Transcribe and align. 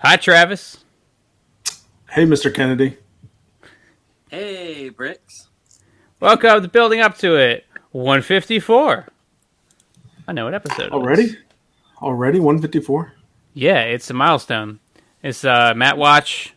Hi, 0.00 0.16
Travis. 0.16 0.84
Hey, 2.10 2.24
Mr. 2.24 2.52
Kennedy. 2.52 2.96
Hey, 4.30 4.88
Bricks. 4.88 5.48
Welcome 6.20 6.62
to 6.62 6.68
Building 6.68 7.00
Up 7.00 7.16
to 7.18 7.36
It. 7.36 7.66
154. 7.92 9.06
I 10.28 10.32
know 10.32 10.44
what 10.44 10.54
episode 10.54 10.92
Already? 10.92 11.22
is. 11.24 11.36
Already 12.00 12.38
154? 12.38 13.12
Yeah, 13.54 13.80
it's 13.80 14.08
a 14.10 14.14
milestone. 14.14 14.78
It's 15.22 15.44
uh, 15.44 15.74
Matt 15.76 15.98
Watch, 15.98 16.54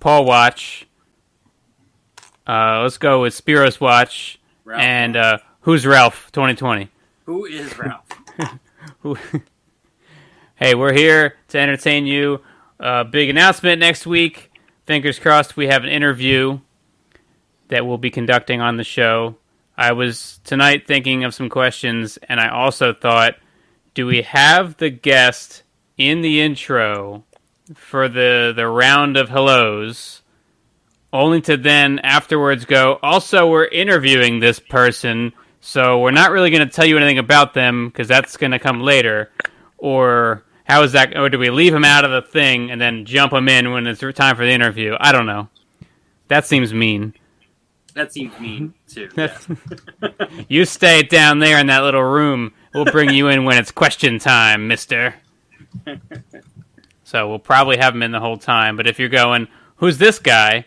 Paul 0.00 0.24
Watch. 0.24 0.86
Uh, 2.46 2.80
let's 2.82 2.98
go 2.98 3.22
with 3.22 3.34
Spiros 3.42 3.80
Watch 3.80 4.40
Ralph. 4.64 4.82
and 4.82 5.16
uh, 5.16 5.38
Who's 5.62 5.86
Ralph 5.86 6.30
2020. 6.32 6.88
Who 7.26 7.44
is 7.46 7.78
Ralph? 7.78 8.06
Who- 9.00 9.16
hey, 10.58 10.74
we're 10.74 10.92
here 10.92 11.36
to 11.46 11.58
entertain 11.58 12.04
you. 12.04 12.40
Uh, 12.80 13.04
big 13.04 13.30
announcement 13.30 13.78
next 13.78 14.06
week. 14.06 14.50
Fingers 14.86 15.18
crossed 15.18 15.56
we 15.56 15.68
have 15.68 15.84
an 15.84 15.88
interview 15.88 16.58
that 17.68 17.86
we'll 17.86 17.98
be 17.98 18.10
conducting 18.10 18.60
on 18.60 18.76
the 18.76 18.82
show. 18.82 19.36
I 19.76 19.92
was 19.92 20.40
tonight 20.42 20.88
thinking 20.88 21.22
of 21.22 21.32
some 21.32 21.48
questions, 21.48 22.18
and 22.28 22.40
I 22.40 22.48
also 22.48 22.92
thought, 22.92 23.36
do 23.94 24.04
we 24.06 24.22
have 24.22 24.76
the 24.78 24.90
guest 24.90 25.62
in 25.96 26.22
the 26.22 26.40
intro 26.40 27.24
for 27.74 28.08
the 28.08 28.52
the 28.54 28.66
round 28.66 29.16
of 29.16 29.28
hellos? 29.28 30.22
Only 31.12 31.40
to 31.42 31.56
then 31.56 32.00
afterwards 32.00 32.64
go. 32.64 32.98
Also, 33.00 33.48
we're 33.48 33.66
interviewing 33.66 34.40
this 34.40 34.58
person, 34.58 35.32
so 35.60 36.00
we're 36.00 36.10
not 36.10 36.32
really 36.32 36.50
going 36.50 36.68
to 36.68 36.74
tell 36.74 36.84
you 36.84 36.96
anything 36.96 37.18
about 37.18 37.54
them 37.54 37.88
because 37.88 38.08
that's 38.08 38.36
going 38.36 38.50
to 38.50 38.58
come 38.58 38.80
later. 38.80 39.30
Or 39.78 40.42
how 40.68 40.82
is 40.82 40.92
that? 40.92 41.16
Or 41.16 41.28
do 41.30 41.38
we 41.38 41.50
leave 41.50 41.74
him 41.74 41.84
out 41.84 42.04
of 42.04 42.10
the 42.10 42.22
thing 42.22 42.70
and 42.70 42.80
then 42.80 43.04
jump 43.04 43.32
him 43.32 43.48
in 43.48 43.72
when 43.72 43.86
it's 43.86 44.00
time 44.14 44.36
for 44.36 44.44
the 44.44 44.52
interview? 44.52 44.96
I 45.00 45.12
don't 45.12 45.26
know. 45.26 45.48
That 46.28 46.46
seems 46.46 46.74
mean. 46.74 47.14
That 47.94 48.12
seems 48.12 48.38
mean 48.38 48.74
too. 48.86 49.08
Yeah. 49.16 49.36
You 50.48 50.64
stay 50.64 51.02
down 51.02 51.40
there 51.40 51.58
in 51.58 51.66
that 51.66 51.82
little 51.82 52.02
room. 52.02 52.52
We'll 52.74 52.84
bring 52.84 53.10
you 53.10 53.28
in 53.28 53.44
when 53.44 53.58
it's 53.58 53.70
question 53.70 54.18
time, 54.18 54.68
mister. 54.68 55.14
So 57.04 57.28
we'll 57.28 57.38
probably 57.38 57.78
have 57.78 57.94
him 57.94 58.02
in 58.02 58.12
the 58.12 58.20
whole 58.20 58.36
time. 58.36 58.76
But 58.76 58.86
if 58.86 58.98
you're 58.98 59.08
going, 59.08 59.48
who's 59.76 59.98
this 59.98 60.18
guy? 60.18 60.66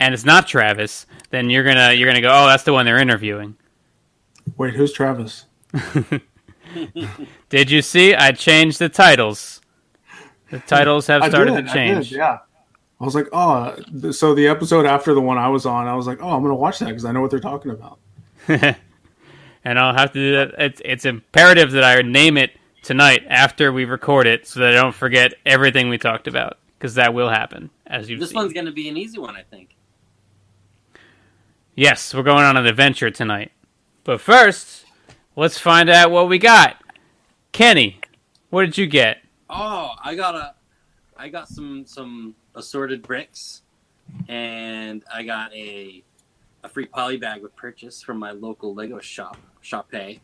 And 0.00 0.14
it's 0.14 0.24
not 0.24 0.48
Travis, 0.48 1.06
then 1.28 1.50
you're 1.50 1.62
gonna 1.64 1.92
you're 1.92 2.08
gonna 2.08 2.22
go, 2.22 2.30
oh, 2.32 2.46
that's 2.46 2.62
the 2.62 2.72
one 2.72 2.86
they're 2.86 2.96
interviewing. 2.96 3.56
Wait, 4.56 4.74
who's 4.74 4.92
Travis? 4.92 5.44
Did 7.48 7.70
you 7.70 7.82
see? 7.82 8.14
I 8.14 8.32
changed 8.32 8.78
the 8.78 8.88
titles. 8.88 9.60
The 10.50 10.58
titles 10.60 11.06
have 11.06 11.24
started 11.24 11.54
did, 11.54 11.66
to 11.66 11.70
I 11.70 11.74
change. 11.74 12.08
did, 12.10 12.18
yeah. 12.18 12.38
I 13.00 13.04
was 13.04 13.14
like, 13.14 13.28
oh, 13.32 13.74
so 14.10 14.34
the 14.34 14.46
episode 14.48 14.84
after 14.84 15.14
the 15.14 15.20
one 15.20 15.38
I 15.38 15.48
was 15.48 15.64
on, 15.64 15.86
I 15.86 15.94
was 15.94 16.06
like, 16.06 16.18
oh, 16.20 16.28
I'm 16.30 16.42
going 16.42 16.50
to 16.50 16.56
watch 16.56 16.80
that 16.80 16.86
because 16.86 17.04
I 17.04 17.12
know 17.12 17.20
what 17.20 17.30
they're 17.30 17.40
talking 17.40 17.70
about. 17.70 17.98
and 18.48 19.78
I'll 19.78 19.94
have 19.94 20.12
to 20.12 20.18
do 20.18 20.32
that. 20.36 20.54
It's, 20.58 20.82
it's 20.84 21.04
imperative 21.04 21.70
that 21.72 21.84
I 21.84 22.02
name 22.02 22.36
it 22.36 22.50
tonight 22.82 23.24
after 23.28 23.72
we 23.72 23.84
record 23.84 24.26
it, 24.26 24.46
so 24.46 24.60
that 24.60 24.76
I 24.76 24.80
don't 24.80 24.94
forget 24.94 25.34
everything 25.46 25.88
we 25.88 25.98
talked 25.98 26.26
about, 26.26 26.58
because 26.78 26.94
that 26.96 27.14
will 27.14 27.28
happen. 27.28 27.70
As 27.86 28.10
you, 28.10 28.18
This 28.18 28.34
one's 28.34 28.52
gonna 28.52 28.72
be 28.72 28.88
an 28.88 28.96
easy 28.96 29.18
one, 29.18 29.36
I 29.36 29.42
think. 29.42 29.76
yes, 31.74 32.12
we're 32.14 32.22
going 32.22 32.44
on 32.44 32.56
an 32.56 32.66
adventure 32.66 33.10
tonight. 33.10 33.52
But 34.04 34.20
first, 34.20 34.79
let's 35.40 35.58
find 35.58 35.88
out 35.88 36.10
what 36.10 36.28
we 36.28 36.38
got. 36.38 36.76
Kenny, 37.50 37.98
what 38.50 38.66
did 38.66 38.76
you 38.76 38.86
get? 38.86 39.22
Oh, 39.48 39.92
I 40.04 40.14
got 40.14 40.34
a, 40.34 40.54
I 41.16 41.30
got 41.30 41.48
some 41.48 41.86
some 41.86 42.34
assorted 42.54 43.02
bricks, 43.02 43.62
and 44.28 45.02
I 45.12 45.22
got 45.22 45.54
a 45.54 46.04
a 46.62 46.68
free 46.68 46.84
poly 46.84 47.16
bag 47.16 47.42
with 47.42 47.56
purchase 47.56 48.02
from 48.02 48.18
my 48.18 48.32
local 48.32 48.74
Lego 48.74 49.00
shop, 49.00 49.38
Shop 49.62 49.90
Pay. 49.90 50.20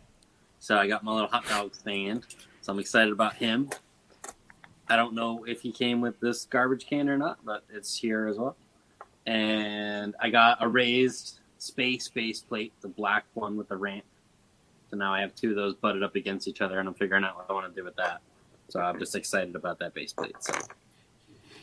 So 0.58 0.76
I 0.76 0.86
got 0.86 1.02
my 1.02 1.12
little 1.12 1.28
hot 1.28 1.48
dog 1.48 1.74
stand. 1.74 2.26
So 2.60 2.72
I'm 2.72 2.78
excited 2.78 3.12
about 3.12 3.36
him. 3.36 3.70
I 4.86 4.96
don't 4.96 5.14
know 5.14 5.44
if 5.44 5.62
he 5.62 5.72
came 5.72 6.02
with 6.02 6.20
this 6.20 6.44
garbage 6.44 6.86
can 6.86 7.08
or 7.08 7.16
not, 7.16 7.38
but 7.42 7.64
it's 7.72 7.96
here 7.96 8.26
as 8.26 8.36
well. 8.36 8.54
And 9.24 10.14
I 10.20 10.28
got 10.28 10.58
a 10.60 10.68
raised 10.68 11.38
space 11.56 12.06
base 12.08 12.42
plate, 12.42 12.74
the 12.82 12.88
black 12.88 13.24
one 13.32 13.56
with 13.56 13.68
the 13.68 13.78
ramp. 13.78 14.04
So 14.90 14.96
now 14.96 15.12
I 15.12 15.20
have 15.20 15.34
two 15.34 15.50
of 15.50 15.56
those 15.56 15.74
butted 15.74 16.02
up 16.02 16.14
against 16.16 16.48
each 16.48 16.60
other, 16.60 16.78
and 16.78 16.88
I'm 16.88 16.94
figuring 16.94 17.24
out 17.24 17.36
what 17.36 17.46
I 17.50 17.52
want 17.52 17.74
to 17.74 17.80
do 17.80 17.84
with 17.84 17.96
that. 17.96 18.20
So 18.68 18.80
I'm 18.80 18.98
just 18.98 19.14
excited 19.14 19.54
about 19.56 19.78
that 19.80 19.94
base 19.94 20.12
plate. 20.12 20.36
So 20.40 20.54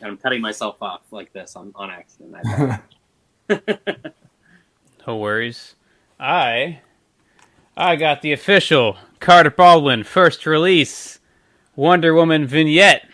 and 0.01 0.11
I'm 0.11 0.17
cutting 0.17 0.41
myself 0.41 0.78
off 0.81 1.01
like 1.11 1.31
this 1.33 1.56
on, 1.56 1.72
on 1.75 1.89
accident. 1.89 2.35
I 2.35 2.79
No 5.07 5.17
worries. 5.17 5.75
I 6.19 6.81
I 7.75 7.95
got 7.95 8.22
the 8.22 8.33
official 8.33 8.97
Carter 9.19 9.51
Baldwin 9.51 10.03
first 10.03 10.45
release 10.45 11.19
Wonder 11.75 12.13
Woman 12.13 12.45
vignette. 12.45 13.09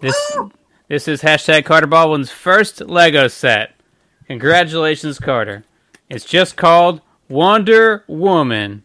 This 0.00 0.36
this 0.88 1.08
is 1.08 1.22
hashtag 1.22 1.64
Carter 1.64 1.86
Baldwin's 1.86 2.30
first 2.30 2.80
Lego 2.80 3.28
set. 3.28 3.74
Congratulations, 4.26 5.18
Carter. 5.18 5.64
It's 6.08 6.24
just 6.24 6.56
called 6.56 7.00
Wonder 7.28 8.04
Woman. 8.06 8.82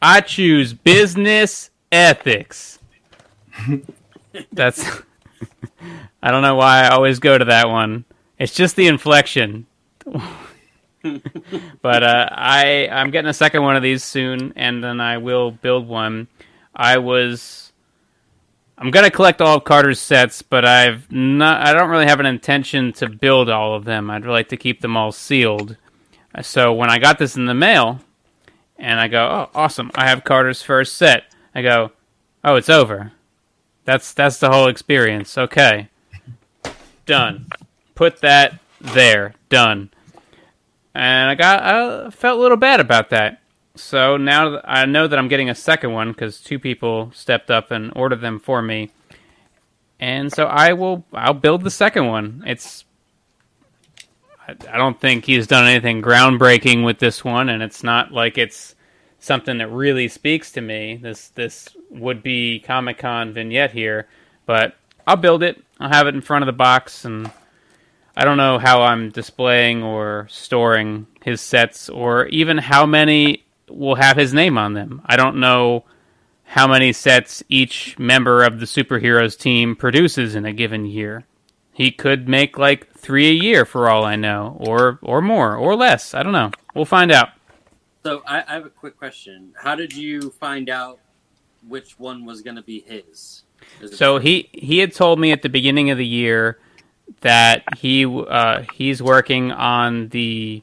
I 0.00 0.20
choose 0.20 0.72
business 0.72 1.70
ethics. 1.90 2.78
That's 4.52 5.02
I 6.22 6.30
don't 6.30 6.42
know 6.42 6.54
why 6.54 6.84
I 6.84 6.88
always 6.88 7.18
go 7.18 7.36
to 7.36 7.44
that 7.46 7.68
one. 7.68 8.04
It's 8.38 8.54
just 8.54 8.76
the 8.76 8.86
inflection. 8.86 9.66
but 11.82 12.02
uh, 12.02 12.28
I 12.30 12.88
I'm 12.90 13.10
getting 13.10 13.28
a 13.28 13.34
second 13.34 13.62
one 13.62 13.76
of 13.76 13.82
these 13.82 14.04
soon, 14.04 14.52
and 14.56 14.82
then 14.82 15.00
I 15.00 15.18
will 15.18 15.50
build 15.50 15.86
one. 15.86 16.28
I 16.74 16.98
was 16.98 17.72
I'm 18.78 18.90
gonna 18.90 19.10
collect 19.10 19.40
all 19.40 19.58
of 19.58 19.64
Carter's 19.64 20.00
sets, 20.00 20.42
but 20.42 20.64
I've 20.64 21.10
not. 21.12 21.66
I 21.66 21.72
don't 21.72 21.90
really 21.90 22.06
have 22.06 22.20
an 22.20 22.26
intention 22.26 22.92
to 22.94 23.08
build 23.08 23.48
all 23.48 23.74
of 23.74 23.84
them. 23.84 24.10
I'd 24.10 24.24
like 24.24 24.48
to 24.48 24.56
keep 24.56 24.80
them 24.80 24.96
all 24.96 25.12
sealed. 25.12 25.76
So 26.40 26.72
when 26.72 26.88
I 26.88 26.98
got 26.98 27.18
this 27.18 27.36
in 27.36 27.46
the 27.46 27.54
mail, 27.54 28.00
and 28.78 28.98
I 28.98 29.08
go, 29.08 29.24
"Oh, 29.24 29.50
awesome! 29.54 29.90
I 29.94 30.08
have 30.08 30.24
Carter's 30.24 30.62
first 30.62 30.94
set." 30.94 31.24
I 31.54 31.62
go, 31.62 31.92
"Oh, 32.42 32.56
it's 32.56 32.70
over." 32.70 33.12
That's 33.84 34.14
that's 34.14 34.38
the 34.38 34.50
whole 34.50 34.68
experience. 34.68 35.36
Okay, 35.36 35.88
done. 37.04 37.48
Put 37.94 38.20
that 38.20 38.58
there. 38.80 39.34
Done 39.48 39.90
and 40.94 41.30
I 41.30 41.34
got 41.34 41.62
I 41.62 42.10
felt 42.10 42.38
a 42.38 42.42
little 42.42 42.56
bad 42.56 42.80
about 42.80 43.10
that. 43.10 43.40
So 43.74 44.16
now 44.16 44.60
I 44.64 44.84
know 44.84 45.08
that 45.08 45.18
I'm 45.18 45.28
getting 45.28 45.48
a 45.48 45.54
second 45.54 45.92
one 45.92 46.12
because 46.12 46.40
two 46.40 46.58
people 46.58 47.10
stepped 47.14 47.50
up 47.50 47.70
and 47.70 47.92
ordered 47.96 48.20
them 48.20 48.38
for 48.38 48.60
me, 48.60 48.90
and 49.98 50.32
so 50.32 50.44
I 50.44 50.74
will 50.74 51.04
I'll 51.12 51.34
build 51.34 51.62
the 51.62 51.70
second 51.70 52.06
one. 52.06 52.42
It's 52.46 52.84
I, 54.70 54.76
don't 54.76 55.00
think 55.00 55.24
he's 55.24 55.46
done 55.46 55.66
anything 55.66 56.02
groundbreaking 56.02 56.84
with 56.84 56.98
this 56.98 57.24
one, 57.24 57.48
and 57.48 57.62
it's 57.62 57.82
not 57.82 58.12
like 58.12 58.38
it's 58.38 58.74
something 59.18 59.58
that 59.58 59.68
really 59.68 60.08
speaks 60.08 60.52
to 60.52 60.60
me. 60.60 60.98
This 61.00 61.28
this 61.28 61.68
would 61.90 62.22
be 62.22 62.60
Comic 62.60 62.98
Con 62.98 63.32
vignette 63.32 63.72
here, 63.72 64.08
but 64.46 64.74
I'll 65.06 65.16
build 65.16 65.42
it. 65.42 65.62
I'll 65.80 65.88
have 65.88 66.06
it 66.06 66.14
in 66.14 66.20
front 66.20 66.42
of 66.42 66.46
the 66.46 66.52
box 66.52 67.04
and. 67.04 67.30
I 68.14 68.26
don't 68.26 68.36
know 68.36 68.58
how 68.58 68.82
I'm 68.82 69.08
displaying 69.08 69.82
or 69.82 70.26
storing 70.30 71.06
his 71.24 71.40
sets 71.40 71.88
or 71.88 72.26
even 72.26 72.58
how 72.58 72.84
many 72.84 73.44
will 73.70 73.94
have 73.94 74.16
his 74.16 74.34
name 74.34 74.58
on 74.58 74.74
them. 74.74 75.00
I 75.06 75.16
don't 75.16 75.40
know 75.40 75.84
how 76.44 76.66
many 76.66 76.92
sets 76.92 77.42
each 77.48 77.98
member 77.98 78.44
of 78.44 78.60
the 78.60 78.66
superheroes 78.66 79.38
team 79.38 79.74
produces 79.74 80.34
in 80.34 80.44
a 80.44 80.52
given 80.52 80.84
year. 80.84 81.24
He 81.72 81.90
could 81.90 82.28
make 82.28 82.58
like 82.58 82.91
3 83.02 83.28
a 83.28 83.32
year 83.32 83.64
for 83.64 83.90
all 83.90 84.04
I 84.04 84.16
know 84.16 84.56
or 84.60 84.98
or 85.02 85.20
more 85.20 85.56
or 85.56 85.74
less. 85.74 86.14
I 86.14 86.22
don't 86.22 86.32
know. 86.32 86.52
We'll 86.74 86.84
find 86.84 87.10
out. 87.10 87.30
So 88.04 88.22
I, 88.26 88.42
I 88.46 88.54
have 88.54 88.66
a 88.66 88.70
quick 88.70 88.96
question. 88.96 89.52
How 89.56 89.74
did 89.74 89.92
you 89.92 90.30
find 90.30 90.70
out 90.70 90.98
which 91.66 91.98
one 91.98 92.24
was 92.24 92.42
going 92.42 92.56
to 92.56 92.62
be 92.62 92.80
his? 92.80 93.42
So 93.92 94.18
he 94.18 94.48
he 94.52 94.78
had 94.78 94.94
told 94.94 95.18
me 95.18 95.32
at 95.32 95.42
the 95.42 95.48
beginning 95.48 95.90
of 95.90 95.98
the 95.98 96.06
year 96.06 96.58
that 97.20 97.64
he 97.78 98.06
uh, 98.06 98.62
he's 98.74 99.02
working 99.02 99.52
on 99.52 100.08
the 100.08 100.62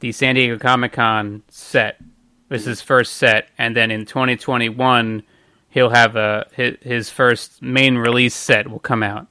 the 0.00 0.12
San 0.12 0.34
Diego 0.34 0.58
Comic 0.58 0.92
Con 0.92 1.42
set. 1.48 2.00
This 2.48 2.62
is 2.62 2.66
his 2.66 2.82
first 2.82 3.14
set, 3.14 3.48
and 3.58 3.76
then 3.76 3.90
in 3.90 4.06
2021 4.06 5.22
he'll 5.70 5.90
have 5.90 6.16
a 6.16 6.46
his, 6.52 6.76
his 6.80 7.10
first 7.10 7.60
main 7.62 7.96
release 7.96 8.34
set 8.34 8.70
will 8.70 8.78
come 8.78 9.02
out 9.02 9.26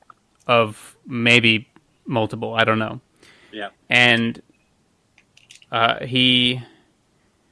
of 0.48 0.96
maybe 1.08 1.70
multiple. 2.06 2.54
I 2.54 2.64
don't 2.64 2.80
know. 2.80 3.02
yeah. 3.52 3.70
And 3.90 4.42
uh, 5.72 6.06
he 6.06 6.62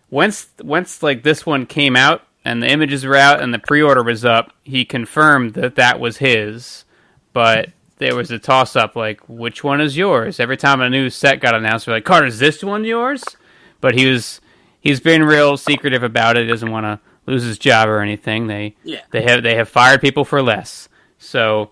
once 0.10 0.48
once 0.62 1.02
like 1.04 1.24
this 1.24 1.46
one 1.46 1.66
came 1.66 1.96
out 1.96 2.22
and 2.46 2.62
the 2.62 2.68
images 2.68 3.06
were 3.06 3.16
out 3.16 3.42
and 3.42 3.54
the 3.54 3.60
pre-order 3.60 4.04
was 4.04 4.24
up, 4.26 4.54
he 4.64 4.86
confirmed 4.86 5.54
that 5.56 5.76
that 5.76 6.00
was 6.00 6.18
his. 6.18 6.86
But 7.34 7.70
there 7.98 8.16
was 8.16 8.30
a 8.32 8.38
toss-up, 8.40 8.96
like 8.96 9.22
which 9.28 9.64
one 9.64 9.82
is 9.82 9.98
yours? 9.98 10.40
Every 10.40 10.58
time 10.58 10.82
a 10.82 10.90
new 10.90 11.10
set 11.10 11.40
got 11.40 11.56
announced, 11.56 11.88
we're 11.88 11.94
like, 11.94 12.06
Carter, 12.06 12.28
is 12.28 12.40
this 12.40 12.64
one 12.64 12.84
yours? 12.84 13.24
But 13.82 13.96
he 13.96 14.06
was 14.06 14.40
he's 14.82 15.00
been 15.00 15.24
real 15.24 15.58
secretive 15.58 16.04
about 16.04 16.38
it. 16.38 16.44
He 16.44 16.50
doesn't 16.50 16.72
want 16.72 16.86
to 16.86 17.00
lose 17.26 17.44
his 17.44 17.58
job 17.58 17.88
or 17.90 18.02
anything. 18.02 18.48
They 18.48 18.76
Yeah. 18.84 19.02
they 19.12 19.24
have 19.24 19.42
they 19.44 19.56
have 19.56 19.70
fired 19.70 20.02
people 20.02 20.26
for 20.26 20.42
less. 20.42 20.90
So 21.18 21.72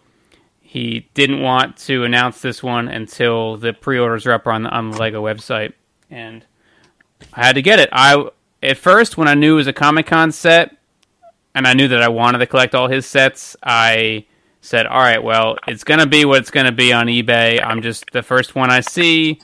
he 0.71 1.09
didn't 1.13 1.41
want 1.41 1.75
to 1.75 2.06
announce 2.06 2.39
this 2.39 2.63
one 2.63 2.88
until 2.88 3.57
the 3.57 3.73
pre-orders 3.73 4.25
were 4.25 4.31
up 4.31 4.47
on 4.47 4.63
the, 4.63 4.69
on 4.69 4.91
the 4.91 4.97
Lego 4.97 5.21
website, 5.21 5.73
and 6.09 6.45
I 7.33 7.47
had 7.47 7.56
to 7.56 7.62
get 7.62 7.79
it. 7.79 7.89
I 7.91 8.29
at 8.63 8.77
first 8.77 9.18
when 9.18 9.27
I 9.27 9.33
knew 9.33 9.56
it 9.56 9.57
was 9.57 9.68
a 9.68 9.73
Comic 9.73 10.06
Con 10.06 10.31
set, 10.31 10.77
and 11.53 11.68
I 11.68 11.73
knew 11.73 11.89
that 11.89 12.01
I 12.01 12.07
wanted 12.07 12.38
to 12.38 12.47
collect 12.47 12.73
all 12.73 12.88
his 12.88 13.06
sets, 13.06 13.57
I 13.62 14.27
said, 14.62 14.85
"All 14.88 15.01
right, 15.01 15.21
well, 15.21 15.57
it's 15.68 15.83
gonna 15.83 16.06
be 16.06 16.23
what 16.23 16.39
it's 16.39 16.51
gonna 16.51 16.71
be 16.71 16.94
on 16.94 17.07
eBay. 17.07 17.62
I'm 17.62 17.81
just 17.81 18.09
the 18.13 18.23
first 18.23 18.56
one 18.56 18.71
I 18.71 18.79
see. 18.79 19.41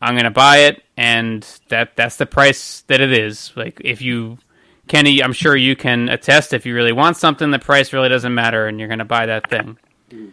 I'm 0.00 0.16
gonna 0.16 0.30
buy 0.30 0.60
it, 0.60 0.82
and 0.96 1.46
that 1.68 1.94
that's 1.94 2.16
the 2.16 2.24
price 2.24 2.84
that 2.86 3.02
it 3.02 3.12
is. 3.12 3.52
Like 3.54 3.82
if 3.84 4.00
you." 4.00 4.38
Kenny, 4.86 5.22
I'm 5.22 5.34
sure 5.34 5.54
you 5.54 5.76
can 5.76 6.08
attest 6.08 6.54
if 6.54 6.64
you 6.64 6.74
really 6.74 6.92
want 6.92 7.18
something, 7.18 7.50
the 7.50 7.58
price 7.58 7.92
really 7.92 8.08
doesn't 8.08 8.32
matter, 8.32 8.66
and 8.66 8.78
you're 8.78 8.88
going 8.88 9.00
to 9.00 9.04
buy 9.04 9.26
that 9.26 9.50
thing. 9.50 9.76
Mm. 10.10 10.32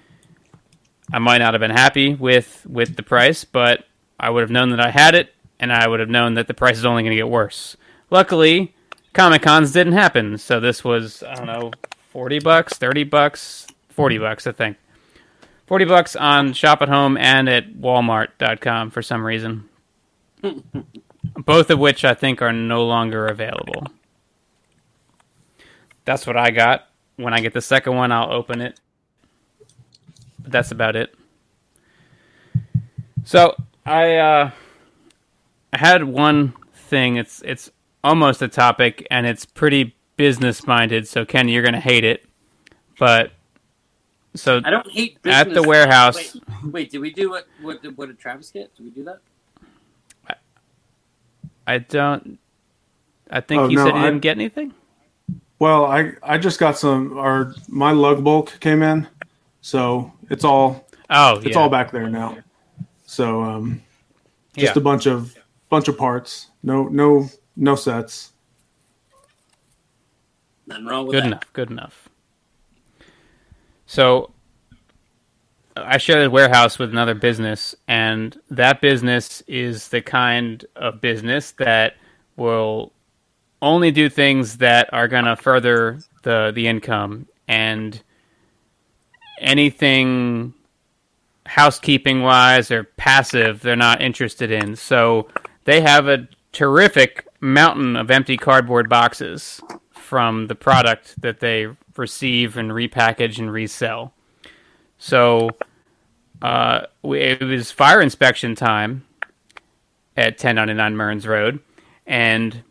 I 1.13 1.19
might 1.19 1.37
not 1.37 1.53
have 1.53 1.61
been 1.61 1.71
happy 1.71 2.13
with 2.15 2.65
with 2.67 2.95
the 2.95 3.03
price, 3.03 3.43
but 3.45 3.85
I 4.19 4.29
would 4.29 4.41
have 4.41 4.51
known 4.51 4.69
that 4.71 4.79
I 4.79 4.89
had 4.89 5.15
it, 5.15 5.33
and 5.59 5.71
I 5.71 5.87
would 5.87 5.99
have 5.99 6.09
known 6.09 6.33
that 6.35 6.47
the 6.47 6.53
price 6.53 6.77
is 6.77 6.85
only 6.85 7.03
going 7.03 7.11
to 7.11 7.17
get 7.17 7.29
worse. 7.29 7.77
Luckily, 8.09 8.73
Comic 9.13 9.41
Cons 9.41 9.71
didn't 9.71 9.93
happen, 9.93 10.37
so 10.37 10.59
this 10.59 10.83
was 10.83 11.23
I 11.23 11.35
don't 11.35 11.47
know, 11.47 11.71
forty 12.09 12.39
bucks, 12.39 12.73
thirty 12.73 13.03
bucks, 13.03 13.67
forty 13.89 14.17
bucks, 14.17 14.47
I 14.47 14.51
think. 14.51 14.77
Forty 15.67 15.85
bucks 15.85 16.15
on 16.15 16.53
Shop 16.53 16.81
at 16.81 16.89
Home 16.89 17.17
and 17.17 17.49
at 17.49 17.73
Walmart.com 17.73 18.91
for 18.91 19.01
some 19.01 19.25
reason. 19.25 19.67
Both 21.35 21.71
of 21.71 21.79
which 21.79 22.05
I 22.05 22.13
think 22.13 22.41
are 22.41 22.53
no 22.53 22.85
longer 22.85 23.25
available. 23.27 23.87
That's 26.05 26.27
what 26.27 26.37
I 26.37 26.51
got. 26.51 26.87
When 27.15 27.33
I 27.33 27.39
get 27.39 27.53
the 27.53 27.61
second 27.61 27.95
one, 27.95 28.11
I'll 28.11 28.31
open 28.31 28.61
it. 28.61 28.79
But 30.45 30.51
that's 30.51 30.69
about 30.69 30.95
it. 30.95 31.13
So 33.23 33.55
I 33.83 34.15
uh, 34.17 34.51
I 35.73 35.77
had 35.77 36.03
one 36.03 36.53
thing. 36.73 37.15
It's 37.17 37.41
it's 37.41 37.71
almost 38.03 38.43
a 38.43 38.47
topic, 38.47 39.07
and 39.09 39.25
it's 39.25 39.43
pretty 39.43 39.95
business 40.17 40.67
minded. 40.67 41.07
So 41.07 41.25
Ken, 41.25 41.47
you're 41.49 41.63
gonna 41.63 41.79
hate 41.79 42.03
it. 42.03 42.27
But 42.99 43.31
so 44.35 44.61
I 44.63 44.69
don't 44.69 44.89
hate 44.91 45.19
business. 45.23 45.41
At 45.47 45.53
the 45.55 45.63
warehouse. 45.63 46.35
Wait, 46.35 46.43
wait, 46.71 46.91
did 46.91 46.99
we 46.99 47.11
do 47.11 47.31
what? 47.31 47.47
What 47.63 47.81
did, 47.81 47.97
what 47.97 48.05
did 48.09 48.19
Travis 48.19 48.51
get? 48.51 48.73
Did 48.75 48.83
we 48.83 48.91
do 48.91 49.03
that? 49.05 49.17
I 51.65 51.79
don't. 51.79 52.37
I 53.31 53.41
think 53.41 53.59
Oh, 53.63 53.67
you 53.69 53.77
no, 53.77 53.85
said 53.85 53.95
you 53.95 54.01
I- 54.01 54.05
didn't 54.05 54.21
get 54.21 54.37
anything. 54.37 54.75
Well, 55.57 55.85
I 55.85 56.11
I 56.21 56.37
just 56.37 56.59
got 56.59 56.77
some. 56.77 57.17
Our 57.17 57.55
my 57.67 57.91
LUGBulk 57.91 58.59
came 58.59 58.83
in, 58.83 59.07
so 59.65 60.13
it's 60.29 60.43
all 60.43 60.85
Oh, 61.09 61.37
it's 61.37 61.47
yeah. 61.47 61.57
all 61.57 61.69
back 61.69 61.91
there 61.91 62.07
now. 62.07 62.37
So 63.07 63.41
um, 63.41 63.81
just 64.55 64.75
Yeah. 64.75 64.79
a 64.79 64.83
bunch 64.83 65.07
of 65.07 65.35
bunch 65.69 65.87
of 65.87 65.97
parts. 65.97 66.49
No 66.61 66.83
no 66.83 67.27
no 67.55 67.73
sets. 67.75 68.33
Nothing 70.67 70.85
wrong 70.85 71.07
with 71.07 71.13
good 71.15 71.23
that. 71.23 71.27
enough. 71.27 71.53
Good 71.53 71.71
enough. 71.71 72.09
So 73.87 74.31
I 75.75 75.97
share 75.97 76.21
the 76.21 76.29
warehouse 76.29 76.77
with 76.77 76.91
another 76.91 77.15
business, 77.15 77.73
and 77.87 78.39
that 78.51 78.81
business 78.81 79.41
is 79.47 79.87
the 79.89 80.01
kind 80.01 80.63
of 80.75 81.01
business 81.01 81.51
that 81.53 81.95
will 82.35 82.93
only 83.63 83.89
do 83.89 84.09
things 84.09 84.57
that 84.57 84.93
are 84.93 85.07
going 85.07 85.25
to 85.25 85.35
further 85.35 85.99
the 86.21 86.51
the 86.53 86.67
income 86.67 87.27
and 87.47 88.03
anything 89.39 90.53
housekeeping 91.45 92.21
wise 92.21 92.71
or 92.71 92.83
passive 92.83 93.61
they're 93.61 93.75
not 93.75 94.01
interested 94.01 94.51
in. 94.51 94.75
So 94.75 95.27
they 95.65 95.81
have 95.81 96.07
a 96.07 96.27
terrific 96.51 97.27
mountain 97.39 97.95
of 97.95 98.09
empty 98.09 98.37
cardboard 98.37 98.89
boxes 98.89 99.61
from 99.91 100.47
the 100.47 100.55
product 100.55 101.19
that 101.21 101.39
they 101.39 101.67
receive 101.97 102.57
and 102.57 102.71
repackage 102.71 103.37
and 103.37 103.51
resell. 103.51 104.13
So 104.97 105.49
uh, 106.41 106.85
we, 107.01 107.19
it 107.19 107.41
was 107.41 107.71
fire 107.71 108.01
inspection 108.01 108.55
time 108.55 109.05
at 110.17 110.33
1099 110.33 110.95
Mearns 110.95 111.27
Road, 111.27 111.59
and 112.05 112.63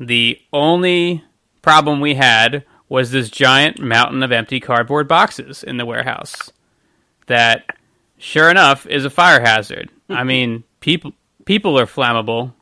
the 0.00 0.40
only 0.52 1.24
problem 1.62 2.00
we 2.00 2.14
had 2.14 2.64
was 2.88 3.10
this 3.10 3.30
giant 3.30 3.80
mountain 3.80 4.22
of 4.22 4.32
empty 4.32 4.60
cardboard 4.60 5.08
boxes 5.08 5.62
in 5.62 5.76
the 5.76 5.86
warehouse. 5.86 6.50
That, 7.26 7.76
sure 8.18 8.50
enough, 8.50 8.86
is 8.86 9.04
a 9.04 9.10
fire 9.10 9.40
hazard. 9.40 9.90
I 10.08 10.22
mean, 10.32 10.64
people 10.80 11.12
people 11.44 11.78
are 11.78 11.86
flammable, 11.86 12.52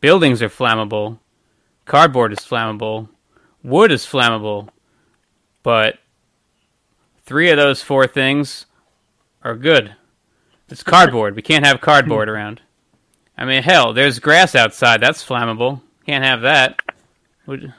buildings 0.00 0.42
are 0.42 0.48
flammable, 0.48 1.18
cardboard 1.84 2.32
is 2.32 2.38
flammable, 2.40 3.08
wood 3.62 3.90
is 3.90 4.04
flammable, 4.06 4.68
but 5.62 5.98
three 7.24 7.50
of 7.50 7.56
those 7.56 7.82
four 7.82 8.06
things 8.06 8.66
are 9.42 9.56
good. 9.56 9.94
It's 10.68 10.82
cardboard. 10.84 11.34
we 11.36 11.42
can't 11.42 11.66
have 11.66 11.80
cardboard 11.80 12.28
around. 12.28 12.60
I 13.36 13.44
mean, 13.44 13.62
hell, 13.64 13.92
there's 13.92 14.20
grass 14.20 14.54
outside. 14.54 15.00
That's 15.00 15.24
flammable. 15.24 15.80
Can't 16.06 16.24
have 16.24 16.42
that. 16.42 16.80
Would- 17.46 17.74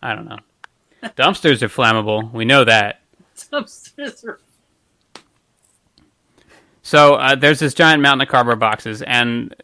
I 0.00 0.14
don't 0.14 0.28
know. 0.28 0.38
Dumpsters 1.16 1.62
are 1.62 1.68
flammable. 1.68 2.30
We 2.32 2.44
know 2.44 2.64
that. 2.64 3.00
Dumpsters 3.36 4.24
are- 4.24 4.40
So 6.82 7.14
uh, 7.14 7.34
there's 7.34 7.60
this 7.60 7.74
giant 7.74 8.02
mountain 8.02 8.22
of 8.22 8.28
cardboard 8.28 8.60
boxes, 8.60 9.02
and 9.02 9.54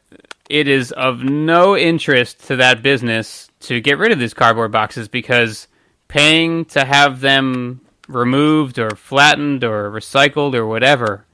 it 0.49 0.69
is 0.69 0.91
of 0.93 1.23
no 1.23 1.77
interest 1.77 2.47
to 2.49 2.57
that 2.57 2.83
business 2.83 3.51
to 3.61 3.81
get 3.81 3.99
rid 3.99 4.11
of 4.13 4.19
these 4.19 4.35
cardboard 4.35 4.73
boxes 4.73 5.07
because 5.09 5.69
paying 6.09 6.65
to 6.67 6.85
have 6.85 7.21
them 7.21 7.81
removed 8.09 8.79
or 8.79 8.91
flattened 8.91 9.63
or 9.65 9.91
recycled 9.91 10.55
or 10.55 10.67
whatever 10.67 11.25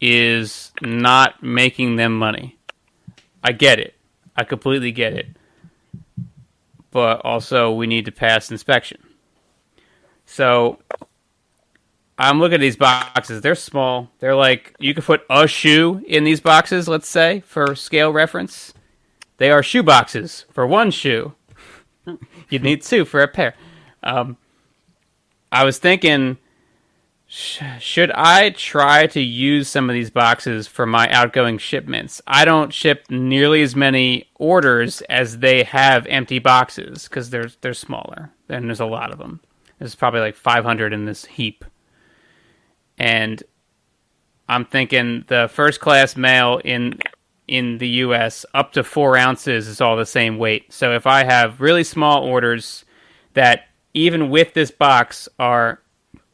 is 0.00 0.72
not 0.82 1.42
making 1.42 1.96
them 1.96 2.16
money. 2.18 2.56
I 3.42 3.52
get 3.52 3.78
it. 3.80 3.94
I 4.36 4.44
completely 4.44 4.92
get 4.92 5.14
it. 5.14 5.26
But 6.90 7.22
also, 7.24 7.72
we 7.72 7.86
need 7.86 8.04
to 8.04 8.12
pass 8.12 8.50
inspection. 8.50 9.02
So 10.34 10.80
I'm 12.18 12.40
looking 12.40 12.56
at 12.56 12.60
these 12.60 12.76
boxes. 12.76 13.40
They're 13.40 13.54
small. 13.54 14.10
They're 14.18 14.34
like 14.34 14.74
you 14.80 14.92
could 14.92 15.04
put 15.04 15.22
a 15.30 15.46
shoe 15.46 16.02
in 16.08 16.24
these 16.24 16.40
boxes. 16.40 16.88
Let's 16.88 17.06
say 17.06 17.44
for 17.46 17.76
scale 17.76 18.12
reference, 18.12 18.74
they 19.36 19.52
are 19.52 19.62
shoe 19.62 19.84
boxes 19.84 20.44
for 20.50 20.66
one 20.66 20.90
shoe. 20.90 21.34
You'd 22.50 22.64
need 22.64 22.82
two 22.82 23.04
for 23.04 23.20
a 23.20 23.28
pair. 23.28 23.54
Um, 24.02 24.36
I 25.52 25.64
was 25.64 25.78
thinking, 25.78 26.38
sh- 27.28 27.62
should 27.78 28.10
I 28.10 28.50
try 28.50 29.06
to 29.06 29.20
use 29.20 29.68
some 29.68 29.88
of 29.88 29.94
these 29.94 30.10
boxes 30.10 30.66
for 30.66 30.84
my 30.84 31.08
outgoing 31.10 31.58
shipments? 31.58 32.20
I 32.26 32.44
don't 32.44 32.74
ship 32.74 33.04
nearly 33.08 33.62
as 33.62 33.76
many 33.76 34.28
orders 34.34 35.00
as 35.02 35.38
they 35.38 35.62
have 35.62 36.08
empty 36.08 36.40
boxes 36.40 37.04
because 37.04 37.30
they're 37.30 37.52
they're 37.60 37.72
smaller. 37.72 38.32
And 38.48 38.68
there's 38.68 38.80
a 38.80 38.84
lot 38.84 39.12
of 39.12 39.18
them. 39.18 39.40
There's 39.84 39.94
probably 39.94 40.20
like 40.20 40.34
500 40.34 40.94
in 40.94 41.04
this 41.04 41.26
heap 41.26 41.62
and 42.98 43.42
I'm 44.48 44.64
thinking 44.64 45.24
the 45.26 45.50
first 45.52 45.80
class 45.80 46.16
mail 46.16 46.60
in 46.64 46.98
in 47.46 47.76
the 47.76 47.88
U.S. 47.88 48.46
up 48.54 48.72
to 48.72 48.82
four 48.82 49.18
ounces 49.18 49.68
is 49.68 49.82
all 49.82 49.96
the 49.96 50.06
same 50.06 50.38
weight. 50.38 50.72
So 50.72 50.94
if 50.94 51.06
I 51.06 51.24
have 51.24 51.60
really 51.60 51.84
small 51.84 52.24
orders 52.24 52.86
that 53.34 53.66
even 53.92 54.30
with 54.30 54.54
this 54.54 54.70
box 54.70 55.28
are 55.38 55.82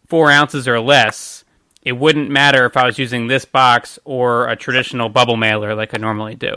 four 0.07 0.31
ounces 0.31 0.69
or 0.69 0.79
less, 0.79 1.45
it 1.83 1.93
wouldn't 1.93 2.31
matter 2.31 2.65
if 2.67 2.77
I 2.77 2.87
was 2.87 2.99
using 2.99 3.27
this 3.27 3.45
box 3.45 3.99
or 4.05 4.47
a 4.47 4.55
traditional 4.55 5.09
bubble 5.09 5.37
mailer 5.37 5.75
like 5.75 5.93
I 5.93 5.99
normally 5.99 6.37
do. 6.37 6.57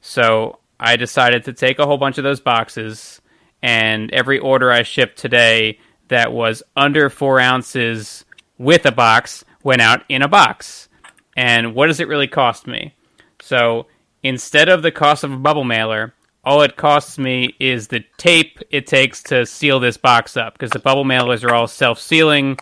So 0.00 0.58
I 0.80 0.96
decided 0.96 1.44
to 1.44 1.52
take 1.52 1.78
a 1.78 1.86
whole 1.86 1.98
bunch 1.98 2.18
of 2.18 2.24
those 2.24 2.40
boxes, 2.40 3.20
and 3.62 4.12
every 4.12 4.40
order 4.40 4.72
I 4.72 4.82
shipped 4.82 5.18
today 5.18 5.78
that 6.12 6.32
was 6.32 6.62
under 6.76 7.10
four 7.10 7.40
ounces 7.40 8.24
with 8.58 8.86
a 8.86 8.92
box 8.92 9.44
went 9.62 9.80
out 9.80 10.04
in 10.08 10.22
a 10.22 10.28
box. 10.28 10.88
And 11.36 11.74
what 11.74 11.86
does 11.86 12.00
it 12.00 12.08
really 12.08 12.28
cost 12.28 12.66
me? 12.66 12.94
So 13.40 13.86
instead 14.22 14.68
of 14.68 14.82
the 14.82 14.92
cost 14.92 15.24
of 15.24 15.32
a 15.32 15.36
bubble 15.36 15.64
mailer, 15.64 16.14
all 16.44 16.62
it 16.62 16.76
costs 16.76 17.18
me 17.18 17.54
is 17.58 17.88
the 17.88 18.04
tape 18.18 18.58
it 18.70 18.86
takes 18.86 19.22
to 19.24 19.46
seal 19.46 19.80
this 19.80 19.96
box 19.96 20.36
up 20.36 20.54
because 20.54 20.70
the 20.70 20.78
bubble 20.78 21.04
mailers 21.04 21.44
are 21.44 21.54
all 21.54 21.66
self-sealing. 21.66 22.58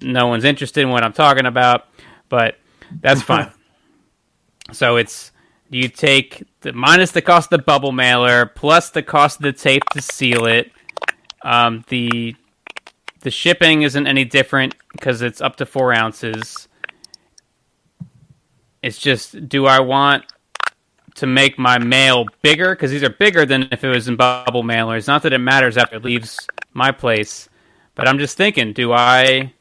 No 0.00 0.26
one's 0.26 0.44
interested 0.44 0.82
in 0.82 0.90
what 0.90 1.04
I'm 1.04 1.12
talking 1.12 1.46
about, 1.46 1.86
but 2.28 2.56
that's 3.00 3.22
fine. 3.30 3.52
so 4.72 4.96
it's 4.96 5.30
you 5.70 5.88
take 5.88 6.44
the 6.62 6.72
minus 6.72 7.12
the 7.12 7.22
cost 7.22 7.52
of 7.52 7.58
the 7.58 7.64
bubble 7.64 7.92
mailer 7.92 8.46
plus 8.46 8.90
the 8.90 9.02
cost 9.02 9.38
of 9.38 9.42
the 9.42 9.52
tape 9.52 9.82
to 9.92 10.00
seal 10.00 10.46
it. 10.46 10.70
Um, 11.44 11.84
the 11.88 12.34
the 13.20 13.30
shipping 13.30 13.82
isn't 13.82 14.06
any 14.06 14.24
different 14.24 14.74
because 14.92 15.22
it's 15.22 15.40
up 15.40 15.56
to 15.56 15.66
four 15.66 15.92
ounces. 15.92 16.68
It's 18.82 18.98
just, 18.98 19.48
do 19.48 19.64
I 19.64 19.80
want 19.80 20.24
to 21.14 21.26
make 21.26 21.58
my 21.58 21.78
mail 21.78 22.26
bigger? 22.42 22.74
Because 22.74 22.90
these 22.90 23.02
are 23.02 23.08
bigger 23.10 23.46
than 23.46 23.68
if 23.72 23.82
it 23.82 23.88
was 23.88 24.08
in 24.08 24.16
bubble 24.16 24.62
mailers. 24.62 25.06
Not 25.06 25.22
that 25.22 25.32
it 25.32 25.38
matters 25.38 25.78
after 25.78 25.96
it 25.96 26.04
leaves 26.04 26.46
my 26.74 26.90
place, 26.90 27.48
but 27.94 28.06
I'm 28.06 28.18
just 28.18 28.36
thinking, 28.36 28.74
do 28.74 28.92
I 28.92 29.54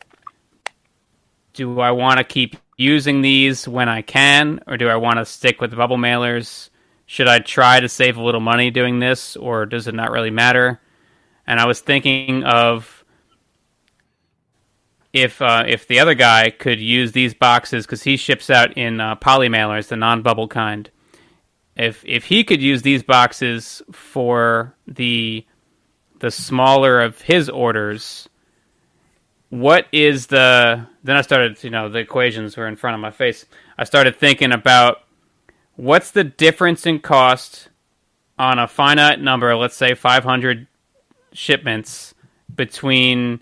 do 1.54 1.80
I 1.80 1.92
want 1.92 2.18
to 2.18 2.24
keep 2.24 2.58
using 2.78 3.22
these 3.22 3.68
when 3.68 3.88
I 3.88 4.02
can, 4.02 4.60
or 4.68 4.76
do 4.76 4.90
I 4.90 4.96
want 4.96 5.20
to 5.20 5.26
stick 5.26 5.62
with 5.62 5.76
bubble 5.76 5.98
mailers? 5.98 6.70
Should 7.06 7.28
I 7.28 7.40
try 7.40 7.80
to 7.80 7.88
save 7.88 8.18
a 8.18 8.24
little 8.24 8.42
money 8.42 8.72
doing 8.72 9.00
this, 9.00 9.38
or 9.38 9.66
does 9.66 9.88
it 9.88 9.94
not 9.94 10.12
really 10.12 10.32
matter? 10.32 10.82
And 11.46 11.60
I 11.60 11.66
was 11.66 11.80
thinking 11.82 12.44
of 12.44 13.04
if 15.14 15.42
uh, 15.42 15.64
if 15.68 15.88
the 15.88 16.00
other 16.00 16.16
guy 16.16 16.50
could 16.50 16.80
use 16.80 17.12
these 17.12 17.34
boxes 17.34 17.86
because 17.86 18.04
he 18.04 18.18
ships 18.18 18.50
out 18.50 18.78
in 18.78 19.00
uh, 19.00 19.16
poly 19.16 19.48
mailers, 19.48 19.88
the 19.88 19.96
non-bubble 19.96 20.48
kind. 20.48 20.90
If 21.76 22.04
if 22.06 22.26
he 22.26 22.44
could 22.44 22.62
use 22.62 22.82
these 22.82 23.04
boxes 23.04 23.82
for 23.92 24.76
the 24.88 25.46
the 26.20 26.32
smaller 26.32 27.02
of 27.02 27.22
his 27.22 27.50
orders, 27.50 28.28
what 29.50 29.88
is 29.92 30.28
the? 30.28 30.88
Then 31.04 31.16
I 31.16 31.22
started, 31.22 31.64
you 31.64 31.70
know, 31.70 31.90
the 31.90 32.00
equations 32.00 32.58
were 32.58 32.68
in 32.68 32.76
front 32.76 32.96
of 32.96 33.02
my 33.02 33.12
face. 33.12 33.46
I 33.78 33.84
started 33.84 34.16
thinking 34.16 34.52
about 34.52 35.04
what's 35.76 36.12
the 36.12 36.24
difference 36.24 36.86
in 36.86 37.00
cost 37.00 37.70
on 38.40 38.58
a 38.58 38.68
finite 38.68 39.22
number, 39.22 39.56
let's 39.56 39.76
say 39.76 39.94
500 39.94 40.68
shipments 41.34 42.14
between 42.54 43.42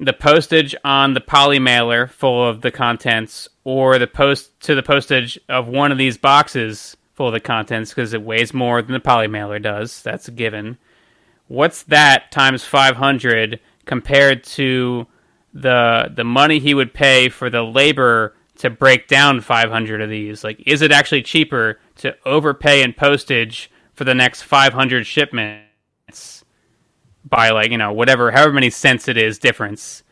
the 0.00 0.12
postage 0.14 0.74
on 0.82 1.12
the 1.12 1.20
poly 1.20 1.58
mailer 1.58 2.06
full 2.06 2.48
of 2.48 2.62
the 2.62 2.70
contents 2.70 3.48
or 3.64 3.98
the 3.98 4.06
post 4.06 4.58
to 4.60 4.74
the 4.74 4.82
postage 4.82 5.38
of 5.48 5.68
one 5.68 5.92
of 5.92 5.98
these 5.98 6.16
boxes 6.16 6.96
full 7.14 7.28
of 7.28 7.34
the 7.34 7.40
contents 7.40 7.90
because 7.90 8.14
it 8.14 8.22
weighs 8.22 8.54
more 8.54 8.80
than 8.80 8.94
the 8.94 9.00
poly 9.00 9.26
mailer 9.26 9.58
does. 9.58 10.02
That's 10.02 10.28
a 10.28 10.30
given. 10.30 10.78
What's 11.48 11.82
that 11.84 12.32
times 12.32 12.64
500 12.64 13.60
compared 13.84 14.42
to 14.44 15.06
the 15.52 16.10
the 16.14 16.24
money 16.24 16.60
he 16.60 16.74
would 16.74 16.94
pay 16.94 17.28
for 17.28 17.50
the 17.50 17.62
labor 17.62 18.34
to 18.56 18.70
break 18.70 19.06
down 19.06 19.42
500 19.42 20.00
of 20.00 20.08
these? 20.08 20.42
Like 20.42 20.62
is 20.66 20.80
it 20.80 20.92
actually 20.92 21.22
cheaper 21.22 21.78
to 21.96 22.16
overpay 22.24 22.82
in 22.82 22.94
postage 22.94 23.70
for 23.92 24.04
the 24.04 24.14
next 24.14 24.42
500 24.42 25.06
shipments? 25.06 25.69
By 27.30 27.50
like 27.50 27.70
you 27.70 27.78
know 27.78 27.92
whatever 27.92 28.30
however 28.30 28.52
many 28.52 28.70
cents 28.70 29.08
it 29.08 29.16
is 29.16 29.38
difference 29.38 30.02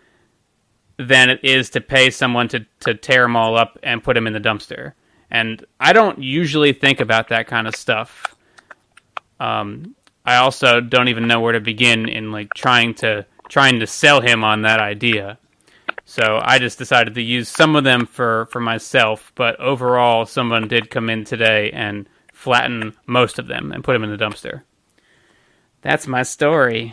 than 0.98 1.30
it 1.30 1.40
is 1.44 1.70
to 1.70 1.80
pay 1.80 2.10
someone 2.10 2.48
to 2.48 2.66
to 2.80 2.94
tear 2.94 3.22
them 3.22 3.36
all 3.36 3.56
up 3.56 3.78
and 3.82 4.02
put 4.02 4.14
them 4.14 4.26
in 4.26 4.32
the 4.32 4.40
dumpster. 4.40 4.92
And 5.30 5.64
I 5.78 5.92
don't 5.92 6.18
usually 6.20 6.72
think 6.72 7.00
about 7.00 7.28
that 7.28 7.46
kind 7.46 7.68
of 7.68 7.76
stuff. 7.76 8.34
Um, 9.38 9.94
I 10.24 10.36
also 10.36 10.80
don't 10.80 11.08
even 11.08 11.28
know 11.28 11.40
where 11.40 11.52
to 11.52 11.60
begin 11.60 12.08
in 12.08 12.32
like 12.32 12.52
trying 12.54 12.94
to 12.94 13.26
trying 13.48 13.80
to 13.80 13.86
sell 13.86 14.20
him 14.20 14.44
on 14.44 14.62
that 14.62 14.80
idea. 14.80 15.38
So 16.04 16.40
I 16.42 16.58
just 16.58 16.78
decided 16.78 17.14
to 17.14 17.22
use 17.22 17.48
some 17.48 17.76
of 17.76 17.84
them 17.84 18.06
for 18.06 18.46
for 18.46 18.60
myself, 18.60 19.32
but 19.36 19.58
overall 19.60 20.26
someone 20.26 20.66
did 20.66 20.90
come 20.90 21.08
in 21.10 21.24
today 21.24 21.70
and 21.70 22.08
flatten 22.32 22.94
most 23.06 23.38
of 23.38 23.46
them 23.46 23.72
and 23.72 23.84
put 23.84 23.92
them 23.92 24.04
in 24.04 24.10
the 24.10 24.16
dumpster. 24.16 24.62
That's 25.88 26.06
my 26.06 26.22
story. 26.22 26.92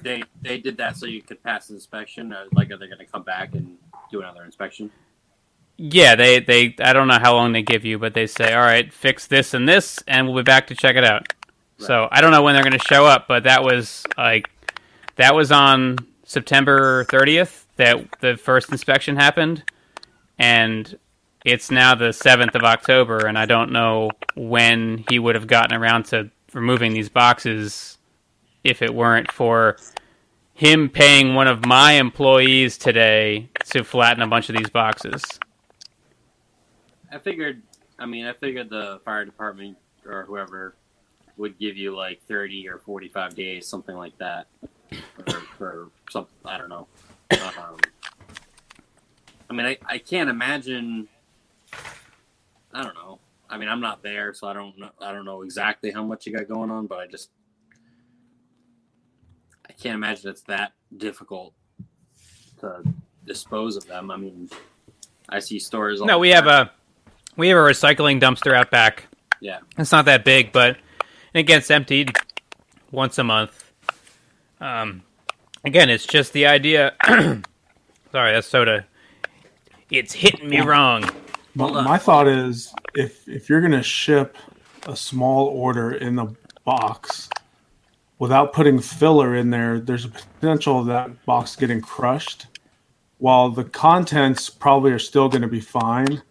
they 0.00 0.22
they 0.40 0.56
did 0.56 0.78
that 0.78 0.96
so 0.96 1.04
you 1.04 1.20
could 1.20 1.42
pass 1.42 1.68
inspection. 1.68 2.34
Like, 2.54 2.70
are 2.70 2.78
they 2.78 2.86
going 2.86 2.96
to 2.96 3.04
come 3.04 3.22
back 3.22 3.54
and 3.54 3.76
do 4.10 4.22
another 4.22 4.44
inspection? 4.44 4.90
Yeah, 5.76 6.14
they 6.14 6.40
they 6.40 6.74
I 6.80 6.94
don't 6.94 7.06
know 7.06 7.18
how 7.18 7.34
long 7.34 7.52
they 7.52 7.60
give 7.60 7.84
you, 7.84 7.98
but 7.98 8.14
they 8.14 8.26
say, 8.26 8.54
all 8.54 8.62
right, 8.62 8.90
fix 8.90 9.26
this 9.26 9.52
and 9.52 9.68
this, 9.68 10.02
and 10.06 10.26
we'll 10.26 10.38
be 10.38 10.42
back 10.42 10.68
to 10.68 10.74
check 10.74 10.96
it 10.96 11.04
out. 11.04 11.34
Right. 11.78 11.86
So 11.86 12.08
I 12.10 12.22
don't 12.22 12.30
know 12.30 12.40
when 12.40 12.54
they're 12.54 12.64
going 12.64 12.78
to 12.78 12.88
show 12.88 13.04
up, 13.04 13.28
but 13.28 13.42
that 13.42 13.62
was 13.62 14.06
like 14.16 14.48
that 15.16 15.34
was 15.34 15.52
on 15.52 15.98
September 16.24 17.04
30th 17.04 17.64
that 17.76 18.06
the 18.20 18.38
first 18.38 18.72
inspection 18.72 19.16
happened, 19.16 19.64
and 20.38 20.98
it's 21.44 21.70
now 21.70 21.94
the 21.94 22.06
7th 22.08 22.54
of 22.54 22.62
October, 22.62 23.26
and 23.26 23.38
I 23.38 23.44
don't 23.44 23.70
know 23.70 24.12
when 24.34 25.04
he 25.10 25.18
would 25.18 25.34
have 25.34 25.46
gotten 25.46 25.76
around 25.76 26.04
to 26.06 26.30
removing 26.54 26.94
these 26.94 27.10
boxes 27.10 27.98
if 28.64 28.82
it 28.82 28.94
weren't 28.94 29.30
for 29.30 29.76
him 30.54 30.88
paying 30.88 31.34
one 31.34 31.46
of 31.46 31.66
my 31.66 31.92
employees 31.92 32.78
today 32.78 33.48
to 33.66 33.84
flatten 33.84 34.22
a 34.22 34.26
bunch 34.26 34.48
of 34.48 34.56
these 34.56 34.70
boxes. 34.70 35.22
I 37.12 37.18
figured, 37.18 37.62
I 37.98 38.06
mean, 38.06 38.26
I 38.26 38.32
figured 38.32 38.70
the 38.70 39.00
fire 39.04 39.24
department 39.24 39.76
or 40.06 40.24
whoever 40.24 40.74
would 41.36 41.58
give 41.58 41.76
you 41.76 41.94
like 41.94 42.22
30 42.26 42.68
or 42.68 42.78
45 42.78 43.34
days, 43.34 43.66
something 43.66 43.96
like 43.96 44.16
that, 44.18 44.46
for, 44.90 45.40
for 45.58 45.88
something, 46.10 46.34
I 46.44 46.58
don't 46.58 46.68
know. 46.68 46.86
Um, 47.32 47.76
I 49.50 49.52
mean, 49.52 49.66
I, 49.66 49.78
I 49.86 49.98
can't 49.98 50.30
imagine, 50.30 51.08
I 52.72 52.82
don't 52.82 52.94
know. 52.94 53.18
I 53.50 53.58
mean, 53.58 53.68
I'm 53.68 53.80
not 53.80 54.02
there, 54.02 54.32
so 54.34 54.48
I 54.48 54.52
don't 54.52 54.78
know. 54.78 54.90
I 55.00 55.12
don't 55.12 55.24
know 55.24 55.42
exactly 55.42 55.90
how 55.90 56.02
much 56.02 56.26
you 56.26 56.32
got 56.32 56.48
going 56.48 56.70
on, 56.70 56.86
but 56.86 56.98
I 56.98 57.06
just 57.06 57.30
can't 59.84 59.96
imagine 59.96 60.30
it's 60.30 60.40
that 60.44 60.72
difficult 60.96 61.52
to 62.58 62.82
dispose 63.26 63.76
of 63.76 63.86
them. 63.86 64.10
I 64.10 64.16
mean, 64.16 64.48
I 65.28 65.40
see 65.40 65.58
stores. 65.58 66.00
no, 66.00 66.18
we 66.18 66.30
have 66.30 66.46
a 66.46 66.70
we 67.36 67.48
have 67.48 67.58
a 67.58 67.60
recycling 67.60 68.18
dumpster 68.18 68.56
out 68.56 68.70
back. 68.70 69.08
Yeah, 69.40 69.58
it's 69.76 69.92
not 69.92 70.06
that 70.06 70.24
big, 70.24 70.52
but 70.52 70.78
it 71.34 71.42
gets 71.42 71.70
emptied 71.70 72.16
once 72.92 73.18
a 73.18 73.24
month. 73.24 73.72
Um, 74.58 75.02
again, 75.66 75.90
it's 75.90 76.06
just 76.06 76.32
the 76.32 76.46
idea. 76.46 76.94
Sorry, 77.06 77.42
that's 78.32 78.46
soda. 78.46 78.86
It's 79.90 80.14
hitting 80.14 80.48
me 80.48 80.62
wrong. 80.62 81.04
My, 81.54 81.82
my 81.82 81.98
thought 81.98 82.26
is, 82.26 82.74
if 82.94 83.28
if 83.28 83.50
you're 83.50 83.60
gonna 83.60 83.82
ship 83.82 84.38
a 84.86 84.96
small 84.96 85.48
order 85.48 85.92
in 85.92 86.16
the 86.16 86.34
box, 86.64 87.28
without 88.18 88.52
putting 88.52 88.78
filler 88.78 89.34
in 89.34 89.50
there, 89.50 89.80
there's 89.80 90.04
a 90.04 90.08
potential 90.08 90.80
of 90.80 90.86
that 90.86 91.24
box 91.24 91.56
getting 91.56 91.80
crushed. 91.80 92.46
While 93.18 93.50
the 93.50 93.64
contents 93.64 94.50
probably 94.50 94.92
are 94.92 94.98
still 94.98 95.28
going 95.28 95.42
to 95.42 95.48
be 95.48 95.60
fine, 95.60 96.22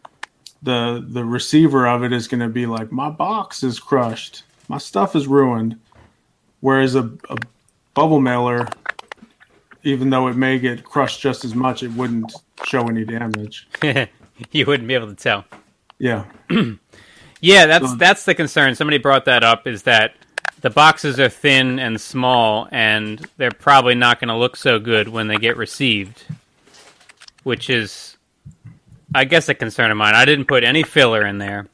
the 0.61 1.05
the 1.07 1.25
receiver 1.25 1.87
of 1.87 2.03
it 2.03 2.13
is 2.13 2.27
going 2.27 2.39
to 2.39 2.49
be 2.49 2.65
like, 2.65 2.91
my 2.91 3.09
box 3.09 3.63
is 3.63 3.79
crushed, 3.79 4.43
my 4.67 4.77
stuff 4.77 5.15
is 5.15 5.27
ruined. 5.27 5.79
Whereas 6.61 6.95
a, 6.95 7.11
a 7.29 7.37
bubble 7.93 8.21
mailer, 8.21 8.67
even 9.83 10.09
though 10.09 10.27
it 10.27 10.37
may 10.37 10.59
get 10.59 10.85
crushed 10.85 11.19
just 11.19 11.43
as 11.43 11.53
much, 11.53 11.83
it 11.83 11.91
wouldn't 11.91 12.31
show 12.65 12.87
any 12.87 13.03
damage. 13.03 13.67
you 14.51 14.65
wouldn't 14.65 14.87
be 14.87 14.93
able 14.93 15.07
to 15.07 15.15
tell. 15.15 15.43
Yeah. 15.99 16.23
yeah, 17.41 17.65
that's 17.65 17.89
so, 17.89 17.95
that's 17.95 18.23
the 18.23 18.33
concern. 18.33 18.75
Somebody 18.75 18.97
brought 18.97 19.25
that 19.25 19.43
up. 19.43 19.67
Is 19.67 19.83
that 19.83 20.13
the 20.63 20.69
boxes 20.69 21.19
are 21.19 21.27
thin 21.27 21.77
and 21.77 21.99
small, 21.99 22.69
and 22.71 23.27
they're 23.35 23.51
probably 23.51 23.95
not 23.95 24.21
going 24.21 24.29
to 24.29 24.37
look 24.37 24.55
so 24.55 24.79
good 24.79 25.09
when 25.09 25.27
they 25.27 25.35
get 25.35 25.57
received, 25.57 26.23
which 27.43 27.69
is, 27.69 28.15
I 29.13 29.25
guess, 29.25 29.49
a 29.49 29.53
concern 29.53 29.91
of 29.91 29.97
mine. 29.97 30.15
I 30.15 30.23
didn't 30.23 30.45
put 30.45 30.63
any 30.63 30.83
filler 30.83 31.25
in 31.25 31.37
there. 31.37 31.67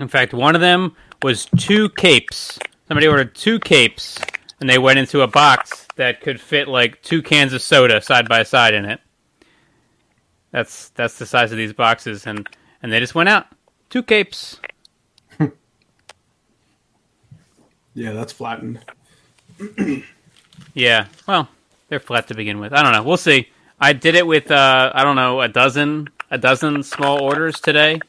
In 0.00 0.08
fact, 0.08 0.32
one 0.32 0.54
of 0.54 0.62
them 0.62 0.96
was 1.22 1.46
two 1.58 1.90
capes. 1.90 2.58
Somebody 2.88 3.06
ordered 3.06 3.34
two 3.34 3.60
capes, 3.60 4.18
and 4.58 4.70
they 4.70 4.78
went 4.78 4.98
into 4.98 5.20
a 5.20 5.28
box 5.28 5.86
that 5.96 6.22
could 6.22 6.40
fit 6.40 6.66
like 6.66 7.02
two 7.02 7.20
cans 7.22 7.52
of 7.52 7.60
soda 7.60 8.00
side 8.00 8.26
by 8.26 8.42
side 8.42 8.72
in 8.72 8.86
it. 8.86 9.00
That's 10.50 10.88
that's 10.90 11.18
the 11.18 11.26
size 11.26 11.52
of 11.52 11.58
these 11.58 11.74
boxes, 11.74 12.26
and 12.26 12.48
and 12.82 12.90
they 12.90 13.00
just 13.00 13.14
went 13.14 13.28
out 13.28 13.48
two 13.90 14.02
capes. 14.02 14.60
Yeah, 17.94 18.12
that's 18.12 18.32
flattened. 18.32 18.80
yeah, 20.74 21.06
well, 21.26 21.48
they're 21.88 22.00
flat 22.00 22.28
to 22.28 22.34
begin 22.34 22.58
with. 22.58 22.72
I 22.72 22.82
don't 22.82 22.92
know. 22.92 23.02
We'll 23.02 23.16
see. 23.16 23.48
I 23.80 23.92
did 23.92 24.14
it 24.14 24.26
with 24.26 24.50
uh, 24.50 24.92
I 24.94 25.04
don't 25.04 25.16
know 25.16 25.40
a 25.40 25.48
dozen 25.48 26.08
a 26.30 26.38
dozen 26.38 26.82
small 26.82 27.22
orders 27.22 27.60
today. 27.60 28.00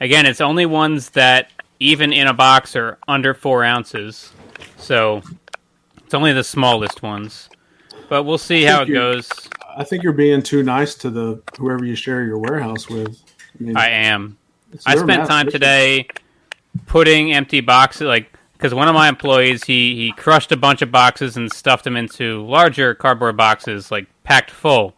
Again, 0.00 0.26
it's 0.26 0.40
only 0.40 0.66
ones 0.66 1.10
that 1.10 1.50
even 1.80 2.12
in 2.12 2.26
a 2.26 2.34
box 2.34 2.76
are 2.76 2.98
under 3.06 3.34
four 3.34 3.64
ounces. 3.64 4.32
So 4.76 5.22
it's 6.04 6.14
only 6.14 6.32
the 6.32 6.44
smallest 6.44 7.02
ones. 7.02 7.48
But 8.08 8.24
we'll 8.24 8.38
see 8.38 8.62
how 8.62 8.82
it 8.82 8.86
goes. 8.86 9.28
I 9.76 9.84
think 9.84 10.02
you're 10.02 10.12
being 10.12 10.42
too 10.42 10.62
nice 10.62 10.94
to 10.96 11.10
the 11.10 11.42
whoever 11.58 11.84
you 11.84 11.96
share 11.96 12.24
your 12.24 12.38
warehouse 12.38 12.88
with. 12.88 13.22
I 13.58 13.62
mean, 13.62 13.76
I 13.76 13.88
am. 13.88 14.38
I 14.84 14.96
spent 14.96 15.28
time 15.28 15.50
today 15.50 16.06
putting 16.86 17.32
empty 17.32 17.60
boxes, 17.60 18.02
like 18.02 18.35
because 18.56 18.72
one 18.72 18.88
of 18.88 18.94
my 18.94 19.08
employees 19.08 19.64
he 19.64 19.94
he 19.96 20.12
crushed 20.12 20.52
a 20.52 20.56
bunch 20.56 20.82
of 20.82 20.90
boxes 20.90 21.36
and 21.36 21.52
stuffed 21.52 21.84
them 21.84 21.96
into 21.96 22.44
larger 22.44 22.94
cardboard 22.94 23.36
boxes, 23.36 23.90
like 23.90 24.06
packed 24.24 24.50
full, 24.50 24.94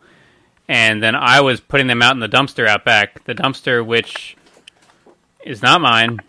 and 0.69 1.03
then 1.03 1.15
I 1.15 1.41
was 1.41 1.61
putting 1.61 1.87
them 1.87 2.03
out 2.03 2.15
in 2.15 2.21
the 2.21 2.29
dumpster 2.29 2.67
out 2.67 2.85
back. 2.85 3.25
The 3.25 3.35
dumpster, 3.35 3.85
which 3.85 4.37
is 5.45 5.63
not 5.63 5.81
mine, 5.81 6.21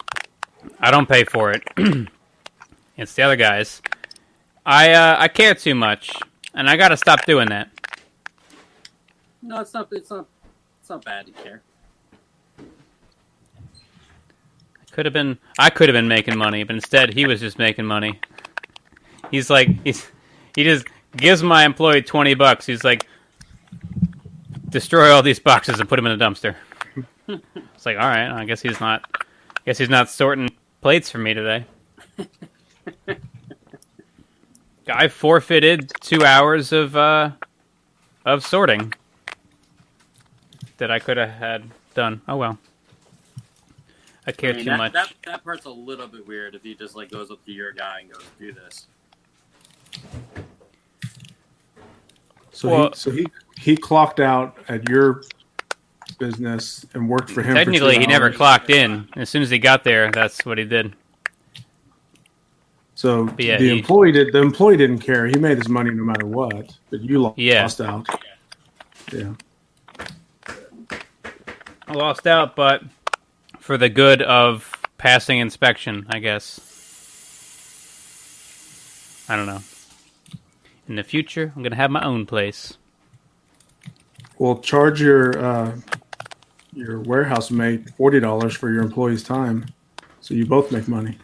I 0.79 0.91
don't 0.91 1.07
pay 1.07 1.24
for 1.24 1.51
it. 1.51 1.63
it's 2.98 3.13
the 3.13 3.24
other 3.24 3.36
guys. 3.36 3.81
I 4.65 4.93
uh, 4.93 5.17
I 5.19 5.27
care 5.27 5.55
too 5.55 5.75
much, 5.75 6.12
and 6.53 6.69
I 6.69 6.77
got 6.77 6.89
to 6.89 6.98
stop 6.98 7.25
doing 7.25 7.50
that. 7.50 7.69
No, 9.41 9.62
it's 9.62 9.74
not. 9.74 9.88
It's 9.91 10.09
not. 10.09 10.25
It's 10.81 10.89
not 10.89 11.05
bad 11.05 11.27
to 11.27 11.31
care. 11.31 11.62
Could 15.00 15.06
have 15.06 15.13
been 15.13 15.38
I 15.58 15.70
could 15.70 15.88
have 15.88 15.94
been 15.94 16.10
making 16.10 16.38
money, 16.38 16.65
but 16.65 16.75
instead 16.75 17.13
he 17.13 17.25
was 17.25 17.39
just 17.39 17.58
making 17.58 17.86
money. 17.86 18.20
He's 19.32 19.50
like 19.50 19.70
he's 19.86 20.06
he 20.58 20.65
just 20.65 20.88
gives 21.15 21.41
my 21.41 21.63
employee 21.63 22.01
twenty 22.01 22.34
bucks. 22.34 22.65
He's 22.65 22.84
like 22.84 23.08
destroy 24.68 25.10
all 25.10 25.24
these 25.24 25.39
boxes 25.39 25.79
and 25.79 25.88
put 25.88 25.96
them 25.96 26.06
in 26.06 26.12
a 26.12 26.18
dumpster. 26.18 26.53
it's 27.29 27.86
like, 27.86 27.96
all 27.96 28.10
right, 28.10 28.29
I 28.29 28.44
guess 28.44 28.62
he's 28.62 28.82
not 28.82 29.06
I 29.15 29.62
guess 29.68 29.77
he's 29.77 29.88
not 29.88 30.10
sorting 30.10 30.50
plates 30.82 31.10
for 31.10 31.20
me 31.20 31.34
today. 31.34 31.63
I 34.89 35.08
forfeited 35.08 35.94
two 36.01 36.25
hours 36.25 36.74
of 36.74 36.98
uh 36.98 37.32
of 38.25 38.46
sorting 38.46 38.94
that 40.75 40.91
I 40.91 41.00
could 41.00 41.15
have 41.15 41.29
had 41.29 41.63
done. 41.94 42.22
Oh 42.27 42.36
well. 42.36 42.58
I 44.29 44.31
care 44.31 44.51
I 44.51 44.53
mean, 44.53 44.63
too 44.65 44.69
that, 44.69 44.77
much. 44.77 44.93
That, 44.93 45.13
that 45.25 45.43
part's 45.43 45.65
a 45.65 45.71
little 45.71 46.07
bit 46.07 46.25
weird 46.27 46.53
if 46.53 46.62
he 46.62 46.75
just 46.75 46.95
like 46.95 47.09
goes 47.09 47.31
up 47.31 47.43
to 47.45 47.51
your 47.51 47.71
guy 47.71 48.01
and 48.01 48.12
goes, 48.12 48.24
"Do 48.38 48.51
this." 48.53 48.86
So 52.51 52.69
Well- 52.69 52.89
he 52.89 52.95
so 52.95 53.12
he 53.12 53.25
he 53.57 53.75
clocked 53.75 54.19
out 54.19 54.57
at 54.69 54.88
your 54.88 55.24
business 56.19 56.86
and 56.93 57.09
worked 57.09 57.29
for 57.31 57.41
him. 57.41 57.53
for 57.53 57.55
Technically, 57.55 57.98
he 57.98 58.05
never 58.05 58.31
clocked 58.31 58.69
in. 58.69 59.07
As 59.15 59.29
soon 59.29 59.41
as 59.41 59.50
he 59.50 59.57
got 59.57 59.83
there, 59.83 60.12
that's 60.12 60.45
what 60.45 60.57
he 60.57 60.63
did. 60.65 60.93
So 62.95 63.33
yeah, 63.39 63.57
the 63.57 63.69
he- 63.69 63.79
employee 63.79 64.12
did. 64.12 64.31
The 64.31 64.41
employee 64.41 64.77
didn't 64.77 65.00
care. 65.00 65.25
He 65.25 65.38
made 65.39 65.57
his 65.57 65.69
money 65.69 65.89
no 65.89 66.03
matter 66.03 66.25
what. 66.27 66.77
But 66.91 67.01
you 67.01 67.19
lost 67.21 67.38
Yeah. 67.39 67.67
out. 67.81 68.07
Yeah. 69.12 69.33
I 71.88 71.93
lost 71.93 72.27
out, 72.27 72.55
but 72.55 72.83
for 73.69 73.77
the 73.77 73.88
good 73.88 74.23
of 74.23 74.75
passing 74.97 75.38
inspection, 75.38 76.03
I 76.09 76.17
guess. 76.17 76.59
I 79.29 79.35
don't 79.35 79.45
know. 79.45 79.61
In 80.88 80.95
the 80.95 81.03
future, 81.03 81.53
I'm 81.55 81.61
gonna 81.61 81.75
have 81.75 81.91
my 81.91 82.03
own 82.03 82.25
place. 82.25 82.79
Well, 84.39 84.57
charge 84.57 84.99
your 84.99 85.38
uh, 85.38 85.75
your 86.73 87.01
warehouse 87.01 87.51
mate 87.51 87.91
forty 87.91 88.19
dollars 88.19 88.55
for 88.55 88.71
your 88.71 88.81
employee's 88.81 89.21
time, 89.21 89.67
so 90.19 90.33
you 90.33 90.47
both 90.47 90.71
make 90.71 90.88
money. 90.88 91.19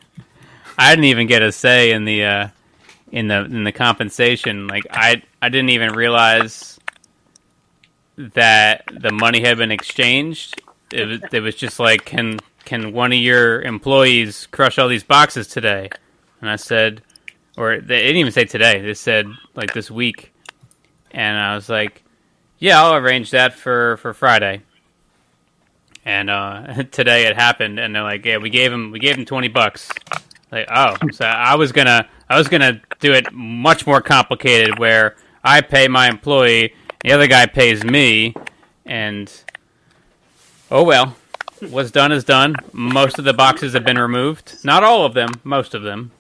I 0.78 0.92
didn't 0.92 1.06
even 1.06 1.26
get 1.26 1.42
a 1.42 1.52
say 1.52 1.94
in 1.94 2.06
the 2.06 2.26
uh, 2.26 2.48
in 3.12 3.28
the 3.28 3.46
in 3.46 3.64
the 3.64 3.72
compensation. 3.72 4.68
Like 4.68 4.86
I 4.92 5.24
I 5.42 5.50
didn't 5.50 5.72
even 5.72 5.94
realize 5.94 6.80
that 8.18 8.84
the 8.92 9.12
money 9.12 9.42
had 9.42 9.58
been 9.58 9.72
exchanged. 9.72 10.62
It 10.96 11.34
it 11.34 11.40
was 11.42 11.56
just 11.56 11.80
like, 11.80 12.06
can 12.06 12.40
can 12.64 12.94
one 12.94 13.12
of 13.12 13.20
your 13.20 13.62
employees 13.62 14.48
crush 14.48 14.78
all 14.78 14.88
these 14.88 15.04
boxes 15.04 15.48
today? 15.48 15.90
And 16.42 16.50
I 16.50 16.56
said, 16.56 17.02
or 17.58 17.80
they 17.80 18.02
didn't 18.02 18.18
even 18.18 18.32
say 18.32 18.46
today. 18.46 18.82
They 18.82 18.94
said 18.94 19.28
like 19.56 19.74
this 19.74 19.90
week, 19.90 20.34
and 21.12 21.38
I 21.38 21.56
was 21.56 21.70
like, 21.70 22.04
yeah, 22.60 22.82
I'll 22.82 22.96
arrange 22.96 23.32
that 23.32 23.54
for 23.54 23.98
for 23.98 24.14
Friday. 24.14 24.62
And 26.04 26.30
uh, 26.30 26.84
today 26.92 27.28
it 27.28 27.36
happened, 27.36 27.80
and 27.80 27.96
they're 27.96 28.04
like, 28.04 28.26
yeah, 28.26 28.38
we 28.38 28.50
gave 28.50 28.72
him 28.72 28.92
we 28.92 29.00
gave 29.00 29.18
him 29.18 29.26
twenty 29.26 29.48
bucks. 29.48 29.90
Like, 30.52 30.68
oh, 30.74 30.96
so 31.12 31.26
I 31.26 31.56
was 31.56 31.72
gonna, 31.72 32.08
I 32.30 32.38
was 32.38 32.48
gonna 32.48 32.82
do 33.00 33.12
it 33.14 33.34
much 33.34 33.86
more 33.86 34.02
complicated, 34.02 34.80
where 34.80 35.16
I 35.44 35.62
pay 35.62 35.88
my 35.88 36.08
employee, 36.08 36.74
the 37.04 37.12
other 37.12 37.28
guy 37.28 37.46
pays 37.46 37.84
me, 37.84 38.34
and 38.86 39.32
oh 40.72 40.84
well, 40.84 41.16
what's 41.70 41.92
done 41.92 42.12
is 42.12 42.24
done. 42.24 42.56
Most 42.74 43.20
of 43.20 43.26
the 43.26 43.34
boxes 43.34 43.74
have 43.74 43.84
been 43.84 43.98
removed, 44.00 44.58
not 44.64 44.84
all 44.84 45.06
of 45.06 45.14
them, 45.14 45.30
most 45.44 45.74
of 45.74 45.84
them. 45.84 46.12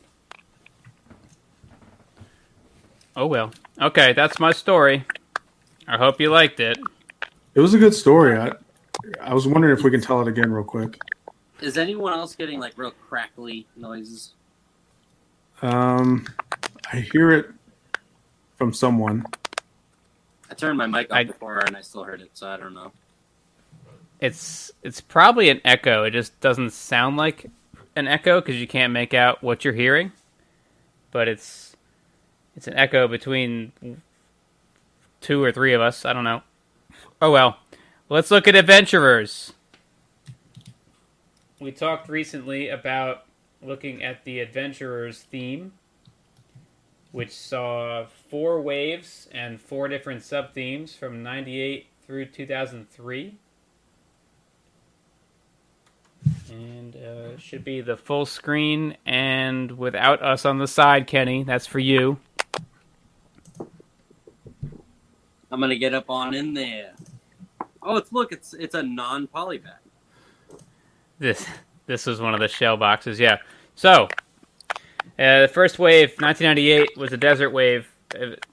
Oh 3.15 3.27
well, 3.27 3.51
okay, 3.81 4.13
that's 4.13 4.39
my 4.39 4.51
story. 4.51 5.05
I 5.87 5.97
hope 5.97 6.19
you 6.19 6.29
liked 6.31 6.59
it. 6.59 6.77
It 7.53 7.59
was 7.61 7.73
a 7.73 7.77
good 7.77 7.93
story. 7.93 8.37
I 8.37 8.51
I 9.21 9.33
was 9.33 9.47
wondering 9.47 9.77
if 9.77 9.83
we 9.83 9.91
can 9.91 10.01
tell 10.01 10.21
it 10.21 10.27
again 10.27 10.51
real 10.51 10.63
quick. 10.63 10.97
Is 11.61 11.77
anyone 11.77 12.13
else 12.13 12.35
getting 12.35 12.59
like 12.59 12.73
real 12.77 12.91
crackly 12.91 13.65
noises? 13.77 14.33
Um, 15.61 16.25
I 16.91 16.97
hear 16.97 17.31
it 17.31 17.47
from 18.57 18.73
someone. 18.73 19.25
I 20.51 20.53
turned 20.53 20.77
my 20.77 20.85
mic 20.85 21.09
off 21.11 21.17
I- 21.17 21.23
before 21.23 21.59
and 21.59 21.75
I 21.77 21.81
still 21.81 22.03
heard 22.03 22.21
it, 22.21 22.31
so 22.33 22.47
I 22.47 22.57
don't 22.57 22.73
know. 22.73 22.91
It's 24.19 24.71
it's 24.83 25.01
probably 25.01 25.49
an 25.49 25.61
echo. 25.65 26.03
It 26.03 26.11
just 26.11 26.39
doesn't 26.39 26.71
sound 26.71 27.17
like 27.17 27.49
an 27.95 28.07
echo 28.07 28.41
because 28.41 28.55
you 28.55 28.67
can't 28.67 28.93
make 28.93 29.13
out 29.13 29.43
what 29.43 29.65
you're 29.65 29.73
hearing. 29.73 30.11
But 31.11 31.27
it's 31.27 31.75
it's 32.55 32.67
an 32.67 32.75
echo 32.75 33.07
between 33.07 34.01
two 35.21 35.43
or 35.43 35.51
three 35.51 35.73
of 35.73 35.81
us. 35.81 36.05
I 36.05 36.13
don't 36.13 36.23
know. 36.23 36.41
Oh 37.21 37.31
well. 37.31 37.57
Let's 38.07 38.29
look 38.29 38.47
at 38.47 38.55
adventurers. 38.55 39.53
We 41.59 41.71
talked 41.71 42.07
recently 42.07 42.69
about 42.69 43.25
looking 43.63 44.03
at 44.03 44.23
the 44.25 44.39
adventurers 44.41 45.21
theme, 45.21 45.73
which 47.11 47.31
saw 47.31 48.05
four 48.29 48.61
waves 48.61 49.27
and 49.31 49.59
four 49.59 49.87
different 49.87 50.23
sub 50.23 50.53
themes 50.53 50.93
from 50.93 51.23
'98 51.23 51.87
through 52.05 52.25
2003 52.27 53.37
and 56.55 56.95
uh, 56.95 57.37
should 57.37 57.63
be 57.63 57.81
the 57.81 57.97
full 57.97 58.25
screen 58.25 58.97
and 59.05 59.71
without 59.71 60.21
us 60.21 60.45
on 60.45 60.57
the 60.57 60.67
side, 60.67 61.07
Kenny. 61.07 61.43
That's 61.43 61.67
for 61.67 61.79
you. 61.79 62.17
I'm 65.51 65.59
gonna 65.61 65.75
get 65.75 65.93
up 65.93 66.09
on 66.09 66.33
in 66.33 66.53
there. 66.53 66.93
Oh, 67.81 67.97
it's 67.97 68.11
look, 68.11 68.31
it's 68.31 68.53
it's 68.53 68.75
a 68.75 68.83
non-poly 68.83 69.59
bag. 69.59 70.59
This 71.19 71.45
this 71.85 72.05
was 72.05 72.19
one 72.19 72.33
of 72.33 72.39
the 72.39 72.47
shell 72.47 72.77
boxes. 72.77 73.19
Yeah. 73.19 73.37
So 73.75 74.07
uh, 75.17 75.41
the 75.41 75.49
first 75.51 75.79
wave, 75.79 76.09
1998, 76.19 76.97
was 76.97 77.13
a 77.13 77.17
desert 77.17 77.51
wave. 77.51 77.87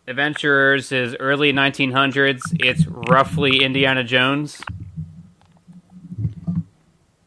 Adventurers 0.07 0.93
is 0.93 1.17
early 1.19 1.53
1900s. 1.53 2.41
It's 2.61 2.87
roughly 2.87 3.63
Indiana 3.63 4.05
Jones. 4.05 4.63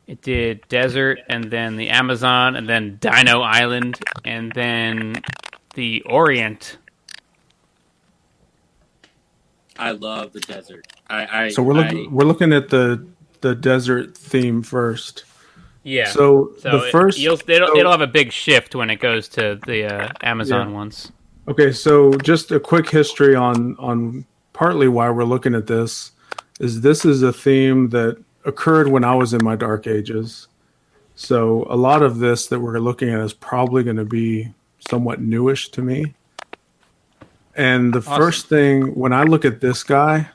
It 0.08 0.22
did 0.22 0.68
desert, 0.70 1.20
and 1.30 1.46
then 1.46 1.78
the 1.78 1.90
Amazon, 1.90 2.56
and 2.56 2.70
then 2.70 2.98
Dino 3.02 3.42
Island, 3.42 4.00
and 4.24 4.52
then 4.54 5.22
the 5.74 6.02
Orient. 6.04 6.78
I 9.78 9.92
love 9.92 10.32
the 10.32 10.40
desert. 10.42 10.88
I, 11.10 11.46
I 11.46 11.50
So 11.50 11.62
we're 11.64 11.74
looking 11.74 12.06
I- 12.06 12.10
we're 12.10 12.26
looking 12.26 12.54
at 12.54 12.70
the 12.70 13.06
the 13.42 13.56
desert 13.56 14.16
theme 14.18 14.62
first. 14.64 15.26
Yeah. 15.84 16.08
So, 16.10 16.54
So 16.60 16.72
the 16.80 16.86
it- 16.88 16.92
first 16.92 17.20
you'll, 17.20 17.40
it'll, 17.48 17.68
so- 17.68 17.78
it'll 17.78 17.92
have 17.92 18.02
a 18.02 18.08
big 18.08 18.32
shift 18.32 18.74
when 18.74 18.90
it 18.90 18.96
goes 19.00 19.28
to 19.30 19.60
the 19.68 19.86
uh, 19.86 20.10
Amazon 20.24 20.70
Yeah. 20.70 20.76
ones. 20.76 21.12
Okay, 21.48 21.72
so 21.72 22.12
just 22.24 22.52
a 22.52 22.60
quick 22.60 22.90
history 22.90 23.36
on 23.36 23.76
on 23.78 24.26
partly 24.54 24.88
why 24.88 25.10
we're 25.10 25.26
looking 25.26 25.54
at 25.54 25.68
this 25.68 26.12
is 26.60 26.82
this 26.82 27.06
is 27.06 27.22
a 27.22 27.34
theme 27.34 27.90
that 27.90 28.18
occurred 28.46 28.88
when 28.88 29.04
I 29.04 29.16
was 29.16 29.34
in 29.34 29.44
my 29.44 29.56
dark 29.56 29.88
ages. 29.88 30.48
So 31.16 31.66
a 31.70 31.76
lot 31.76 32.02
of 32.02 32.20
this 32.20 32.48
that 32.48 32.60
we're 32.60 32.80
looking 32.80 33.10
at 33.10 33.20
is 33.22 33.34
probably 33.34 33.84
going 33.84 33.96
to 33.98 34.06
be 34.06 34.54
somewhat 34.90 35.22
newish 35.22 35.70
to 35.72 35.82
me. 35.82 36.14
And 37.56 37.94
the 37.94 38.00
Awesome. 38.00 38.18
first 38.18 38.48
thing 38.48 38.96
when 38.96 39.14
I 39.14 39.24
look 39.24 39.46
at 39.46 39.62
this 39.62 39.84
guy, 39.84 40.30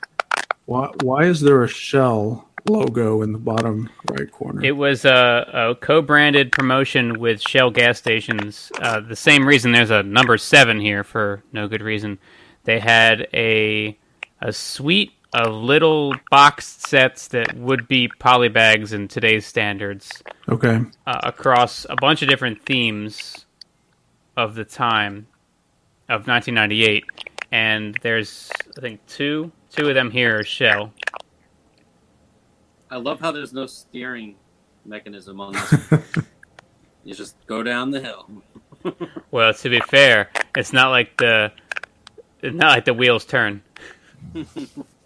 why 0.64 0.90
why 1.03 1.25
is 1.25 1.40
there 1.40 1.62
a 1.62 1.68
shell 1.68 2.51
logo 2.68 3.23
in 3.23 3.33
the 3.33 3.38
bottom 3.38 3.88
right 4.11 4.31
corner. 4.31 4.64
It 4.64 4.77
was 4.77 5.05
a, 5.05 5.49
a 5.53 5.75
co-branded 5.75 6.53
promotion 6.53 7.18
with 7.18 7.40
Shell 7.40 7.70
gas 7.73 7.99
stations. 7.99 8.70
Uh, 8.81 9.01
the 9.01 9.16
same 9.16 9.46
reason 9.46 9.73
there's 9.73 9.90
a 9.90 10.03
number 10.03 10.37
seven 10.38 10.81
here 10.81 11.05
for 11.05 11.42
no 11.53 11.68
good 11.68 11.83
reason. 11.83 12.18
They 12.64 12.79
had 12.79 13.29
a 13.33 13.96
a 14.42 14.53
suite 14.53 15.12
of 15.32 15.54
little 15.54 16.14
boxed 16.30 16.86
sets 16.86 17.28
that 17.28 17.56
would 17.56 17.86
be 17.86 18.08
polybags 18.08 18.92
in 18.92 19.08
today's 19.08 19.46
standards 19.46 20.22
okay. 20.48 20.80
uh, 21.06 21.20
across 21.22 21.86
a 21.88 21.96
bunch 21.96 22.22
of 22.22 22.28
different 22.28 22.64
themes 22.64 23.46
of 24.36 24.54
the 24.54 24.64
time 24.64 25.26
of 26.08 26.26
1998. 26.26 27.04
And 27.52 27.96
there's 28.02 28.50
I 28.76 28.80
think 28.80 29.04
two 29.06 29.52
two 29.70 29.88
of 29.88 29.94
them 29.94 30.10
here 30.10 30.40
are 30.40 30.44
Shell. 30.44 30.92
I 32.90 32.96
love 32.96 33.20
how 33.20 33.30
there's 33.30 33.52
no 33.52 33.66
steering 33.66 34.36
mechanism 34.84 35.40
on 35.40 35.52
this. 35.52 35.74
you 37.04 37.14
just 37.14 37.36
go 37.46 37.62
down 37.62 37.90
the 37.90 38.00
hill. 38.00 38.28
Well, 39.30 39.52
to 39.52 39.68
be 39.68 39.78
fair, 39.80 40.30
it's 40.56 40.72
not 40.72 40.88
like 40.88 41.16
the 41.18 41.52
it's 42.42 42.56
not 42.56 42.70
like 42.70 42.84
the 42.86 42.94
wheels 42.94 43.24
turn. 43.26 43.62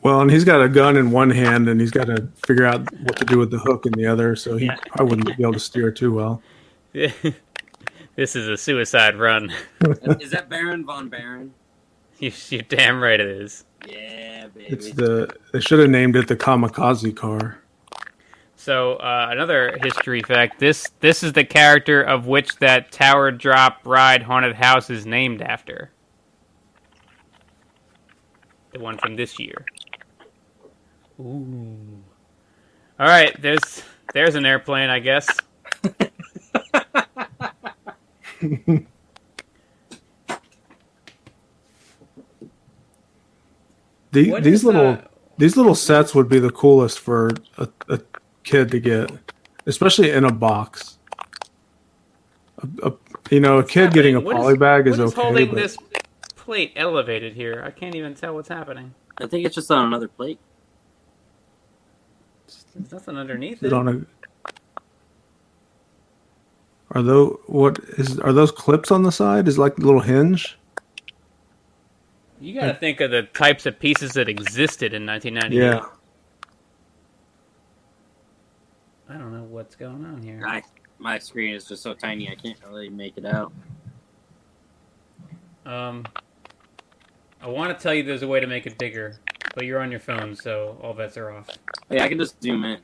Well, 0.00 0.20
and 0.22 0.30
he's 0.30 0.44
got 0.44 0.62
a 0.62 0.68
gun 0.68 0.96
in 0.96 1.10
one 1.10 1.30
hand, 1.30 1.68
and 1.68 1.80
he's 1.80 1.90
got 1.90 2.06
to 2.06 2.26
figure 2.46 2.64
out 2.64 2.80
what 3.02 3.16
to 3.16 3.24
do 3.24 3.38
with 3.38 3.50
the 3.50 3.58
hook 3.58 3.84
in 3.86 3.92
the 3.92 4.06
other. 4.06 4.34
So 4.34 4.56
he 4.56 4.66
Yeah. 4.66 4.76
probably 4.86 5.16
wouldn't 5.16 5.36
be 5.36 5.42
able 5.42 5.52
to 5.52 5.60
steer 5.60 5.90
too 5.90 6.12
well. 6.14 6.42
this 6.92 7.22
is 8.16 8.48
a 8.48 8.56
suicide 8.56 9.16
run. 9.16 9.52
Is 10.20 10.30
that 10.30 10.48
Baron 10.48 10.84
von 10.84 11.08
Barron? 11.08 11.52
you, 12.18 12.32
you're 12.48 12.62
damn 12.62 13.02
right 13.02 13.20
it 13.20 13.26
is. 13.26 13.64
Yeah, 13.86 14.46
baby. 14.48 14.66
It's 14.68 14.92
the 14.92 15.28
they 15.52 15.60
should 15.60 15.80
have 15.80 15.90
named 15.90 16.16
it 16.16 16.28
the 16.28 16.36
kamikaze 16.36 17.14
car. 17.16 17.58
So 18.54 18.94
uh, 18.94 19.28
another 19.30 19.76
history 19.82 20.22
fact: 20.22 20.60
this 20.60 20.86
this 21.00 21.22
is 21.24 21.32
the 21.32 21.44
character 21.44 22.00
of 22.00 22.26
which 22.28 22.56
that 22.58 22.92
tower 22.92 23.30
drop 23.32 23.80
ride 23.84 24.22
haunted 24.22 24.54
house 24.54 24.88
is 24.88 25.04
named 25.04 25.42
after. 25.42 25.90
The 28.72 28.78
one 28.78 28.98
from 28.98 29.16
this 29.16 29.38
year. 29.38 29.66
Ooh. 31.20 32.02
All 32.98 33.06
right, 33.06 33.40
there's 33.40 33.82
there's 34.14 34.34
an 34.34 34.46
airplane, 34.46 34.90
I 34.90 34.98
guess. 35.00 35.28
The, 44.12 44.40
these 44.40 44.64
little 44.64 44.86
uh, 44.88 45.00
these 45.38 45.56
little 45.56 45.74
sets 45.74 46.14
would 46.14 46.28
be 46.28 46.38
the 46.38 46.50
coolest 46.50 47.00
for 47.00 47.30
a, 47.56 47.68
a 47.88 48.00
kid 48.44 48.70
to 48.72 48.80
get, 48.80 49.10
especially 49.66 50.10
in 50.10 50.24
a 50.24 50.32
box. 50.32 50.98
A, 52.82 52.88
a, 52.88 52.92
you 53.30 53.40
know, 53.40 53.58
a 53.58 53.64
kid 53.64 53.92
getting 53.92 54.14
a 54.16 54.20
What 54.20 54.36
is- 54.36 54.42
polybag 54.42 54.86
is 54.86 54.98
what 54.98 55.04
is 55.06 55.12
okay. 55.12 55.22
holding 55.22 55.48
but 55.48 55.56
this 55.56 55.76
plate 56.36 56.72
elevated 56.76 57.34
here? 57.34 57.62
I 57.64 57.70
can't 57.70 57.94
even 57.94 58.14
tell 58.14 58.34
what's 58.34 58.48
happening. 58.50 58.94
I 59.18 59.26
think 59.26 59.46
it's 59.46 59.54
just 59.54 59.70
on 59.70 59.86
another 59.86 60.08
plate. 60.08 60.38
There's 62.74 62.92
nothing 62.92 63.16
underneath 63.16 63.58
is 63.58 63.64
it. 63.64 63.66
it 63.66 63.72
on 63.72 63.88
a, 63.88 64.50
are 66.92 67.02
those 67.02 67.38
what 67.46 67.78
is 67.98 68.18
are 68.20 68.32
those 68.32 68.50
clips 68.50 68.90
on 68.90 69.02
the 69.02 69.12
side? 69.12 69.48
Is 69.48 69.56
it 69.58 69.60
like 69.60 69.78
a 69.78 69.80
little 69.82 70.00
hinge? 70.00 70.58
You 72.40 72.54
got 72.54 72.66
to 72.66 72.74
think 72.74 73.00
of 73.00 73.12
the 73.12 73.22
types 73.22 73.66
of 73.66 73.78
pieces 73.78 74.12
that 74.14 74.28
existed 74.28 74.94
in 74.94 75.06
1998. 75.06 75.62
Yeah. 75.62 75.86
I 79.08 79.16
don't 79.16 79.32
know 79.32 79.44
what's 79.44 79.76
going 79.76 80.04
on 80.04 80.22
here. 80.22 80.42
I, 80.44 80.62
my 80.98 81.18
screen 81.18 81.54
is 81.54 81.66
just 81.66 81.84
so 81.84 81.94
tiny 81.94 82.28
I 82.28 82.34
can't 82.34 82.58
really 82.66 82.88
make 82.88 83.16
it 83.16 83.24
out. 83.24 83.52
Um, 85.64 86.04
I 87.40 87.46
want 87.46 87.76
to 87.76 87.80
tell 87.80 87.94
you 87.94 88.02
there's 88.02 88.22
a 88.22 88.28
way 88.28 88.40
to 88.40 88.46
make 88.48 88.66
it 88.66 88.76
bigger, 88.76 89.20
but 89.54 89.64
you're 89.64 89.80
on 89.80 89.90
your 89.90 90.00
phone, 90.00 90.34
so 90.34 90.78
all 90.82 90.94
bets 90.94 91.16
are 91.16 91.30
off. 91.30 91.48
Yeah, 91.90 92.04
I 92.04 92.08
can 92.08 92.18
just 92.18 92.42
zoom 92.42 92.64
in. 92.64 92.78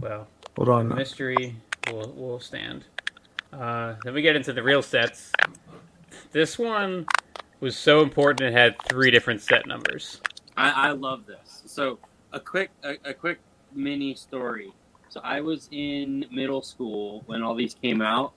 Well, 0.00 0.26
Hold 0.56 0.68
on. 0.68 0.88
mystery 0.94 1.56
will 1.90 2.12
will 2.16 2.40
stand. 2.40 2.84
Uh, 3.52 3.94
then 4.04 4.14
we 4.14 4.22
get 4.22 4.36
into 4.36 4.52
the 4.52 4.62
real 4.62 4.82
sets. 4.82 5.32
This 6.32 6.58
one 6.58 7.06
was 7.60 7.76
so 7.76 8.00
important 8.02 8.40
it 8.40 8.52
had 8.52 8.74
three 8.88 9.10
different 9.10 9.40
set 9.40 9.66
numbers. 9.66 10.20
I, 10.56 10.88
I 10.88 10.90
love 10.92 11.26
this. 11.26 11.62
So 11.66 11.98
a 12.32 12.40
quick 12.40 12.70
a, 12.82 12.96
a 13.04 13.14
quick 13.14 13.38
mini 13.74 14.14
story. 14.14 14.72
So 15.08 15.20
I 15.22 15.40
was 15.42 15.68
in 15.70 16.24
middle 16.30 16.62
school 16.62 17.22
when 17.26 17.42
all 17.42 17.54
these 17.54 17.74
came 17.74 18.00
out, 18.00 18.32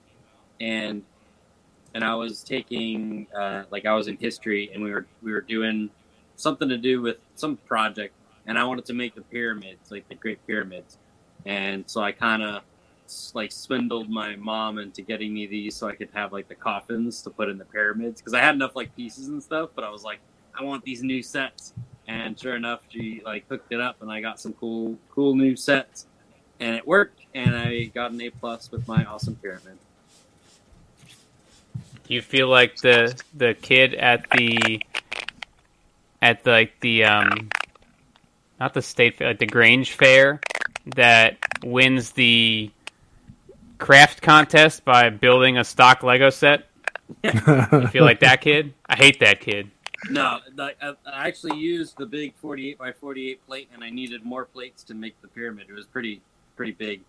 and 0.60 1.02
and 1.96 2.04
I 2.04 2.14
was 2.14 2.42
taking 2.44 3.26
uh, 3.34 3.62
like 3.70 3.86
I 3.86 3.94
was 3.94 4.06
in 4.06 4.18
history, 4.18 4.70
and 4.74 4.84
we 4.84 4.92
were 4.92 5.06
we 5.22 5.32
were 5.32 5.40
doing 5.40 5.88
something 6.36 6.68
to 6.68 6.76
do 6.76 7.00
with 7.00 7.16
some 7.36 7.56
project, 7.56 8.12
and 8.46 8.58
I 8.58 8.64
wanted 8.64 8.84
to 8.86 8.92
make 8.92 9.14
the 9.14 9.22
pyramids, 9.22 9.90
like 9.90 10.06
the 10.10 10.14
Great 10.14 10.46
Pyramids, 10.46 10.98
and 11.46 11.84
so 11.88 12.02
I 12.02 12.12
kind 12.12 12.42
of 12.42 12.62
like 13.32 13.50
swindled 13.50 14.10
my 14.10 14.36
mom 14.36 14.78
into 14.78 15.00
getting 15.00 15.32
me 15.32 15.46
these 15.46 15.74
so 15.74 15.88
I 15.88 15.94
could 15.94 16.10
have 16.12 16.34
like 16.34 16.48
the 16.48 16.54
coffins 16.54 17.22
to 17.22 17.30
put 17.30 17.48
in 17.48 17.56
the 17.56 17.64
pyramids 17.64 18.20
because 18.20 18.34
I 18.34 18.40
had 18.40 18.54
enough 18.54 18.76
like 18.76 18.94
pieces 18.94 19.28
and 19.28 19.42
stuff, 19.42 19.70
but 19.74 19.82
I 19.82 19.88
was 19.88 20.04
like, 20.04 20.18
I 20.54 20.64
want 20.64 20.84
these 20.84 21.02
new 21.02 21.22
sets. 21.22 21.72
And 22.08 22.38
sure 22.38 22.56
enough 22.56 22.80
she 22.90 23.22
like 23.24 23.48
hooked 23.48 23.72
it 23.72 23.80
up 23.80 24.00
and 24.00 24.12
i 24.12 24.20
got 24.20 24.38
some 24.38 24.52
cool 24.52 24.96
cool 25.10 25.34
new 25.34 25.56
sets 25.56 26.06
and 26.60 26.76
it 26.76 26.86
worked 26.86 27.20
and 27.34 27.56
i 27.56 27.84
got 27.86 28.12
an 28.12 28.20
a 28.20 28.30
plus 28.30 28.70
with 28.70 28.86
my 28.86 29.04
awesome 29.06 29.34
pyramid 29.34 29.76
Do 32.06 32.14
you 32.14 32.22
feel 32.22 32.48
like 32.48 32.76
the 32.76 33.20
the 33.34 33.54
kid 33.54 33.94
at 33.94 34.26
the 34.30 34.80
at 36.22 36.44
the, 36.44 36.50
like 36.50 36.80
the 36.80 37.04
um 37.04 37.48
not 38.60 38.74
the 38.74 38.82
state 38.82 39.18
fair, 39.18 39.28
like 39.28 39.38
the 39.38 39.46
Grange 39.46 39.92
fair 39.92 40.40
that 40.94 41.36
wins 41.64 42.12
the 42.12 42.70
craft 43.78 44.22
contest 44.22 44.84
by 44.84 45.10
building 45.10 45.58
a 45.58 45.64
stock 45.64 46.02
Lego 46.02 46.30
set? 46.30 46.68
You 47.22 47.30
feel 47.88 48.04
like 48.04 48.20
that 48.20 48.40
kid? 48.40 48.72
I 48.86 48.96
hate 48.96 49.20
that 49.20 49.40
kid. 49.40 49.70
no 50.10 50.38
I, 50.58 50.72
I 51.06 51.28
actually 51.28 51.56
used 51.58 51.96
the 51.98 52.06
big 52.06 52.34
48 52.36 52.78
by 52.78 52.92
48 52.92 53.46
plate 53.46 53.68
and 53.74 53.82
i 53.82 53.90
needed 53.90 54.24
more 54.24 54.44
plates 54.44 54.84
to 54.84 54.94
make 54.94 55.20
the 55.22 55.28
pyramid 55.28 55.66
it 55.68 55.72
was 55.72 55.86
pretty 55.86 56.20
pretty 56.54 56.72
big 56.72 57.00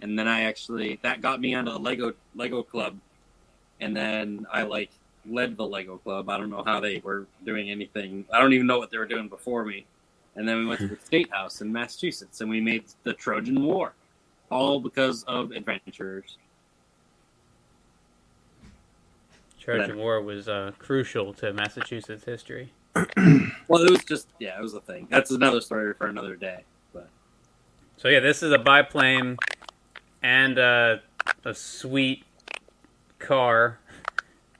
and 0.00 0.18
then 0.18 0.28
i 0.28 0.42
actually 0.42 0.98
that 1.02 1.20
got 1.20 1.40
me 1.40 1.54
onto 1.54 1.72
the 1.72 1.78
lego 1.78 2.12
lego 2.34 2.62
club 2.62 2.96
and 3.80 3.96
then 3.96 4.46
i 4.52 4.62
like 4.62 4.90
led 5.28 5.56
the 5.56 5.66
lego 5.66 5.98
club. 5.98 6.28
I 6.28 6.36
don't 6.38 6.50
know 6.50 6.62
how 6.64 6.80
they 6.80 7.00
were 7.04 7.26
doing 7.44 7.70
anything. 7.70 8.24
I 8.32 8.40
don't 8.40 8.52
even 8.52 8.66
know 8.66 8.78
what 8.78 8.90
they 8.90 8.98
were 8.98 9.06
doing 9.06 9.28
before 9.28 9.64
me. 9.64 9.86
And 10.34 10.48
then 10.48 10.58
we 10.58 10.66
went 10.66 10.80
to 10.80 10.88
the 10.88 10.98
state 11.04 11.32
house 11.32 11.60
in 11.60 11.72
massachusetts 11.72 12.40
and 12.40 12.50
we 12.50 12.60
made 12.60 12.84
the 13.04 13.14
trojan 13.14 13.62
war 13.62 13.94
all 14.50 14.80
because 14.80 15.24
of 15.24 15.50
adventurers 15.52 16.38
Trojan 19.58 19.98
War 19.98 20.22
was 20.22 20.48
uh, 20.48 20.70
crucial 20.78 21.34
to 21.34 21.52
Massachusetts 21.52 22.22
history. 22.22 22.72
well 22.94 23.82
it 23.82 23.90
was 23.90 24.04
just 24.04 24.28
yeah 24.38 24.56
it 24.56 24.62
was 24.62 24.74
a 24.74 24.80
thing. 24.80 25.08
That's 25.10 25.32
another 25.32 25.60
story 25.60 25.92
for 25.94 26.06
another 26.06 26.36
day 26.36 26.62
but. 26.92 27.08
So 27.96 28.08
yeah, 28.08 28.20
this 28.20 28.44
is 28.44 28.52
a 28.52 28.58
biplane 28.58 29.36
and 30.22 30.58
a, 30.58 31.02
a 31.44 31.54
sweet 31.54 32.25
car 33.18 33.78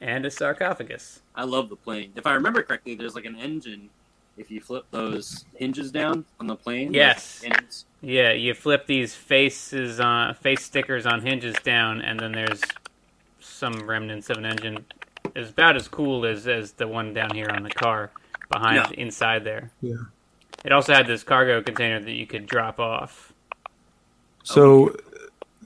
and 0.00 0.24
a 0.26 0.30
sarcophagus. 0.30 1.22
I 1.34 1.44
love 1.44 1.68
the 1.68 1.76
plane. 1.76 2.12
If 2.16 2.26
I 2.26 2.34
remember 2.34 2.62
correctly, 2.62 2.94
there's 2.94 3.14
like 3.14 3.24
an 3.24 3.36
engine. 3.36 3.90
If 4.36 4.50
you 4.50 4.60
flip 4.60 4.84
those 4.90 5.46
hinges 5.54 5.90
down 5.90 6.26
on 6.38 6.46
the 6.46 6.56
plane, 6.56 6.92
Yes. 6.92 7.42
ends. 7.44 7.86
Yeah, 8.02 8.32
you 8.32 8.52
flip 8.52 8.86
these 8.86 9.14
faces 9.14 9.98
on 9.98 10.34
face 10.34 10.62
stickers 10.62 11.06
on 11.06 11.22
hinges 11.22 11.56
down, 11.62 12.02
and 12.02 12.20
then 12.20 12.32
there's 12.32 12.60
some 13.40 13.88
remnants 13.88 14.28
of 14.28 14.36
an 14.36 14.44
engine. 14.44 14.84
It's 15.34 15.50
about 15.50 15.76
as 15.76 15.88
cool 15.88 16.26
as 16.26 16.46
as 16.46 16.72
the 16.72 16.86
one 16.86 17.14
down 17.14 17.30
here 17.34 17.48
on 17.50 17.62
the 17.62 17.70
car 17.70 18.10
behind 18.50 18.76
Yeah. 18.76 19.02
inside 19.04 19.44
there. 19.44 19.70
Yeah. 19.80 19.94
It 20.64 20.72
also 20.72 20.92
had 20.92 21.06
this 21.06 21.22
cargo 21.22 21.62
container 21.62 22.00
that 22.00 22.12
you 22.12 22.26
could 22.26 22.46
drop 22.46 22.78
off. 22.78 23.32
So 24.44 24.94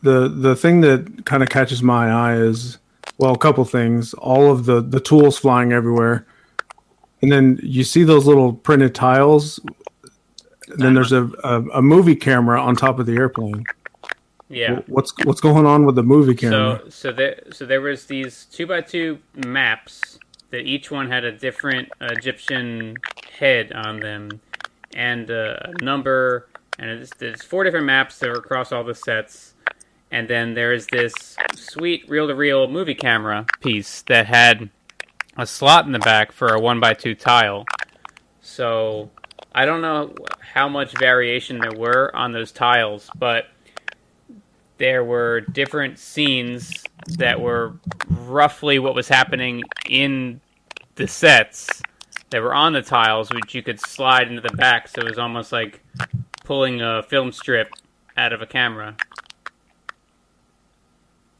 the 0.03 0.29
the 0.29 0.57
thing 0.57 0.81
that 0.83 1.25
kind 1.27 1.43
of 1.43 1.49
catches 1.49 1.83
my 1.83 2.11
eye 2.11 2.37
is 2.37 2.79
well, 3.19 3.33
a 3.33 3.39
couple 3.39 3.65
things. 3.65 4.15
All 4.15 4.51
of 4.51 4.65
the 4.65 4.81
the 4.81 5.01
tools 5.01 5.39
flying 5.39 5.73
everywhere, 5.73 6.27
and 7.23 7.31
then 7.31 7.61
you 7.63 7.85
see 7.85 8.03
those 8.03 8.27
little 8.27 8.53
printed 8.53 8.95
tiles. 8.95 9.61
And 10.69 10.79
then 10.79 10.95
there's 10.95 11.13
a, 11.13 11.31
a 11.45 11.63
a 11.75 11.83
movie 11.83 12.17
camera 12.17 12.61
on 12.61 12.77
top 12.77 12.99
of 12.99 13.07
the 13.07 13.17
airplane. 13.17 13.65
Yeah. 14.49 14.81
What's 14.87 15.13
what's 15.25 15.41
going 15.41 15.67
on 15.67 15.85
with 15.85 15.97
the 15.97 16.03
movie 16.03 16.35
camera? 16.35 16.81
So 16.85 16.91
so 16.91 17.13
there 17.13 17.43
so 17.53 17.67
there 17.67 17.81
was 17.81 18.07
these 18.07 18.47
two 18.47 18.67
by 18.67 18.81
two 18.81 19.19
maps 19.35 20.19
that 20.51 20.63
each 20.63 20.91
one 20.91 21.09
had 21.09 21.25
a 21.25 21.33
different 21.33 21.89
Egyptian 22.01 22.97
head 23.39 23.73
on 23.73 24.01
them, 24.01 24.41
and 24.95 25.31
a 25.31 25.73
number, 25.81 26.49
and 26.79 26.91
it's, 26.91 27.15
there's 27.19 27.43
four 27.43 27.65
different 27.65 27.87
maps 27.87 28.19
that 28.19 28.29
are 28.29 28.39
across 28.39 28.73
all 28.73 28.83
the 28.83 28.95
sets. 28.95 29.50
And 30.11 30.29
then 30.29 30.55
there's 30.55 30.87
this 30.87 31.37
sweet 31.55 32.09
reel-to-reel 32.09 32.69
movie 32.69 32.95
camera 32.95 33.47
piece 33.61 34.03
that 34.03 34.27
had 34.27 34.71
a 35.37 35.47
slot 35.47 35.87
in 35.87 35.93
the 35.93 36.01
back 36.01 36.33
for 36.33 36.49
a 36.49 36.61
one 36.61 36.81
by 36.81 36.95
two 36.95 37.15
tile. 37.15 37.65
So 38.41 39.11
I 39.55 39.65
don't 39.65 39.81
know 39.81 40.15
how 40.41 40.69
much 40.69 40.99
variation 40.99 41.59
there 41.59 41.73
were 41.77 42.15
on 42.15 42.33
those 42.33 42.51
tiles, 42.51 43.09
but 43.17 43.47
there 44.79 45.05
were 45.05 45.43
different 45.43 45.99
scenes 45.99 46.85
that 47.19 47.41
were 47.41 47.75
roughly 48.09 48.79
what 48.79 48.95
was 48.95 49.09
happening 49.09 49.63
in 49.89 50.41
the 50.97 51.07
sets 51.07 51.83
that 52.31 52.43
were 52.43 52.55
on 52.55 52.73
the 52.73 52.83
tiles, 52.83 53.31
which 53.31 53.55
you 53.55 53.63
could 53.63 53.81
slide 53.81 54.29
into 54.29 54.41
the 54.41 54.57
back. 54.57 54.89
So 54.89 55.03
it 55.03 55.09
was 55.09 55.19
almost 55.19 55.53
like 55.53 55.85
pulling 56.45 56.81
a 56.81 57.03
film 57.03 57.33
strip 57.33 57.73
out 58.17 58.33
of 58.33 58.43
a 58.43 58.47
camera, 58.47 58.97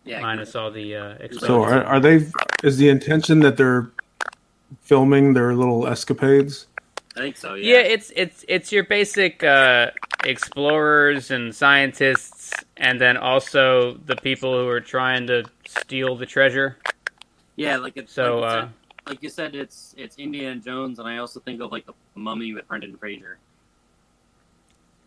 Yeah, 0.05 0.21
minus 0.21 0.55
all 0.55 0.71
the 0.71 0.97
uh, 0.97 1.29
So 1.39 1.63
are, 1.63 1.85
are 1.85 2.01
they? 2.01 2.27
Is 2.63 2.79
the 2.79 2.89
intention 2.89 3.41
that 3.41 3.57
they're 3.57 3.91
filming 4.81 5.35
their 5.35 5.55
little 5.55 5.87
escapades? 5.87 6.67
I 7.17 7.21
think 7.21 7.37
so. 7.37 7.55
Yeah, 7.55 7.75
Yeah. 7.77 7.81
it's 7.81 8.13
it's 8.17 8.45
it's 8.49 8.73
your 8.73 8.85
basic 8.85 9.45
uh, 9.45 9.91
explorers 10.25 11.31
and 11.31 11.55
scientists, 11.55 12.53
and 12.77 13.01
then 13.01 13.17
also 13.17 13.95
the 14.07 14.17
people 14.17 14.53
who 14.59 14.69
are 14.69 14.81
trying 14.81 15.27
to 15.27 15.45
steal 15.67 16.17
the 16.17 16.27
treasure. 16.27 16.79
Yeah, 17.57 17.77
like 17.77 17.97
it's 17.97 18.13
So, 18.13 18.39
like, 18.39 18.41
you 18.41 18.47
uh, 18.47 18.61
said, 18.61 18.71
like 19.07 19.23
you 19.23 19.29
said, 19.29 19.55
it's 19.55 19.95
it's 19.99 20.17
Indiana 20.17 20.61
Jones, 20.61 20.99
and 20.99 21.07
I 21.09 21.19
also 21.19 21.41
think 21.41 21.61
of 21.61 21.73
like 21.73 21.85
the 21.85 21.93
Mummy 22.15 22.55
with 22.55 22.67
Brendan 22.69 22.97
Fraser. 22.97 23.39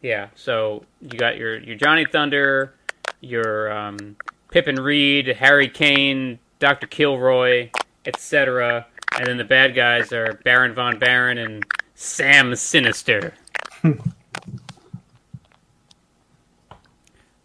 Yeah, 0.01 0.27
so 0.35 0.83
you 1.01 1.17
got 1.17 1.37
your 1.37 1.57
your 1.57 1.77
Johnny 1.77 2.05
Thunder, 2.05 2.75
your 3.21 3.71
um, 3.71 4.17
Pippin 4.53 4.75
Reed, 4.75 5.27
Harry 5.27 5.67
Cane, 5.67 6.37
Doctor 6.59 6.85
Kilroy, 6.85 7.71
etc., 8.05 8.85
and 9.17 9.25
then 9.25 9.37
the 9.37 9.43
bad 9.43 9.73
guys 9.73 10.13
are 10.13 10.39
Baron 10.43 10.75
von 10.75 10.99
Barron 10.99 11.39
and 11.39 11.65
Sam 11.95 12.55
Sinister, 12.55 13.33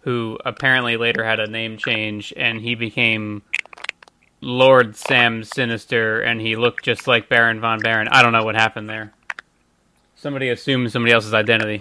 who 0.00 0.38
apparently 0.44 0.98
later 0.98 1.24
had 1.24 1.40
a 1.40 1.46
name 1.46 1.78
change 1.78 2.34
and 2.36 2.60
he 2.60 2.74
became 2.74 3.40
Lord 4.42 4.94
Sam 4.94 5.44
Sinister, 5.44 6.20
and 6.20 6.42
he 6.42 6.56
looked 6.56 6.84
just 6.84 7.06
like 7.06 7.30
Baron 7.30 7.58
von 7.58 7.78
Barron. 7.78 8.08
I 8.08 8.20
don't 8.22 8.32
know 8.32 8.44
what 8.44 8.54
happened 8.54 8.90
there. 8.90 9.14
Somebody 10.14 10.50
assumed 10.50 10.92
somebody 10.92 11.14
else's 11.14 11.32
identity. 11.32 11.80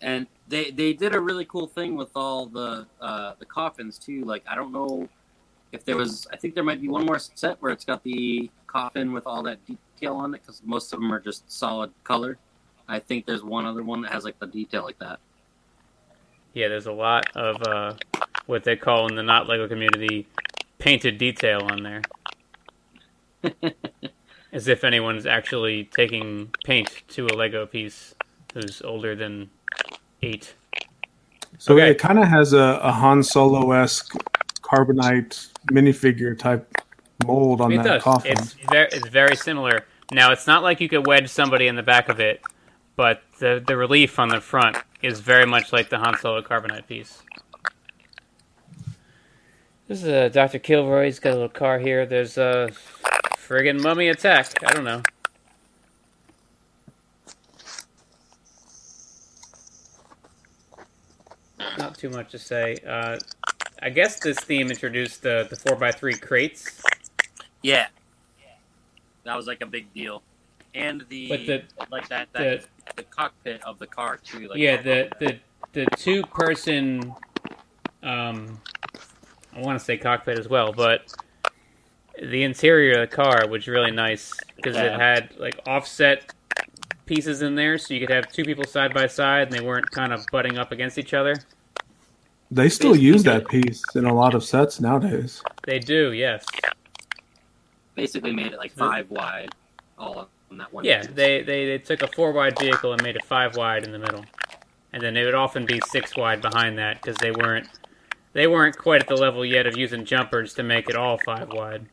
and 0.00 0.28
they 0.52 0.70
they 0.70 0.92
did 0.92 1.14
a 1.14 1.20
really 1.20 1.46
cool 1.46 1.66
thing 1.66 1.96
with 1.96 2.10
all 2.14 2.44
the 2.44 2.86
uh, 3.00 3.32
the 3.38 3.46
coffins 3.46 3.98
too. 3.98 4.22
Like 4.24 4.44
I 4.46 4.54
don't 4.54 4.70
know 4.70 5.08
if 5.72 5.82
there 5.84 5.96
was. 5.96 6.26
I 6.30 6.36
think 6.36 6.54
there 6.54 6.62
might 6.62 6.80
be 6.80 6.88
one 6.88 7.06
more 7.06 7.18
set 7.18 7.56
where 7.60 7.72
it's 7.72 7.86
got 7.86 8.04
the 8.04 8.50
coffin 8.66 9.12
with 9.12 9.26
all 9.26 9.42
that 9.44 9.58
detail 9.66 10.14
on 10.16 10.34
it 10.34 10.42
because 10.42 10.60
most 10.62 10.92
of 10.92 11.00
them 11.00 11.10
are 11.10 11.20
just 11.20 11.50
solid 11.50 11.90
color. 12.04 12.36
I 12.86 12.98
think 12.98 13.24
there's 13.24 13.42
one 13.42 13.64
other 13.64 13.82
one 13.82 14.02
that 14.02 14.12
has 14.12 14.24
like 14.24 14.38
the 14.38 14.46
detail 14.46 14.84
like 14.84 14.98
that. 14.98 15.20
Yeah, 16.52 16.68
there's 16.68 16.86
a 16.86 16.92
lot 16.92 17.34
of 17.34 17.56
uh, 17.66 17.94
what 18.44 18.62
they 18.62 18.76
call 18.76 19.08
in 19.08 19.14
the 19.14 19.22
not 19.22 19.48
Lego 19.48 19.66
community 19.66 20.28
painted 20.78 21.16
detail 21.16 21.62
on 21.62 21.82
there. 21.82 22.02
As 24.52 24.68
if 24.68 24.84
anyone's 24.84 25.24
actually 25.24 25.84
taking 25.84 26.50
paint 26.62 27.04
to 27.08 27.24
a 27.24 27.34
Lego 27.34 27.64
piece 27.64 28.14
who's 28.52 28.82
older 28.82 29.16
than 29.16 29.48
eight. 30.22 30.54
So 31.58 31.74
Okay. 31.74 31.90
it 31.90 31.98
kind 31.98 32.18
of 32.18 32.26
has 32.26 32.52
a, 32.52 32.80
a 32.82 32.90
Han 32.92 33.22
Solo 33.22 33.72
esque 33.72 34.12
carbonite 34.62 35.48
minifigure 35.70 36.36
type 36.38 36.66
mold 37.26 37.60
on 37.60 37.72
it 37.72 37.76
that 37.78 37.84
does. 37.84 38.02
coffin. 38.02 38.32
It's 38.32 38.54
very, 38.70 38.88
it's 38.92 39.08
very 39.08 39.36
similar. 39.36 39.84
Now, 40.10 40.32
it's 40.32 40.46
not 40.46 40.62
like 40.62 40.80
you 40.80 40.88
could 40.88 41.06
wedge 41.06 41.28
somebody 41.28 41.68
in 41.68 41.76
the 41.76 41.82
back 41.82 42.08
of 42.08 42.20
it, 42.20 42.42
but 42.96 43.22
the 43.38 43.62
the 43.66 43.76
relief 43.76 44.18
on 44.18 44.28
the 44.28 44.40
front 44.40 44.76
is 45.02 45.20
very 45.20 45.46
much 45.46 45.72
like 45.72 45.88
the 45.88 45.98
Han 45.98 46.18
Solo 46.18 46.42
carbonite 46.42 46.86
piece. 46.86 47.22
This 49.88 50.02
is 50.02 50.08
uh, 50.08 50.26
a 50.26 50.30
Dr. 50.30 50.58
Kilroy. 50.58 51.04
He's 51.06 51.18
got 51.18 51.30
a 51.30 51.34
little 51.34 51.48
car 51.48 51.78
here. 51.78 52.06
There's 52.06 52.38
a 52.38 52.70
friggin' 53.36 53.82
mummy 53.82 54.08
attack. 54.08 54.52
I 54.64 54.72
don't 54.72 54.84
know. 54.84 55.02
Not 61.78 61.96
too 61.96 62.10
much 62.10 62.30
to 62.32 62.38
say. 62.38 62.78
Uh, 62.86 63.18
I 63.80 63.90
guess 63.90 64.20
this 64.20 64.38
theme 64.38 64.70
introduced 64.70 65.22
the 65.22 65.46
the 65.50 65.56
four 65.56 65.82
x 65.82 65.98
three 65.98 66.14
crates. 66.14 66.82
Yeah, 67.62 67.88
that 69.24 69.36
was 69.36 69.46
like 69.46 69.62
a 69.62 69.66
big 69.66 69.92
deal, 69.92 70.22
and 70.74 71.04
the, 71.08 71.28
But 71.28 71.46
the- 71.46 71.62
like 71.90 72.08
that, 72.08 72.28
the 72.32 72.38
that 72.86 72.96
the 72.96 73.02
cockpit 73.04 73.62
of 73.64 73.78
the 73.78 73.86
car 73.86 74.18
too. 74.18 74.48
Like 74.48 74.58
yeah, 74.58 74.80
the 74.80 75.10
the 75.18 75.38
the 75.72 75.86
two 75.96 76.22
person, 76.24 77.14
um, 78.02 78.60
I 79.54 79.60
want 79.60 79.78
to 79.78 79.84
say 79.84 79.96
cockpit 79.96 80.38
as 80.38 80.48
well, 80.48 80.72
but 80.72 81.12
the 82.22 82.42
interior 82.42 83.02
of 83.02 83.10
the 83.10 83.16
car 83.16 83.48
was 83.48 83.66
really 83.66 83.90
nice 83.90 84.32
because 84.56 84.76
it 84.76 84.92
had 84.92 85.34
like 85.38 85.58
offset 85.66 86.32
pieces 87.06 87.42
in 87.42 87.54
there, 87.54 87.78
so 87.78 87.94
you 87.94 88.00
could 88.00 88.10
have 88.10 88.30
two 88.30 88.44
people 88.44 88.64
side 88.64 88.94
by 88.94 89.06
side 89.06 89.48
and 89.48 89.52
they 89.52 89.60
weren't 89.60 89.90
kind 89.90 90.12
of 90.12 90.24
butting 90.30 90.58
up 90.58 90.72
against 90.72 90.98
each 90.98 91.14
other. 91.14 91.36
They 92.50 92.68
still 92.68 92.94
use 92.94 93.22
that 93.22 93.48
piece 93.48 93.82
in 93.94 94.04
a 94.04 94.12
lot 94.12 94.34
of 94.34 94.44
sets 94.44 94.78
nowadays. 94.78 95.42
They 95.64 95.78
do, 95.78 96.12
yes. 96.12 96.44
basically 97.94 98.32
made 98.32 98.52
it 98.52 98.58
like 98.58 98.72
five 98.72 99.10
wide, 99.10 99.50
all 99.98 100.28
on 100.50 100.58
that 100.58 100.72
one. 100.72 100.84
Yeah, 100.84 101.00
piece. 101.00 101.10
they, 101.14 101.42
they 101.42 101.64
they 101.64 101.78
took 101.78 102.02
a 102.02 102.08
four 102.08 102.32
wide 102.32 102.58
vehicle 102.58 102.92
and 102.92 103.02
made 103.02 103.16
it 103.16 103.24
five 103.24 103.56
wide 103.56 103.84
in 103.84 103.92
the 103.92 103.98
middle, 103.98 104.24
and 104.92 105.02
then 105.02 105.16
it 105.16 105.24
would 105.24 105.34
often 105.34 105.64
be 105.64 105.80
six 105.90 106.14
wide 106.14 106.42
behind 106.42 106.76
that 106.76 107.00
because 107.00 107.16
they 107.16 107.30
weren't 107.30 107.68
they 108.34 108.46
weren't 108.46 108.76
quite 108.76 109.00
at 109.00 109.08
the 109.08 109.16
level 109.16 109.46
yet 109.46 109.66
of 109.66 109.76
using 109.76 110.04
jumpers 110.04 110.52
to 110.54 110.62
make 110.62 110.90
it 110.90 110.96
all 110.96 111.18
five 111.24 111.48
wide. 111.50 111.86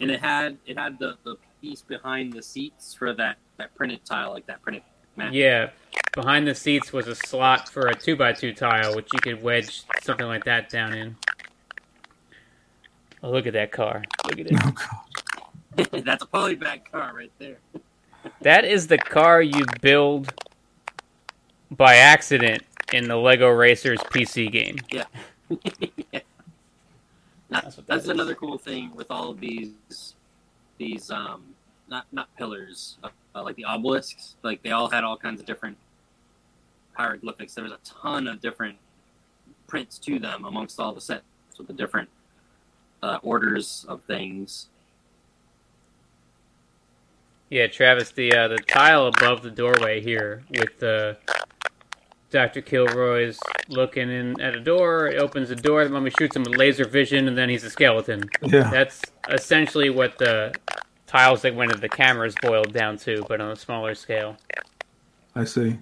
and 0.00 0.10
it 0.10 0.20
had 0.20 0.58
it 0.66 0.78
had 0.78 0.98
the, 0.98 1.16
the 1.24 1.36
piece 1.64 1.80
behind 1.80 2.32
the 2.32 2.42
seats 2.42 2.92
for 2.92 3.14
that 3.14 3.38
that 3.56 3.74
printed 3.74 4.04
tile, 4.04 4.30
like 4.30 4.46
that 4.46 4.60
printed 4.60 4.82
map. 5.16 5.32
Yeah, 5.32 5.70
behind 6.14 6.46
the 6.46 6.54
seats 6.54 6.92
was 6.92 7.08
a 7.08 7.14
slot 7.14 7.70
for 7.70 7.86
a 7.88 7.94
two 7.94 8.16
by 8.16 8.32
two 8.32 8.52
tile, 8.52 8.94
which 8.94 9.08
you 9.12 9.18
could 9.20 9.42
wedge 9.42 9.82
something 10.02 10.26
like 10.26 10.44
that 10.44 10.68
down 10.68 10.92
in. 10.92 11.16
Oh, 13.22 13.30
look 13.30 13.46
at 13.46 13.54
that 13.54 13.72
car! 13.72 14.02
Look 14.26 14.40
at 14.40 14.46
it. 14.46 14.58
Oh 14.62 14.72
god. 14.72 15.88
That's 16.04 16.22
a 16.22 16.26
polybag 16.26 16.90
car 16.92 17.14
right 17.16 17.32
there. 17.38 17.56
That 18.42 18.64
is 18.64 18.86
the 18.86 18.98
car 18.98 19.40
you 19.42 19.64
build 19.80 20.32
by 21.70 21.96
accident 21.96 22.62
in 22.92 23.08
the 23.08 23.16
Lego 23.16 23.48
Racers 23.48 23.98
PC 24.00 24.52
game. 24.52 24.76
Yeah. 24.90 25.04
That's 26.10 26.24
That's, 27.50 27.76
what 27.76 27.86
that 27.86 27.98
is. 27.98 28.08
another 28.08 28.34
cool 28.34 28.58
thing 28.58 28.94
with 28.94 29.10
all 29.10 29.30
of 29.30 29.40
these 29.40 30.14
these 30.78 31.10
um 31.10 31.53
not 31.88 32.06
not 32.12 32.34
pillars 32.36 32.98
uh, 33.02 33.42
like 33.42 33.56
the 33.56 33.64
obelisks 33.64 34.36
like 34.42 34.62
they 34.62 34.70
all 34.70 34.88
had 34.88 35.04
all 35.04 35.16
kinds 35.16 35.40
of 35.40 35.46
different 35.46 35.76
hieroglyphics 36.94 37.54
there 37.54 37.64
was 37.64 37.72
a 37.72 37.78
ton 37.84 38.26
of 38.26 38.40
different 38.40 38.76
prints 39.66 39.98
to 39.98 40.18
them 40.18 40.44
amongst 40.44 40.78
all 40.78 40.92
the 40.92 41.00
sets 41.00 41.24
with 41.58 41.66
the 41.66 41.72
different 41.72 42.08
uh, 43.02 43.18
orders 43.22 43.84
of 43.88 44.02
things 44.02 44.68
Yeah, 47.50 47.66
Travis, 47.68 48.10
the 48.10 48.34
uh, 48.34 48.48
the 48.48 48.56
tile 48.56 49.06
above 49.06 49.42
the 49.42 49.50
doorway 49.50 50.00
here 50.00 50.42
with 50.58 50.78
the 50.80 51.16
Dr. 52.30 52.62
Kilroy's 52.62 53.38
looking 53.68 54.10
in 54.10 54.40
at 54.40 54.56
a 54.56 54.60
door. 54.60 55.06
It 55.06 55.20
opens 55.20 55.50
the 55.50 55.54
door. 55.54 55.84
The 55.84 55.90
mummy 55.90 56.10
shoots 56.10 56.34
him 56.34 56.42
with 56.42 56.56
laser 56.56 56.84
vision, 56.84 57.28
and 57.28 57.38
then 57.38 57.48
he's 57.48 57.62
a 57.62 57.70
skeleton. 57.70 58.24
Yeah. 58.42 58.70
That's 58.70 59.00
essentially 59.28 59.90
what 59.90 60.18
the 60.18 60.52
tiles 61.14 61.42
that 61.42 61.54
went 61.54 61.70
into 61.70 61.80
the 61.80 61.88
cameras 61.88 62.34
boiled 62.42 62.72
down 62.72 62.96
to, 62.98 63.24
but 63.28 63.40
on 63.40 63.52
a 63.52 63.56
smaller 63.56 63.94
scale. 63.94 64.36
I 65.36 65.44
see. 65.44 65.78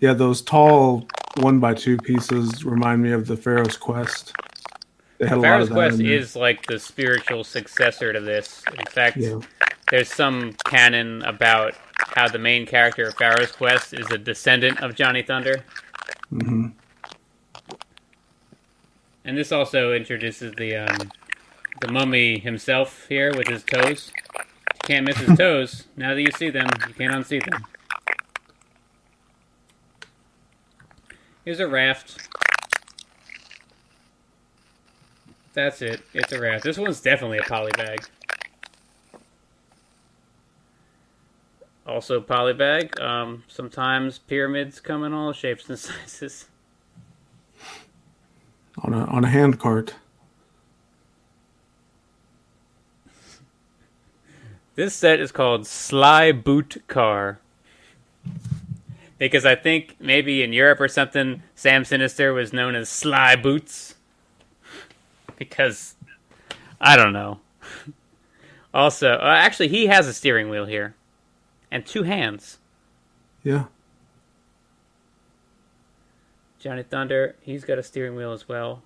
Yeah, 0.00 0.14
those 0.14 0.42
tall 0.42 1.06
one 1.36 1.60
by 1.60 1.74
two 1.74 1.96
pieces 1.96 2.64
remind 2.64 3.02
me 3.02 3.12
of 3.12 3.28
the 3.28 3.36
Pharaoh's 3.36 3.76
Quest. 3.76 4.32
They 5.18 5.28
had 5.28 5.40
Pharaoh's 5.40 5.68
Quest 5.68 6.00
is 6.00 6.34
like 6.34 6.66
the 6.66 6.80
spiritual 6.80 7.44
successor 7.44 8.12
to 8.12 8.20
this. 8.20 8.64
In 8.76 8.86
fact, 8.86 9.16
Yeah. 9.16 9.38
there's 9.90 10.12
some 10.12 10.54
canon 10.66 11.22
about 11.22 11.74
how 12.16 12.26
the 12.26 12.40
main 12.40 12.66
character 12.66 13.04
of 13.06 13.14
Pharaoh's 13.14 13.52
Quest 13.52 13.94
is 13.94 14.10
a 14.10 14.18
descendant 14.18 14.80
of 14.82 14.96
Johnny 14.96 15.22
Thunder. 15.22 15.64
Mm-hmm. 16.32 16.66
And 19.24 19.38
this 19.38 19.52
also 19.52 19.92
introduces 19.92 20.52
the 20.56 20.76
um, 20.76 21.10
the 21.84 21.92
mummy 21.92 22.38
himself 22.38 23.06
here 23.08 23.36
with 23.36 23.46
his 23.46 23.62
toes. 23.62 24.10
Can't 24.84 25.06
miss 25.06 25.18
his 25.18 25.36
toes. 25.38 25.84
Now 25.96 26.14
that 26.14 26.22
you 26.22 26.30
see 26.30 26.48
them, 26.48 26.66
you 26.88 26.94
can't 26.94 27.12
unsee 27.12 27.44
them. 27.44 27.62
Here's 31.44 31.60
a 31.60 31.68
raft. 31.68 32.26
That's 35.52 35.82
it. 35.82 36.00
It's 36.14 36.32
a 36.32 36.40
raft. 36.40 36.64
This 36.64 36.78
one's 36.78 37.02
definitely 37.02 37.38
a 37.38 37.42
poly 37.42 37.70
bag. 37.76 37.98
Also 41.86 42.18
poly 42.18 42.54
bag. 42.54 42.98
Um, 42.98 43.44
sometimes 43.46 44.18
pyramids 44.18 44.80
come 44.80 45.04
in 45.04 45.12
all 45.12 45.34
shapes 45.34 45.68
and 45.68 45.78
sizes. 45.78 46.46
On 48.78 48.94
a 48.94 49.04
on 49.04 49.24
a 49.24 49.28
hand 49.28 49.60
cart. 49.60 49.94
This 54.74 54.94
set 54.94 55.20
is 55.20 55.30
called 55.30 55.66
Sly 55.66 56.32
Boot 56.32 56.82
Car. 56.88 57.38
Because 59.18 59.46
I 59.46 59.54
think 59.54 59.96
maybe 60.00 60.42
in 60.42 60.52
Europe 60.52 60.80
or 60.80 60.88
something, 60.88 61.42
Sam 61.54 61.84
Sinister 61.84 62.32
was 62.32 62.52
known 62.52 62.74
as 62.74 62.88
Sly 62.88 63.36
Boots. 63.36 63.94
Because 65.36 65.94
I 66.80 66.96
don't 66.96 67.12
know. 67.12 67.40
Also, 68.72 69.12
uh, 69.12 69.36
actually, 69.38 69.68
he 69.68 69.86
has 69.86 70.08
a 70.08 70.12
steering 70.12 70.50
wheel 70.50 70.66
here 70.66 70.96
and 71.70 71.86
two 71.86 72.02
hands. 72.02 72.58
Yeah. 73.44 73.66
Johnny 76.58 76.82
Thunder, 76.82 77.36
he's 77.42 77.64
got 77.64 77.78
a 77.78 77.82
steering 77.82 78.16
wheel 78.16 78.32
as 78.32 78.48
well. 78.48 78.82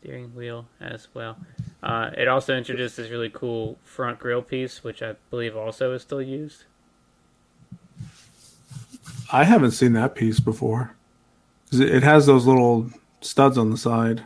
Steering 0.00 0.34
wheel 0.34 0.66
as 0.80 1.08
well. 1.12 1.36
Uh, 1.82 2.10
it 2.16 2.26
also 2.26 2.56
introduced 2.56 2.96
this 2.96 3.10
really 3.10 3.28
cool 3.28 3.78
front 3.84 4.18
grill 4.18 4.40
piece, 4.40 4.82
which 4.82 5.02
I 5.02 5.16
believe 5.28 5.56
also 5.56 5.92
is 5.92 6.00
still 6.00 6.22
used. 6.22 6.64
I 9.32 9.44
haven't 9.44 9.72
seen 9.72 9.92
that 9.92 10.14
piece 10.14 10.40
before. 10.40 10.94
It 11.72 12.02
has 12.02 12.26
those 12.26 12.46
little 12.46 12.90
studs 13.20 13.58
on 13.58 13.70
the 13.70 13.76
side. 13.76 14.24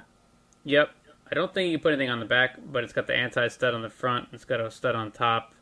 Yep. 0.64 0.90
I 1.30 1.34
don't 1.34 1.52
think 1.52 1.70
you 1.70 1.78
can 1.78 1.82
put 1.82 1.92
anything 1.92 2.10
on 2.10 2.20
the 2.20 2.26
back, 2.26 2.56
but 2.70 2.84
it's 2.84 2.92
got 2.92 3.06
the 3.06 3.14
anti 3.14 3.48
stud 3.48 3.74
on 3.74 3.82
the 3.82 3.90
front. 3.90 4.28
It's 4.32 4.44
got 4.44 4.60
a 4.60 4.70
stud 4.70 4.94
on 4.94 5.10
top. 5.10 5.52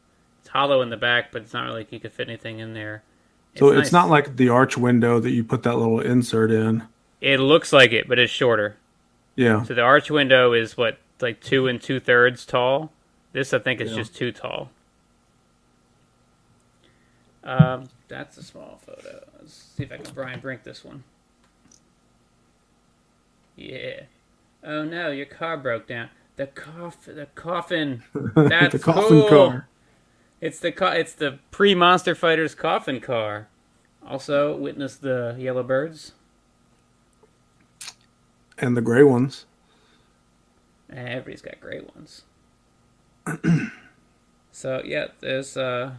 It's 0.40 0.48
hollow 0.48 0.83
in 0.83 0.90
the 0.90 0.96
back, 0.96 1.33
but 1.33 1.42
it's 1.42 1.55
not 1.55 1.64
really 1.64 1.81
like 1.81 1.92
you 1.92 2.01
could 2.01 2.12
fit 2.12 2.29
anything 2.29 2.59
in 2.59 2.75
there. 2.75 3.03
So 3.57 3.68
it's, 3.68 3.87
nice. 3.87 3.92
not 3.92 4.11
like 4.11 4.37
the 4.37 4.48
arch 4.48 4.77
window 4.77 5.20
that 5.20 5.31
you 5.31 5.44
put 5.44 5.62
that 5.62 5.77
little 5.77 6.01
insert 6.01 6.51
in. 6.51 6.85
It 7.20 7.38
looks 7.38 7.72
like 7.72 7.92
it, 7.92 8.09
but 8.09 8.18
it's 8.18 8.33
shorter. 8.33 8.77
Yeah. 9.37 9.62
So 9.64 9.75
the 9.75 9.83
arch 9.83 10.11
window 10.11 10.53
is 10.53 10.77
what, 10.77 10.99
like 11.21 11.40
two 11.40 11.66
and 11.66 11.81
two 11.81 12.01
thirds 12.01 12.45
tall. 12.45 12.92
This 13.33 13.53
I 13.55 13.59
think 13.59 13.81
is 13.81 13.90
Yeah. 13.90 13.97
just 13.97 14.14
too 14.14 14.33
tall. 14.33 14.71
Um, 17.45 17.88
that's 18.09 18.37
a 18.37 18.42
small 18.42 18.79
photo. 18.85 19.25
Let's 19.40 19.55
see 19.77 19.83
if 19.85 19.92
I 19.92 19.97
can 19.97 20.14
Brian 20.14 20.40
Brink 20.40 20.62
this 20.62 20.85
one. 20.85 21.03
Yeah. 23.57 24.03
Oh 24.62 24.85
no, 24.85 25.11
your 25.11 25.27
car 25.27 25.57
broke 25.57 25.87
down. 25.88 26.11
The 26.37 26.47
coff, 26.47 27.05
the 27.05 27.27
coffin. 27.35 28.03
That's 28.35 28.73
the 28.73 28.79
coffin 28.79 29.09
cool. 29.09 29.29
car. 29.29 29.68
It's 30.40 30.59
the 30.61 30.73
co- 30.73 30.87
it's 30.92 31.12
the 31.12 31.38
pre 31.51 31.75
Monster 31.75 32.14
Fighters 32.14 32.55
coffin 32.55 33.01
car. 33.01 33.49
Also, 34.07 34.57
witness 34.57 34.97
the 34.97 35.37
yellow 35.38 35.62
birds. 35.62 36.12
And 38.62 38.77
the 38.77 38.81
gray 38.81 39.03
ones. 39.03 39.44
Everybody's 40.88 41.42
got 41.42 41.61
gray 41.61 41.81
ones. 41.94 42.22
so 44.53 44.81
yeah, 44.85 45.09
there's 45.20 45.57
uh, 45.57 45.94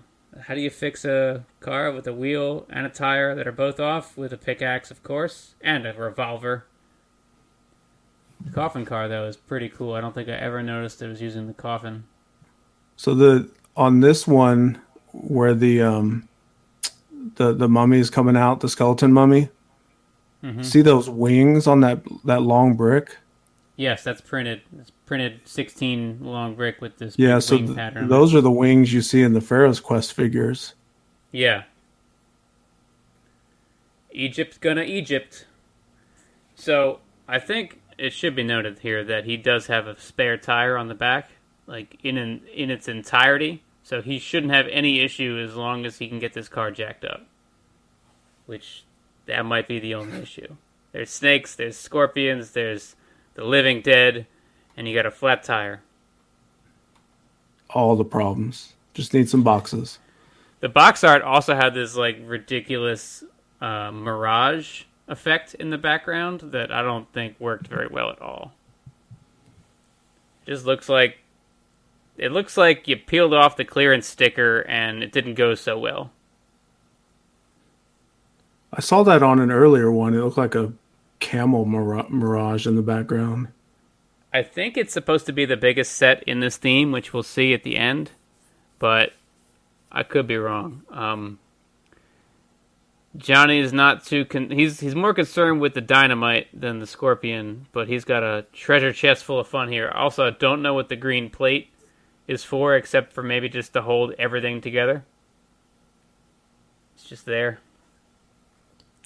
how 0.48 0.56
do 0.56 0.62
you 0.62 0.70
fix 0.70 1.04
a 1.04 1.46
car 1.60 1.92
with 1.92 2.08
a 2.08 2.14
wheel 2.14 2.66
and 2.70 2.86
a 2.86 2.90
tire 2.90 3.36
that 3.36 3.48
are 3.48 3.52
both 3.52 3.82
off 3.82 4.18
with 4.18 4.32
a 4.32 4.38
pickaxe, 4.38 4.92
of 4.92 5.04
course, 5.04 5.56
and 5.60 5.86
a 5.86 5.94
revolver. 5.94 6.66
The 8.46 8.52
coffin 8.52 8.86
car 8.86 9.10
though 9.10 9.26
is 9.26 9.36
pretty 9.36 9.68
cool. 9.68 9.94
I 9.94 10.00
don't 10.00 10.16
think 10.16 10.30
I 10.30 10.34
ever 10.34 10.64
noticed 10.64 11.02
it 11.02 11.08
was 11.08 11.22
using 11.22 11.48
the 11.48 11.54
coffin. 11.54 12.06
So 12.96 13.14
the 13.14 13.50
on 13.76 14.00
this 14.00 14.26
one 14.26 14.82
where 15.12 15.54
the 15.54 15.82
um 15.82 16.30
the 17.36 17.54
the 17.54 17.68
mummy 17.68 18.00
is 18.00 18.10
coming 18.10 18.38
out, 18.38 18.62
the 18.62 18.70
skeleton 18.70 19.12
mummy. 19.12 19.50
Mhm. 20.44 20.66
See 20.66 20.82
those 20.82 21.10
wings 21.10 21.68
on 21.68 21.80
that 21.82 22.02
that 22.26 22.42
long 22.42 22.76
brick? 22.76 23.18
Yes, 23.76 24.04
that's 24.04 24.22
printed. 24.22 24.62
It's 24.78 24.92
printed 25.06 25.42
16 25.46 26.20
long 26.22 26.54
brick 26.56 26.80
with 26.82 26.98
this 26.98 27.16
Yeah, 27.18 27.40
so 27.40 27.56
wing 27.56 27.66
th- 27.68 27.78
pattern. 27.78 28.08
those 28.10 28.36
are 28.36 28.42
the 28.42 28.52
wings 28.52 28.94
you 28.94 29.02
see 29.02 29.22
in 29.24 29.34
the 29.34 29.42
Pharaoh's 29.42 29.80
Quest 29.80 30.14
figures. 30.14 30.76
Yeah. 31.32 31.64
Egypt 34.12 34.60
gonna 34.62 34.84
Egypt. 34.84 35.48
So 36.56 37.00
I 37.28 37.40
think 37.40 37.82
it 37.98 38.14
should 38.14 38.36
be 38.36 38.44
noted 38.44 38.80
here 38.80 39.04
that 39.04 39.26
he 39.26 39.38
does 39.38 39.68
have 39.68 39.88
a 39.88 40.00
spare 40.00 40.38
tire 40.38 40.78
on 40.78 40.88
the 40.88 40.94
back, 40.96 41.32
like 41.66 41.98
in 42.04 42.18
an, 42.18 42.42
in 42.54 42.70
its 42.70 42.88
entirety. 42.88 43.64
So 43.82 44.02
he 44.02 44.20
shouldn't 44.20 44.54
have 44.54 44.68
any 44.68 45.00
issue 45.02 45.40
as 45.44 45.56
long 45.56 45.86
as 45.86 45.98
he 45.98 46.08
can 46.08 46.20
get 46.20 46.34
this 46.34 46.48
car 46.48 46.70
jacked 46.72 47.04
up. 47.06 47.26
Which 48.46 48.84
that 49.26 49.46
might 49.46 49.68
be 49.68 49.80
the 49.80 49.96
only 49.96 50.20
issue. 50.20 50.56
There's 50.92 51.10
snakes, 51.10 51.56
there's 51.56 51.78
scorpions, 51.78 52.52
there's 52.52 52.96
the 53.36 53.44
living 53.44 53.82
dead, 53.82 54.28
and 54.78 54.88
you 54.88 54.96
got 54.96 55.06
a 55.06 55.12
flat 55.12 55.44
tire. 55.44 55.82
All 57.70 57.96
the 57.96 58.06
problems. 58.06 58.74
Just 58.94 59.14
need 59.14 59.30
some 59.30 59.44
boxes. 59.44 59.98
The 60.60 60.70
box 60.70 61.04
art 61.04 61.24
also 61.24 61.56
had 61.56 61.74
this 61.74 61.96
like 61.96 62.20
ridiculous 62.24 63.24
uh, 63.60 63.92
mirage 63.92 64.84
effect 65.08 65.56
in 65.56 65.72
the 65.72 65.78
background 65.78 66.42
that 66.42 66.72
I 66.72 66.82
don't 66.82 67.12
think 67.12 67.40
worked 67.40 67.68
very 67.68 67.88
well 67.88 68.12
at 68.12 68.22
all. 68.22 68.54
Just 70.46 70.66
looks 70.66 70.88
like 70.88 71.18
it 72.18 72.32
looks 72.32 72.58
like 72.58 72.88
you 72.88 72.96
peeled 72.98 73.34
off 73.34 73.58
the 73.58 73.66
clearance 73.66 74.06
sticker 74.06 74.62
and 74.62 75.02
it 75.02 75.12
didn't 75.12 75.34
go 75.34 75.56
so 75.56 75.78
well. 75.78 76.12
I 78.76 78.82
saw 78.82 79.04
that 79.04 79.22
on 79.22 79.40
an 79.40 79.52
earlier 79.52 79.92
one. 79.92 80.16
It 80.16 80.22
looked 80.22 80.38
like 80.38 80.56
a 80.56 80.74
camel 81.20 81.66
mira- 81.66 82.10
mirage 82.10 82.66
in 82.66 82.76
the 82.76 82.82
background. 82.82 83.50
I 84.34 84.42
think 84.42 84.78
it's 84.78 84.94
supposed 84.94 85.28
to 85.28 85.32
be 85.32 85.46
the 85.46 85.56
biggest 85.56 85.94
set 85.94 86.24
in 86.24 86.40
this 86.40 86.58
theme, 86.58 86.92
which 86.92 87.14
we'll 87.14 87.22
see 87.22 87.54
at 87.54 87.64
the 87.64 87.78
end, 87.78 88.12
but 88.80 89.14
I 89.92 90.02
could 90.02 90.26
be 90.26 90.38
wrong. 90.38 90.82
Um, 90.90 91.38
Johnny 93.16 93.60
is 93.60 93.72
not 93.72 94.04
too 94.04 94.26
con- 94.26 94.50
he's 94.50 94.80
he's 94.80 94.96
more 94.96 95.14
concerned 95.14 95.62
with 95.62 95.76
the 95.76 95.82
dynamite 95.82 96.48
than 96.60 96.80
the 96.80 96.88
scorpion, 96.88 97.68
but 97.72 97.88
he's 97.88 98.06
got 98.06 98.24
a 98.24 98.48
treasure 98.54 98.92
chest 98.92 99.24
full 99.24 99.40
of 99.40 99.48
fun 99.48 99.72
here. 99.72 99.90
Also, 99.90 100.26
I 100.26 100.32
don't 100.32 100.64
know 100.64 100.74
what 100.74 100.90
the 100.90 100.96
green 100.96 101.30
plate 101.30 101.70
is 102.28 102.44
for, 102.44 102.76
except 102.76 103.14
for 103.14 103.22
maybe 103.22 103.50
just 103.50 103.74
to 103.74 103.84
hold 103.84 104.16
everything 104.18 104.62
together. 104.62 105.06
It's 106.96 107.04
just 107.04 107.26
there. 107.26 107.60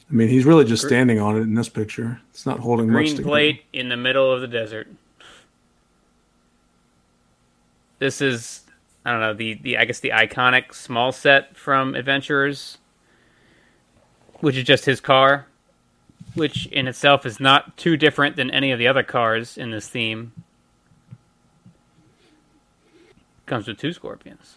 I 0.09 0.13
mean, 0.13 0.29
he's 0.29 0.45
really 0.45 0.63
just 0.63 0.85
standing 0.85 1.19
on 1.19 1.35
it 1.35 1.41
in 1.41 1.53
this 1.53 1.67
picture. 1.67 2.21
It's 2.29 2.45
not 2.45 2.59
holding 2.59 2.89
much 2.89 3.15
Green 3.15 3.23
plate 3.23 3.63
in 3.73 3.89
the 3.89 3.97
middle 3.97 4.31
of 4.31 4.39
the 4.39 4.47
desert. 4.47 4.87
This 7.99 8.21
is 8.21 8.61
I 9.05 9.11
don't 9.11 9.19
know 9.19 9.33
the 9.33 9.55
the 9.55 9.77
I 9.77 9.85
guess 9.85 9.99
the 9.99 10.11
iconic 10.11 10.73
small 10.73 11.11
set 11.11 11.57
from 11.57 11.93
Adventurers, 11.95 12.77
which 14.39 14.55
is 14.55 14.63
just 14.63 14.85
his 14.85 15.01
car, 15.01 15.47
which 16.35 16.67
in 16.67 16.87
itself 16.87 17.25
is 17.25 17.39
not 17.39 17.75
too 17.75 17.97
different 17.97 18.35
than 18.37 18.49
any 18.51 18.71
of 18.71 18.79
the 18.79 18.87
other 18.87 19.03
cars 19.03 19.57
in 19.57 19.71
this 19.71 19.89
theme. 19.89 20.31
Comes 23.45 23.67
with 23.67 23.77
two 23.77 23.93
scorpions. 23.93 24.55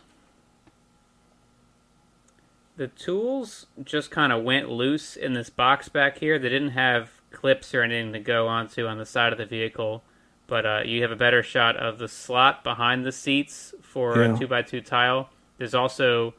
The 2.81 2.89
tools 2.89 3.67
just 3.85 4.11
kind 4.11 4.33
of 4.33 4.43
went 4.43 4.71
loose 4.71 5.15
in 5.15 5.35
this 5.35 5.51
box 5.51 5.91
back 5.91 6.17
here. 6.17 6.39
They 6.39 6.49
didn't 6.49 6.71
have 6.71 7.11
clips 7.31 7.75
or 7.75 7.83
anything 7.83 8.15
to 8.15 8.21
go 8.21 8.49
onto 8.49 8.87
on 8.87 8.97
the 8.97 9.05
side 9.05 9.33
of 9.33 9.39
the 9.39 9.45
vehicle, 9.45 10.03
but 10.47 10.65
uh, 10.65 10.81
you 10.87 11.03
have 11.03 11.11
a 11.11 11.17
better 11.17 11.43
shot 11.43 11.77
of 11.77 11.99
the 11.99 12.09
slot 12.09 12.65
behind 12.65 13.05
the 13.05 13.13
seats 13.13 13.75
for 13.83 14.17
Yeah. 14.23 14.35
a 14.35 14.39
two 14.39 14.47
by 14.47 14.63
two 14.63 14.81
tile. 14.81 15.29
There's 15.59 15.75
also 15.75 16.33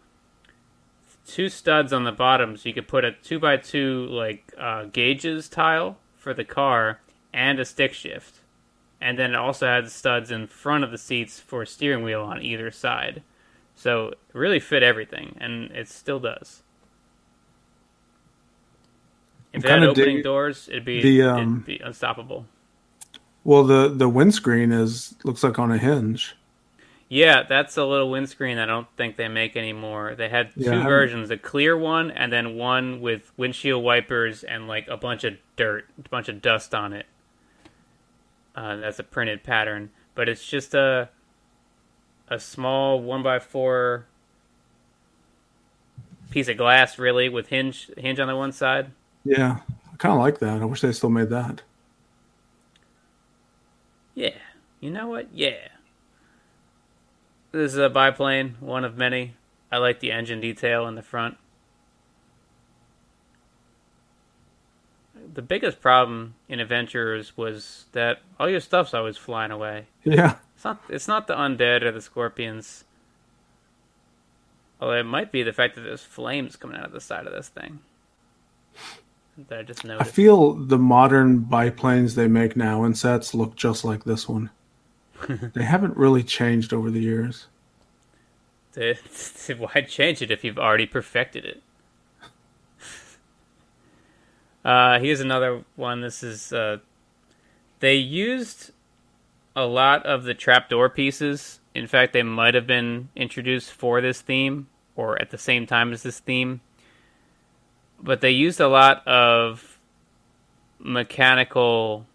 two 1.28 1.48
studs 1.48 1.94
on 1.94 2.06
the 2.06 2.12
bottom, 2.12 2.58
so 2.58 2.70
you 2.70 2.74
could 2.74 2.88
put 2.88 3.06
a 3.06 3.12
two 3.12 3.38
by 3.38 3.58
two 3.58 4.08
like 4.08 4.52
uh, 4.58 4.86
gauges 4.86 5.48
tile 5.48 6.00
for 6.18 6.34
the 6.34 6.44
car 6.44 7.02
and 7.32 7.60
a 7.60 7.66
stick 7.66 7.94
shift, 7.94 8.40
and 9.00 9.16
then 9.20 9.36
it 9.36 9.38
also 9.38 9.68
had 9.68 9.92
studs 9.92 10.32
in 10.32 10.48
front 10.48 10.84
of 10.84 10.90
the 10.90 10.98
seats 10.98 11.40
for 11.40 11.62
a 11.62 11.68
steering 11.68 12.04
wheel 12.04 12.24
on 12.24 12.42
either 12.42 12.72
side. 12.72 13.22
So 13.82 14.10
it 14.10 14.20
really 14.34 14.60
fit 14.60 14.84
everything, 14.84 15.36
and 15.42 15.72
it 15.72 15.88
still 15.88 16.20
does. 16.20 16.62
If 19.54 19.66
I'm 19.66 19.66
it 19.66 19.70
had 19.72 19.84
opening 19.84 20.18
dig- 20.18 20.24
doors, 20.24 20.70
it'd 20.70 20.86
be, 20.86 21.02
the, 21.02 21.24
um, 21.24 21.64
it'd 21.64 21.66
be 21.66 21.80
unstoppable. 21.80 22.46
Well, 23.44 23.64
the 23.64 23.90
the 23.90 24.08
windscreen 24.08 24.72
is 24.72 25.16
looks 25.24 25.44
like 25.44 25.58
on 25.60 25.72
a 25.72 25.78
hinge. 25.80 26.36
Yeah, 27.10 27.44
that's 27.44 27.76
a 27.76 27.84
little 27.84 28.10
windscreen 28.12 28.58
I 28.60 28.66
don't 28.66 28.88
think 28.96 29.18
they 29.18 29.28
make 29.28 29.58
anymore. 29.58 30.16
They 30.16 30.30
had 30.30 30.52
two 30.62 30.64
Yeah, 30.66 30.84
versions, 30.84 31.30
a 31.32 31.38
clear 31.38 31.78
one 31.78 32.12
and 32.12 32.32
then 32.32 32.56
one 32.56 33.02
with 33.02 33.32
windshield 33.36 33.84
wipers 33.84 34.44
and 34.44 34.68
like 34.68 34.88
a 34.88 34.98
bunch 34.98 35.24
of 35.24 35.34
dirt, 35.58 35.88
a 36.06 36.10
bunch 36.10 36.30
of 36.30 36.42
dust 36.42 36.74
on 36.76 36.94
it. 36.94 37.08
Uh, 38.56 38.78
that's 38.78 39.00
a 39.00 39.04
printed 39.04 39.44
pattern, 39.44 39.90
but 40.16 40.30
it's 40.30 40.46
just 40.46 40.74
a 40.74 41.10
a 42.32 42.40
small 42.40 43.02
one 43.02 43.22
by 43.22 43.38
four 43.38 44.06
piece 46.32 46.48
of 46.48 46.58
glass, 46.58 46.98
really, 46.98 47.28
with 47.30 47.50
hinge 47.50 47.92
hinge 47.98 48.20
on 48.20 48.28
the 48.28 48.36
one 48.36 48.54
side. 48.54 48.92
Yeah, 49.24 49.60
I 49.92 49.96
kind 49.98 50.14
of 50.14 50.20
like 50.20 50.40
that. 50.40 50.62
I 50.62 50.66
wish 50.66 50.82
they 50.82 50.94
still 50.94 51.10
made 51.10 51.30
that. 51.30 51.62
Yeah, 54.16 54.38
you 54.80 54.90
know 54.90 55.08
what? 55.08 55.28
Yeah. 55.34 55.68
This 57.52 57.74
is 57.74 57.78
a 57.78 57.90
biplane, 57.90 58.56
one 58.62 58.86
of 58.86 58.98
many. 58.98 59.36
I 59.70 59.78
like 59.78 60.00
the 60.00 60.14
engine 60.14 60.40
detail 60.40 60.88
in 60.88 60.96
the 60.96 61.02
front. 61.02 61.38
The 65.34 65.42
biggest 65.42 65.82
problem 65.82 66.36
in 66.48 66.62
Adventurers 66.62 67.36
was 67.36 67.86
that 67.92 68.20
all 68.40 68.50
your 68.50 68.62
stuff's 68.62 68.94
always 68.94 69.18
flying 69.18 69.52
away. 69.52 69.88
Yeah, 70.04 70.38
It's 70.62 70.66
not. 70.66 70.82
It's 70.90 71.08
not 71.08 71.26
the 71.26 71.34
undead 71.34 71.82
or 71.82 71.92
the 71.92 72.02
scorpions. 72.02 72.84
Although 74.80 75.00
it 75.00 75.06
might 75.06 75.32
be 75.32 75.42
the 75.42 75.54
fact 75.54 75.74
that 75.74 75.82
there's 75.82 76.04
flames 76.04 76.56
coming 76.56 76.78
out 76.78 76.86
of 76.86 76.92
the 76.92 77.02
side 77.02 77.26
of 77.26 77.34
this 77.34 77.50
thing. 77.50 77.80
That 79.50 79.58
I 79.58 79.64
just 79.64 79.84
I 79.84 80.04
feel 80.04 80.54
the 80.54 80.78
modern 80.78 81.40
biplanes 81.40 82.14
they 82.14 82.28
make 82.28 82.56
now 82.56 82.84
in 82.84 82.94
sets 82.94 83.34
look 83.34 83.56
just 83.56 83.84
like 83.84 84.04
this 84.04 84.30
one. 84.30 84.52
they 85.28 85.64
haven't 85.64 85.98
really 85.98 86.22
changed 86.22 86.74
over 86.74 86.92
the 86.92 87.02
years. 87.02 87.48
To, 88.74 88.94
to- 88.94 89.56
why 89.58 89.82
change 89.82 90.22
it 90.22 90.30
if 90.30 90.44
you've 90.44 90.60
already 90.60 90.86
perfected 90.86 91.44
it? 91.44 91.64
Uh, 94.64 95.00
here's 95.00 95.22
another 95.22 95.64
one. 95.76 96.02
This 96.02 96.22
is 96.22 96.54
uh, 96.54 96.78
they 97.80 97.96
used 97.96 98.70
a 99.56 99.66
lot 99.66 100.06
of 100.06 100.24
the 100.24 100.34
trapdoor 100.34 100.90
pieces. 100.90 101.60
In 101.74 101.88
fact, 101.88 102.14
they 102.14 102.24
might 102.24 102.54
have 102.54 102.68
been 102.68 103.10
introduced 103.16 103.72
for 103.72 104.02
this 104.02 104.22
theme 104.22 104.68
or 104.96 105.22
at 105.22 105.30
the 105.30 105.38
same 105.38 105.66
time 105.66 105.94
as 105.94 106.04
this 106.04 106.20
theme. 106.20 106.62
But 108.02 108.22
they 108.22 108.32
used 108.32 108.60
a 108.60 108.68
lot 108.68 109.06
of 109.08 109.80
mechanical 110.80 112.08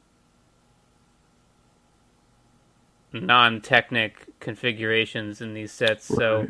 non-technic 3.12 4.26
configurations 4.40 5.40
in 5.40 5.54
these 5.54 5.72
sets. 5.72 6.04
So 6.04 6.48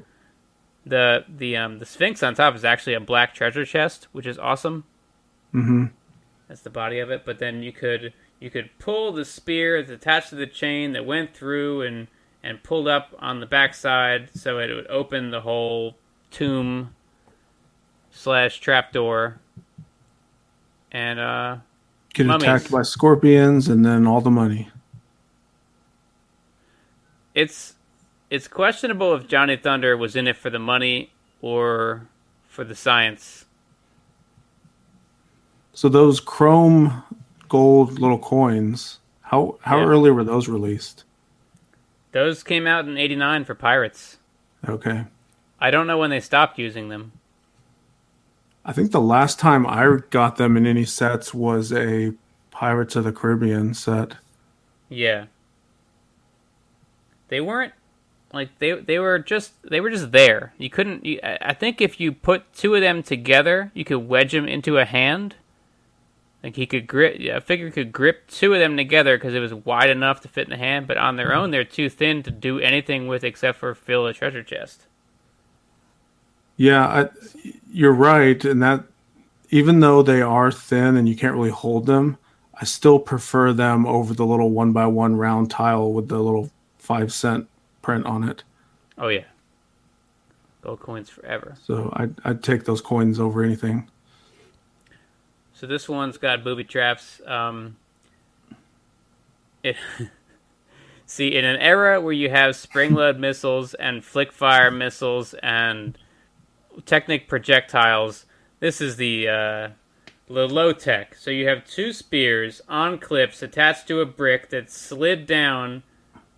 the 0.84 1.24
the 1.28 1.57
um 1.57 1.78
the 1.78 1.87
Sphinx 1.87 2.22
on 2.22 2.34
top 2.34 2.55
is 2.55 2.64
actually 2.64 2.95
a 2.95 3.01
black 3.01 3.34
treasure 3.34 3.64
chest, 3.64 4.09
which 4.12 4.26
is 4.26 4.39
awesome. 4.39 4.84
hmm 5.53 5.87
That's 6.49 6.61
the 6.62 6.70
body 6.70 6.99
of 7.01 7.11
it. 7.11 7.24
But 7.24 7.38
then 7.38 7.62
you 7.62 7.72
could 7.72 8.12
you 8.40 8.51
could 8.51 8.70
pull 8.78 9.12
the 9.12 9.24
spear 9.24 9.82
that's 9.82 9.92
attached 9.92 10.30
to 10.30 10.36
the 10.36 10.47
chain 10.47 10.92
that 10.92 11.05
went 11.07 11.34
through 11.34 11.82
and 11.82 12.09
and 12.42 12.62
pulled 12.62 12.86
up 12.88 13.14
on 13.18 13.40
the 13.40 13.47
backside, 13.47 14.30
so 14.34 14.59
it 14.59 14.72
would 14.72 14.86
open 14.88 15.30
the 15.30 15.40
whole 15.40 15.97
tomb 16.30 16.94
slash 18.11 18.61
trapdoor. 18.61 19.40
And 20.92 21.18
uh, 21.18 21.57
Get 22.14 22.26
Mummies. 22.26 22.44
attacked 22.44 22.70
by 22.70 22.82
scorpions 22.82 23.68
and 23.68 23.84
then 23.84 24.07
all 24.07 24.20
the 24.20 24.30
money. 24.30 24.70
it's 27.34 27.74
it's 28.30 28.49
questionable 28.49 29.14
if 29.14 29.26
Johnny 29.28 29.57
Thunder 29.57 29.97
was 29.97 30.16
in 30.16 30.26
it 30.26 30.36
for 30.36 30.51
the 30.51 30.59
money 30.59 31.12
or 31.42 32.09
for 32.49 32.64
the 32.64 32.74
science. 32.74 33.45
So 35.77 35.91
those 35.91 36.20
chrome 36.20 37.03
gold 37.51 37.99
little 37.99 38.18
coins, 38.18 38.99
how 39.20 39.59
how 39.61 39.77
Yeah. 39.81 39.85
early 39.85 40.11
were 40.11 40.24
those 40.24 40.49
released? 40.49 41.05
Those 42.12 42.43
came 42.43 42.66
out 42.66 42.89
in 42.89 42.97
'89 42.97 43.45
for 43.45 43.55
Pirates. 43.55 44.16
Okay. 44.66 45.05
I 45.61 45.70
don't 45.70 45.87
know 45.87 45.99
when 45.99 46.09
they 46.09 46.20
stopped 46.20 46.59
using 46.59 46.89
them. 46.89 47.12
I 48.64 48.72
think 48.72 48.91
the 48.91 49.03
last 49.03 49.39
time 49.39 49.66
I 49.66 49.99
got 50.09 50.37
them 50.37 50.57
in 50.57 50.66
any 50.66 50.85
sets 50.87 51.35
was 51.35 51.70
a 51.74 52.14
Pirates 52.51 52.97
of 52.97 53.05
the 53.05 53.12
Caribbean 53.12 53.74
set. 53.74 54.14
Yeah. 54.89 55.27
They 57.29 57.43
weren't 57.43 57.74
like 58.33 58.59
they 58.61 58.72
they 58.81 58.99
were 58.99 59.18
just 59.18 59.53
they 59.62 59.83
were 59.83 59.91
just 59.91 60.11
there. 60.11 60.55
You 60.57 60.70
couldn't. 60.70 61.05
You, 61.05 61.20
I 61.22 61.37
I 61.43 61.53
think 61.53 61.83
if 61.83 62.01
you 62.01 62.12
put 62.12 62.51
two 62.55 62.74
of 62.74 62.81
them 62.81 63.03
together, 63.03 63.70
you 63.74 63.85
could 63.85 64.09
wedge 64.09 64.33
them 64.33 64.49
into 64.49 64.79
a 64.79 64.87
hand. 64.87 65.35
Like 66.47 66.55
he 66.55 66.64
could 66.64 66.86
grip. 66.86 67.18
A 67.18 67.40
figure 67.40 67.72
could 67.72 67.90
grip 67.90 68.28
two 68.28 68.55
of 68.55 68.61
them 68.61 68.76
together 68.76 69.16
because 69.16 69.34
it 69.34 69.40
was 69.40 69.53
wide 69.53 69.90
enough 69.90 70.20
to 70.20 70.28
fit 70.28 70.44
in 70.44 70.51
the 70.51 70.57
hand. 70.57 70.86
But 70.86 70.97
on 70.97 71.16
their 71.16 71.30
mm-hmm. 71.30 71.38
own, 71.38 71.51
they're 71.51 71.64
too 71.64 71.88
thin 71.88 72.22
to 72.22 72.30
do 72.30 72.61
anything 72.61 73.09
with 73.09 73.24
except 73.24 73.59
for 73.59 73.74
fill 73.74 74.07
a 74.07 74.14
treasure 74.14 74.44
chest. 74.44 74.86
Yeah, 76.57 76.86
I, 76.86 77.09
you're 77.68 77.92
right, 77.92 78.44
and 78.44 78.62
that 78.62 78.84
even 79.51 79.80
though 79.80 80.03
they 80.03 80.22
are 80.22 80.53
thin 80.53 80.97
and 80.97 81.09
you 81.09 81.16
can't 81.16 81.34
really 81.34 81.51
hold 81.51 81.86
them, 81.86 82.16
I 82.55 82.64
still 82.64 83.01
prefer 83.01 83.53
them 83.53 83.84
over 83.84 84.14
the 84.14 84.24
little 84.24 84.51
one 84.51 84.72
by 84.72 84.86
one 84.86 85.16
round 85.16 85.51
tile 85.51 85.92
with 85.92 86.07
the 86.07 86.20
little 86.20 86.53
five 86.78 87.12
cent 87.12 87.49
print 87.82 88.07
on 88.07 88.22
it. 88.22 88.44
Oh 88.99 89.09
yeah. 89.09 89.24
Gold 90.62 90.78
coins 90.78 91.11
forever. 91.11 91.57
So 91.64 91.92
I'd, 91.94 92.14
I'd 92.24 92.44
take 92.44 92.66
those 92.66 92.80
coins 92.80 93.18
over 93.18 93.42
anything. 93.42 93.90
So 95.57 95.66
this 95.66 95.88
one's 95.88 96.18
got 96.18 96.44
booby 96.44 96.64
traps. 96.64 97.22
Um, 97.26 97.78
it, 99.62 99.76
see, 101.07 101.34
in 101.34 101.46
an 101.46 101.57
era 101.57 101.98
where 101.98 102.12
you 102.12 102.28
have 102.28 102.54
spring 102.57 102.92
load 102.92 103.18
missiles 103.18 103.72
and 103.72 104.04
flick 104.04 104.32
fire 104.32 104.70
missiles 104.70 105.32
and 105.42 105.96
Technic 106.84 107.26
projectiles, 107.26 108.26
this 108.61 108.82
is 108.82 108.96
the 108.96 109.26
uh, 109.28 109.68
the 110.28 110.46
low 110.46 110.74
tech. 110.74 111.14
So 111.14 111.30
you 111.30 111.48
have 111.48 111.64
two 111.64 111.94
spears 111.94 112.61
on 112.68 112.98
clips 112.98 113.40
attached 113.40 113.88
to 113.88 114.02
a 114.02 114.07
brick 114.07 114.50
that 114.50 114.70
slid 114.70 115.26
down 115.26 115.84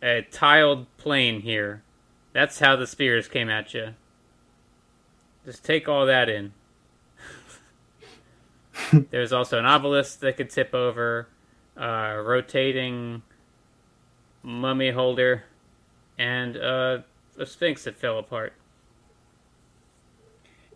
a 0.00 0.22
tiled 0.30 0.86
plane 0.96 1.40
here. 1.40 1.82
That's 2.32 2.60
how 2.60 2.76
the 2.76 2.86
spears 2.86 3.26
came 3.26 3.50
at 3.50 3.74
you. 3.74 3.94
Just 5.44 5.64
take 5.64 5.88
all 5.88 6.06
that 6.06 6.28
in. 6.28 6.52
There's 9.11 9.33
also 9.33 9.59
an 9.59 9.66
obelisk 9.66 10.20
that 10.20 10.37
could 10.37 10.51
tip 10.51 10.74
over, 10.74 11.29
uh, 11.76 12.20
rotating 12.24 13.22
mummy 14.43 14.91
holder, 14.91 15.45
and 16.18 16.57
uh, 16.57 16.99
a 17.39 17.47
sphinx 17.47 17.85
that 17.85 17.97
fell 17.97 18.18
apart. 18.18 18.53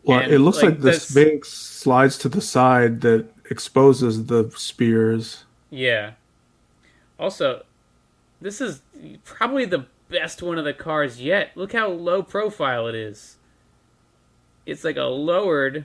Well, 0.04 0.20
And, 0.20 0.32
it 0.32 0.40
looks 0.40 0.58
like, 0.58 0.72
like, 0.72 0.80
the 0.80 0.90
this- 0.90 1.08
Sphinx 1.08 1.48
slides 1.48 2.18
to 2.18 2.28
the 2.28 2.40
side 2.40 3.00
that 3.02 3.26
exposes 3.50 4.26
the 4.26 4.50
spears. 4.56 5.44
Yeah. 5.70 6.12
Also, 7.18 7.64
this 8.40 8.60
is 8.60 8.82
probably 9.24 9.64
the 9.64 9.86
best 10.08 10.42
one 10.42 10.58
of 10.58 10.64
the 10.64 10.74
cars 10.74 11.20
yet. 11.20 11.52
Look 11.54 11.72
how 11.72 11.88
low 11.88 12.22
profile 12.22 12.86
it 12.88 12.94
is. 12.94 13.36
It's 14.66 14.84
like 14.84 14.96
a 14.96 15.04
lowered, 15.04 15.84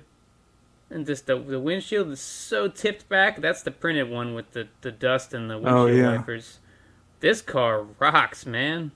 and 0.90 1.06
just 1.06 1.26
the 1.26 1.38
the 1.38 1.60
windshield 1.60 2.10
is 2.10 2.20
so 2.20 2.68
tipped 2.68 3.10
back. 3.10 3.42
That's 3.42 3.62
the 3.64 3.72
printed 3.72 4.10
one 4.10 4.34
with 4.34 4.52
the 4.52 4.68
the 4.82 4.92
dust 4.92 5.34
and 5.34 5.50
the 5.50 5.56
oh, 5.56 5.60
windshield 5.60 5.90
Oh, 5.90 6.12
yeah. 6.12 6.18
wipers. 6.18 6.60
This 7.20 7.42
car 7.42 7.84
rocks, 8.00 8.46
man. 8.46 8.92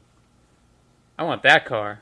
I 1.18 1.24
want 1.24 1.44
that 1.44 1.66
car. 1.66 2.02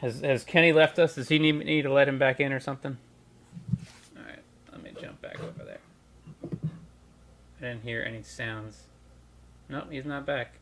Has 0.00 0.20
has 0.20 0.44
Kenny 0.44 0.72
left 0.72 0.98
us? 0.98 1.14
Does 1.16 1.28
he 1.28 1.38
need 1.38 1.56
need 1.64 1.82
to 1.82 1.92
let 1.92 2.08
him 2.08 2.18
back 2.18 2.40
in 2.40 2.52
or 2.52 2.60
something? 2.60 2.96
All 4.16 4.22
right, 4.24 4.38
let 4.72 4.82
me 4.82 4.92
jump 5.00 5.20
back 5.20 5.40
over 5.42 5.64
there. 5.64 5.80
I 7.60 7.64
didn't 7.64 7.82
hear 7.82 8.02
any 8.02 8.22
sounds. 8.22 8.84
Nope, 9.68 9.88
he's 9.90 10.04
not 10.04 10.24
back. 10.24 10.54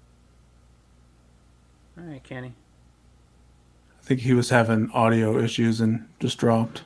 All 2.07 2.12
right, 2.12 2.22
Kenny. 2.22 2.54
I 4.00 4.04
think 4.04 4.20
he 4.20 4.32
was 4.32 4.50
having 4.50 4.92
audio 4.92 5.38
issues 5.38 5.80
and 5.80 6.09
just 6.20 6.38
dropped. 6.38 6.84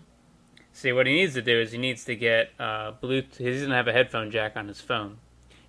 See, 0.73 0.93
what 0.93 1.07
he 1.07 1.15
needs 1.15 1.35
to 1.35 1.43
do 1.43 1.61
is 1.61 1.73
he 1.73 1.79
needs 1.79 2.05
to 2.07 2.17
get 2.17 2.53
uh, 2.59 2.93
Bluetooth. 3.03 3.37
He 3.37 3.53
doesn't 3.53 3.71
have 3.71 3.87
a 3.87 3.93
headphone 3.93 4.31
jack 4.31 4.57
on 4.57 4.67
his 4.67 4.81
phone. 4.81 5.19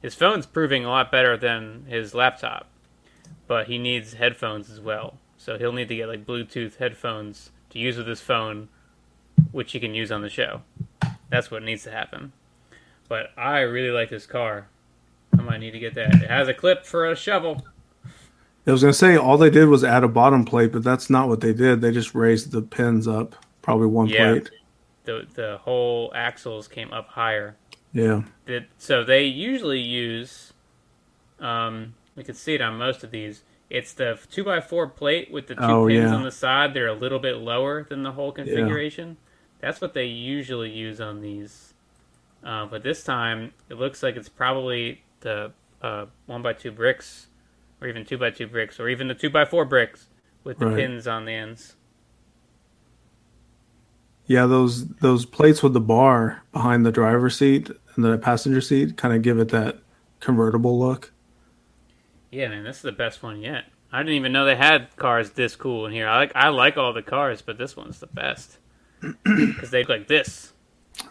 His 0.01 0.15
phone's 0.15 0.45
proving 0.45 0.85
a 0.85 0.89
lot 0.89 1.11
better 1.11 1.35
than 1.35 1.85
his 1.89 2.15
laptop, 2.15 2.67
but 3.45 3.67
he 3.67 3.77
needs 3.77 4.13
headphones 4.13 4.69
as 4.69 4.79
well. 4.79 5.17
So 5.37 5.57
he'll 5.57 5.73
need 5.73 5.89
to 5.89 5.95
get 5.97 6.07
like 6.07 6.25
Bluetooth 6.25 6.77
headphones 6.77 7.51
to 7.71 7.79
use 7.79 7.97
with 7.97 8.07
his 8.07 8.21
phone, 8.21 8.69
which 9.51 9.73
he 9.73 9.81
can 9.81 9.93
use 9.93 10.13
on 10.13 10.21
the 10.21 10.29
show. 10.29 10.61
That's 11.29 11.51
what 11.51 11.61
needs 11.61 11.83
to 11.83 11.91
happen. 11.91 12.31
but 13.09 13.31
I 13.35 13.59
really 13.59 13.91
like 13.91 14.11
this 14.11 14.25
car. 14.25 14.67
I 15.37 15.41
might 15.41 15.59
need 15.59 15.71
to 15.71 15.79
get 15.79 15.95
that. 15.95 16.15
It 16.23 16.29
has 16.29 16.47
a 16.47 16.53
clip 16.53 16.85
for 16.85 17.09
a 17.09 17.15
shovel. 17.17 17.65
I 18.67 18.71
was 18.71 18.81
gonna 18.81 18.93
say 18.93 19.17
all 19.17 19.37
they 19.37 19.49
did 19.49 19.67
was 19.69 19.83
add 19.83 20.03
a 20.03 20.07
bottom 20.07 20.45
plate, 20.45 20.71
but 20.71 20.83
that's 20.83 21.09
not 21.09 21.27
what 21.27 21.41
they 21.41 21.53
did. 21.53 21.81
They 21.81 21.91
just 21.91 22.13
raised 22.13 22.51
the 22.51 22.61
pins 22.61 23.07
up, 23.07 23.35
probably 23.61 23.87
one 23.87 24.07
Yeah. 24.07 24.31
plate. 24.33 24.49
The 25.05 25.27
the 25.33 25.57
whole 25.63 26.11
axles 26.15 26.67
came 26.67 26.91
up 26.93 27.07
higher. 27.09 27.55
Yeah, 27.93 28.21
that 28.45 28.67
so 28.77 29.03
they 29.03 29.25
usually 29.25 29.79
use 29.81 30.53
um 31.39 31.95
we 32.15 32.23
can 32.23 32.35
see 32.35 32.53
it 32.53 32.61
on 32.61 32.77
most 32.77 33.03
of 33.03 33.11
these 33.11 33.43
it's 33.69 33.93
the 33.93 34.19
two 34.29 34.43
by 34.43 34.61
four 34.61 34.87
plate 34.87 35.31
with 35.31 35.47
the 35.47 35.55
two 35.55 35.61
Oh, 35.63 35.87
pins 35.87 36.09
yeah. 36.11 36.15
on 36.15 36.23
the 36.23 36.31
side 36.31 36.73
they're 36.73 36.87
a 36.87 36.93
little 36.93 37.19
bit 37.19 37.37
lower 37.37 37.83
than 37.83 38.03
the 38.03 38.11
whole 38.11 38.31
configuration 38.31 39.09
Yeah. 39.09 39.15
that's 39.59 39.81
what 39.81 39.93
they 39.93 40.05
usually 40.05 40.69
use 40.69 41.01
on 41.01 41.21
these 41.21 41.73
uh, 42.45 42.65
but 42.67 42.83
this 42.83 43.03
time 43.03 43.53
it 43.69 43.73
looks 43.75 44.03
like 44.03 44.15
it's 44.15 44.29
probably 44.29 45.01
the 45.21 45.51
uh, 45.81 46.05
one 46.27 46.41
by 46.43 46.53
two 46.53 46.71
bricks 46.71 47.27
or 47.81 47.87
even 47.87 48.05
two 48.05 48.17
by 48.17 48.29
two 48.29 48.47
bricks 48.47 48.79
or 48.79 48.87
even 48.89 49.07
the 49.07 49.15
two 49.15 49.29
by 49.29 49.43
four 49.45 49.65
bricks 49.65 50.07
with 50.43 50.59
the 50.59 50.67
Right. 50.67 50.77
pins 50.77 51.07
on 51.07 51.25
the 51.25 51.33
ends 51.33 51.75
yeah. 54.27 54.45
Those 54.45 54.87
those 54.87 55.25
plates 55.25 55.61
with 55.61 55.73
the 55.73 55.81
bar 55.81 56.43
behind 56.53 56.85
the 56.85 56.91
driver's 56.91 57.35
seat 57.37 57.69
and 57.95 58.05
the 58.05 58.17
passenger 58.17 58.61
seat 58.61 58.95
kind 58.97 59.13
of 59.13 59.21
give 59.21 59.39
it 59.39 59.49
that 59.49 59.79
convertible 60.21 60.79
look. 60.79 61.11
Yeah, 62.29 62.47
man, 62.47 62.63
this 62.63 62.77
is 62.77 62.81
the 62.83 62.93
best 62.93 63.23
one 63.23 63.41
yet. 63.41 63.65
I 63.91 63.97
didn't 63.99 64.13
even 64.13 64.31
know 64.31 64.45
they 64.45 64.55
had 64.55 64.95
cars 64.95 65.31
this 65.31 65.57
cool 65.57 65.85
in 65.85 65.91
here. 65.91 66.07
I 66.07 66.17
like 66.17 66.31
I 66.33 66.47
like 66.49 66.77
all 66.77 66.93
the 66.93 67.01
cars, 67.01 67.41
but 67.41 67.57
this 67.57 67.75
one's 67.75 67.99
the 67.99 68.07
best 68.07 68.57
because 69.25 69.69
they 69.71 69.79
look 69.79 69.89
like 69.89 70.07
this. 70.07 70.53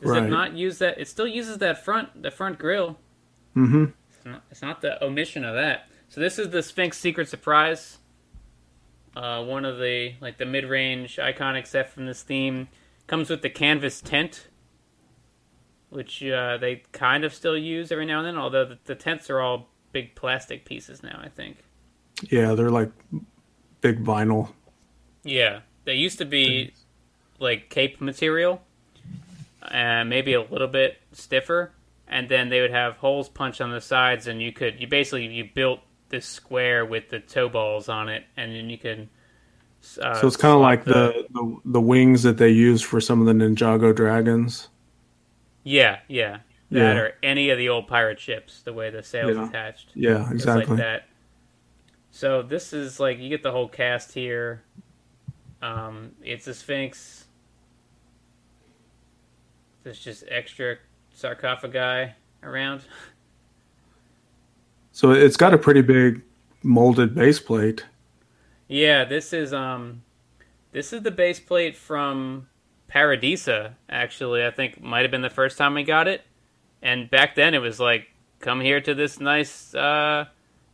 Does 0.00 0.10
Right. 0.12 0.22
it 0.22 0.28
not 0.30 0.54
use 0.54 0.78
that? 0.78 0.98
It 0.98 1.08
still 1.08 1.26
uses 1.26 1.58
that 1.58 1.84
front 1.84 2.22
the 2.22 2.30
front 2.30 2.58
grill. 2.58 2.98
Mm-hmm. 3.54 3.86
It's 4.16 4.24
not, 4.24 4.42
it's 4.50 4.62
not 4.62 4.80
the 4.80 5.02
omission 5.04 5.44
of 5.44 5.56
that. 5.56 5.89
So 6.10 6.20
this 6.20 6.40
is 6.40 6.50
the 6.50 6.60
Sphinx 6.60 6.98
Secret 6.98 7.28
Surprise. 7.28 7.98
Uh, 9.14 9.44
one 9.44 9.64
of 9.64 9.78
the 9.78 10.14
like 10.20 10.38
the 10.38 10.44
mid 10.44 10.64
range 10.64 11.16
iconic 11.16 11.68
set 11.68 11.88
from 11.90 12.04
this 12.04 12.22
theme 12.22 12.66
comes 13.06 13.30
with 13.30 13.42
the 13.42 13.48
canvas 13.48 14.00
tent, 14.00 14.48
which 15.88 16.24
uh, 16.24 16.56
they 16.56 16.82
kind 16.90 17.22
of 17.22 17.32
still 17.32 17.56
use 17.56 17.92
every 17.92 18.06
now 18.06 18.18
and 18.18 18.26
then. 18.26 18.36
Although 18.36 18.64
the, 18.64 18.78
the 18.86 18.96
tents 18.96 19.30
are 19.30 19.40
all 19.40 19.68
big 19.92 20.16
plastic 20.16 20.64
pieces 20.64 21.00
now, 21.04 21.20
I 21.22 21.28
think. 21.28 21.58
Yeah, 22.28 22.54
they're 22.54 22.70
like 22.70 22.90
big 23.80 24.04
vinyl. 24.04 24.50
Yeah, 25.22 25.60
they 25.84 25.94
used 25.94 26.18
to 26.18 26.24
be 26.24 26.72
like 27.38 27.70
cape 27.70 28.00
material, 28.00 28.62
and 29.70 30.10
maybe 30.10 30.34
a 30.34 30.42
little 30.42 30.66
bit 30.66 30.98
stiffer, 31.12 31.70
and 32.08 32.28
then 32.28 32.48
they 32.48 32.60
would 32.60 32.72
have 32.72 32.96
holes 32.96 33.28
punched 33.28 33.60
on 33.60 33.70
the 33.70 33.80
sides, 33.80 34.26
and 34.26 34.42
you 34.42 34.52
could 34.52 34.80
you 34.80 34.88
basically 34.88 35.26
you 35.26 35.48
built 35.54 35.80
this 36.10 36.26
square 36.26 36.84
with 36.84 37.08
the 37.08 37.20
toe 37.20 37.48
balls 37.48 37.88
on 37.88 38.08
it, 38.08 38.24
and 38.36 38.54
then 38.54 38.68
you 38.70 38.78
can. 38.78 39.08
Uh, 40.02 40.14
So 40.20 40.26
it's 40.26 40.36
kind 40.36 40.54
of 40.54 40.60
like 40.60 40.84
the, 40.84 41.26
the 41.32 41.56
the 41.64 41.80
wings 41.80 42.22
that 42.24 42.36
they 42.36 42.50
use 42.50 42.82
for 42.82 43.00
some 43.00 43.20
of 43.20 43.26
the 43.26 43.32
Ninjago 43.32 43.94
dragons. 43.96 44.68
yeah 45.64 46.00
yeah 46.08 46.40
that 46.70 46.78
Yeah. 46.94 46.98
or 47.00 47.12
any 47.22 47.50
of 47.50 47.58
the 47.58 47.68
old 47.70 47.86
pirate 47.88 48.20
ships 48.20 48.62
the 48.62 48.72
way 48.72 48.90
the 48.90 49.02
sails 49.02 49.36
Yeah. 49.36 49.48
attached 49.48 49.90
Yeah, 49.94 50.20
It's 50.32 50.44
like 50.46 50.64
exactly. 50.64 50.76
that. 50.76 51.04
So 52.10 52.42
this 52.42 52.72
is 52.74 53.00
like 53.00 53.18
you 53.18 53.28
get 53.30 53.42
the 53.42 53.52
whole 53.52 53.68
cast 53.68 54.12
here. 54.12 54.62
Um, 55.62 56.12
it's 56.22 56.46
a 56.46 56.54
Sphinx. 56.54 57.26
There's 59.82 59.98
just 60.00 60.24
extra 60.28 60.76
sarcophagi 61.14 62.12
around. 62.42 62.82
So 64.92 65.12
it's 65.12 65.36
got 65.36 65.54
a 65.54 65.58
pretty 65.58 65.82
big 65.82 66.22
molded 66.62 67.14
base 67.14 67.38
plate. 67.40 67.84
Yeah, 68.68 69.04
this 69.04 69.32
is 69.32 69.52
um, 69.52 70.02
this 70.72 70.92
is 70.92 71.02
the 71.02 71.10
base 71.10 71.40
plate 71.40 71.76
from 71.76 72.48
Paradisa. 72.92 73.74
Actually, 73.88 74.44
I 74.44 74.50
think 74.50 74.82
might 74.82 75.02
have 75.02 75.10
been 75.10 75.22
the 75.22 75.30
first 75.30 75.58
time 75.58 75.74
we 75.74 75.82
got 75.82 76.08
it, 76.08 76.22
and 76.82 77.10
back 77.10 77.34
then 77.34 77.54
it 77.54 77.58
was 77.58 77.80
like, 77.80 78.08
come 78.40 78.60
here 78.60 78.80
to 78.80 78.94
this 78.94 79.20
nice, 79.20 79.74
uh, 79.74 80.26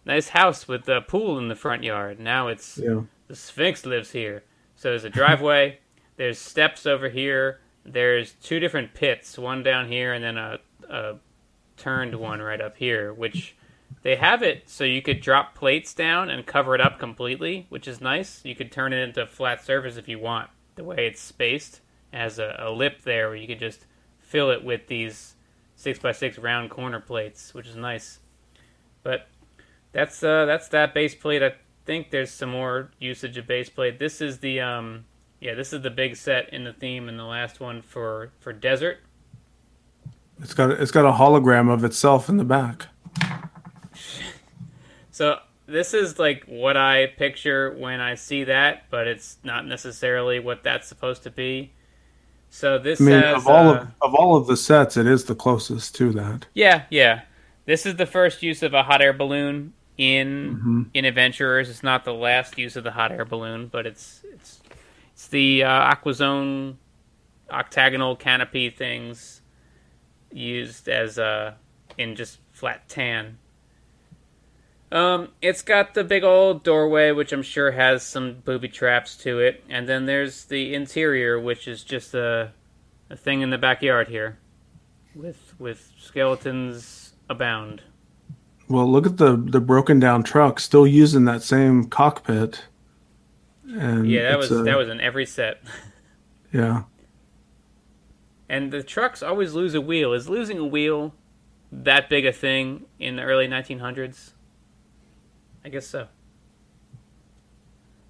nice 0.04 0.28
house 0.30 0.68
with 0.68 0.88
a 0.88 1.00
pool 1.02 1.38
in 1.38 1.48
the 1.48 1.54
front 1.54 1.84
yard. 1.84 2.20
Now 2.20 2.48
it's 2.48 2.78
Yeah. 2.78 3.02
the 3.28 3.36
Sphinx 3.36 3.84
lives 3.86 4.12
here. 4.12 4.44
So 4.76 4.90
there's 4.90 5.04
a 5.04 5.10
driveway. 5.10 5.78
there's 6.16 6.38
steps 6.38 6.86
over 6.86 7.08
here. 7.08 7.60
There's 7.84 8.32
two 8.34 8.60
different 8.60 8.94
pits, 8.94 9.38
one 9.38 9.62
down 9.62 9.88
here 9.88 10.12
and 10.12 10.22
then 10.24 10.36
a, 10.36 10.58
a 10.88 11.16
turned 11.76 12.14
one 12.16 12.40
right 12.42 12.60
up 12.60 12.76
here, 12.76 13.12
which 13.12 13.55
they 14.06 14.14
have 14.14 14.40
it 14.40 14.70
so 14.70 14.84
you 14.84 15.02
could 15.02 15.20
drop 15.20 15.56
plates 15.56 15.92
down 15.92 16.30
and 16.30 16.46
cover 16.46 16.76
it 16.76 16.80
up 16.80 17.00
completely, 17.00 17.66
which 17.70 17.88
is 17.88 18.00
nice. 18.00 18.40
You 18.44 18.54
could 18.54 18.70
turn 18.70 18.92
it 18.92 18.98
into 18.98 19.22
a 19.22 19.26
flat 19.26 19.64
surface 19.64 19.96
if 19.96 20.06
you 20.06 20.20
want. 20.20 20.48
The 20.76 20.84
way 20.84 21.08
it's 21.08 21.20
spaced 21.20 21.80
it 22.12 22.16
has 22.16 22.38
a, 22.38 22.54
a 22.60 22.70
lip 22.70 23.02
there 23.02 23.26
where 23.26 23.34
you 23.36 23.48
could 23.48 23.58
just 23.58 23.84
fill 24.20 24.52
it 24.52 24.62
with 24.62 24.86
these 24.86 25.34
six 25.74 25.98
by 25.98 26.12
six 26.12 26.38
round 26.38 26.70
corner 26.70 27.00
plates, 27.00 27.52
which 27.52 27.66
is 27.66 27.74
nice. 27.74 28.20
But 29.02 29.26
that's 29.90 30.22
uh, 30.22 30.44
that's 30.44 30.68
that 30.68 30.94
base 30.94 31.16
plate. 31.16 31.42
I 31.42 31.54
think 31.84 32.12
there's 32.12 32.30
some 32.30 32.50
more 32.50 32.92
usage 33.00 33.36
of 33.36 33.48
base 33.48 33.68
plate. 33.68 33.98
This 33.98 34.20
is 34.20 34.38
the 34.38 34.60
um, 34.60 35.06
yeah, 35.40 35.54
this 35.54 35.72
is 35.72 35.82
the 35.82 35.90
big 35.90 36.14
set 36.14 36.52
in 36.52 36.62
the 36.62 36.72
theme, 36.72 37.08
and 37.08 37.18
the 37.18 37.24
last 37.24 37.58
one 37.58 37.82
for 37.82 38.30
for 38.38 38.52
desert. 38.52 38.98
It's 40.40 40.54
got 40.54 40.70
it's 40.70 40.92
got 40.92 41.04
a 41.06 41.18
hologram 41.18 41.68
of 41.68 41.82
itself 41.82 42.28
in 42.28 42.36
the 42.36 42.44
back. 42.44 42.86
So 45.16 45.38
this 45.64 45.94
is 45.94 46.18
like 46.18 46.44
what 46.44 46.76
I 46.76 47.06
picture 47.06 47.74
when 47.74 48.02
I 48.02 48.16
see 48.16 48.44
that, 48.44 48.82
but 48.90 49.06
it's 49.06 49.38
not 49.42 49.66
necessarily 49.66 50.40
what 50.40 50.62
that's 50.62 50.86
supposed 50.86 51.22
to 51.22 51.30
be. 51.30 51.72
So 52.50 52.76
this 52.78 53.00
I 53.00 53.04
mean, 53.04 53.22
has 53.22 53.36
of 53.38 53.46
all 53.48 53.68
uh, 53.70 53.74
of 53.76 53.88
of 54.02 54.14
all 54.14 54.36
of 54.36 54.46
the 54.46 54.58
sets, 54.58 54.98
it 54.98 55.06
is 55.06 55.24
the 55.24 55.34
closest 55.34 55.94
to 55.94 56.12
that. 56.12 56.44
Yeah, 56.52 56.82
yeah. 56.90 57.22
This 57.64 57.86
is 57.86 57.96
the 57.96 58.04
first 58.04 58.42
use 58.42 58.62
of 58.62 58.74
a 58.74 58.82
hot 58.82 59.00
air 59.00 59.14
balloon 59.14 59.72
in 59.96 60.56
Mm-hmm. 60.56 60.82
in 60.92 61.06
Adventurers. 61.06 61.70
It's 61.70 61.82
not 61.82 62.04
the 62.04 62.12
last 62.12 62.58
use 62.58 62.76
of 62.76 62.84
the 62.84 62.90
hot 62.90 63.10
air 63.10 63.24
balloon, 63.24 63.68
but 63.68 63.86
it's 63.86 64.20
it's 64.34 64.60
it's 65.14 65.28
the 65.28 65.64
uh, 65.64 65.94
Aquazone 65.94 66.76
octagonal 67.50 68.16
canopy 68.16 68.68
things 68.68 69.40
used 70.30 70.90
as 70.90 71.18
uh 71.18 71.54
in 71.96 72.14
just 72.16 72.38
flat 72.52 72.86
tan. 72.86 73.38
Um, 74.92 75.30
it's 75.42 75.62
got 75.62 75.94
the 75.94 76.04
big 76.04 76.22
old 76.22 76.62
doorway, 76.62 77.10
which 77.10 77.32
I'm 77.32 77.42
sure 77.42 77.72
has 77.72 78.04
some 78.04 78.34
booby 78.44 78.68
traps 78.68 79.16
to 79.18 79.40
it, 79.40 79.64
and 79.68 79.88
then 79.88 80.06
there's 80.06 80.44
the 80.44 80.74
interior, 80.74 81.40
which 81.40 81.66
is 81.66 81.82
just 81.82 82.14
a 82.14 82.52
a 83.10 83.16
thing 83.16 83.40
in 83.40 83.50
the 83.50 83.58
backyard 83.58 84.08
here 84.08 84.38
with 85.14 85.54
with 85.58 85.92
skeletons 85.98 87.14
abound. 87.28 87.82
Well, 88.68 88.90
look 88.90 89.06
at 89.06 89.16
the 89.16 89.36
the 89.36 89.60
broken 89.60 89.98
down 89.98 90.22
truck, 90.22 90.60
still 90.60 90.86
using 90.86 91.24
that 91.24 91.42
same 91.42 91.84
cockpit. 91.84 92.64
And 93.68 94.08
Yeah, 94.08 94.30
that 94.30 94.38
was 94.38 94.52
a- 94.52 94.62
that 94.62 94.76
was 94.76 94.88
in 94.88 95.00
every 95.00 95.26
set. 95.26 95.60
yeah. 96.52 96.84
And 98.48 98.72
the 98.72 98.84
trucks 98.84 99.22
always 99.22 99.54
lose 99.54 99.74
a 99.74 99.80
wheel. 99.80 100.12
Is 100.12 100.28
losing 100.28 100.58
a 100.58 100.64
wheel 100.64 101.12
that 101.72 102.08
big 102.08 102.24
a 102.24 102.32
thing 102.32 102.86
in 103.00 103.16
the 103.16 103.22
early 103.22 103.48
1900s? 103.48 104.30
I 105.66 105.68
guess 105.68 105.88
so. 105.88 106.06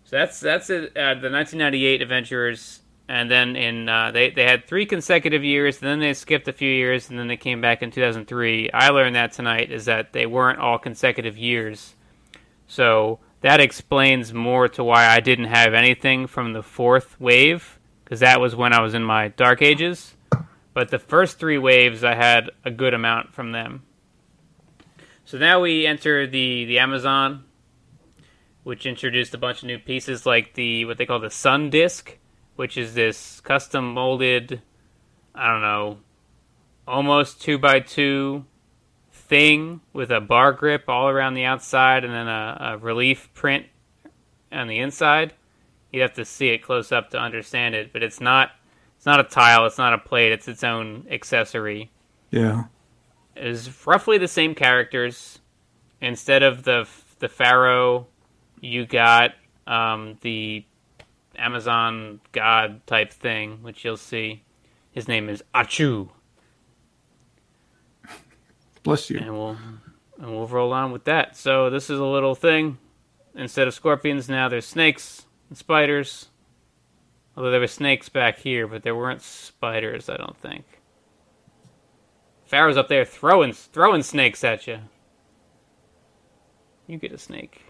So 0.04 0.16
that's 0.16 0.38
that's 0.40 0.68
it. 0.68 0.94
Uh, 0.94 1.14
the 1.14 1.30
1998 1.30 2.02
Adventurers, 2.02 2.82
and 3.08 3.30
then 3.30 3.56
in 3.56 3.88
uh, 3.88 4.10
they 4.10 4.28
they 4.28 4.44
had 4.44 4.66
three 4.66 4.84
consecutive 4.84 5.42
years, 5.42 5.80
and 5.80 5.88
then 5.88 5.98
they 5.98 6.12
skipped 6.12 6.46
a 6.48 6.52
few 6.52 6.70
years, 6.70 7.08
and 7.08 7.18
then 7.18 7.28
they 7.28 7.38
came 7.38 7.62
back 7.62 7.82
in 7.82 7.90
2003. 7.90 8.70
I 8.72 8.90
learned 8.90 9.16
that 9.16 9.32
tonight 9.32 9.72
is 9.72 9.86
that 9.86 10.12
they 10.12 10.26
weren't 10.26 10.58
all 10.58 10.78
consecutive 10.78 11.38
years. 11.38 11.94
So 12.66 13.20
that 13.40 13.58
explains 13.58 14.34
more 14.34 14.68
to 14.68 14.84
why 14.84 15.06
I 15.06 15.20
didn't 15.20 15.46
have 15.46 15.72
anything 15.72 16.26
from 16.26 16.52
the 16.52 16.62
fourth 16.62 17.18
wave, 17.18 17.78
because 18.04 18.20
that 18.20 18.38
was 18.38 18.54
when 18.54 18.74
I 18.74 18.82
was 18.82 18.92
in 18.92 19.02
my 19.02 19.28
dark 19.28 19.62
ages. 19.62 20.14
But 20.74 20.90
the 20.90 20.98
first 20.98 21.38
three 21.38 21.56
waves, 21.56 22.04
I 22.04 22.16
had 22.16 22.50
a 22.66 22.70
good 22.70 22.92
amount 22.92 23.32
from 23.32 23.52
them. 23.52 23.82
So 25.26 25.38
now 25.38 25.60
we 25.60 25.86
enter 25.86 26.24
the, 26.24 26.66
the 26.66 26.78
Amazon, 26.78 27.45
which 28.66 28.84
introduced 28.84 29.32
a 29.32 29.38
bunch 29.38 29.62
of 29.62 29.68
new 29.68 29.78
pieces 29.78 30.26
like 30.26 30.54
the 30.54 30.84
what 30.86 30.98
they 30.98 31.06
call 31.06 31.20
the 31.20 31.30
Sun 31.30 31.70
Disc, 31.70 32.18
which 32.56 32.76
is 32.76 32.94
this 32.94 33.40
custom 33.42 33.94
molded, 33.94 34.60
I 35.36 35.52
don't 35.52 35.60
know, 35.60 35.98
almost 36.84 37.40
two 37.40 37.58
by 37.58 37.78
two 37.78 38.44
thing 39.12 39.82
with 39.92 40.10
a 40.10 40.20
bar 40.20 40.52
grip 40.52 40.88
all 40.88 41.08
around 41.08 41.34
the 41.34 41.44
outside 41.44 42.02
and 42.02 42.12
then 42.12 42.26
a, 42.26 42.58
a 42.60 42.78
relief 42.78 43.32
print 43.34 43.66
on 44.50 44.66
the 44.66 44.80
inside. 44.80 45.34
You'd 45.92 46.02
have 46.02 46.14
to 46.14 46.24
see 46.24 46.48
it 46.48 46.58
close 46.58 46.90
up 46.90 47.10
to 47.10 47.20
understand 47.20 47.76
it, 47.76 47.92
but 47.92 48.02
it's 48.02 48.20
not 48.20 48.50
it's 48.96 49.06
not 49.06 49.20
a 49.20 49.24
tile, 49.24 49.64
it's 49.66 49.78
not 49.78 49.92
a 49.92 49.98
plate, 49.98 50.32
it's 50.32 50.48
its 50.48 50.64
own 50.64 51.06
accessory. 51.08 51.92
Yeah. 52.32 52.64
is 53.36 53.86
roughly 53.86 54.18
the 54.18 54.26
same 54.26 54.56
characters. 54.56 55.38
Instead 56.00 56.42
of 56.42 56.64
the 56.64 56.88
the 57.20 57.28
pharaoh, 57.28 58.08
you 58.60 58.86
got 58.86 59.32
um, 59.66 60.18
the 60.22 60.64
Amazon 61.36 62.20
god 62.32 62.86
type 62.86 63.12
thing, 63.12 63.62
which 63.62 63.84
you'll 63.84 63.96
see. 63.96 64.42
His 64.92 65.08
name 65.08 65.28
is 65.28 65.42
Achu, 65.54 66.08
Bless 68.82 69.10
you. 69.10 69.18
and 69.18 69.32
we'll 69.32 69.58
and 70.18 70.30
we'll 70.34 70.46
roll 70.46 70.72
on 70.72 70.92
with 70.92 71.04
that. 71.04 71.36
So 71.36 71.68
this 71.70 71.90
is 71.90 71.98
a 71.98 72.04
little 72.04 72.34
thing. 72.34 72.78
Instead 73.34 73.68
of 73.68 73.74
scorpions, 73.74 74.28
now 74.28 74.48
there's 74.48 74.64
snakes 74.64 75.26
and 75.50 75.58
spiders. 75.58 76.28
Although 77.36 77.50
there 77.50 77.60
were 77.60 77.66
snakes 77.66 78.08
back 78.08 78.38
here, 78.38 78.66
but 78.66 78.82
there 78.82 78.94
weren't 78.96 79.20
spiders, 79.20 80.08
I 80.08 80.16
don't 80.16 80.38
think. 80.38 80.64
Pharaoh's 82.46 82.78
up 82.78 82.88
there 82.88 83.04
throwing 83.04 83.52
throwing 83.52 84.02
snakes 84.02 84.42
at 84.44 84.66
you. 84.66 84.78
You 86.86 86.96
get 86.96 87.12
a 87.12 87.18
snake. 87.18 87.65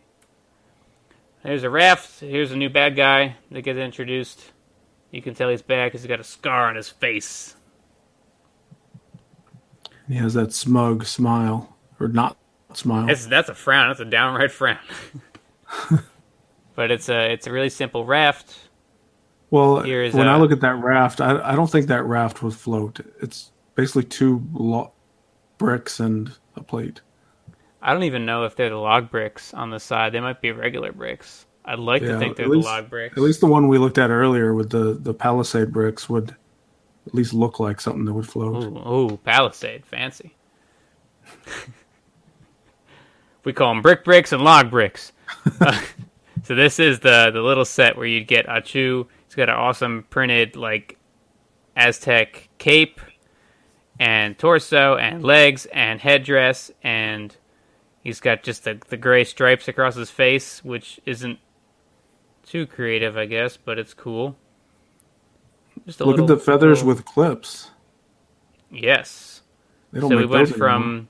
There's 1.46 1.62
a 1.62 1.70
raft. 1.70 2.18
Here's 2.18 2.50
a 2.50 2.56
new 2.56 2.68
bad 2.68 2.96
guy 2.96 3.36
that 3.52 3.62
gets 3.62 3.78
introduced. 3.78 4.50
You 5.12 5.22
can 5.22 5.34
tell 5.34 5.48
he's 5.48 5.62
bad 5.62 5.86
because 5.86 6.02
he's 6.02 6.08
got 6.08 6.18
a 6.18 6.24
scar 6.24 6.66
on 6.68 6.74
his 6.74 6.88
face. 6.88 7.54
He 10.08 10.16
has 10.16 10.34
that 10.34 10.52
smug 10.52 11.04
smile, 11.04 11.76
or 12.00 12.08
not 12.08 12.36
smile. 12.72 13.06
That's 13.06 13.26
that's 13.26 13.48
a 13.48 13.54
frown. 13.54 13.90
That's 13.90 14.00
a 14.00 14.04
downright 14.04 14.50
frown. 14.50 14.78
but 16.74 16.90
it's 16.90 17.08
a 17.08 17.32
it's 17.32 17.46
a 17.46 17.52
really 17.52 17.70
simple 17.70 18.04
raft. 18.04 18.58
well, 19.50 19.82
when 19.84 20.26
I 20.28 20.34
a- 20.34 20.38
look 20.40 20.50
at 20.50 20.60
that 20.62 20.82
raft, 20.82 21.20
I, 21.20 21.52
I 21.52 21.54
don't 21.54 21.70
think 21.70 21.86
that 21.86 22.02
raft 22.04 22.42
would 22.42 22.54
float. 22.54 22.98
It's 23.20 23.52
basically 23.76 24.02
two 24.02 24.44
lo- 24.52 24.92
bricks 25.58 26.00
and 26.00 26.32
a 26.56 26.62
plate. 26.64 27.02
I 27.86 27.92
don't 27.92 28.02
even 28.02 28.26
know 28.26 28.42
if 28.42 28.56
they're 28.56 28.68
the 28.68 28.74
log 28.74 29.12
bricks 29.12 29.54
on 29.54 29.70
the 29.70 29.78
side. 29.78 30.10
They 30.10 30.18
might 30.18 30.40
be 30.40 30.50
regular 30.50 30.90
bricks. 30.90 31.46
I'd 31.64 31.78
like 31.78 32.02
to 32.02 32.18
think 32.18 32.36
they're 32.36 32.46
at 32.46 32.50
the 32.50 32.58
log 32.58 32.90
bricks. 32.90 33.16
At 33.16 33.22
least 33.22 33.40
the 33.40 33.46
one 33.46 33.68
we 33.68 33.78
looked 33.78 33.96
at 33.96 34.10
earlier 34.10 34.54
with 34.54 34.70
the, 34.70 34.94
the 34.94 35.14
palisade 35.14 35.72
bricks 35.72 36.08
would 36.08 36.34
at 37.06 37.14
least 37.14 37.32
look 37.32 37.60
like 37.60 37.80
something 37.80 38.04
that 38.04 38.12
would 38.12 38.28
float. 38.28 38.64
Ooh, 38.88 39.16
Palisade, 39.18 39.86
fancy. 39.86 40.34
we 43.44 43.52
call 43.52 43.72
them 43.72 43.82
brick 43.82 44.02
bricks 44.02 44.32
and 44.32 44.42
log 44.42 44.68
bricks. 44.68 45.12
Uh, 45.60 45.80
so 46.42 46.56
this 46.56 46.80
is 46.80 46.98
the 46.98 47.30
the 47.32 47.40
little 47.40 47.64
set 47.64 47.96
where 47.96 48.06
you'd 48.06 48.26
get 48.26 48.48
Achu. 48.48 49.06
It's 49.26 49.36
got 49.36 49.48
an 49.48 49.54
awesome 49.54 50.06
printed 50.10 50.56
like 50.56 50.98
Aztec 51.76 52.48
cape 52.58 53.00
and 54.00 54.36
torso 54.36 54.96
and 54.96 55.22
legs 55.22 55.66
and 55.66 56.00
headdress 56.00 56.72
and 56.82 57.36
he's 58.06 58.20
got 58.20 58.42
just 58.44 58.62
the 58.64 58.78
the 58.88 58.96
gray 58.96 59.24
stripes 59.24 59.66
across 59.68 59.96
his 59.96 60.10
face, 60.10 60.64
which 60.64 61.00
isn't 61.04 61.38
too 62.44 62.64
creative, 62.66 63.16
I 63.16 63.26
guess, 63.26 63.56
but 63.56 63.78
it's 63.78 63.94
cool. 63.94 64.36
Just 65.86 66.00
a 66.00 66.04
Look 66.04 66.16
little- 66.18 66.32
at 66.32 66.38
the 66.38 66.44
feathers 66.44 66.78
little- 66.84 66.88
with 66.94 67.04
clips. 67.04 67.70
yes. 68.70 69.42
So 69.98 70.08
we 70.08 70.16
went 70.16 70.30
those 70.30 70.52
anymore. 70.52 70.68
from 70.68 71.08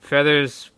feathers. 0.00 0.70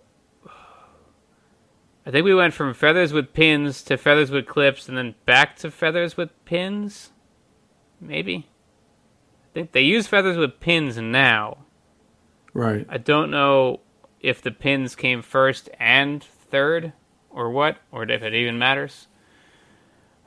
I 2.05 2.11
think 2.11 2.25
we 2.25 2.35
went 2.35 2.53
from 2.55 2.75
feathers 2.75 3.13
with 3.13 3.33
pins 3.33 3.83
to 3.85 3.97
feathers 3.97 4.31
with 4.31 4.47
clips, 4.47 4.89
and 4.89 4.97
then 4.99 5.15
back 5.27 5.57
to 5.59 5.71
feathers 5.71 6.17
with 6.17 6.31
pins. 6.45 7.13
Maybe. 8.01 8.49
I 9.45 9.55
think 9.55 9.73
they 9.73 9.83
use 9.83 10.07
feathers 10.09 10.37
with 10.37 10.59
pins 10.61 10.99
now. 10.99 11.59
right. 12.55 12.87
I 12.89 12.99
don't 12.99 13.31
know 13.31 13.81
if 14.23 14.43
the 14.43 14.53
pins 14.53 14.97
came 14.97 15.23
first 15.23 15.71
and 15.81 16.25
third, 16.25 16.95
or 17.31 17.51
what, 17.51 17.79
or 17.93 18.05
if 18.05 18.23
it 18.23 18.35
even 18.35 18.59
matters. 18.59 19.09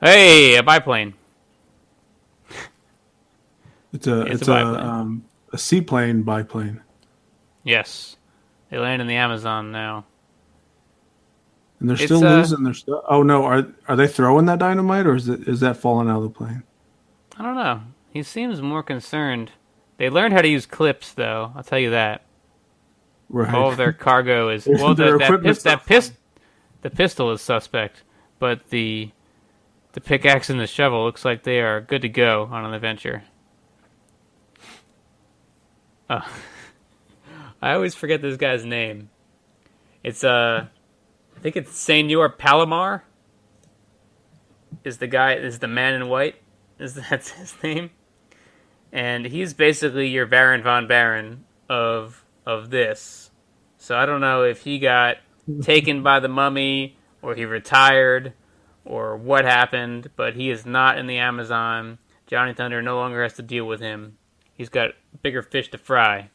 Hey, 0.00 0.56
a 0.56 0.62
biplane. 0.62 1.14
It's 3.92 4.06
a 4.06 4.22
It's 4.24 4.42
it's, 4.42 4.48
a 4.48 4.52
a 4.52 4.78
um, 4.78 5.26
a 5.52 5.58
seaplane 5.58 6.22
biplane, 6.22 6.82
Yes, 7.64 8.16
they 8.70 8.78
land 8.78 9.02
in 9.02 9.08
the 9.08 9.16
Amazon 9.16 9.72
now. 9.72 10.06
and 11.80 11.90
they're 11.90 11.96
It's, 11.98 11.98
still 11.98 12.24
uh, 12.24 12.48
losing. 12.48 12.64
They're 12.64 12.74
still. 12.74 13.02
Oh 13.08 13.22
no! 13.22 13.44
Are 13.44 13.66
are 13.88 13.96
they 13.96 14.08
throwing 14.08 14.46
that 14.46 14.58
dynamite, 14.60 15.06
or 15.06 15.14
is 15.16 15.28
it 15.28 15.48
is 15.48 15.60
that 15.60 15.76
falling 15.78 16.08
out 16.10 16.18
of 16.18 16.24
the 16.24 16.30
plane? 16.30 16.64
I 17.38 17.44
don't 17.44 17.56
know. 17.56 17.82
He 18.10 18.22
seems 18.24 18.62
more 18.62 18.84
concerned. 18.84 19.52
They 19.98 20.10
learned 20.10 20.34
how 20.34 20.42
to 20.42 20.48
use 20.48 20.66
clips, 20.66 21.14
though. 21.14 21.52
I'll 21.56 21.64
tell 21.64 21.80
you 21.80 21.90
that. 21.92 22.25
Right. 23.28 23.52
All 23.54 23.70
of 23.70 23.76
their 23.76 23.92
cargo 23.92 24.48
is 24.50 24.66
well. 24.70 24.94
their 24.94 25.12
The, 25.12 25.18
that, 25.18 25.24
equipment's 25.24 25.58
pis- 25.58 25.62
that 25.64 25.70
not 25.70 25.86
pis- 25.86 26.12
the 26.82 26.90
pistol 26.90 27.30
is 27.32 27.40
suspect, 27.42 28.02
but 28.38 28.68
the 28.70 29.10
the 29.92 30.00
pickaxe 30.00 30.50
and 30.50 30.60
the 30.60 30.66
shovel 30.66 31.04
looks 31.04 31.24
like 31.24 31.42
they 31.42 31.60
are 31.60 31.80
good 31.80 32.02
to 32.02 32.08
go 32.08 32.48
on 32.52 32.64
an 32.64 32.74
adventure. 32.74 33.24
Oh. 36.08 36.20
I 37.62 37.72
always 37.72 37.94
forget 37.94 38.20
this 38.22 38.36
guy's 38.36 38.64
name. 38.64 39.08
It's 40.04 40.22
uh, 40.22 40.66
I 41.36 41.40
think 41.40 41.56
it's 41.56 41.76
Senor 41.76 42.28
Palomar. 42.28 43.02
Is 44.84 44.98
the 44.98 45.06
guy 45.08 45.34
is 45.34 45.58
the 45.58 45.66
man 45.68 45.94
in 45.94 46.08
white? 46.08 46.36
Is 46.78 46.94
that's 47.10 47.30
his 47.30 47.54
name? 47.62 47.90
And 48.92 49.26
he's 49.26 49.52
basically 49.54 50.08
your 50.08 50.26
Baron 50.26 50.62
von 50.62 50.86
Barron 50.86 51.44
of 51.68 52.22
of 52.46 52.70
this. 52.70 53.30
So 53.76 53.96
I 53.96 54.06
don't 54.06 54.20
know 54.20 54.44
if 54.44 54.62
he 54.62 54.78
got 54.78 55.18
taken 55.60 56.02
by 56.02 56.20
the 56.20 56.28
mummy 56.28 56.96
or 57.20 57.34
he 57.34 57.44
retired 57.44 58.32
or 58.84 59.16
what 59.16 59.44
happened, 59.44 60.10
but 60.16 60.34
he 60.34 60.50
is 60.50 60.64
not 60.64 60.96
in 60.96 61.06
the 61.06 61.18
Amazon. 61.18 61.98
Johnny 62.26 62.54
Thunder 62.54 62.80
no 62.80 62.96
longer 62.96 63.22
has 63.22 63.34
to 63.34 63.42
deal 63.42 63.66
with 63.66 63.80
him. 63.80 64.16
He's 64.54 64.68
got 64.68 64.90
bigger 65.22 65.42
fish 65.42 65.70
to 65.72 65.78
fry. 65.78 66.30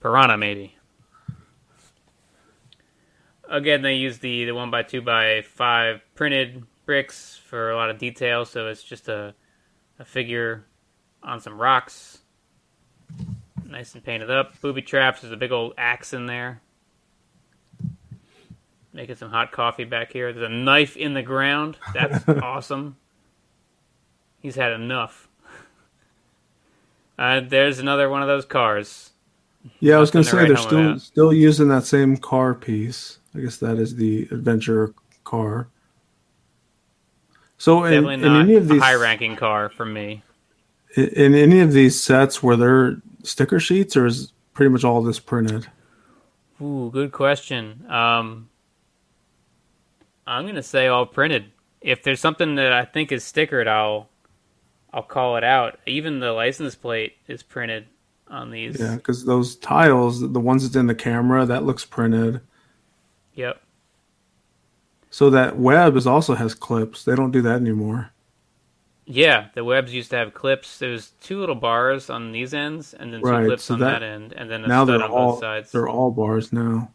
Piranha, 0.00 0.36
maybe. 0.36 0.76
Again, 3.48 3.82
they 3.82 3.94
use 3.94 4.18
the, 4.18 4.44
the 4.44 4.52
1 4.52 4.70
by 4.70 4.82
2 4.82 5.02
by 5.02 5.42
5 5.42 6.00
printed 6.14 6.64
bricks 6.84 7.40
for 7.48 7.70
a 7.70 7.76
lot 7.76 7.90
of 7.90 7.98
detail, 7.98 8.44
so 8.44 8.68
it's 8.68 8.82
just 8.82 9.08
a, 9.08 9.34
a 9.98 10.04
figure 10.04 10.64
on 11.22 11.40
some 11.40 11.60
rocks. 11.60 12.18
Nice 13.68 13.94
and 13.94 14.04
painted 14.04 14.30
up. 14.30 14.60
Booby 14.60 14.82
traps. 14.82 15.20
There's 15.20 15.32
a 15.32 15.36
big 15.36 15.52
old 15.52 15.74
axe 15.76 16.12
in 16.12 16.26
there. 16.26 16.60
Making 18.92 19.16
some 19.16 19.30
hot 19.30 19.52
coffee 19.52 19.84
back 19.84 20.12
here. 20.12 20.32
There's 20.32 20.46
a 20.46 20.52
knife 20.52 20.96
in 20.96 21.14
the 21.14 21.22
ground. 21.22 21.76
That's 21.92 22.26
awesome. 22.42 22.96
He's 24.40 24.54
had 24.54 24.72
enough. 24.72 25.28
Uh, 27.18 27.40
there's 27.40 27.78
another 27.78 28.08
one 28.08 28.22
of 28.22 28.28
those 28.28 28.44
cars. 28.44 29.10
Yeah, 29.80 29.96
I 29.96 30.00
was 30.00 30.10
going 30.10 30.24
to 30.24 30.30
say 30.30 30.46
they're 30.46 30.56
still 30.56 30.90
about. 30.90 31.00
still 31.00 31.32
using 31.32 31.68
that 31.68 31.84
same 31.84 32.16
car 32.16 32.54
piece. 32.54 33.18
I 33.34 33.40
guess 33.40 33.56
that 33.58 33.78
is 33.78 33.96
the 33.96 34.28
adventure 34.30 34.94
car. 35.24 35.68
So 37.58 37.84
in, 37.84 37.92
Definitely 37.92 38.14
in 38.14 38.20
not 38.20 38.40
any 38.42 38.54
of 38.54 38.70
a 38.70 38.74
these 38.74 38.82
high-ranking 38.82 39.36
car 39.36 39.68
for 39.70 39.84
me. 39.84 40.22
in, 40.96 41.04
in 41.06 41.34
any 41.34 41.60
of 41.60 41.72
these 41.72 42.00
sets, 42.00 42.42
were 42.42 42.54
there 42.56 42.96
sticker 43.26 43.60
sheets, 43.60 43.96
or 43.96 44.06
is 44.06 44.32
pretty 44.54 44.70
much 44.70 44.84
all 44.84 45.02
this 45.02 45.18
printed? 45.20 45.66
Ooh, 46.60 46.90
good 46.92 47.12
question. 47.12 47.84
Um, 47.90 48.48
I'm 50.26 50.46
gonna 50.46 50.62
say 50.62 50.86
all 50.86 51.06
printed. 51.06 51.52
If 51.80 52.02
there's 52.02 52.20
something 52.20 52.54
that 52.56 52.72
I 52.72 52.84
think 52.84 53.12
is 53.12 53.24
stickered, 53.24 53.68
I'll 53.68 54.08
I'll 54.92 55.02
call 55.02 55.36
it 55.36 55.44
out. 55.44 55.78
Even 55.86 56.20
the 56.20 56.32
license 56.32 56.74
plate 56.74 57.16
is 57.28 57.42
printed 57.42 57.86
on 58.28 58.50
these. 58.50 58.80
Yeah, 58.80 58.96
because 58.96 59.24
those 59.24 59.56
tiles, 59.56 60.20
the 60.20 60.40
ones 60.40 60.62
that's 60.62 60.76
in 60.76 60.86
the 60.86 60.94
camera, 60.94 61.44
that 61.46 61.64
looks 61.64 61.84
printed. 61.84 62.40
Yep. 63.34 63.60
So 65.10 65.30
that 65.30 65.58
web 65.58 65.96
is 65.96 66.06
also 66.06 66.34
has 66.34 66.54
clips. 66.54 67.04
They 67.04 67.14
don't 67.14 67.30
do 67.30 67.42
that 67.42 67.60
anymore. 67.60 68.10
Yeah, 69.08 69.46
the 69.54 69.62
webs 69.62 69.94
used 69.94 70.10
to 70.10 70.16
have 70.16 70.34
clips. 70.34 70.78
There's 70.80 71.12
two 71.20 71.38
little 71.38 71.54
bars 71.54 72.10
on 72.10 72.32
these 72.32 72.52
ends, 72.52 72.92
and 72.92 73.12
then 73.12 73.20
two 73.20 73.26
Right, 73.28 73.46
clips 73.46 73.64
so 73.64 73.74
on 73.74 73.80
that- 73.80 74.00
that, 74.00 74.02
end, 74.02 74.32
and 74.32 74.50
then 74.50 74.64
a 74.64 74.66
now 74.66 74.84
stud 74.84 75.00
they're 75.00 75.04
on 75.06 75.10
all 75.12 75.30
both 75.32 75.40
sides. 75.40 75.70
they're 75.72 75.88
all 75.88 76.10
bars 76.10 76.52
now. 76.52 76.90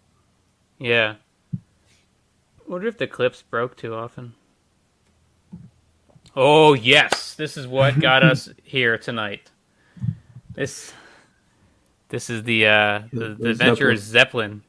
Yeah. 0.78 1.16
Wonder 2.68 2.88
if 2.88 2.98
the 2.98 3.08
clips 3.08 3.42
broke 3.42 3.78
too 3.78 3.94
often. 3.94 4.34
Oh 6.36 6.74
yes, 6.74 7.34
this 7.34 7.56
is 7.58 7.68
what 7.68 8.00
got 8.00 8.24
us 8.24 8.50
here 8.64 8.98
tonight. 8.98 9.50
This, 10.54 10.94
this 12.10 12.30
is 12.30 12.44
the 12.44 12.68
uh, 12.68 13.02
the, 13.14 13.20
The- 13.30 13.36
the 13.36 13.50
adventurer's 13.52 14.02
Zeppelin. 14.02 14.64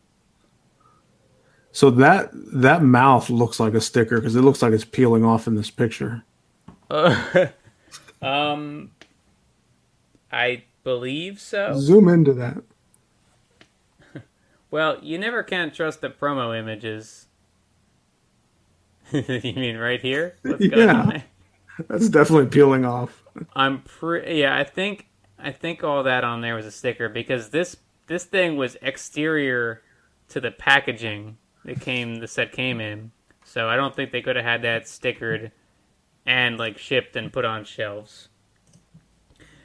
So 1.72 1.90
that 1.90 2.30
that 2.32 2.82
mouth 2.82 3.30
looks 3.30 3.59
like 3.59 3.74
a 3.74 3.80
sticker 3.80 4.16
because 4.16 4.36
it 4.36 4.43
looks 4.43 4.61
like 4.62 4.72
it's 4.72 4.84
peeling 4.84 5.24
off 5.24 5.47
in 5.47 5.55
this 5.55 5.70
picture. 5.70 6.22
um, 8.22 8.90
I 10.30 10.64
believe 10.84 11.40
so. 11.40 11.74
Zoom 11.78 12.09
into 12.09 12.32
that. 12.34 12.62
Well, 14.70 14.99
you 15.03 15.18
never 15.18 15.43
can 15.43 15.70
trust 15.70 16.01
the 16.01 16.09
promo 16.09 16.59
images. 16.59 17.26
you 19.12 19.53
mean 19.55 19.76
right 19.76 20.01
here? 20.01 20.36
What's 20.43 20.66
going 20.66 20.88
Yeah. 20.88 20.95
on? 20.97 21.22
That's 21.88 22.09
definitely 22.09 22.47
peeling 22.47 22.84
off. 22.86 23.22
I'm 23.55 23.82
pre 23.82 24.40
yeah, 24.40 24.57
I 24.57 24.64
think 24.64 25.09
I 25.38 25.53
think 25.53 25.84
all 25.84 26.03
that 26.05 26.24
on 26.24 26.40
there 26.40 26.55
was 26.55 26.64
a 26.66 26.70
sticker 26.70 27.11
because 27.11 27.51
this 27.51 27.76
this 28.07 28.24
thing 28.24 28.57
was 28.57 28.76
exterior 28.80 29.82
to 30.30 30.40
the 30.40 30.51
packaging 30.51 31.36
that 31.66 31.80
came 31.82 32.16
the 32.16 32.28
set 32.28 32.53
came 32.53 32.80
in. 32.80 33.12
So 33.45 33.68
I 33.68 33.76
don't 33.76 33.95
think 33.95 34.11
they 34.11 34.22
could 34.22 34.36
have 34.36 34.45
had 34.47 34.62
that 34.62 34.84
stickered 34.84 35.51
and 36.26 36.58
like 36.58 36.78
shipped 36.78 37.16
and 37.16 37.32
put 37.32 37.44
on 37.44 37.64
shelves. 37.64 38.28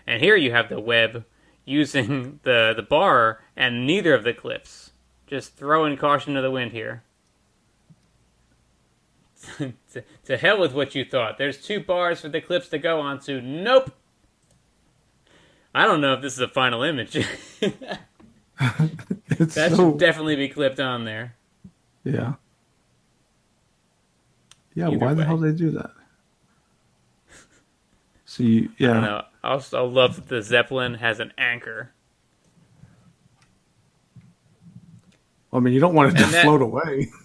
And 0.05 0.21
here 0.21 0.35
you 0.35 0.51
have 0.51 0.69
the 0.69 0.79
web 0.79 1.25
using 1.65 2.39
the 2.43 2.73
the 2.75 2.83
bar 2.83 3.41
and 3.55 3.85
neither 3.85 4.13
of 4.13 4.23
the 4.23 4.33
clips. 4.33 4.91
Just 5.27 5.55
throwing 5.57 5.97
caution 5.97 6.33
to 6.35 6.41
the 6.41 6.51
wind 6.51 6.71
here. 6.71 7.03
to, 9.57 10.03
to 10.25 10.37
hell 10.37 10.59
with 10.59 10.73
what 10.73 10.95
you 10.95 11.05
thought. 11.05 11.37
There's 11.37 11.61
two 11.61 11.79
bars 11.79 12.21
for 12.21 12.29
the 12.29 12.41
clips 12.41 12.69
to 12.69 12.77
go 12.79 12.99
onto. 12.99 13.41
Nope. 13.41 13.91
I 15.75 15.85
don't 15.85 16.01
know 16.01 16.13
if 16.13 16.21
this 16.21 16.33
is 16.33 16.39
a 16.39 16.47
final 16.47 16.83
image. 16.83 17.17
That 19.53 19.71
so 19.71 19.91
should 19.91 19.99
definitely 19.99 20.35
be 20.35 20.49
clipped 20.49 20.79
on 20.79 21.05
there. 21.05 21.35
yeah. 22.03 22.33
Yeah, 24.75 24.89
Either 24.89 24.97
why 24.97 25.13
the 25.13 25.25
hell 25.25 25.37
did 25.37 25.55
they 25.55 25.57
do 25.57 25.71
that? 25.71 25.91
So 28.37 28.43
you, 28.43 28.69
I 28.79 28.83
don't 28.83 28.95
yeah, 28.95 28.99
know. 29.01 29.21
I 29.43 29.49
also 29.49 29.85
love 29.87 30.15
that 30.15 30.27
the 30.27 30.43
Zeppelin 30.43 30.93
has 30.93 31.19
an 31.19 31.33
anchor. 31.39 31.91
I 35.51 35.59
mean, 35.59 35.73
you 35.73 35.79
don't 35.79 35.95
want 35.95 36.13
it 36.13 36.23
to 36.23 36.31
that- 36.31 36.43
float 36.43 36.61
away. 36.61 37.07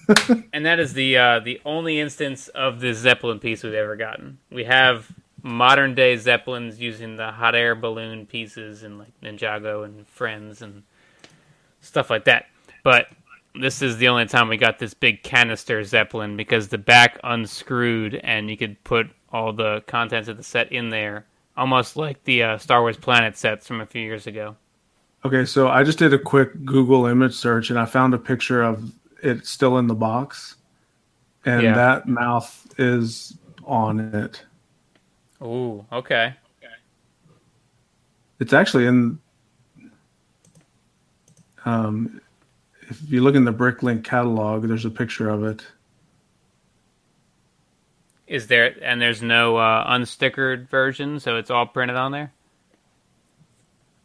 And 0.54 0.64
that 0.66 0.78
is 0.78 0.94
the 0.94 1.16
uh, 1.16 1.40
the 1.40 1.60
only 1.64 2.00
instance 2.00 2.48
of 2.48 2.80
the 2.80 2.92
Zeppelin 2.94 3.40
piece 3.40 3.62
we've 3.62 3.74
ever 3.74 3.96
gotten. 3.96 4.38
We 4.50 4.64
have 4.64 5.10
modern 5.42 5.94
day 5.94 6.16
Zeppelins 6.16 6.80
using 6.80 7.16
the 7.16 7.30
hot 7.30 7.54
air 7.54 7.74
balloon 7.74 8.26
pieces 8.26 8.82
and 8.82 8.98
like 8.98 9.12
Ninjago 9.22 9.84
and 9.84 10.06
Friends 10.06 10.62
and 10.62 10.82
stuff 11.80 12.08
like 12.10 12.24
that. 12.24 12.46
But 12.82 13.06
this 13.54 13.82
is 13.82 13.98
the 13.98 14.08
only 14.08 14.26
time 14.26 14.48
we 14.48 14.56
got 14.56 14.78
this 14.78 14.94
big 14.94 15.22
canister 15.22 15.82
Zeppelin 15.84 16.36
because 16.36 16.68
the 16.68 16.78
back 16.78 17.18
unscrewed 17.24 18.14
and 18.16 18.50
you 18.50 18.56
could 18.56 18.82
put 18.84 19.08
all 19.32 19.52
the 19.52 19.82
contents 19.86 20.28
of 20.28 20.36
the 20.36 20.42
set 20.42 20.70
in 20.72 20.90
there, 20.90 21.24
almost 21.56 21.96
like 21.96 22.22
the 22.24 22.42
uh, 22.42 22.58
Star 22.58 22.80
Wars 22.82 22.96
Planet 22.96 23.36
sets 23.36 23.66
from 23.66 23.80
a 23.80 23.86
few 23.86 24.02
years 24.02 24.26
ago. 24.26 24.56
Okay, 25.24 25.44
so 25.44 25.68
I 25.68 25.84
just 25.84 25.98
did 25.98 26.12
a 26.12 26.18
quick 26.18 26.64
Google 26.64 27.06
image 27.06 27.34
search 27.34 27.70
and 27.70 27.78
I 27.78 27.84
found 27.84 28.12
a 28.12 28.18
picture 28.18 28.62
of 28.62 28.92
it 29.22 29.46
still 29.46 29.78
in 29.78 29.86
the 29.86 29.94
box, 29.94 30.56
and 31.44 31.62
Yeah. 31.62 31.74
that 31.74 32.08
mouth 32.08 32.66
is 32.78 33.38
on 33.64 34.00
it. 34.00 34.42
Ooh, 35.40 35.84
okay. 35.92 36.34
okay. 36.58 36.72
It's 38.40 38.52
actually 38.52 38.86
in. 38.86 39.18
Um, 41.64 42.20
if 42.88 43.00
you 43.08 43.22
look 43.22 43.36
in 43.36 43.44
the 43.44 43.52
Bricklink 43.52 44.02
catalog, 44.02 44.64
there's 44.66 44.84
a 44.84 44.90
picture 44.90 45.28
of 45.28 45.44
it. 45.44 45.64
Is 48.32 48.46
there 48.46 48.74
and 48.80 48.98
there's 48.98 49.20
no 49.20 49.58
uh, 49.58 49.86
unstickered 49.94 50.66
version, 50.70 51.20
so 51.20 51.36
it's 51.36 51.50
all 51.50 51.66
printed 51.66 51.96
on 51.98 52.12
there? 52.12 52.32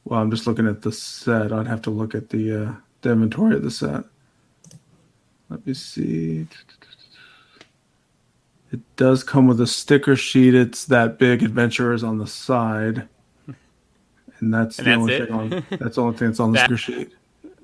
Well, 0.04 0.20
I'm 0.20 0.30
just 0.30 0.46
looking 0.46 0.68
at 0.68 0.82
the 0.82 0.92
set. 0.92 1.54
I'd 1.54 1.66
have 1.68 1.82
to 1.84 1.92
look 1.92 2.14
at 2.14 2.28
the 2.30 2.66
uh, 2.68 2.74
the 3.04 3.12
inventory 3.14 3.56
of 3.56 3.64
the 3.64 3.72
set. 3.72 4.04
Let 5.50 5.66
me 5.66 5.74
see. 5.74 6.46
It 8.74 8.82
does 8.98 9.24
come 9.24 9.48
with 9.48 9.62
a 9.62 9.68
sticker 9.68 10.18
sheet. 10.18 10.54
It's 10.54 10.84
that 10.86 11.18
big 11.18 11.42
adventurers 11.42 12.04
on 12.04 12.18
the 12.18 12.28
side, 12.28 13.08
and 14.40 14.54
that's 14.54 14.78
And 14.80 14.88
the 14.88 14.92
that's 14.92 15.00
only 15.00 15.14
it? 15.14 15.28
thing 15.28 15.34
on. 15.36 15.66
That's 15.80 15.96
the 15.96 16.02
only 16.02 16.18
thing 16.18 16.28
that's 16.28 16.40
on 16.42 16.52
the 16.52 16.58
That- 16.58 16.66
sticker 16.66 16.78
sheet. 16.78 17.14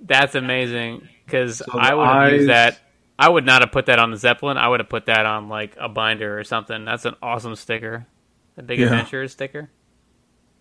That's 0.05 0.35
amazing 0.35 1.09
because 1.25 1.57
So 1.57 1.77
I 1.77 1.93
would 1.93 2.33
used 2.35 2.49
that. 2.49 2.79
I 3.17 3.29
would 3.29 3.45
not 3.45 3.61
have 3.61 3.71
put 3.71 3.85
that 3.85 3.99
on 3.99 4.11
the 4.11 4.17
Zeppelin. 4.17 4.57
I 4.57 4.67
would 4.67 4.79
have 4.79 4.89
put 4.89 5.05
that 5.05 5.25
on 5.25 5.47
like 5.49 5.75
a 5.79 5.87
binder 5.87 6.37
or 6.37 6.43
something. 6.43 6.85
That's 6.85 7.05
an 7.05 7.15
awesome 7.21 7.55
sticker. 7.55 8.07
The 8.55 8.63
Big 8.63 8.79
Yeah. 8.79 8.85
Adventure 8.87 9.27
sticker. 9.27 9.69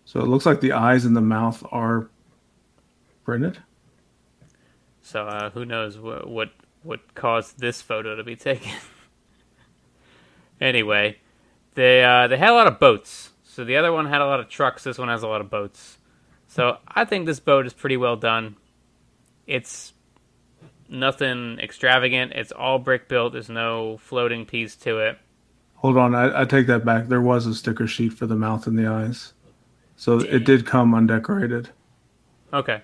So 0.05 0.19
it 0.19 0.27
looks 0.27 0.45
like 0.45 0.61
the 0.61 0.73
eyes 0.73 1.05
and 1.05 1.15
the 1.15 1.21
mouth 1.21 1.63
are 1.71 2.09
printed. 3.23 3.57
So 5.01 5.27
uh, 5.27 5.49
who 5.51 5.65
knows 5.65 5.97
what, 5.97 6.29
what 6.29 6.51
what 6.83 7.15
caused 7.15 7.59
this 7.59 7.81
photo 7.81 8.15
to 8.15 8.23
be 8.23 8.35
taken? 8.37 8.71
anyway, 10.61 11.17
they 11.75 12.03
uh, 12.03 12.27
they 12.27 12.37
had 12.37 12.49
a 12.49 12.53
lot 12.53 12.67
of 12.67 12.79
boats. 12.79 13.31
So 13.43 13.63
the 13.63 13.77
other 13.77 13.91
one 13.91 14.07
had 14.07 14.21
a 14.21 14.25
lot 14.25 14.39
of 14.39 14.49
trucks. 14.49 14.83
This 14.83 14.97
one 14.97 15.09
has 15.09 15.23
a 15.23 15.27
lot 15.27 15.41
of 15.41 15.49
boats. 15.49 15.97
So 16.47 16.77
I 16.87 17.05
think 17.05 17.25
this 17.25 17.39
boat 17.39 17.65
is 17.65 17.73
pretty 17.73 17.97
well 17.97 18.15
done. 18.15 18.55
It's 19.47 19.92
nothing 20.93 21.59
extravagant. 21.59 22.31
It's 22.33 22.51
all 22.51 22.79
brick 22.79 23.09
built. 23.09 23.33
There's 23.33 23.49
no 23.49 23.97
floating 23.97 24.45
piece 24.45 24.75
to 24.77 24.99
it. 24.99 25.17
Hold 25.75 25.97
on, 25.97 26.15
I, 26.15 26.41
I 26.41 26.45
take 26.45 26.67
that 26.67 26.85
back. 26.85 27.07
There 27.07 27.21
was 27.21 27.45
a 27.45 27.53
sticker 27.53 27.87
sheet 27.87 28.13
for 28.13 28.25
the 28.25 28.35
mouth 28.37 28.67
and 28.67 28.79
the 28.79 28.87
eyes, 28.87 29.33
so 29.97 30.19
it 30.19 30.45
did 30.45 30.65
come 30.65 30.93
undecorated. 30.93 31.69
Okay, 32.53 32.81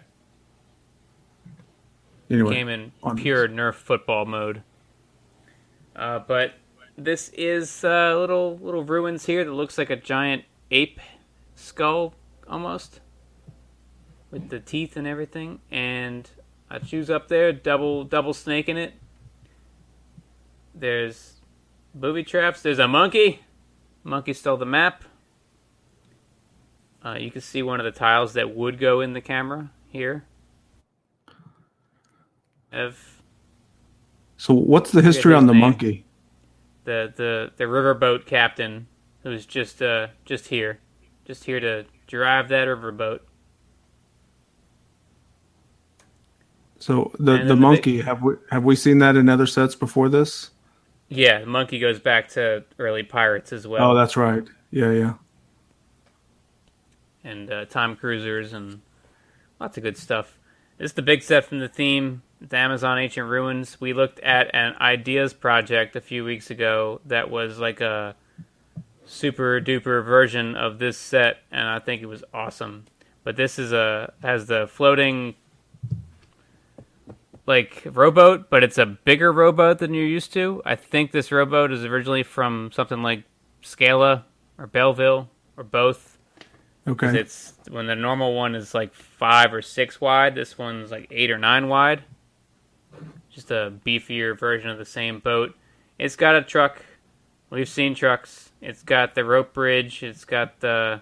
Anyway, 2.30 2.54
came 2.54 2.70
in 2.70 2.92
pure 3.16 3.48
Nerf 3.48 3.74
football 3.74 4.26
mode. 4.26 4.62
Uh, 5.96 6.20
but 6.20 6.54
this 6.98 7.30
is 7.30 7.84
uh, 7.84 8.16
little 8.18 8.58
little 8.58 8.84
ruins 8.84 9.26
here 9.26 9.44
that 9.44 9.52
looks 9.52 9.78
like 9.78 9.90
a 9.90 9.96
giant 9.96 10.44
ape 10.70 11.00
skull 11.56 12.14
almost, 12.48 13.00
with 14.30 14.50
the 14.50 14.60
teeth 14.60 14.96
and 14.96 15.08
everything. 15.08 15.60
And 15.72 16.30
Achu 16.72 17.10
up 17.10 17.28
there, 17.28 17.52
double 17.52 18.04
double 18.04 18.34
snake 18.34 18.70
in 18.70 18.78
it. 18.78 18.94
There's 20.76 21.36
booby 21.94 22.24
traps. 22.24 22.62
There's 22.62 22.80
a 22.80 22.88
monkey. 22.88 23.42
Monkey 24.04 24.34
stole 24.34 24.58
the 24.58 24.66
map. 24.66 25.04
Uh, 27.04 27.18
you 27.20 27.32
can 27.32 27.42
see 27.42 27.64
one 27.64 27.80
of 27.80 27.86
the 27.86 27.92
tiles 27.98 28.34
that 28.34 28.56
would 28.56 28.80
go 28.80 29.02
in 29.02 29.14
the 29.14 29.22
camera 29.22 29.72
here. 29.90 30.26
Of 32.72 33.22
So 34.38 34.54
what's 34.54 34.92
the 34.92 35.02
history 35.02 35.34
on 35.34 35.48
the 35.48 35.54
name. 35.54 35.62
monkey? 35.62 36.06
the 36.86 37.14
the 37.16 37.52
the 37.58 37.66
riverboat 37.66 38.26
captain 38.26 38.88
who's 39.24 39.46
just 39.46 39.82
uh 39.82 40.08
just 40.26 40.48
here, 40.48 40.80
just 41.26 41.46
here 41.46 41.60
to 41.60 41.86
drive 42.08 42.50
that 42.50 42.68
riverboat. 42.68 43.20
So 46.80 47.12
the 47.20 47.38
the 47.38 47.44
the 47.46 47.56
monkey 47.56 48.02
have 48.02 48.22
we 48.22 48.36
have 48.52 48.64
we 48.64 48.76
seen 48.76 49.00
that 49.00 49.16
in 49.16 49.30
other 49.30 49.46
sets 49.48 49.76
before 49.76 50.10
this? 50.10 50.52
Yeah, 51.10 51.40
the 51.40 51.46
monkey 51.46 51.80
goes 51.80 52.00
back 52.00 52.30
to 52.30 52.64
early 52.78 53.04
pirates 53.04 53.52
as 53.52 53.68
well, 53.68 53.92
oh, 53.92 53.96
that's 53.96 54.16
right. 54.16 54.44
Yeah, 54.72 54.92
yeah. 54.92 55.14
and 57.24 57.52
uh, 57.52 57.66
time 57.66 57.96
cruisers 57.96 58.54
and 58.54 58.82
lots 59.60 59.78
of 59.78 59.84
good 59.84 59.98
stuff. 59.98 60.38
This 60.78 60.92
is 60.92 60.94
the 60.94 61.02
big 61.02 61.24
set 61.24 61.46
from 61.46 61.60
the 61.60 61.68
theme, 61.68 62.22
the 62.40 62.58
Amazon 62.58 62.98
Ancient 62.98 63.28
Ruins. 63.28 63.82
We 63.82 63.94
looked 63.94 64.20
at 64.22 64.54
an 64.54 64.76
ideas 64.80 65.34
project 65.34 65.96
a 65.96 66.02
few 66.02 66.24
weeks 66.24 66.50
ago 66.50 67.02
that 67.06 67.30
was 67.30 67.60
like 67.60 67.82
a 67.82 68.16
super 69.06 69.60
duper 69.60 70.04
version 70.04 70.56
of 70.56 70.80
this 70.80 70.98
set, 70.98 71.40
and 71.52 71.68
I 71.68 71.80
think 71.80 72.02
it 72.02 72.06
was 72.06 72.24
awesome. 72.34 72.86
But 73.24 73.36
this 73.36 73.60
is 73.60 73.74
a 73.74 74.14
has 74.22 74.48
the 74.48 74.68
floating 74.68 75.36
like 77.50 77.82
rowboat, 77.92 78.52
but 78.52 78.64
it's 78.64 78.78
a 78.78 78.86
bigger 78.86 79.34
rowboat 79.34 79.80
than 79.80 79.96
you're 79.96 80.06
used 80.06 80.32
to. 80.34 80.62
I 80.66 80.76
think 80.76 81.12
this 81.12 81.32
rowboat 81.32 81.72
is 81.72 81.84
originally 81.84 82.22
from 82.22 82.70
something 82.72 83.02
like 83.02 83.24
Scala 83.64 84.24
or 84.60 84.68
Belville 84.68 85.28
or 85.58 85.64
both. 85.64 86.20
Okay. 86.88 87.20
It's 87.20 87.54
when 87.68 87.88
the 87.88 87.96
normal 87.96 88.36
one 88.36 88.54
is 88.54 88.76
like 88.76 88.94
five 88.94 89.52
or 89.52 89.64
six 89.64 90.00
wide. 90.00 90.36
This 90.36 90.60
one's 90.60 90.92
like 90.92 91.08
eight 91.10 91.32
or 91.32 91.40
nine 91.40 91.68
wide. 91.68 92.04
Just 93.32 93.50
a 93.50 93.74
beefier 93.84 94.38
version 94.38 94.70
of 94.70 94.78
the 94.78 94.86
same 94.86 95.18
boat. 95.18 95.56
It's 95.98 96.16
got 96.16 96.36
a 96.36 96.44
truck. 96.44 96.86
We've 97.50 97.68
seen 97.68 97.96
trucks. 97.96 98.52
It's 98.62 98.84
got 98.84 99.16
the 99.16 99.26
rope 99.26 99.54
bridge. 99.54 100.04
It's 100.04 100.24
got 100.24 100.60
the 100.60 101.02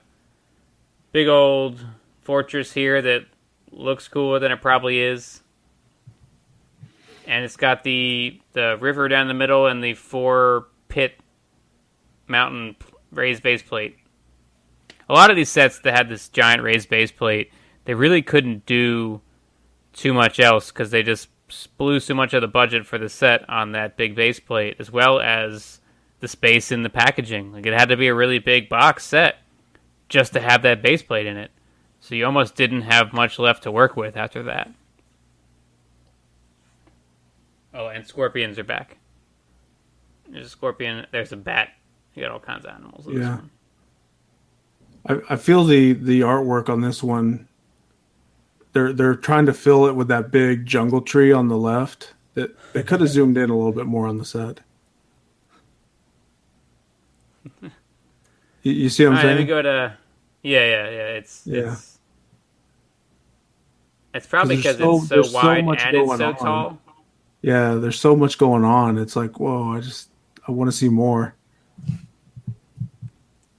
big 1.11 1.27
old 1.27 1.85
fortress 2.21 2.71
here 2.71 3.01
that 3.01 3.25
looks 3.69 4.07
cooler 4.07 4.39
than 4.39 4.53
it 4.53 4.61
probably 4.61 5.01
is. 5.01 5.41
And 7.27 7.45
it's 7.45 7.57
got 7.57 7.83
the 7.83 8.41
the 8.53 8.77
river 8.79 9.07
down 9.07 9.27
the 9.27 9.35
middle 9.35 9.67
and 9.67 9.83
the 9.83 9.93
four 9.93 10.67
pit 10.87 11.19
mountain 12.27 12.75
raised 13.11 13.43
base 13.43 13.61
plate 13.61 13.97
a 15.09 15.13
lot 15.13 15.29
of 15.29 15.35
these 15.35 15.49
sets 15.49 15.79
that 15.79 15.95
had 15.95 16.09
this 16.09 16.29
giant 16.29 16.61
raised 16.61 16.89
base 16.89 17.11
plate, 17.11 17.51
they 17.85 17.93
really 17.93 18.21
couldn't 18.21 18.65
do 18.65 19.21
too 19.93 20.13
much 20.13 20.39
else 20.39 20.71
because 20.71 20.91
they 20.91 21.03
just 21.03 21.29
blew 21.77 21.99
so 21.99 22.13
much 22.13 22.33
of 22.33 22.41
the 22.41 22.47
budget 22.47 22.85
for 22.85 22.97
the 22.97 23.07
set 23.07 23.49
on 23.49 23.71
that 23.71 23.95
big 23.95 24.15
base 24.15 24.39
plate, 24.39 24.75
as 24.79 24.91
well 24.91 25.19
as 25.19 25.79
the 26.19 26.27
space 26.27 26.71
in 26.71 26.83
the 26.83 26.89
packaging. 26.89 27.53
Like 27.53 27.65
it 27.65 27.73
had 27.73 27.89
to 27.89 27.97
be 27.97 28.07
a 28.07 28.15
really 28.15 28.39
big 28.39 28.67
box 28.67 29.05
set 29.05 29.37
just 30.09 30.33
to 30.33 30.41
have 30.41 30.61
that 30.63 30.81
base 30.81 31.01
plate 31.01 31.25
in 31.25 31.37
it. 31.37 31.51
So 32.01 32.15
you 32.15 32.25
almost 32.25 32.55
didn't 32.55 32.83
have 32.83 33.13
much 33.13 33.39
left 33.39 33.63
to 33.63 33.71
work 33.71 33.95
with 33.95 34.17
after 34.17 34.43
that. 34.43 34.69
Oh, 37.77 37.87
and 37.87 38.05
scorpions 38.07 38.57
are 38.57 38.63
back. 38.63 38.97
There's 40.27 40.47
a 40.47 40.49
scorpion. 40.49 41.05
There's 41.11 41.31
a 41.31 41.37
bat. 41.37 41.69
You 42.15 42.23
got 42.23 42.31
all 42.31 42.39
kinds 42.39 42.65
of 42.65 42.71
animals. 42.73 43.05
in 43.07 43.13
this 43.15 43.21
Yeah. 43.23 43.35
one. 43.35 43.51
I, 45.29 45.33
I 45.33 45.35
feel 45.37 45.63
the 45.63 45.93
the 45.93 46.21
artwork 46.21 46.69
on 46.69 46.81
this 46.81 47.03
one. 47.03 47.47
They're 48.73 48.91
they're 48.93 49.15
trying 49.15 49.45
to 49.45 49.53
fill 49.53 49.85
it 49.85 49.95
with 49.95 50.07
that 50.09 50.31
big 50.31 50.65
jungle 50.65 51.01
tree 51.01 51.31
on 51.31 51.47
the 51.49 51.57
left. 51.57 52.13
That 52.33 52.55
they 52.73 52.81
could 52.83 52.99
have 53.01 53.09
zoomed 53.17 53.37
in 53.37 53.49
a 53.49 53.55
little 53.55 53.71
bit 53.71 53.85
more 53.85 54.07
on 54.07 54.17
the 54.17 54.25
set. 54.25 54.59
You, 58.63 58.73
you 58.73 58.89
see 58.89 59.05
what 59.05 59.11
I'm 59.11 59.17
right, 59.17 59.25
let 59.27 59.31
me 59.33 59.37
saying? 59.37 59.47
go 59.47 59.61
to. 59.61 59.97
Yeah, 60.43 60.59
yeah, 60.59 60.89
yeah. 60.89 61.07
It's 61.19 61.47
Yeah. 61.47 61.71
it's. 61.73 61.99
It's 64.13 64.27
probably 64.27 64.57
because 64.57 64.77
so- 64.77 64.97
it's 64.97 65.07
so 65.07 65.15
there's 65.15 65.31
so 65.31 65.37
wide 65.37 65.59
and 65.59 65.95
it's 65.95 66.17
so 66.17 66.25
on. 66.25 66.35
tall. 66.35 66.81
Yeah, 67.47 67.75
there's 67.75 67.97
so 67.97 68.13
much 68.13 68.37
going 68.37 68.65
on. 68.65 68.97
It's 68.97 69.15
like, 69.15 69.39
whoa! 69.39 69.71
I 69.71 69.79
just 69.79 70.09
I 70.45 70.51
want 70.51 70.69
to 70.69 70.75
see 70.75 70.89
more. 70.89 71.33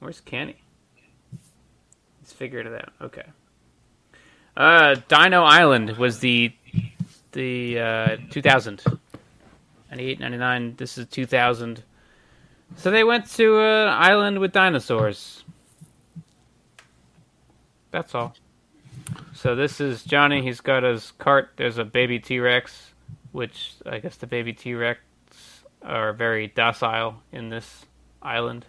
Where's 0.00 0.20
Kenny? 0.20 0.56
He's 2.20 2.30
figured 2.34 2.66
it 2.66 2.74
out. 2.74 2.92
Okay. 3.00 3.24
Uh, 4.54 4.96
Dino 5.08 5.42
Island 5.42 5.96
was 5.96 6.18
the 6.18 6.52
the 7.32 7.78
uh, 7.78 8.16
2000. 8.28 8.82
98, 9.88 10.20
99. 10.20 10.74
This 10.76 10.98
is 10.98 11.06
2000. 11.06 11.82
So 12.76 12.90
they 12.90 13.04
went 13.04 13.24
to 13.36 13.58
an 13.58 13.88
island 13.88 14.38
with 14.38 14.52
dinosaurs. 14.52 15.44
That's 17.90 18.14
all. 18.14 18.36
So 19.32 19.56
this 19.56 19.80
is 19.80 20.04
Johnny. 20.04 20.42
He's 20.42 20.60
got 20.60 20.82
his 20.82 21.12
cart. 21.12 21.52
There's 21.56 21.78
a 21.78 21.86
baby 21.86 22.18
T 22.18 22.38
Rex, 22.38 22.92
which 23.38 23.74
I 23.86 24.00
guess 24.00 24.16
the 24.16 24.26
baby 24.26 24.52
T 24.52 24.74
Rex 24.74 24.98
are 25.80 26.12
very 26.12 26.48
docile 26.48 27.22
in 27.30 27.50
this 27.50 27.86
island. 28.20 28.66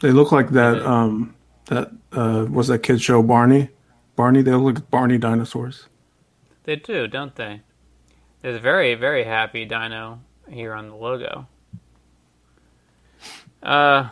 They 0.00 0.10
look 0.10 0.32
like 0.32 0.50
that. 0.50 0.84
Um, 0.84 1.36
that 1.66 1.92
uh, 2.10 2.46
was 2.50 2.66
that 2.66 2.80
kid 2.80 3.00
show 3.00 3.22
Barney. 3.22 3.68
Barney. 4.16 4.42
They 4.42 4.50
look 4.50 4.74
like 4.74 4.90
Barney 4.90 5.18
dinosaurs. 5.18 5.86
They 6.64 6.74
do, 6.74 7.06
don't 7.06 7.36
they? 7.36 7.62
There's 8.42 8.56
a 8.56 8.60
very, 8.60 8.96
very 8.96 9.22
happy 9.22 9.64
dino 9.64 10.20
here 10.50 10.74
on 10.74 10.88
the 10.88 10.96
logo. 10.96 11.46
Uh, 13.62 14.08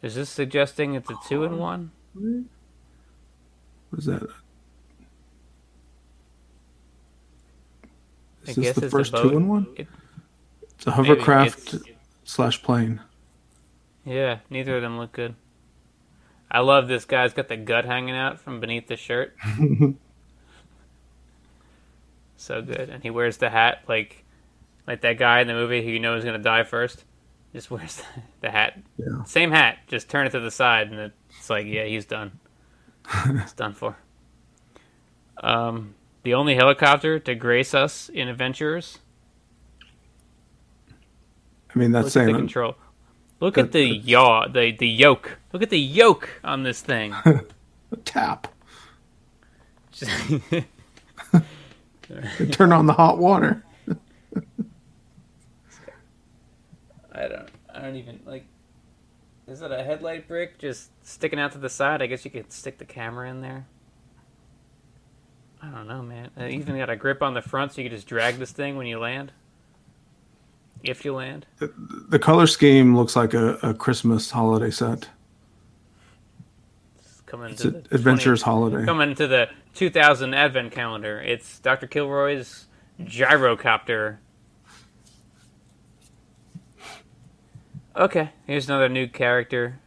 is 0.00 0.14
this 0.14 0.30
suggesting 0.30 0.94
it's 0.94 1.10
a 1.10 1.16
two 1.28 1.44
in 1.44 1.58
one? 1.58 1.90
What 2.14 3.98
is 3.98 4.06
that? 4.06 4.26
Is 8.46 8.56
this 8.56 8.76
the 8.76 8.90
first 8.90 9.16
two 9.16 9.30
in 9.36 9.48
one? 9.48 9.66
It- 9.76 9.88
It's 10.76 10.86
a 10.86 10.90
hovercraft 10.92 11.74
it's- 11.74 11.82
slash 12.24 12.62
plane. 12.62 13.00
Yeah, 14.04 14.38
neither 14.50 14.76
of 14.76 14.82
them 14.82 14.98
look 14.98 15.12
good. 15.12 15.34
I 16.50 16.58
love 16.60 16.88
this 16.88 17.04
guy's 17.04 17.32
got 17.32 17.48
the 17.48 17.56
gut 17.56 17.84
hanging 17.84 18.16
out 18.16 18.40
from 18.40 18.58
beneath 18.60 18.88
the 18.88 18.96
shirt. 18.96 19.36
so 22.36 22.62
good, 22.62 22.90
and 22.90 23.02
he 23.02 23.10
wears 23.10 23.36
the 23.36 23.50
hat 23.50 23.82
like 23.88 24.24
like 24.86 25.00
that 25.02 25.18
guy 25.18 25.40
in 25.40 25.46
the 25.46 25.54
movie 25.54 25.82
who 25.84 25.90
you 25.90 26.00
know 26.00 26.16
is 26.16 26.24
gonna 26.24 26.38
die 26.38 26.64
first. 26.64 27.04
Just 27.52 27.70
wears 27.70 28.02
the 28.40 28.50
hat, 28.50 28.80
Yeah. 28.96 29.22
same 29.24 29.50
hat. 29.52 29.78
Just 29.86 30.08
turn 30.08 30.26
it 30.26 30.30
to 30.30 30.40
the 30.40 30.50
side, 30.50 30.90
and 30.90 31.12
it's 31.38 31.50
like, 31.50 31.66
yeah, 31.66 31.84
he's 31.84 32.06
done. 32.06 32.40
it's 33.26 33.52
done 33.52 33.74
for. 33.74 33.96
Um, 35.42 35.94
the 36.22 36.34
only 36.34 36.54
helicopter 36.54 37.18
to 37.18 37.34
grace 37.34 37.74
us 37.74 38.08
in 38.08 38.28
adventures. 38.28 38.98
I 41.74 41.78
mean, 41.78 41.92
that's 41.92 42.14
Look 42.14 42.22
at 42.22 42.26
the 42.26 42.32
saying 42.32 42.36
control. 42.36 42.76
Look 43.40 43.54
that- 43.54 43.66
at 43.66 43.72
the 43.72 43.84
yaw, 43.86 44.46
the 44.48 44.72
the 44.72 44.86
yoke. 44.88 45.38
Look 45.52 45.62
at 45.62 45.70
the 45.70 45.78
yoke 45.80 46.28
on 46.44 46.62
this 46.62 46.80
thing. 46.80 47.14
tap. 48.04 48.48
Turn 52.50 52.72
on 52.72 52.86
the 52.86 52.92
hot 52.92 53.18
water. 53.18 53.64
I 57.12 57.28
don't. 57.28 57.48
I 57.74 57.80
don't 57.80 57.96
even 57.96 58.20
like. 58.24 58.46
Is 59.46 59.60
it 59.60 59.72
a 59.72 59.82
headlight 59.82 60.28
brick 60.28 60.58
just 60.58 60.90
sticking 61.02 61.38
out 61.38 61.52
to 61.52 61.58
the 61.58 61.68
side? 61.68 62.00
I 62.00 62.06
guess 62.06 62.24
you 62.24 62.30
could 62.30 62.52
stick 62.52 62.78
the 62.78 62.84
camera 62.84 63.28
in 63.30 63.40
there. 63.40 63.66
I 65.62 65.70
don't 65.70 65.86
know, 65.88 66.02
man. 66.02 66.30
Uh, 66.38 66.46
even 66.46 66.76
got 66.76 66.90
a 66.90 66.96
grip 66.96 67.22
on 67.22 67.34
the 67.34 67.42
front, 67.42 67.72
so 67.72 67.80
you 67.82 67.88
can 67.88 67.96
just 67.96 68.08
drag 68.08 68.36
this 68.36 68.52
thing 68.52 68.76
when 68.76 68.86
you 68.86 68.98
land. 68.98 69.32
If 70.82 71.04
you 71.04 71.14
land, 71.14 71.46
The 72.08 72.18
color 72.18 72.46
scheme 72.48 72.96
looks 72.96 73.14
like 73.16 73.34
a, 73.34 73.54
a 73.62 73.74
Christmas 73.74 74.30
holiday 74.32 74.70
set. 74.70 75.08
it's 76.98 77.20
coming 77.26 77.52
It's 77.52 77.62
to 77.62 77.68
an 77.68 77.86
the 77.90 77.94
adventurous 77.94 78.42
20 78.42 78.42
holiday. 78.42 78.84
coming 78.84 79.14
to 79.14 79.26
the 79.28 79.48
2000 79.74 80.34
Advent 80.34 80.72
calendar. 80.72 81.20
It's 81.20 81.60
Dr. 81.60 81.86
Kilroy's 81.86 82.66
gyrocopter. 83.00 84.18
Okay, 87.96 88.30
here's 88.46 88.68
another 88.68 88.88
new 88.88 89.06
character. 89.06 89.78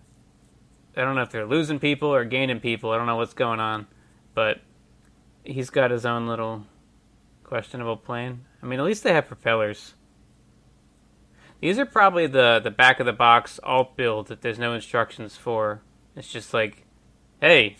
I 0.95 1.01
don't 1.01 1.15
know 1.15 1.23
if 1.23 1.31
they're 1.31 1.45
losing 1.45 1.79
people 1.79 2.13
or 2.13 2.23
gaining 2.23 2.59
people. 2.59 2.91
I 2.91 2.97
don't 2.97 3.07
know 3.07 3.17
what's 3.17 3.33
going 3.33 3.59
on, 3.59 3.87
but 4.33 4.61
he's 5.45 5.69
got 5.69 5.91
his 5.91 6.05
own 6.05 6.27
little 6.27 6.65
questionable 7.43 7.97
plane. 7.97 8.45
I 8.61 8.65
mean, 8.65 8.79
at 8.79 8.85
least 8.85 9.03
they 9.03 9.13
have 9.13 9.27
propellers. 9.27 9.93
These 11.61 11.79
are 11.79 11.85
probably 11.85 12.27
the 12.27 12.59
the 12.63 12.71
back 12.71 12.99
of 12.99 13.05
the 13.05 13.13
box 13.13 13.59
alt 13.63 13.95
build 13.95 14.27
that 14.27 14.41
there's 14.41 14.59
no 14.59 14.73
instructions 14.73 15.37
for. 15.37 15.81
It's 16.15 16.31
just 16.31 16.53
like, 16.53 16.85
hey, 17.41 17.77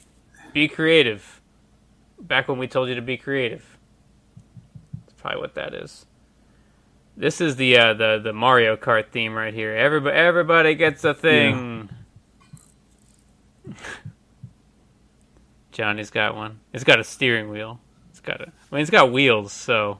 be 0.54 0.68
creative. 0.68 1.42
Back 2.20 2.48
when 2.48 2.58
we 2.58 2.68
told 2.68 2.90
you 2.90 2.96
to 2.96 3.02
be 3.02 3.18
creative. 3.18 3.78
That's 5.06 5.14
probably 5.22 5.42
what 5.42 5.56
that 5.56 5.74
is. 5.74 6.06
This 7.18 7.42
is 7.42 7.58
the 7.58 7.78
uh, 7.78 7.94
the 7.94 8.20
the 8.24 8.34
Mario 8.34 8.76
Kart 8.76 9.10
theme 9.12 9.34
right 9.34 9.54
here. 9.54 9.76
Everybody 9.76 10.16
everybody 10.16 10.76
gets 10.76 11.04
a 11.04 11.14
thing. 11.14 11.90
Johnny's 15.76 16.10
got 16.10 16.36
one. 16.38 16.62
It's 16.72 16.86
got 16.86 17.00
a 17.02 17.04
steering 17.04 17.50
wheel. 17.50 17.82
It's 18.10 18.22
got 18.22 18.40
a. 18.40 18.46
I 18.46 18.76
mean, 18.76 18.82
it's 18.82 18.90
got 18.90 19.12
wheels, 19.12 19.52
so 19.52 20.00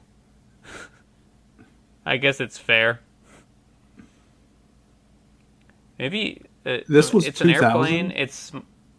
I 2.06 2.16
guess 2.16 2.40
it's 2.40 2.58
fair. 2.58 3.02
Maybe 6.00 6.42
uh, 6.66 6.78
This 6.88 7.14
was 7.14 7.26
it's 7.28 7.42
an 7.42 7.48
2000? 7.48 7.66
airplane. 7.66 8.12
It's 8.16 8.52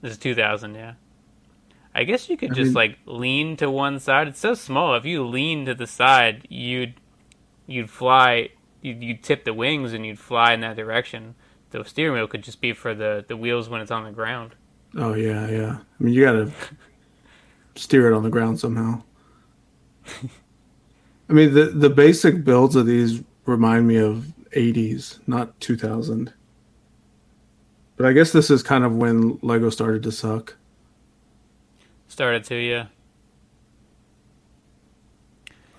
this 0.02 0.12
is 0.12 0.18
two 0.18 0.34
thousand, 0.34 0.74
yeah. 0.74 0.94
I 1.94 2.04
guess 2.04 2.28
you 2.28 2.36
could 2.36 2.52
I 2.52 2.54
just 2.54 2.66
mean- 2.68 2.74
like 2.74 2.98
lean 3.06 3.56
to 3.56 3.70
one 3.70 3.98
side. 3.98 4.28
It's 4.28 4.38
so 4.40 4.52
small. 4.54 4.94
If 4.96 5.06
you 5.06 5.26
lean 5.26 5.64
to 5.64 5.74
the 5.74 5.86
side, 5.86 6.46
you'd 6.50 6.94
you'd 7.66 7.90
fly. 7.90 8.50
You'd, 8.82 9.02
you'd 9.02 9.22
tip 9.22 9.44
the 9.44 9.54
wings 9.54 9.94
and 9.94 10.06
you'd 10.06 10.18
fly 10.18 10.52
in 10.52 10.60
that 10.60 10.76
direction. 10.76 11.34
The 11.70 11.82
steering 11.84 12.12
wheel 12.14 12.28
could 12.28 12.42
just 12.44 12.60
be 12.60 12.74
for 12.74 12.94
the 12.94 13.24
the 13.26 13.36
wheels 13.36 13.68
when 13.70 13.80
it's 13.80 13.90
on 13.90 14.04
the 14.04 14.12
ground. 14.12 14.54
Oh 14.96 15.14
yeah, 15.14 15.48
yeah. 15.48 15.78
I 15.78 16.02
mean, 16.04 16.14
you 16.14 16.24
gotta 16.24 16.50
steer 17.74 18.10
it 18.10 18.16
on 18.16 18.22
the 18.22 18.30
ground 18.30 18.58
somehow. 18.58 19.02
I 21.28 21.32
mean, 21.32 21.54
the 21.54 21.66
the 21.66 21.90
basic 21.90 22.44
builds 22.44 22.76
of 22.76 22.86
these 22.86 23.22
remind 23.44 23.86
me 23.88 23.96
of 23.96 24.32
'80s, 24.52 25.18
not 25.26 25.58
2000. 25.60 26.32
But 27.96 28.06
I 28.06 28.12
guess 28.12 28.32
this 28.32 28.50
is 28.50 28.62
kind 28.62 28.84
of 28.84 28.94
when 28.94 29.38
Lego 29.42 29.70
started 29.70 30.02
to 30.04 30.12
suck. 30.12 30.56
Started 32.08 32.44
to 32.44 32.54
yeah. 32.56 32.86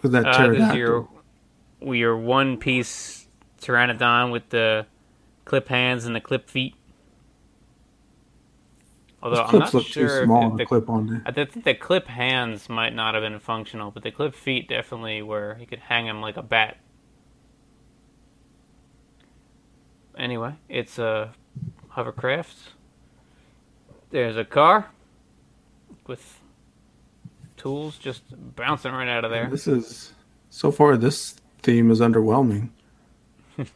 With 0.01 0.11
that 0.11 0.25
Uh, 0.25 0.49
this 0.49 0.59
is 0.61 0.69
pterodactyl. 0.69 0.77
your 0.77 1.09
your 1.95 2.17
one 2.17 2.57
piece 2.57 3.27
pteranodon 3.61 4.31
with 4.31 4.49
the 4.49 4.85
clip 5.45 5.67
hands 5.69 6.05
and 6.05 6.15
the 6.15 6.21
clip 6.21 6.49
feet. 6.49 6.76
Although 9.21 9.37
Those 9.37 9.53
I'm 9.53 9.59
not 9.59 9.73
look 9.73 9.85
sure 9.85 10.07
too 10.07 10.15
if 10.15 10.25
small 10.25 10.51
the, 10.51 10.57
to 10.57 10.65
clip 10.65 10.89
onto. 10.89 11.19
I 11.25 11.31
think 11.31 11.63
the 11.63 11.73
clip 11.73 12.07
hands 12.07 12.69
might 12.69 12.93
not 12.93 13.15
have 13.15 13.23
been 13.23 13.39
functional, 13.39 13.89
but 13.89 14.03
the 14.03 14.11
clip 14.11 14.35
feet 14.35 14.69
definitely 14.69 15.21
were. 15.23 15.57
You 15.59 15.65
could 15.65 15.79
hang 15.79 16.05
him 16.05 16.21
like 16.21 16.37
a 16.37 16.43
bat. 16.43 16.77
Anyway, 20.15 20.53
it's 20.69 20.99
a 20.99 21.33
hovercraft. 21.89 22.55
There's 24.11 24.37
a 24.37 24.45
car 24.45 24.89
with 26.05 26.39
tools 27.57 27.97
just 27.97 28.23
bouncing 28.55 28.91
right 28.91 29.07
out 29.07 29.25
of 29.25 29.31
there. 29.31 29.49
This 29.49 29.67
is 29.67 30.13
so 30.49 30.71
far. 30.71 30.95
This 30.95 31.35
theme 31.63 31.91
is 31.91 31.99
underwhelming. 31.99 32.69
And 33.57 33.67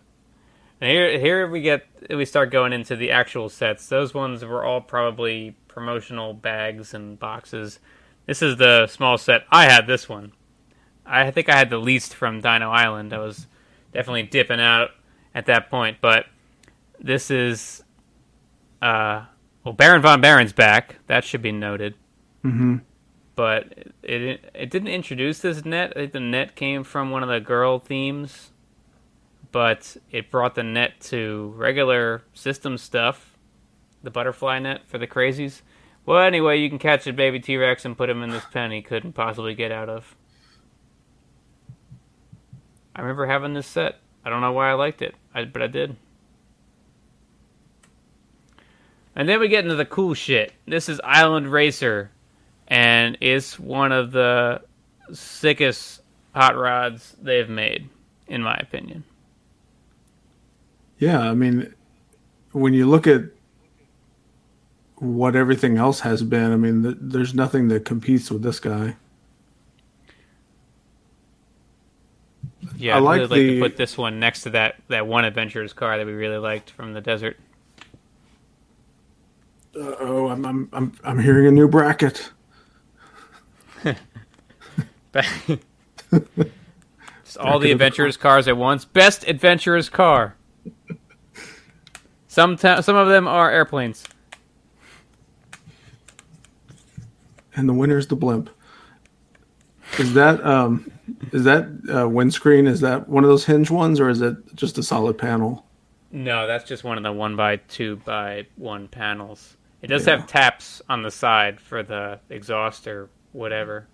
here, 0.79 1.19
here 1.19 1.47
we 1.49 1.61
get 1.61 1.85
we 2.09 2.25
start 2.25 2.51
going 2.51 2.73
into 2.73 2.95
the 2.95 3.11
actual 3.11 3.49
sets. 3.49 3.87
Those 3.87 4.13
ones 4.13 4.43
were 4.43 4.63
all 4.63 4.81
probably 4.81 5.55
promotional 5.67 6.33
bags 6.33 6.93
and 6.93 7.19
boxes. 7.19 7.79
This 8.25 8.41
is 8.41 8.57
the 8.57 8.87
small 8.87 9.17
set. 9.17 9.43
I 9.51 9.65
had 9.65 9.87
this 9.87 10.07
one. 10.09 10.33
I 11.05 11.31
think 11.31 11.49
I 11.49 11.55
had 11.57 11.69
the 11.69 11.77
least 11.77 12.13
from 12.13 12.41
Dino 12.41 12.69
Island. 12.69 13.13
I 13.13 13.19
was 13.19 13.47
definitely 13.93 14.23
dipping 14.23 14.59
out 14.59 14.91
at 15.33 15.45
that 15.47 15.69
point, 15.69 15.97
but 16.01 16.25
this 16.99 17.31
is 17.31 17.83
uh 18.81 19.25
well 19.63 19.73
Baron 19.73 20.01
von 20.01 20.21
Barron's 20.21 20.53
back. 20.53 20.97
That 21.07 21.23
should 21.23 21.41
be 21.41 21.51
noted. 21.51 21.95
hmm 22.41 22.77
But 23.35 23.73
it 24.03 24.49
it 24.53 24.69
didn't 24.69 24.89
introduce 24.89 25.39
this 25.39 25.65
net. 25.65 25.93
I 25.95 26.01
think 26.01 26.13
the 26.13 26.19
net 26.19 26.55
came 26.55 26.83
from 26.83 27.11
one 27.11 27.23
of 27.23 27.29
the 27.29 27.39
girl 27.39 27.79
themes 27.79 28.50
but 29.51 29.97
it 30.11 30.31
brought 30.31 30.55
the 30.55 30.63
net 30.63 30.99
to 31.01 31.53
regular 31.55 32.23
system 32.33 32.77
stuff, 32.77 33.37
the 34.03 34.11
butterfly 34.11 34.59
net 34.59 34.81
for 34.87 34.97
the 34.97 35.07
crazies. 35.07 35.61
Well, 36.05 36.19
anyway, 36.19 36.59
you 36.59 36.69
can 36.69 36.79
catch 36.79 37.05
a 37.07 37.13
baby 37.13 37.39
T 37.39 37.57
Rex 37.57 37.85
and 37.85 37.97
put 37.97 38.09
him 38.09 38.23
in 38.23 38.31
this 38.31 38.45
pen 38.51 38.71
he 38.71 38.81
couldn't 38.81 39.13
possibly 39.13 39.53
get 39.53 39.71
out 39.71 39.89
of. 39.89 40.15
I 42.95 43.01
remember 43.01 43.25
having 43.25 43.53
this 43.53 43.67
set. 43.67 43.99
I 44.25 44.29
don't 44.29 44.41
know 44.41 44.51
why 44.51 44.69
I 44.69 44.73
liked 44.73 45.01
it, 45.01 45.15
I, 45.33 45.45
but 45.45 45.61
I 45.61 45.67
did. 45.67 45.95
And 49.15 49.27
then 49.27 49.39
we 49.39 49.49
get 49.49 49.63
into 49.63 49.75
the 49.75 49.85
cool 49.85 50.13
shit. 50.13 50.53
This 50.65 50.87
is 50.87 51.01
Island 51.03 51.47
Racer, 51.51 52.11
and 52.67 53.17
it's 53.19 53.59
one 53.59 53.91
of 53.91 54.11
the 54.11 54.61
sickest 55.11 56.01
hot 56.33 56.55
rods 56.55 57.15
they've 57.21 57.49
made, 57.49 57.89
in 58.27 58.41
my 58.41 58.55
opinion. 58.55 59.03
Yeah, 61.01 61.19
I 61.19 61.33
mean, 61.33 61.73
when 62.51 62.75
you 62.75 62.87
look 62.87 63.07
at 63.07 63.23
what 64.97 65.35
everything 65.35 65.77
else 65.77 66.01
has 66.01 66.21
been, 66.21 66.51
I 66.51 66.57
mean, 66.57 66.83
th- 66.83 66.97
there's 67.01 67.33
nothing 67.33 67.69
that 67.69 67.85
competes 67.85 68.29
with 68.29 68.43
this 68.43 68.59
guy. 68.59 68.97
Yeah, 72.77 72.93
I 72.93 72.97
I'd 72.97 72.99
like 72.99 73.19
really 73.21 73.29
like 73.29 73.39
the- 73.39 73.55
to 73.55 73.61
put 73.61 73.77
this 73.77 73.97
one 73.97 74.19
next 74.19 74.43
to 74.43 74.51
that, 74.51 74.75
that 74.89 75.07
one 75.07 75.25
adventurer's 75.25 75.73
car 75.73 75.97
that 75.97 76.05
we 76.05 76.13
really 76.13 76.37
liked 76.37 76.69
from 76.69 76.93
the 76.93 77.01
desert. 77.01 77.35
Oh, 79.75 80.27
I'm, 80.27 80.45
I'm 80.45 80.69
I'm 80.73 80.93
I'm 81.03 81.17
hearing 81.17 81.47
a 81.47 81.51
new 81.51 81.67
bracket. 81.67 82.29
Just 85.13 85.57
all 87.39 87.57
the 87.57 87.71
adventurer's 87.71 88.17
cars 88.17 88.47
at 88.47 88.57
once. 88.57 88.85
Best 88.85 89.27
adventurer's 89.27 89.89
car. 89.89 90.35
Some 92.31 92.55
some 92.55 92.95
of 92.95 93.09
them 93.09 93.27
are 93.27 93.51
airplanes. 93.51 94.05
and 97.57 97.67
the 97.67 97.73
winner 97.73 97.97
is 97.97 98.07
the 98.07 98.15
blimp. 98.15 98.49
Is 99.99 100.13
that 100.13 100.41
um, 100.45 100.89
is 101.33 101.43
that 101.43 101.67
uh, 101.93 102.07
windscreen? 102.07 102.67
Is 102.67 102.79
that 102.79 103.09
one 103.09 103.25
of 103.25 103.29
those 103.29 103.43
hinge 103.43 103.69
ones, 103.69 103.99
or 103.99 104.07
is 104.07 104.21
it 104.21 104.37
just 104.55 104.77
a 104.77 104.83
solid 104.83 105.17
panel? 105.17 105.65
No, 106.13 106.47
that's 106.47 106.63
just 106.63 106.85
one 106.85 106.95
of 106.95 107.03
the 107.03 107.11
one 107.11 107.35
by 107.35 107.57
two 107.57 107.97
by 107.97 108.45
one 108.55 108.87
panels. 108.87 109.57
It 109.81 109.87
does 109.87 110.07
Yeah. 110.07 110.15
have 110.19 110.27
taps 110.27 110.81
on 110.87 111.03
the 111.03 111.11
side 111.11 111.59
for 111.59 111.83
the 111.83 112.21
exhaust 112.29 112.87
or 112.87 113.09
whatever. 113.33 113.87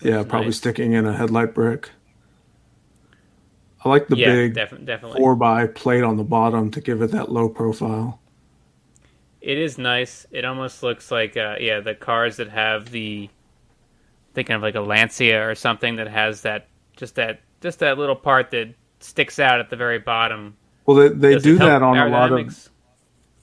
Yeah, 0.00 0.22
probably 0.22 0.46
nice. 0.46 0.56
sticking 0.56 0.94
in 0.94 1.04
a 1.04 1.12
headlight 1.12 1.52
brick. 1.52 1.90
I 3.84 3.88
like 3.88 4.08
the 4.08 4.16
yeah, 4.16 4.26
big 4.26 4.54
def- 4.54 4.84
definitely. 4.84 5.18
four 5.18 5.34
by 5.36 5.66
plate 5.66 6.04
on 6.04 6.16
the 6.16 6.24
bottom 6.24 6.70
to 6.72 6.80
give 6.80 7.00
it 7.02 7.12
that 7.12 7.32
low 7.32 7.48
profile. 7.48 8.20
It 9.40 9.56
is 9.56 9.78
nice. 9.78 10.26
It 10.30 10.44
almost 10.44 10.82
looks 10.82 11.10
like 11.10 11.36
uh, 11.36 11.56
yeah, 11.58 11.80
the 11.80 11.94
cars 11.94 12.36
that 12.36 12.50
have 12.50 12.90
the 12.90 13.30
thinking 14.34 14.54
of 14.54 14.62
like 14.62 14.74
a 14.74 14.80
Lancia 14.80 15.48
or 15.48 15.54
something 15.54 15.96
that 15.96 16.08
has 16.08 16.42
that 16.42 16.68
just 16.96 17.14
that 17.14 17.40
just 17.62 17.78
that 17.78 17.98
little 17.98 18.16
part 18.16 18.50
that 18.50 18.74
sticks 19.00 19.38
out 19.38 19.60
at 19.60 19.70
the 19.70 19.76
very 19.76 19.98
bottom. 19.98 20.56
Well, 20.84 20.96
they 20.96 21.08
they 21.08 21.34
Does 21.34 21.42
do 21.42 21.58
that 21.58 21.82
on 21.82 21.96
a 21.96 22.08
lot 22.08 22.32
of 22.32 22.68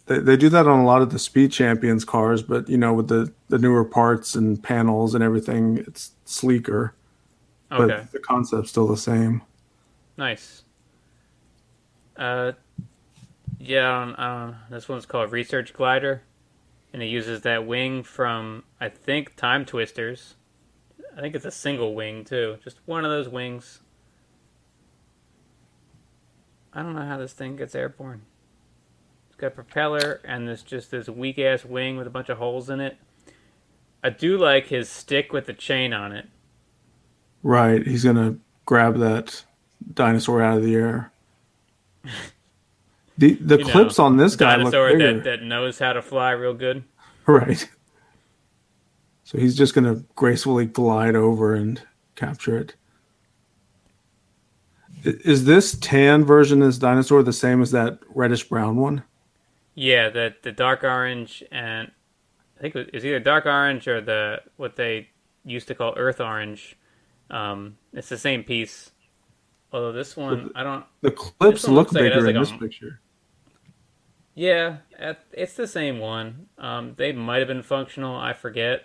they, 0.05 0.19
they 0.19 0.37
do 0.37 0.49
that 0.49 0.67
on 0.67 0.79
a 0.79 0.85
lot 0.85 1.01
of 1.01 1.11
the 1.11 1.19
speed 1.19 1.51
champions 1.51 2.05
cars, 2.05 2.41
but 2.41 2.69
you 2.69 2.77
know 2.77 2.93
with 2.93 3.07
the 3.07 3.33
the 3.49 3.57
newer 3.57 3.83
parts 3.83 4.35
and 4.35 4.61
panels 4.61 5.15
and 5.15 5.23
everything, 5.23 5.77
it's 5.79 6.11
sleeker. 6.25 6.93
Okay, 7.71 7.87
But 7.87 8.11
the 8.11 8.19
concept's 8.19 8.69
still 8.69 8.87
the 8.87 8.97
same. 8.97 9.41
Nice. 10.17 10.63
Uh, 12.17 12.53
yeah, 13.59 13.91
I 13.91 14.05
don't, 14.05 14.15
I 14.15 14.45
don't, 14.45 14.55
this 14.69 14.89
one's 14.89 15.05
called 15.05 15.31
Research 15.31 15.73
Glider, 15.73 16.23
and 16.91 17.01
it 17.01 17.07
uses 17.07 17.41
that 17.41 17.65
wing 17.65 18.03
from 18.03 18.63
I 18.81 18.89
think 18.89 19.35
Time 19.35 19.65
Twisters. 19.65 20.35
I 21.15 21.21
think 21.21 21.35
it's 21.35 21.45
a 21.45 21.51
single 21.51 21.95
wing 21.95 22.25
too, 22.25 22.57
just 22.63 22.79
one 22.85 23.05
of 23.05 23.11
those 23.11 23.29
wings. 23.29 23.81
I 26.73 26.83
don't 26.83 26.93
know 26.93 27.05
how 27.05 27.17
this 27.17 27.33
thing 27.33 27.55
gets 27.55 27.73
airborne. 27.73 28.21
It's 29.27 29.35
got 29.35 29.47
a 29.47 29.51
propeller 29.51 30.21
and 30.23 30.47
this 30.47 30.61
just 30.61 30.91
this 30.91 31.09
weak 31.09 31.39
ass 31.39 31.65
wing 31.65 31.97
with 31.97 32.05
a 32.05 32.11
bunch 32.11 32.29
of 32.29 32.37
holes 32.37 32.69
in 32.69 32.79
it. 32.79 32.97
I 34.03 34.11
do 34.11 34.37
like 34.37 34.67
his 34.67 34.87
stick 34.87 35.33
with 35.33 35.47
the 35.47 35.53
chain 35.53 35.91
on 35.91 36.11
it. 36.11 36.27
Right, 37.41 37.85
he's 37.85 38.03
gonna 38.03 38.37
grab 38.65 38.99
that 38.99 39.43
dinosaur 39.93 40.41
out 40.41 40.57
of 40.57 40.63
the 40.63 40.75
air. 40.75 41.11
The 43.17 43.33
the 43.35 43.57
You 43.57 43.65
know, 43.65 43.71
clips 43.71 43.99
on 43.99 44.17
this 44.17 44.35
guy 44.35 44.55
look 44.57 44.71
bigger. 44.85 45.13
that, 45.13 45.23
that 45.23 45.41
knows 45.43 45.79
how 45.79 45.93
to 45.93 46.01
fly 46.01 46.31
real 46.31 46.53
good. 46.53 46.83
Right. 47.25 47.69
So 49.23 49.37
he's 49.37 49.57
just 49.57 49.75
gonna 49.75 50.03
gracefully 50.15 50.65
glide 50.65 51.15
over 51.15 51.53
and 51.53 51.81
capture 52.15 52.57
it. 52.57 52.75
Is 55.03 55.45
this 55.45 55.77
tan 55.77 56.25
version 56.25 56.61
of 56.61 56.67
this 56.69 56.77
dinosaur 56.77 57.23
the 57.23 57.33
same 57.33 57.61
as 57.61 57.71
that 57.71 57.99
reddish 58.09 58.47
brown 58.49 58.77
one? 58.77 59.03
Yeah, 59.75 60.09
the 60.09 60.35
the 60.41 60.51
dark 60.51 60.83
orange 60.83 61.43
and 61.51 61.91
I 62.57 62.61
think 62.61 62.75
it 62.75 62.79
was, 62.79 62.87
it 62.87 62.93
was 62.95 63.05
either 63.05 63.19
dark 63.19 63.45
orange 63.45 63.87
or 63.87 64.01
the 64.01 64.41
what 64.57 64.75
they 64.75 65.09
used 65.45 65.67
to 65.67 65.75
call 65.75 65.93
earth 65.97 66.19
orange. 66.19 66.75
Um, 67.29 67.77
it's 67.93 68.09
the 68.09 68.17
same 68.17 68.43
piece. 68.43 68.91
Although 69.71 69.91
this 69.91 70.15
one, 70.15 70.51
I 70.55 70.63
don't. 70.63 70.85
The 71.01 71.11
clips 71.11 71.67
look 71.67 71.75
looks 71.75 71.93
like 71.93 72.03
bigger 72.03 72.27
in 72.29 72.39
this 72.39 72.51
a- 72.51 72.57
picture. 72.57 73.01
Yeah, 74.33 74.77
it's 75.33 75.55
the 75.55 75.65
same 75.65 75.97
one. 75.97 76.47
Um, 76.59 76.93
they 76.95 77.11
might 77.11 77.39
have 77.39 77.47
been 77.47 77.63
functional. 77.63 78.15
I 78.15 78.33
forget. 78.33 78.83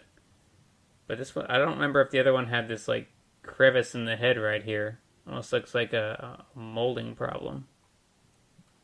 But 1.07 1.19
this 1.19 1.35
one, 1.35 1.47
I 1.47 1.59
don't 1.59 1.75
remember 1.75 2.01
if 2.01 2.11
the 2.11 2.21
other 2.21 2.33
one 2.33 2.47
had 2.47 2.69
this 2.69 2.89
like 2.89 3.09
crevice 3.43 3.95
in 3.95 4.07
the 4.07 4.17
head 4.17 4.39
right 4.39 4.63
here. 4.63 4.99
Almost 5.29 5.53
looks 5.53 5.75
like 5.75 5.93
a, 5.93 6.45
a 6.55 6.59
molding 6.59 7.15
problem. 7.15 7.67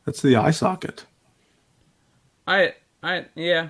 That's 0.05 0.21
the 0.21 0.35
eye 0.35 0.51
socket. 0.51 1.05
I, 2.47 2.75
I, 3.03 3.25
yeah. 3.35 3.69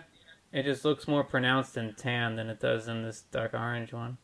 It 0.51 0.63
just 0.63 0.85
looks 0.85 1.07
more 1.07 1.23
pronounced 1.23 1.77
in 1.77 1.93
tan 1.93 2.35
than 2.35 2.49
it 2.49 2.59
does 2.59 2.87
in 2.87 3.03
this 3.03 3.21
dark 3.31 3.53
orange 3.53 3.93
one. 3.93 4.17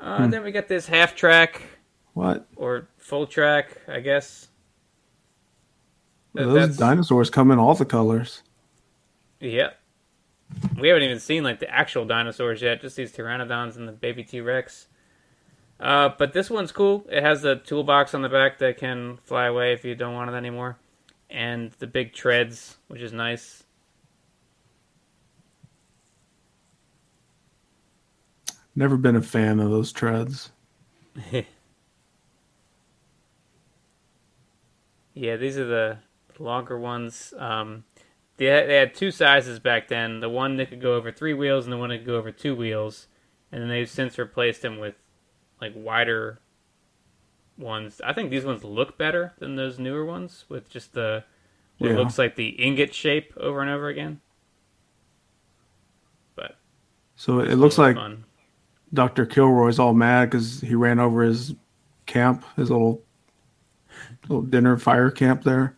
Uh, 0.00 0.24
Hmm. 0.24 0.30
Then 0.30 0.42
we 0.44 0.50
got 0.52 0.66
this 0.68 0.86
half 0.86 1.14
track 1.14 1.62
What? 2.14 2.46
or 2.56 2.88
full 2.98 3.26
track, 3.26 3.76
I 3.86 4.00
guess. 4.00 4.48
That- 6.34 6.44
Those 6.44 6.54
that's- 6.54 6.76
dinosaurs 6.76 7.28
come 7.30 7.50
in 7.50 7.58
all 7.58 7.74
the 7.74 7.84
colors. 7.84 8.42
Yep. 9.40 9.76
We 10.78 10.88
haven't 10.88 11.02
even 11.04 11.20
seen 11.20 11.44
like 11.44 11.60
the 11.60 11.70
actual 11.70 12.04
dinosaurs 12.04 12.60
yet, 12.62 12.80
just 12.80 12.96
these 12.96 13.12
pteranodons 13.12 13.76
and 13.76 13.86
the 13.86 13.92
baby 13.92 14.24
T 14.24 14.40
Rex. 14.40 14.86
Uh, 15.78 16.10
but 16.18 16.32
this 16.32 16.50
one's 16.50 16.72
cool. 16.72 17.06
It 17.10 17.22
has 17.22 17.42
the 17.42 17.56
toolbox 17.56 18.14
on 18.14 18.22
the 18.22 18.28
back 18.28 18.58
that 18.58 18.76
can 18.76 19.16
fly 19.24 19.46
away 19.46 19.72
if 19.72 19.84
you 19.84 19.94
don't 19.94 20.12
want 20.14 20.30
it 20.30 20.34
anymore, 20.34 20.76
and 21.30 21.70
the 21.78 21.86
big 21.86 22.12
treads, 22.12 22.76
which 22.88 23.00
is 23.00 23.12
nice. 23.12 23.64
Never 28.74 28.96
been 28.96 29.16
a 29.16 29.22
fan 29.22 29.60
of 29.60 29.70
those 29.70 29.92
treads. 29.92 30.50
Yeah, 35.14 35.36
these 35.36 35.58
are 35.58 35.64
the 35.66 35.98
longer 36.38 36.78
ones. 36.78 37.34
Um, 37.36 37.84
they 38.36 38.46
had, 38.46 38.68
they 38.68 38.76
had 38.76 38.94
two 38.94 39.10
sizes 39.10 39.58
back 39.58 39.88
then. 39.88 40.20
The 40.20 40.28
one 40.28 40.56
that 40.56 40.70
could 40.70 40.80
go 40.80 40.94
over 40.94 41.10
three 41.12 41.34
wheels, 41.34 41.66
and 41.66 41.72
the 41.72 41.76
one 41.76 41.90
that 41.90 41.98
could 41.98 42.06
go 42.06 42.16
over 42.16 42.30
two 42.30 42.54
wheels. 42.54 43.06
And 43.52 43.60
then 43.60 43.68
they've 43.68 43.88
since 43.90 44.18
replaced 44.18 44.62
them 44.62 44.78
with 44.78 44.94
like 45.60 45.72
wider 45.74 46.38
ones. 47.58 48.00
I 48.04 48.12
think 48.12 48.30
these 48.30 48.44
ones 48.44 48.64
look 48.64 48.96
better 48.96 49.34
than 49.38 49.56
those 49.56 49.78
newer 49.78 50.04
ones 50.04 50.44
with 50.48 50.70
just 50.70 50.94
the 50.94 51.24
what 51.78 51.90
Yeah. 51.90 51.96
looks 51.96 52.16
like 52.18 52.36
the 52.36 52.50
ingot 52.50 52.94
shape 52.94 53.34
over 53.36 53.60
and 53.60 53.70
over 53.70 53.88
again. 53.88 54.20
But 56.36 56.56
So 57.16 57.40
it 57.40 57.56
looks 57.56 57.76
like 57.76 57.96
Fun. 57.96 58.24
Dr. 58.92 59.26
Kilroy's 59.26 59.78
all 59.78 59.94
mad 59.94 60.30
because 60.30 60.60
he 60.60 60.74
ran 60.74 60.98
over 60.98 61.22
his 61.22 61.54
camp, 62.06 62.44
his 62.56 62.70
little 62.70 63.02
little 64.28 64.42
dinner 64.42 64.76
fire 64.78 65.10
camp 65.10 65.44
there. 65.44 65.76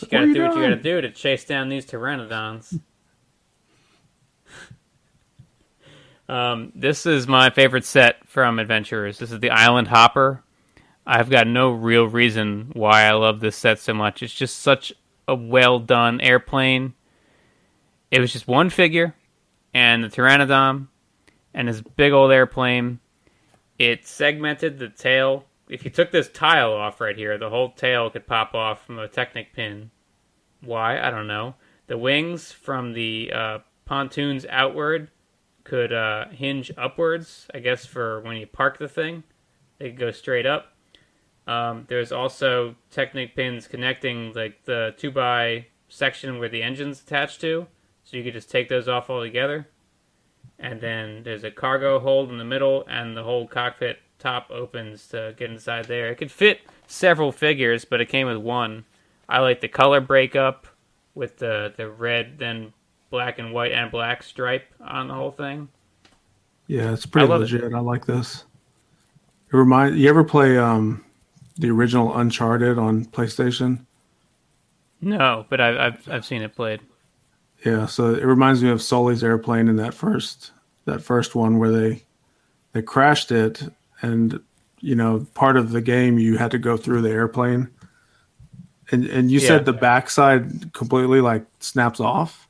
You 0.00 0.08
What 0.08 0.10
gotta 0.10 0.26
you 0.28 0.34
do 0.34 0.42
what 0.42 0.56
you 0.56 0.62
gotta 0.62 0.76
do 0.76 1.00
to 1.00 1.10
chase 1.10 1.44
down 1.44 1.68
these 1.68 1.86
pteranodons. 1.86 2.78
um, 6.28 6.72
this 6.74 7.06
is 7.06 7.26
my 7.28 7.50
favorite 7.50 7.84
set 7.84 8.26
from 8.28 8.58
Adventurers. 8.58 9.18
This 9.18 9.32
is 9.32 9.40
the 9.40 9.50
Island 9.50 9.88
Hopper. 9.88 10.42
I've 11.06 11.30
got 11.30 11.46
no 11.48 11.70
real 11.72 12.06
reason 12.06 12.70
why 12.74 13.02
I 13.04 13.12
love 13.12 13.40
this 13.40 13.56
set 13.56 13.80
so 13.80 13.92
much. 13.94 14.22
It's 14.22 14.34
just 14.34 14.60
such 14.60 14.92
a 15.26 15.34
well 15.34 15.80
done 15.80 16.20
airplane. 16.20 16.94
It 18.10 18.20
was 18.20 18.32
just 18.32 18.46
one 18.46 18.70
figure 18.70 19.14
and 19.74 20.04
the 20.04 20.08
Pteranodon 20.08 20.88
and 21.54 21.68
this 21.68 21.80
big 21.80 22.12
old 22.12 22.32
airplane. 22.32 23.00
It 23.78 24.06
segmented 24.06 24.78
the 24.78 24.88
tail. 24.88 25.44
If 25.68 25.84
you 25.84 25.90
took 25.90 26.10
this 26.10 26.28
tile 26.28 26.72
off 26.72 27.00
right 27.00 27.16
here, 27.16 27.38
the 27.38 27.50
whole 27.50 27.72
tail 27.72 28.10
could 28.10 28.26
pop 28.26 28.54
off 28.54 28.84
from 28.86 28.98
a 28.98 29.08
Technic 29.08 29.54
pin. 29.54 29.90
Why? 30.60 31.00
I 31.00 31.10
don't 31.10 31.26
know. 31.26 31.54
The 31.86 31.98
wings 31.98 32.52
from 32.52 32.92
the 32.92 33.32
uh, 33.34 33.58
pontoons 33.84 34.46
outward 34.48 35.10
could 35.64 35.92
uh, 35.92 36.28
hinge 36.28 36.70
upwards, 36.76 37.48
I 37.54 37.58
guess, 37.58 37.86
for 37.86 38.20
when 38.20 38.36
you 38.36 38.46
park 38.46 38.78
the 38.78 38.88
thing. 38.88 39.24
They 39.78 39.90
could 39.90 39.98
go 39.98 40.10
straight 40.10 40.46
up. 40.46 40.72
Um, 41.46 41.86
there's 41.88 42.12
also 42.12 42.76
Technic 42.90 43.34
pins 43.34 43.66
connecting 43.66 44.32
like 44.32 44.64
the 44.64 44.94
2 44.96 45.10
by 45.10 45.66
section 45.88 46.38
where 46.38 46.48
the 46.48 46.62
engine's 46.62 47.02
attached 47.02 47.40
to, 47.40 47.66
so 48.04 48.16
you 48.16 48.22
could 48.22 48.32
just 48.32 48.50
take 48.50 48.68
those 48.68 48.88
off 48.88 49.10
altogether. 49.10 49.68
And 50.58 50.80
then 50.80 51.22
there's 51.24 51.44
a 51.44 51.50
cargo 51.50 51.98
hold 51.98 52.30
in 52.30 52.38
the 52.38 52.44
middle, 52.44 52.84
and 52.88 53.16
the 53.16 53.22
whole 53.24 53.46
cockpit 53.48 53.98
top 54.18 54.50
opens 54.50 55.08
to 55.08 55.34
get 55.36 55.50
inside 55.50 55.86
there. 55.86 56.08
It 56.10 56.16
could 56.16 56.30
fit 56.30 56.60
several 56.86 57.32
figures, 57.32 57.84
but 57.84 58.00
it 58.00 58.08
came 58.08 58.26
with 58.28 58.36
one. 58.36 58.84
I 59.28 59.40
like 59.40 59.60
the 59.60 59.68
color 59.68 60.00
breakup 60.00 60.66
with 61.14 61.38
the 61.38 61.72
the 61.76 61.90
red, 61.90 62.38
then 62.38 62.72
black 63.10 63.38
and 63.38 63.52
white 63.52 63.72
and 63.72 63.90
black 63.90 64.22
stripe 64.22 64.64
on 64.80 65.08
the 65.08 65.14
whole 65.14 65.32
thing. 65.32 65.68
Yeah, 66.66 66.92
it's 66.92 67.06
pretty 67.06 67.26
I 67.26 67.28
love 67.28 67.42
it. 67.42 67.50
legit. 67.52 67.74
I 67.74 67.80
like 67.80 68.06
this. 68.06 68.44
It 69.52 69.56
remind 69.56 69.98
you 69.98 70.08
ever 70.08 70.24
play 70.24 70.58
um 70.58 71.04
the 71.58 71.70
original 71.70 72.16
Uncharted 72.16 72.78
on 72.78 73.04
PlayStation? 73.06 73.84
No, 75.00 75.46
but 75.50 75.60
I've 75.60 75.76
I've, 75.76 76.08
I've 76.10 76.24
seen 76.24 76.42
it 76.42 76.54
played. 76.54 76.80
Yeah, 77.64 77.86
so 77.86 78.14
it 78.14 78.24
reminds 78.24 78.62
me 78.62 78.70
of 78.70 78.82
Sully's 78.82 79.22
airplane 79.24 79.68
in 79.68 79.76
that 79.76 79.94
first 79.94 80.52
that 80.84 81.02
first 81.02 81.34
one 81.36 81.58
where 81.58 81.70
they 81.70 82.04
they 82.72 82.82
crashed 82.82 83.32
it 83.32 83.62
and 84.02 84.40
you 84.80 84.94
know 84.96 85.26
part 85.34 85.56
of 85.56 85.70
the 85.70 85.80
game 85.80 86.18
you 86.18 86.38
had 86.38 86.50
to 86.52 86.58
go 86.58 86.76
through 86.76 87.02
the 87.02 87.10
airplane 87.10 87.70
and 88.90 89.04
and 89.06 89.30
you 89.30 89.38
Yeah. 89.38 89.46
said 89.48 89.64
the 89.64 89.72
backside 89.72 90.72
completely 90.72 91.20
like 91.20 91.46
snaps 91.60 92.00
off. 92.00 92.48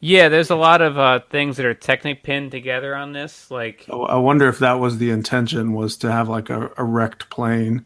Yeah, 0.00 0.28
there's 0.28 0.50
a 0.50 0.56
lot 0.56 0.82
of 0.82 0.98
uh, 0.98 1.20
things 1.30 1.56
that 1.56 1.66
are 1.66 1.74
Technic 1.74 2.22
pinned 2.22 2.50
together 2.50 2.94
on 2.94 3.12
this. 3.12 3.50
Like, 3.50 3.90
I 3.90 3.94
I 3.96 4.16
wonder 4.16 4.48
if 4.48 4.58
that 4.58 4.74
was 4.74 4.98
the 4.98 5.10
intention 5.10 5.72
was 5.72 5.96
to 5.98 6.12
have 6.12 6.28
like 6.28 6.50
a, 6.50 6.70
a 6.76 6.84
wrecked 6.84 7.30
plane. 7.30 7.84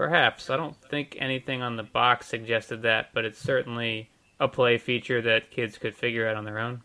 Perhaps 0.00 0.48
I 0.48 0.56
don't 0.56 0.80
think 0.88 1.18
anything 1.20 1.60
on 1.60 1.76
the 1.76 1.82
box 1.82 2.26
suggested 2.26 2.80
that, 2.84 3.10
but 3.12 3.26
it's 3.26 3.38
certainly 3.38 4.08
a 4.40 4.48
play 4.48 4.78
feature 4.78 5.20
that 5.20 5.50
kids 5.50 5.76
could 5.76 5.94
figure 5.94 6.26
out 6.26 6.36
on 6.36 6.46
their 6.46 6.58
own. 6.58 6.80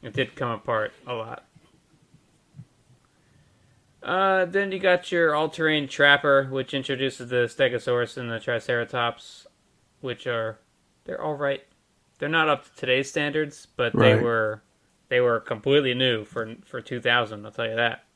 It 0.00 0.14
did 0.14 0.34
come 0.34 0.48
apart 0.48 0.94
a 1.06 1.12
lot. 1.12 1.44
Uh, 4.02 4.46
then 4.46 4.72
you 4.72 4.78
got 4.78 5.12
your 5.12 5.34
all-terrain 5.34 5.86
trapper, 5.86 6.46
which 6.46 6.72
introduces 6.72 7.28
the 7.28 7.44
Stegosaurus 7.44 8.16
and 8.16 8.30
the 8.30 8.40
Triceratops, 8.40 9.46
which 10.00 10.26
are 10.26 10.58
they're 11.04 11.20
all 11.20 11.34
right. 11.34 11.62
They're 12.18 12.30
not 12.30 12.48
up 12.48 12.64
to 12.64 12.80
today's 12.80 13.10
standards, 13.10 13.66
but 13.76 13.94
they 13.94 14.14
were 14.14 14.62
they 15.10 15.20
were 15.20 15.40
completely 15.40 15.92
new 15.92 16.24
for 16.24 16.54
for 16.64 16.80
2000. 16.80 17.44
I'll 17.44 17.52
tell 17.52 17.68
you 17.68 17.76
that. 17.76 18.06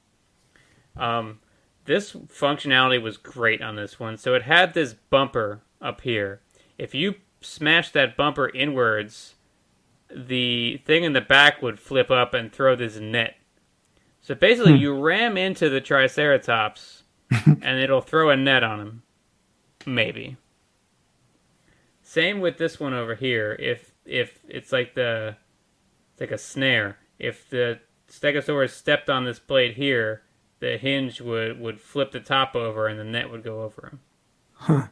Um, 0.96 1.40
this 1.86 2.12
functionality 2.12 3.00
was 3.00 3.16
great 3.16 3.62
on 3.62 3.76
this 3.76 3.98
one. 3.98 4.16
So 4.16 4.34
it 4.34 4.42
had 4.42 4.74
this 4.74 4.94
bumper 4.94 5.62
up 5.80 6.02
here. 6.02 6.40
If 6.78 6.94
you 6.94 7.16
smash 7.40 7.90
that 7.92 8.16
bumper 8.16 8.48
inwards, 8.48 9.34
the 10.14 10.80
thing 10.84 11.04
in 11.04 11.12
the 11.12 11.20
back 11.20 11.62
would 11.62 11.80
flip 11.80 12.10
up 12.10 12.34
and 12.34 12.52
throw 12.52 12.76
this 12.76 12.96
net. 12.96 13.36
So 14.20 14.34
basically, 14.34 14.72
hmm. 14.72 14.82
you 14.82 15.00
ram 15.00 15.36
into 15.36 15.68
the 15.68 15.80
Triceratops, 15.80 17.04
and 17.46 17.78
it'll 17.80 18.00
throw 18.00 18.30
a 18.30 18.36
net 18.36 18.62
on 18.62 18.80
him. 18.80 19.02
Maybe. 19.86 20.36
Same 22.02 22.40
with 22.40 22.58
this 22.58 22.80
one 22.80 22.94
over 22.94 23.14
here. 23.14 23.56
If 23.58 23.92
if 24.04 24.38
it's 24.48 24.72
like 24.72 24.94
the 24.94 25.36
it's 26.12 26.20
like 26.20 26.30
a 26.30 26.38
snare. 26.38 26.98
If 27.18 27.48
the 27.50 27.80
Stegosaurus 28.10 28.70
stepped 28.70 29.10
on 29.10 29.24
this 29.24 29.38
blade 29.38 29.74
here, 29.74 30.22
the 30.60 30.78
hinge 30.78 31.20
would 31.20 31.60
would 31.60 31.80
flip 31.80 32.12
the 32.12 32.20
top 32.20 32.54
over, 32.54 32.86
and 32.86 32.98
the 32.98 33.04
net 33.04 33.30
would 33.30 33.42
go 33.42 33.62
over 33.62 33.88
him. 33.88 34.00
Huh. 34.54 34.86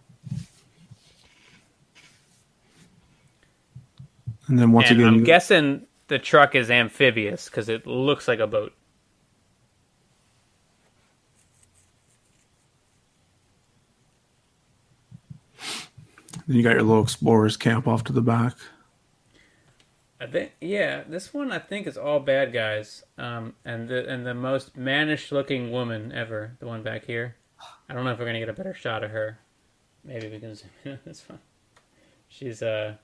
And 4.46 4.58
then 4.58 4.72
once 4.72 4.90
and 4.90 5.00
again, 5.00 5.14
I'm 5.14 5.24
guessing 5.24 5.86
the 6.08 6.18
truck 6.18 6.54
is 6.54 6.70
amphibious 6.70 7.46
because 7.46 7.68
it 7.68 7.86
looks 7.86 8.28
like 8.28 8.40
a 8.40 8.46
boat. 8.46 8.74
Then 16.46 16.56
you 16.56 16.62
got 16.62 16.72
your 16.72 16.82
little 16.82 17.02
explorers 17.02 17.56
camp 17.56 17.88
off 17.88 18.04
to 18.04 18.12
the 18.12 18.20
back. 18.20 18.54
I 20.24 20.26
think, 20.26 20.52
yeah, 20.58 21.02
this 21.06 21.34
one 21.34 21.52
I 21.52 21.58
think 21.58 21.86
is 21.86 21.98
all 21.98 22.18
bad 22.18 22.50
guys, 22.50 23.04
um, 23.18 23.54
and 23.62 23.88
the 23.88 24.08
and 24.08 24.24
the 24.24 24.32
most 24.32 24.74
mannish 24.74 25.30
looking 25.30 25.70
woman 25.70 26.12
ever, 26.12 26.56
the 26.60 26.66
one 26.66 26.82
back 26.82 27.04
here. 27.04 27.36
I 27.90 27.92
don't 27.92 28.04
know 28.04 28.12
if 28.12 28.18
we're 28.18 28.24
gonna 28.24 28.38
get 28.38 28.48
a 28.48 28.54
better 28.54 28.72
shot 28.72 29.04
of 29.04 29.10
her. 29.10 29.38
Maybe 30.02 30.30
we 30.30 30.40
can 30.40 30.54
zoom 30.54 30.70
in 30.82 30.92
on 30.92 30.98
this 31.04 31.28
one. 31.28 31.40
She's 32.26 32.62
uh, 32.62 32.94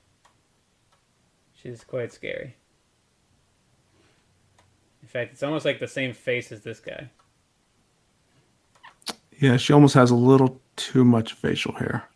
she's 1.53 1.85
quite 1.85 2.11
scary. 2.11 2.57
In 5.03 5.09
fact, 5.09 5.33
it's 5.33 5.43
almost 5.43 5.67
like 5.67 5.79
the 5.79 5.89
same 5.89 6.15
face 6.15 6.51
as 6.51 6.63
this 6.63 6.81
guy. 6.81 7.11
Yeah, 9.39 9.59
she 9.59 9.75
almost 9.75 9.93
has 9.95 10.11
a 10.11 10.17
little 10.17 10.63
too 10.77 11.05
much 11.05 11.35
facial 11.35 11.75
hair. 11.75 12.09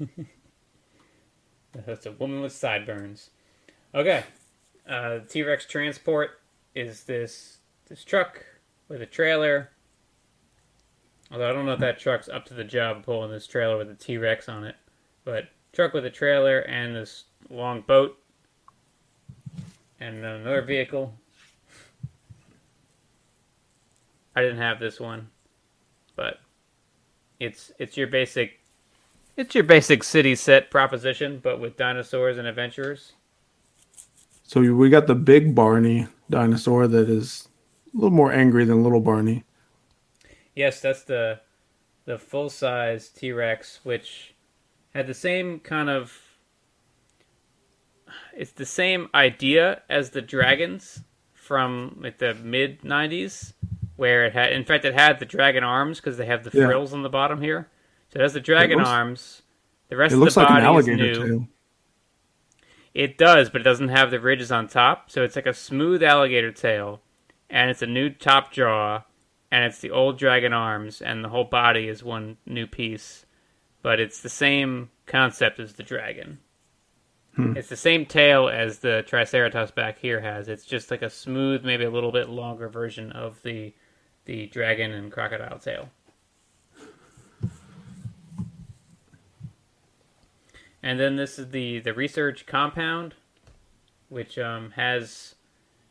That's 1.74 2.06
a 2.06 2.12
woman 2.12 2.40
with 2.40 2.52
sideburns. 2.52 3.28
Okay. 3.94 4.24
Uh, 4.88 5.20
T 5.28 5.42
Rex 5.42 5.66
transport 5.66 6.40
is 6.74 7.04
this 7.04 7.58
this 7.88 8.04
truck 8.04 8.44
with 8.88 9.02
a 9.02 9.06
trailer. 9.06 9.70
Although 11.30 11.50
I 11.50 11.52
don't 11.52 11.66
know 11.66 11.72
if 11.72 11.80
that 11.80 11.98
truck's 11.98 12.28
up 12.28 12.44
to 12.46 12.54
the 12.54 12.64
job 12.64 13.04
pulling 13.04 13.30
this 13.30 13.46
trailer 13.46 13.76
with 13.76 13.90
a 13.90 13.94
T 13.94 14.16
Rex 14.16 14.48
on 14.48 14.64
it. 14.64 14.76
But 15.24 15.48
truck 15.72 15.92
with 15.92 16.04
a 16.04 16.10
trailer 16.10 16.60
and 16.60 16.94
this 16.94 17.24
long 17.50 17.82
boat. 17.82 18.18
And 20.00 20.24
another 20.24 20.62
vehicle. 20.62 21.14
I 24.34 24.40
didn't 24.40 24.58
have 24.58 24.80
this 24.80 24.98
one. 24.98 25.28
But 26.16 26.40
it's 27.38 27.72
it's 27.78 27.96
your 27.96 28.06
basic 28.06 28.60
it's 29.36 29.54
your 29.54 29.64
basic 29.64 30.02
city 30.02 30.34
set 30.34 30.70
proposition, 30.70 31.40
but 31.42 31.60
with 31.60 31.76
dinosaurs 31.76 32.38
and 32.38 32.46
adventurers. 32.46 33.12
So 34.52 34.60
we 34.60 34.90
got 34.90 35.06
the 35.06 35.14
big 35.14 35.54
Barney 35.54 36.08
dinosaur 36.28 36.86
that 36.86 37.08
is 37.08 37.48
a 37.94 37.96
little 37.96 38.10
more 38.10 38.30
angry 38.30 38.66
than 38.66 38.82
little 38.82 39.00
Barney. 39.00 39.44
Yes, 40.54 40.78
that's 40.82 41.04
the 41.04 41.40
the 42.04 42.18
full 42.18 42.50
size 42.50 43.08
T 43.08 43.32
Rex, 43.32 43.80
which 43.82 44.34
had 44.94 45.06
the 45.06 45.14
same 45.14 45.58
kind 45.58 45.88
of. 45.88 46.12
It's 48.36 48.52
the 48.52 48.66
same 48.66 49.08
idea 49.14 49.80
as 49.88 50.10
the 50.10 50.20
dragons 50.20 51.00
from 51.32 51.96
like 52.02 52.18
the 52.18 52.34
mid 52.34 52.82
'90s, 52.82 53.54
where 53.96 54.26
it 54.26 54.34
had, 54.34 54.52
in 54.52 54.66
fact, 54.66 54.84
it 54.84 54.92
had 54.92 55.18
the 55.18 55.24
dragon 55.24 55.64
arms 55.64 55.98
because 55.98 56.18
they 56.18 56.26
have 56.26 56.44
the 56.44 56.50
Yeah. 56.52 56.66
frills 56.66 56.92
on 56.92 57.02
the 57.02 57.08
bottom 57.08 57.40
here. 57.40 57.70
So 58.12 58.18
it 58.20 58.22
has 58.22 58.34
the 58.34 58.40
dragon 58.40 58.76
looks- 58.76 58.90
arms. 58.90 59.42
The 59.88 59.96
rest 59.96 60.12
It 60.12 60.16
of 60.16 60.20
looks 60.20 60.34
the 60.34 60.40
like 60.40 60.50
an 60.50 60.56
body 60.56 60.62
is 60.62 60.66
alligator 60.88 61.02
new. 61.22 61.28
tail. 61.28 61.48
It 62.94 63.16
does, 63.16 63.48
but 63.50 63.60
it 63.60 63.64
doesn't 63.64 63.88
have 63.88 64.10
the 64.10 64.20
ridges 64.20 64.52
on 64.52 64.68
top. 64.68 65.10
So 65.10 65.22
it's 65.22 65.36
like 65.36 65.46
a 65.46 65.54
smooth 65.54 66.02
alligator 66.02 66.52
tail, 66.52 67.00
and 67.48 67.70
it's 67.70 67.82
a 67.82 67.86
new 67.86 68.10
top 68.10 68.52
jaw, 68.52 69.04
and 69.50 69.64
it's 69.64 69.78
the 69.78 69.90
old 69.90 70.18
dragon 70.18 70.52
arms, 70.52 71.00
and 71.00 71.24
the 71.24 71.28
whole 71.28 71.44
body 71.44 71.88
is 71.88 72.02
one 72.02 72.36
new 72.46 72.66
piece. 72.66 73.24
But 73.82 73.98
it's 73.98 74.20
the 74.20 74.28
same 74.28 74.90
concept 75.06 75.58
as 75.58 75.74
the 75.74 75.82
dragon. 75.82 76.38
Hmm. 77.34 77.56
It's 77.56 77.68
the 77.68 77.76
same 77.76 78.04
tail 78.04 78.48
as 78.48 78.80
the 78.80 79.02
Triceratops 79.06 79.70
back 79.70 79.98
here 79.98 80.20
has. 80.20 80.48
It's 80.48 80.66
just 80.66 80.90
like 80.90 81.02
a 81.02 81.10
smooth, 81.10 81.64
maybe 81.64 81.84
a 81.84 81.90
little 81.90 82.12
bit 82.12 82.28
longer 82.28 82.68
version 82.68 83.12
of 83.12 83.42
the 83.42 83.74
the 84.24 84.46
dragon 84.46 84.92
and 84.92 85.10
crocodile 85.10 85.58
tail. 85.58 85.88
And 90.82 90.98
then 90.98 91.16
this 91.16 91.38
is 91.38 91.50
the 91.50 91.80
the 91.80 91.94
research 91.94 92.46
compound, 92.46 93.14
which 94.08 94.38
um, 94.38 94.72
has 94.72 95.36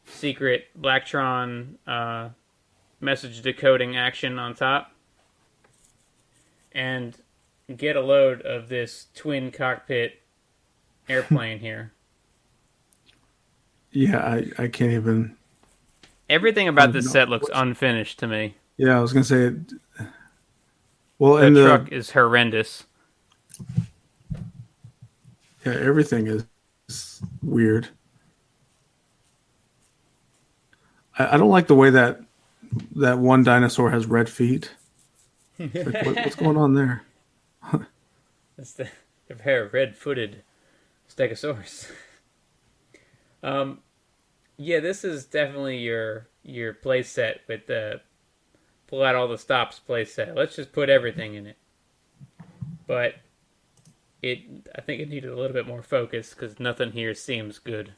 secret 0.05 0.67
Blacktron 0.79 1.75
uh, 1.87 2.29
message 2.99 3.41
decoding 3.41 3.95
action 3.95 4.37
on 4.37 4.53
top. 4.53 4.91
And 6.73 7.15
get 7.75 7.95
a 7.95 8.01
load 8.01 8.41
of 8.41 8.69
this 8.69 9.07
twin 9.15 9.51
cockpit 9.51 10.21
airplane 11.07 11.59
here. 11.61 11.91
Yeah, 13.91 14.19
I, 14.19 14.45
I 14.57 14.67
can't 14.67 14.91
even. 14.91 15.35
Everything 16.29 16.69
about 16.69 16.93
this 16.93 17.11
set 17.11 17.27
looks 17.27 17.49
unfinished 17.53 18.19
to 18.19 18.27
me. 18.27 18.55
Yeah, 18.77 18.97
I 18.97 19.01
was 19.01 19.11
gonna 19.11 19.25
say. 19.25 19.53
Well, 21.19 21.35
The 21.35 21.45
and 21.45 21.55
the 21.55 21.65
truck 21.65 21.91
is 21.91 22.11
horrendous. 22.11 22.85
Yeah, 25.65 25.73
everything 25.73 26.27
is, 26.27 26.45
is 26.89 27.21
weird. 27.41 27.89
I, 31.17 31.35
I 31.35 31.37
don't 31.37 31.49
like 31.49 31.67
the 31.67 31.75
way 31.75 31.89
that 31.89 32.21
that 32.95 33.19
one 33.19 33.43
dinosaur 33.43 33.89
has 33.91 34.05
red 34.05 34.29
feet. 34.29 34.71
Like, 35.59 35.73
what, 36.05 36.15
what's 36.15 36.35
going 36.35 36.57
on 36.57 36.73
there? 36.73 37.03
It's 38.57 38.73
the, 38.73 38.87
the 39.27 39.33
pair 39.33 39.63
of 39.63 39.73
red-footed 39.73 40.43
Stegosaurus. 41.09 41.89
um, 43.43 43.79
yeah, 44.55 44.79
this 44.79 45.03
is 45.03 45.25
definitely 45.25 45.77
your 45.77 46.27
your 46.43 46.73
play 46.75 47.01
set 47.01 47.41
with 47.47 47.65
the 47.65 48.01
pull 48.85 49.01
out 49.01 49.15
all 49.15 49.27
the 49.27 49.39
stops 49.39 49.79
play 49.79 50.05
set. 50.05 50.35
Let's 50.35 50.55
just 50.55 50.71
put 50.73 50.89
everything 50.89 51.33
in 51.33 51.47
it. 51.47 51.57
But 52.85 53.15
it, 54.21 54.39
I 54.75 54.81
think 54.81 55.01
it 55.01 55.09
needed 55.09 55.31
a 55.31 55.35
little 55.35 55.53
bit 55.53 55.67
more 55.67 55.81
focus 55.81 56.33
because 56.33 56.59
nothing 56.59 56.91
here 56.91 57.13
seems 57.13 57.59
good. 57.59 57.93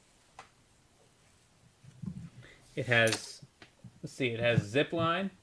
It 2.75 2.87
has, 2.87 3.41
let's 4.01 4.13
see, 4.13 4.27
it 4.27 4.39
has 4.39 4.61
zip 4.61 4.93
line. 4.93 5.31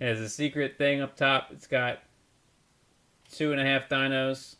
It 0.00 0.06
has 0.06 0.20
a 0.20 0.28
secret 0.28 0.78
thing 0.78 1.00
up 1.00 1.16
top. 1.16 1.48
It's 1.50 1.66
got 1.66 1.98
two 3.32 3.50
and 3.50 3.60
a 3.60 3.64
half 3.64 3.88
dinos. 3.88 4.54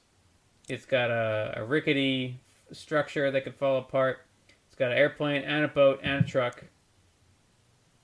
It's 0.69 0.85
got 0.85 1.13
a, 1.13 1.55
a 1.59 1.65
rickety 1.65 2.41
structure 2.73 3.31
that 3.31 3.45
could 3.45 3.55
fall 3.55 3.79
apart. 3.79 4.27
It's 4.67 4.75
got 4.75 4.91
an 4.91 4.99
airplane 4.99 5.43
and 5.43 5.65
a 5.65 5.69
boat 5.69 6.01
and 6.03 6.25
a 6.25 6.29
truck 6.29 6.65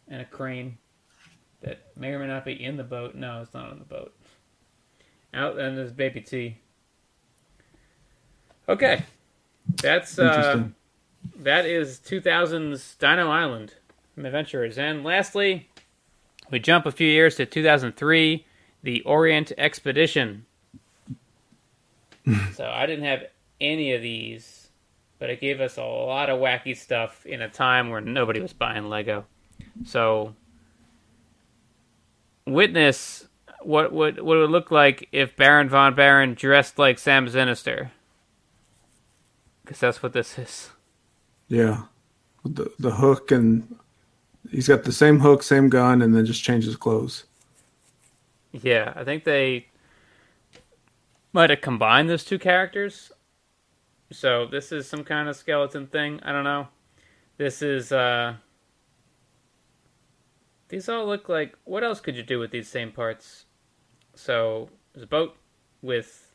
and 0.06 0.20
a 0.20 0.24
crane 0.24 0.78
that 1.62 1.80
may 1.96 2.12
or 2.12 2.20
may 2.20 2.28
not 2.28 2.44
be 2.44 2.52
in 2.52 2.76
the 2.76 2.84
boat. 2.84 3.14
No, 3.14 3.42
it's 3.42 3.52
not 3.52 3.70
on 3.70 3.80
the 3.80 3.84
boat. 3.84 4.14
Out 5.34 5.58
and 5.58 5.76
there's 5.76 5.92
Baby 5.92 6.20
T. 6.20 6.58
Okay, 8.68 9.02
that's 9.82 10.18
uh, 10.18 10.64
that 11.36 11.66
is 11.66 12.00
2000's 12.04 12.94
Dino 12.94 13.30
Island 13.30 13.74
from 14.14 14.26
Adventurers. 14.26 14.78
And 14.78 15.04
lastly, 15.04 15.68
we 16.50 16.58
jump 16.58 16.86
a 16.86 16.92
few 16.92 17.08
years 17.08 17.36
to 17.36 17.46
2003, 17.46 18.46
the 18.82 19.02
Orient 19.02 19.52
Expedition. 19.58 20.46
so 22.54 22.66
I 22.66 22.86
didn't 22.86 23.04
have 23.04 23.24
any 23.60 23.92
of 23.92 24.02
these, 24.02 24.68
but 25.18 25.30
it 25.30 25.40
gave 25.40 25.60
us 25.60 25.76
a 25.76 25.84
lot 25.84 26.30
of 26.30 26.40
wacky 26.40 26.76
stuff 26.76 27.26
in 27.26 27.42
a 27.42 27.48
time 27.48 27.90
where 27.90 28.00
nobody 28.00 28.40
was 28.40 28.52
buying 28.52 28.88
Lego. 28.88 29.24
So 29.84 30.34
witness 32.46 33.26
what 33.66 33.92
would 33.92 34.20
what 34.20 34.36
it 34.36 34.40
would 34.40 34.50
look 34.50 34.70
like 34.70 35.08
if 35.12 35.36
Baron 35.36 35.68
von 35.68 35.94
Barron 35.94 36.34
dressed 36.34 36.78
like 36.78 36.98
Sam 36.98 37.28
Sinister. 37.28 37.92
Because 39.62 39.80
that's 39.80 40.02
what 40.02 40.12
this 40.12 40.38
is. 40.38 40.70
Yeah, 41.48 41.84
the 42.44 42.70
the 42.78 42.92
hook 42.92 43.30
and 43.30 43.76
he's 44.50 44.68
got 44.68 44.84
the 44.84 44.92
same 44.92 45.20
hook, 45.20 45.42
same 45.42 45.68
gun, 45.68 46.02
and 46.02 46.14
then 46.14 46.26
just 46.26 46.42
changes 46.42 46.76
clothes. 46.76 47.24
Yeah, 48.52 48.92
I 48.94 49.04
think 49.04 49.24
they 49.24 49.66
might 51.32 51.50
have 51.50 51.60
combined 51.60 52.08
those 52.08 52.24
two 52.24 52.38
characters. 52.38 53.10
So 54.12 54.46
this 54.46 54.70
is 54.70 54.88
some 54.88 55.02
kind 55.02 55.28
of 55.28 55.36
skeleton 55.36 55.88
thing. 55.88 56.20
I 56.22 56.32
don't 56.32 56.44
know. 56.44 56.68
This 57.36 57.62
is 57.62 57.90
uh 57.90 58.34
these 60.68 60.88
all 60.88 61.06
look 61.06 61.28
like 61.28 61.56
what 61.64 61.82
else 61.82 62.00
could 62.00 62.16
you 62.16 62.22
do 62.22 62.38
with 62.38 62.50
these 62.50 62.68
same 62.68 62.92
parts? 62.92 63.46
So 64.14 64.68
there's 64.92 65.04
a 65.04 65.08
boat 65.08 65.36
with 65.82 66.34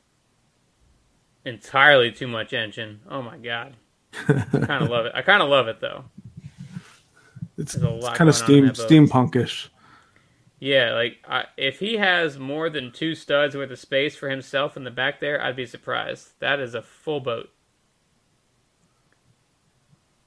entirely 1.45 2.11
too 2.11 2.27
much 2.27 2.53
engine. 2.53 3.01
Oh 3.09 3.21
my 3.21 3.37
god. 3.37 3.75
I 4.13 4.33
kind 4.33 4.83
of 4.83 4.89
love 4.89 5.05
it. 5.05 5.11
I 5.15 5.21
kind 5.21 5.41
of 5.41 5.49
love 5.49 5.67
it 5.67 5.79
though. 5.79 6.05
It's, 7.57 7.75
lot 7.75 8.15
kind 8.15 8.29
of 8.29 8.35
steam 8.35 8.69
steampunkish. 8.69 9.67
Yeah, 10.59 10.93
like 10.93 11.17
I, 11.27 11.45
if 11.57 11.79
he 11.79 11.97
has 11.97 12.37
more 12.37 12.69
than 12.69 12.91
two 12.91 13.15
studs 13.15 13.55
worth 13.55 13.71
of 13.71 13.79
space 13.79 14.15
for 14.15 14.29
himself 14.29 14.75
in 14.75 14.83
the 14.83 14.91
back 14.91 15.19
there, 15.19 15.41
I'd 15.41 15.55
be 15.55 15.65
surprised. 15.65 16.33
That 16.39 16.59
is 16.59 16.75
a 16.75 16.81
full 16.81 17.19
boat. 17.19 17.49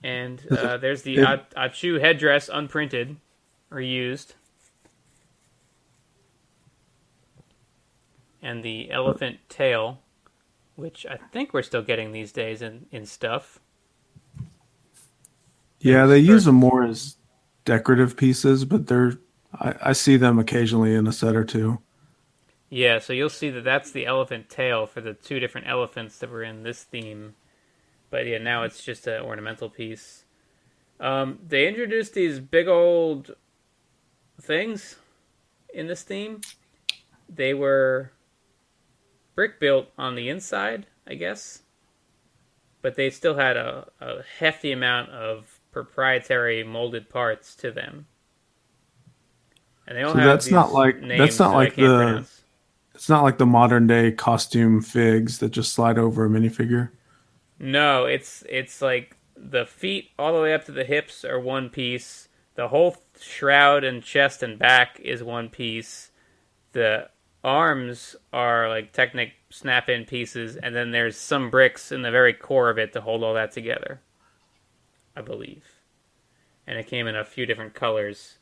And 0.02 0.44
uh, 0.50 0.78
there's 0.78 1.02
the 1.02 1.18
It- 1.18 1.50
Achu 1.56 2.00
headdress, 2.00 2.48
unprinted, 2.48 3.16
or 3.70 3.80
used, 3.80 4.34
and 8.42 8.62
the 8.62 8.90
elephant 8.90 9.38
tail, 9.48 10.00
which 10.76 11.06
I 11.06 11.16
think 11.16 11.54
we're 11.54 11.62
still 11.62 11.82
getting 11.82 12.12
these 12.12 12.32
days 12.32 12.60
in 12.60 12.86
in 12.90 13.06
stuff. 13.06 13.60
Yeah, 15.80 16.06
they 16.06 16.18
use 16.18 16.44
them 16.44 16.56
more 16.56 16.84
as 16.84 17.16
decorative 17.64 18.16
pieces, 18.16 18.64
but 18.64 18.86
they're 18.86 19.18
I, 19.54 19.74
I 19.82 19.92
see 19.92 20.16
them 20.16 20.38
occasionally 20.38 20.94
in 20.94 21.06
a 21.06 21.12
set 21.12 21.36
or 21.36 21.44
two. 21.44 21.80
Yeah, 22.70 23.00
so 23.00 23.12
you'll 23.12 23.28
see 23.28 23.50
that 23.50 23.64
that's 23.64 23.90
the 23.90 24.06
elephant 24.06 24.48
tail 24.48 24.86
for 24.86 25.02
the 25.02 25.12
two 25.12 25.38
different 25.38 25.68
elephants 25.68 26.18
that 26.18 26.30
were 26.30 26.42
in 26.42 26.62
this 26.62 26.82
theme. 26.82 27.34
But 28.08 28.26
yeah, 28.26 28.38
now 28.38 28.62
it's 28.62 28.82
just 28.82 29.06
an 29.06 29.22
ornamental 29.22 29.68
piece. 29.68 30.24
Um, 30.98 31.38
they 31.46 31.68
introduced 31.68 32.14
these 32.14 32.40
big 32.40 32.68
old 32.68 33.34
things 34.40 34.96
in 35.74 35.86
this 35.86 36.02
theme. 36.02 36.40
They 37.28 37.54
were 37.54 38.12
brick 39.34 39.58
built 39.60 39.88
on 39.98 40.14
the 40.14 40.28
inside, 40.28 40.86
I 41.06 41.14
guess. 41.14 41.62
But 42.80 42.96
they 42.96 43.10
still 43.10 43.36
had 43.36 43.56
a, 43.56 43.88
a 44.00 44.22
hefty 44.38 44.72
amount 44.72 45.10
of 45.10 45.60
proprietary 45.70 46.64
molded 46.64 47.08
parts 47.08 47.54
to 47.56 47.70
them. 47.70 48.06
And 49.86 49.96
they 49.96 50.02
all 50.02 50.12
So 50.12 50.18
have 50.18 50.26
that's 50.26 50.50
not 50.50 50.72
like- 50.72 51.00
names 51.00 51.18
that's 51.18 51.38
not 51.38 51.50
that 51.50 51.56
like 51.56 51.74
the- 51.76 51.82
pronounce. 51.82 52.38
It's 52.94 53.08
not 53.08 53.22
like 53.22 53.38
the 53.38 53.46
modern 53.46 53.86
day 53.86 54.12
costume 54.12 54.82
figs 54.82 55.38
that 55.38 55.48
just 55.50 55.72
slide 55.72 55.98
over 55.98 56.26
a 56.26 56.28
minifigure. 56.28 56.90
No, 57.58 58.04
it's 58.04 58.44
it's 58.48 58.82
like 58.82 59.16
the 59.34 59.64
feet 59.64 60.10
all 60.18 60.34
the 60.34 60.40
way 60.42 60.52
up 60.52 60.66
to 60.66 60.72
the 60.72 60.84
hips 60.84 61.24
are 61.24 61.40
one 61.40 61.70
piece. 61.70 62.28
The 62.54 62.68
whole 62.68 62.96
shroud 63.18 63.82
and 63.82 64.02
chest 64.02 64.42
and 64.42 64.58
back 64.58 65.00
is 65.00 65.22
one 65.22 65.48
piece. 65.48 66.10
The 66.72 67.08
arms 67.44 68.16
are 68.32 68.68
like 68.68 68.92
Technic 68.92 69.32
snap-in 69.50 70.04
pieces, 70.04 70.56
and 70.56 70.74
then 70.74 70.90
there's 70.90 71.16
some 71.16 71.50
bricks 71.50 71.92
in 71.92 72.02
the 72.02 72.10
very 72.10 72.32
core 72.32 72.70
of 72.70 72.78
it 72.78 72.92
to 72.92 73.00
hold 73.00 73.22
all 73.22 73.34
that 73.34 73.52
together. 73.52 74.00
I 75.14 75.20
believe, 75.20 75.64
and 76.66 76.78
it 76.78 76.86
came 76.86 77.06
in 77.06 77.16
a 77.16 77.24
few 77.24 77.44
different 77.44 77.74
colors 77.74 78.38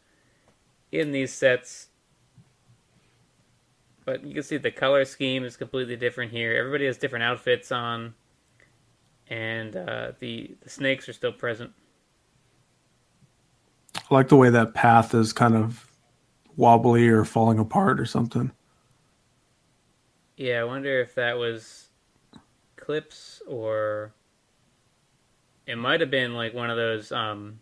in 0.93 1.11
these 1.13 1.33
sets. 1.33 1.89
But 4.05 4.25
you 4.25 4.35
can 4.35 4.43
see 4.43 4.57
the 4.57 4.71
color 4.71 5.05
scheme 5.05 5.45
is 5.45 5.57
completely 5.57 5.97
different 5.97 6.33
here. 6.33 6.57
Everybody 6.57 6.87
has 6.87 6.97
different 6.97 7.25
outfits 7.25 7.71
on 7.71 8.15
and 9.31 9.77
uh, 9.77 10.13
the 10.19 10.51
the 10.63 10.69
snakes 10.69 11.09
are 11.09 11.13
still 11.13 11.33
present. 11.33 11.73
I 13.97 14.15
like 14.15 14.29
the 14.29 14.37
way 14.37 14.51
that 14.51 14.75
path 14.75 15.15
is 15.15 15.33
kind 15.33 15.55
of 15.55 15.89
wobbly 16.57 17.09
or 17.09 17.25
falling 17.25 17.59
apart 17.59 18.01
or 18.01 18.07
something. 18.07 18.51
Yeah, 20.41 20.63
I 20.63 20.65
wonder 20.65 21.03
if 21.03 21.15
that 21.17 21.37
was 21.37 21.89
clips 22.77 23.43
or 23.47 24.15
it 25.67 25.77
might 25.77 26.01
have 26.01 26.11
been 26.11 26.33
like 26.33 26.55
one 26.55 26.71
of 26.71 26.79
those. 26.79 27.13
Um, 27.13 27.61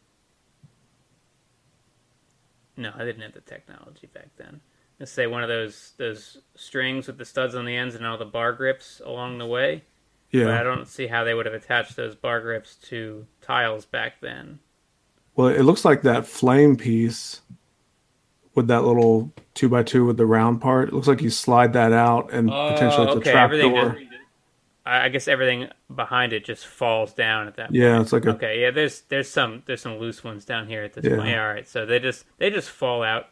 no, 2.76 2.92
I 2.94 3.04
didn't 3.04 3.22
have 3.22 3.34
the 3.34 3.40
technology 3.40 4.06
back 4.14 4.28
then. 4.36 4.60
Let's 5.00 5.10
say 5.10 5.26
one 5.26 5.42
of 5.42 5.48
those 5.48 5.94
those 5.96 6.38
strings 6.54 7.08
with 7.08 7.18
the 7.18 7.24
studs 7.24 7.56
on 7.56 7.64
the 7.64 7.74
ends 7.74 7.96
and 7.96 8.06
all 8.06 8.16
the 8.16 8.24
bar 8.24 8.52
grips 8.52 9.02
along 9.04 9.38
the 9.38 9.46
way. 9.46 9.82
Yeah. 10.30 10.44
But 10.44 10.54
I 10.58 10.62
don't 10.62 10.86
see 10.86 11.08
how 11.08 11.24
they 11.24 11.34
would 11.34 11.46
have 11.46 11.56
attached 11.56 11.96
those 11.96 12.14
bar 12.14 12.40
grips 12.40 12.76
to 12.90 13.26
tiles 13.40 13.86
back 13.86 14.20
then. 14.20 14.60
Well, 15.34 15.48
it 15.48 15.62
looks 15.62 15.84
like 15.84 16.02
that 16.02 16.28
flame 16.28 16.76
piece 16.76 17.40
with 18.58 18.68
that 18.68 18.84
little 18.84 19.32
two 19.54 19.68
by 19.70 19.82
two 19.82 20.04
with 20.04 20.16
the 20.18 20.26
round 20.26 20.60
part. 20.60 20.88
It 20.88 20.94
looks 20.94 21.08
like 21.08 21.22
you 21.22 21.30
slide 21.30 21.72
that 21.72 21.92
out 21.92 22.30
and 22.32 22.48
potentially 22.50 23.06
it's 23.06 23.14
Oh, 23.14 23.18
okay, 23.18 23.30
a 23.30 23.32
trap 23.32 23.44
everything 23.44 23.74
door. 23.74 23.90
just- 23.92 24.04
I, 24.86 25.08
guess 25.10 25.28
everything 25.28 25.68
behind 25.94 26.32
it 26.32 26.46
just 26.46 26.66
falls 26.66 27.12
down 27.12 27.46
at 27.46 27.56
that. 27.56 27.74
Yeah, 27.74 28.00
it's 28.00 28.10
like 28.12 28.24
a 28.24 28.30
Okay, 28.30 28.62
yeah. 28.62 28.70
There's 28.70 29.02
there's 29.02 29.28
some 29.28 29.62
there's 29.66 29.82
some 29.82 29.98
loose 29.98 30.24
ones 30.24 30.46
down 30.46 30.66
here 30.66 30.82
at 30.82 30.94
this 30.94 31.04
Yeah. 31.04 31.16
point. 31.16 31.28
Yeah, 31.28 31.42
all 31.46 31.52
right. 31.52 31.68
So 31.68 31.84
they 31.84 31.98
just 31.98 32.24
they 32.38 32.48
just 32.48 32.70
fall 32.70 33.02
out. 33.02 33.26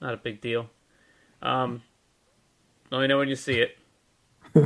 Not 0.00 0.14
a 0.14 0.16
big 0.16 0.40
deal. 0.40 0.68
Um, 1.42 1.82
let 2.90 3.00
me 3.02 3.06
know 3.06 3.18
when 3.18 3.28
you 3.28 3.36
see 3.36 3.60
it. 3.60 3.78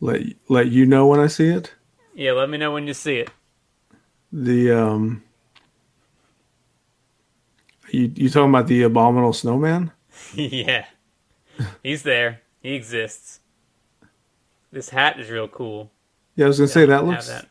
let 0.00 0.20
let 0.48 0.68
you 0.68 0.86
know 0.86 1.06
when 1.08 1.18
I 1.20 1.26
see 1.26 1.48
it. 1.48 1.74
Yeah, 2.14 2.32
let 2.32 2.48
me 2.48 2.58
know 2.58 2.72
when 2.72 2.86
you 2.86 2.94
see 2.94 3.16
it. 3.16 3.30
The 4.32 4.70
um, 4.70 5.22
you 7.92 8.12
you 8.14 8.30
talking 8.30 8.50
about 8.50 8.66
the 8.66 8.82
abominable 8.82 9.32
snowman? 9.32 9.92
yeah, 10.34 10.86
he's 11.82 12.02
there. 12.02 12.40
He 12.60 12.74
exists. 12.74 13.40
This 14.70 14.88
hat 14.88 15.20
is 15.20 15.30
real 15.30 15.48
cool. 15.48 15.90
Yeah, 16.36 16.46
I 16.46 16.48
was 16.48 16.58
gonna 16.58 16.68
say 16.68 16.86
that 16.86 17.04
looks 17.04 17.28
that. 17.28 17.48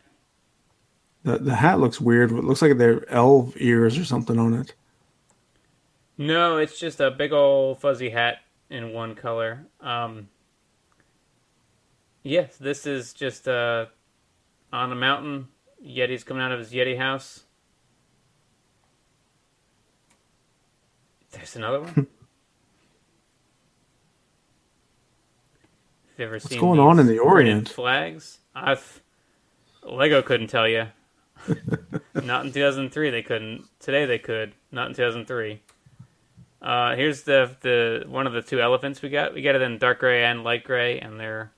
the 1.24 1.38
the 1.38 1.56
hat 1.56 1.80
looks 1.80 2.02
weird. 2.02 2.32
It 2.32 2.44
looks 2.44 2.62
like 2.62 2.78
they're 2.78 3.10
elf 3.12 3.54
ears 3.58 3.98
or 3.98 4.06
something 4.06 4.40
on 4.40 4.54
it. 4.54 4.74
No, 6.18 6.58
it's 6.58 6.80
just 6.80 7.00
a 7.00 7.12
big 7.12 7.32
old 7.32 7.80
fuzzy 7.80 8.10
hat 8.10 8.40
in 8.70 8.94
one 8.94 9.16
color. 9.16 9.66
Um, 9.80 10.30
yes, 12.24 12.58
this 12.58 12.86
is 12.86 13.14
just 13.14 13.48
uh, 13.48 13.88
on 14.72 14.92
a 14.92 14.96
mountain. 14.96 15.48
Yeti's 15.84 16.24
coming 16.24 16.44
out 16.44 16.52
of 16.52 16.60
his 16.60 16.72
Yeti 16.72 16.98
house. 16.98 17.44
There's 21.32 21.56
another 21.56 21.82
one. 21.82 21.94
Have 21.96 22.08
you 26.18 26.26
ever 26.26 26.36
What's 26.36 26.50
seen 26.50 26.60
going 26.60 26.80
on 26.80 27.00
in 27.00 27.08
the 27.08 27.20
Orient? 27.20 27.70
flags? 27.70 28.40
I've 28.54 29.02
Lego 29.84 30.22
couldn't 30.22 30.48
tell 30.48 30.68
you. 30.68 30.88
Not 32.14 32.46
in 32.46 32.52
2003 32.52 33.10
they 33.10 33.24
couldn't. 33.24 33.66
Today 33.80 34.06
they 34.06 34.20
could. 34.20 34.54
Not 34.72 34.90
in 34.90 34.94
2003. 34.94 35.62
Uh, 36.62 36.96
here's 36.96 37.24
the 37.24 37.56
the 37.62 38.04
one 38.08 38.28
of 38.28 38.34
the 38.34 38.42
two 38.42 38.62
elephants 38.62 39.02
we 39.02 39.10
got. 39.10 39.34
We 39.34 39.42
got 39.42 39.56
it 39.56 39.62
in 39.64 39.78
dark 39.80 40.00
gray 40.00 40.24
and 40.26 40.44
light 40.44 40.64
gray, 40.64 41.00
and 41.00 41.20
they're 41.20 41.52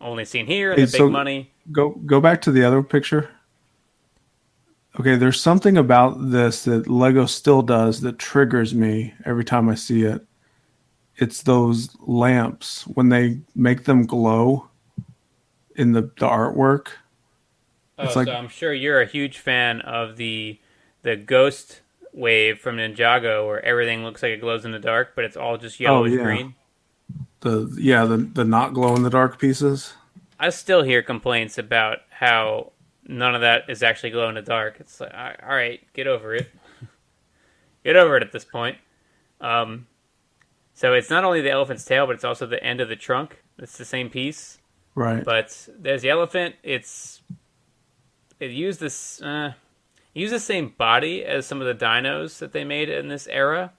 only 0.00 0.24
seen 0.24 0.46
here. 0.46 0.70
And 0.70 0.78
Hey, 0.78 0.84
the 0.86 0.92
big 0.92 0.98
so- 0.98 1.08
money. 1.10 1.50
Go 1.72 1.90
go 2.06 2.20
back 2.20 2.42
to 2.42 2.52
the 2.52 2.62
other 2.62 2.80
picture. 2.84 3.28
Okay, 4.98 5.16
there's 5.16 5.40
something 5.40 5.76
about 5.76 6.30
this 6.30 6.64
that 6.64 6.88
Lego 6.88 7.26
still 7.26 7.60
does 7.62 8.00
that 8.00 8.18
triggers 8.18 8.74
me 8.74 9.12
every 9.26 9.44
time 9.44 9.68
I 9.68 9.74
see 9.74 10.04
it. 10.04 10.24
It's 11.16 11.42
those 11.42 11.94
lamps 12.00 12.86
when 12.86 13.08
they 13.10 13.40
make 13.54 13.84
them 13.84 14.06
glow 14.06 14.68
in 15.74 15.92
the, 15.92 16.02
the 16.02 16.26
artwork. 16.26 16.88
Oh, 17.98 18.04
It's 18.04 18.16
like- 18.16 18.26
so 18.28 18.34
I'm 18.34 18.48
sure 18.48 18.72
you're 18.72 19.00
a 19.00 19.06
huge 19.06 19.38
fan 19.38 19.80
of 19.82 20.16
the 20.16 20.58
the 21.02 21.14
ghost 21.16 21.82
wave 22.12 22.58
from 22.58 22.76
Ninjago, 22.78 23.46
where 23.46 23.64
everything 23.64 24.02
looks 24.02 24.22
like 24.22 24.32
it 24.32 24.40
glows 24.40 24.64
in 24.64 24.72
the 24.72 24.78
dark, 24.80 25.12
but 25.14 25.24
it's 25.24 25.36
all 25.36 25.56
just 25.56 25.78
yellowish 25.78 26.12
Oh, 26.12 26.16
yeah. 26.16 26.22
green. 26.24 26.54
The 27.40 27.72
yeah, 27.78 28.04
the 28.06 28.16
the 28.16 28.44
not 28.44 28.74
glow 28.74 28.96
in 28.96 29.02
the 29.02 29.10
dark 29.10 29.38
pieces. 29.38 29.92
I 30.40 30.48
still 30.50 30.82
hear 30.82 31.02
complaints 31.02 31.58
about 31.58 31.98
how 32.10 32.72
none 33.08 33.34
of 33.34 33.40
that 33.40 33.68
is 33.68 33.82
actually 33.82 34.10
glow 34.10 34.28
in 34.28 34.34
the 34.34 34.42
dark. 34.42 34.76
It's 34.80 35.00
like, 35.00 35.12
all 35.14 35.54
right, 35.54 35.80
get 35.92 36.06
over 36.06 36.34
it. 36.34 36.50
get 37.84 37.96
over 37.96 38.16
it 38.16 38.22
at 38.22 38.32
this 38.32 38.44
point. 38.44 38.78
Um, 39.40 39.86
so 40.74 40.92
it's 40.92 41.10
not 41.10 41.24
only 41.24 41.40
the 41.40 41.50
elephant's 41.50 41.84
tail, 41.84 42.06
but 42.06 42.14
it's 42.14 42.24
also 42.24 42.46
the 42.46 42.62
end 42.62 42.80
of 42.80 42.88
the 42.88 42.96
trunk. 42.96 43.42
It's 43.58 43.78
the 43.78 43.84
same 43.84 44.10
piece. 44.10 44.58
Right. 44.94 45.24
But 45.24 45.68
there's 45.78 46.02
the 46.02 46.10
elephant. 46.10 46.56
It's 46.62 47.22
it 48.40 48.50
used 48.50 48.80
this 48.80 49.20
uh, 49.22 49.52
it 50.14 50.20
used 50.20 50.34
the 50.34 50.40
same 50.40 50.74
body 50.76 51.24
as 51.24 51.46
some 51.46 51.60
of 51.60 51.66
the 51.66 51.84
dinos 51.84 52.38
that 52.38 52.52
they 52.52 52.64
made 52.64 52.88
in 52.88 53.08
this 53.08 53.26
era, 53.26 53.72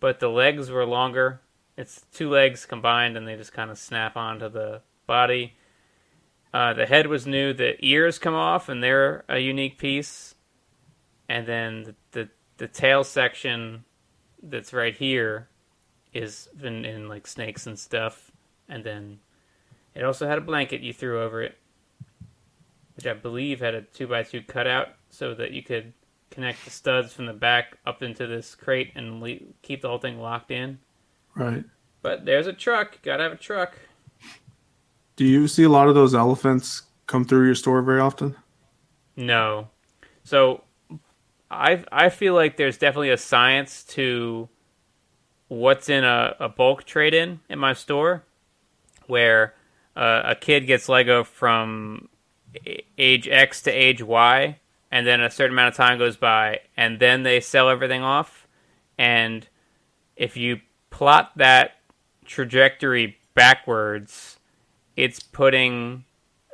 but 0.00 0.20
the 0.20 0.28
legs 0.28 0.70
were 0.70 0.86
longer. 0.86 1.40
It's 1.76 2.04
two 2.12 2.30
legs 2.30 2.66
combined, 2.66 3.16
and 3.16 3.26
they 3.26 3.36
just 3.36 3.52
kind 3.52 3.70
of 3.70 3.78
snap 3.78 4.16
onto 4.16 4.48
the 4.48 4.80
body. 5.06 5.54
Uh, 6.54 6.72
the 6.72 6.86
head 6.86 7.08
was 7.08 7.26
new. 7.26 7.52
The 7.52 7.74
ears 7.84 8.20
come 8.20 8.34
off, 8.34 8.68
and 8.68 8.80
they're 8.80 9.24
a 9.28 9.40
unique 9.40 9.76
piece. 9.76 10.36
And 11.28 11.48
then 11.48 11.82
the 11.82 11.94
the, 12.12 12.28
the 12.58 12.68
tail 12.68 13.02
section 13.02 13.84
that's 14.40 14.72
right 14.72 14.96
here 14.96 15.48
is 16.12 16.48
in, 16.62 16.84
in 16.84 17.08
like 17.08 17.26
snakes 17.26 17.66
and 17.66 17.76
stuff. 17.76 18.30
And 18.68 18.84
then 18.84 19.18
it 19.96 20.04
also 20.04 20.28
had 20.28 20.38
a 20.38 20.42
blanket 20.42 20.80
you 20.80 20.92
threw 20.92 21.20
over 21.20 21.42
it, 21.42 21.58
which 22.94 23.06
I 23.06 23.14
believe 23.14 23.58
had 23.58 23.74
a 23.74 23.82
two 23.82 24.06
by 24.06 24.22
two 24.22 24.42
cutout 24.42 24.90
so 25.10 25.34
that 25.34 25.50
you 25.50 25.62
could 25.62 25.92
connect 26.30 26.64
the 26.64 26.70
studs 26.70 27.12
from 27.12 27.26
the 27.26 27.32
back 27.32 27.78
up 27.84 28.00
into 28.00 28.28
this 28.28 28.54
crate 28.54 28.92
and 28.94 29.20
le- 29.20 29.38
keep 29.62 29.82
the 29.82 29.88
whole 29.88 29.98
thing 29.98 30.20
locked 30.20 30.52
in. 30.52 30.78
right. 31.34 31.64
But 32.00 32.26
there's 32.26 32.46
a 32.46 32.52
truck. 32.52 33.02
Gotta 33.02 33.22
have 33.24 33.32
a 33.32 33.36
truck. 33.36 33.78
Do 35.16 35.24
you 35.24 35.46
see 35.46 35.62
a 35.62 35.68
lot 35.68 35.88
of 35.88 35.94
those 35.94 36.14
elephants 36.14 36.82
come 37.06 37.24
through 37.24 37.46
your 37.46 37.54
store 37.54 37.82
very 37.82 38.00
often? 38.00 38.36
No. 39.16 39.68
So 40.24 40.62
I 41.50 41.84
I 41.92 42.08
feel 42.08 42.34
like 42.34 42.56
there's 42.56 42.78
definitely 42.78 43.10
a 43.10 43.16
science 43.16 43.84
to 43.84 44.48
what's 45.48 45.88
in 45.88 46.04
a, 46.04 46.34
a 46.40 46.48
bulk 46.48 46.84
trade 46.84 47.14
in 47.14 47.40
in 47.48 47.58
my 47.58 47.72
store 47.72 48.24
where 49.06 49.54
uh, 49.94 50.22
a 50.24 50.34
kid 50.34 50.66
gets 50.66 50.88
Lego 50.88 51.22
from 51.22 52.08
age 52.98 53.28
X 53.28 53.62
to 53.62 53.70
age 53.70 54.02
Y 54.02 54.58
and 54.90 55.06
then 55.06 55.20
a 55.20 55.30
certain 55.30 55.54
amount 55.54 55.68
of 55.68 55.76
time 55.76 55.98
goes 55.98 56.16
by 56.16 56.60
and 56.76 56.98
then 56.98 57.22
they 57.22 57.40
sell 57.40 57.68
everything 57.68 58.02
off 58.02 58.48
and 58.96 59.46
if 60.16 60.36
you 60.36 60.60
plot 60.90 61.32
that 61.36 61.72
trajectory 62.24 63.18
backwards 63.34 64.38
it's 64.96 65.20
putting 65.20 66.04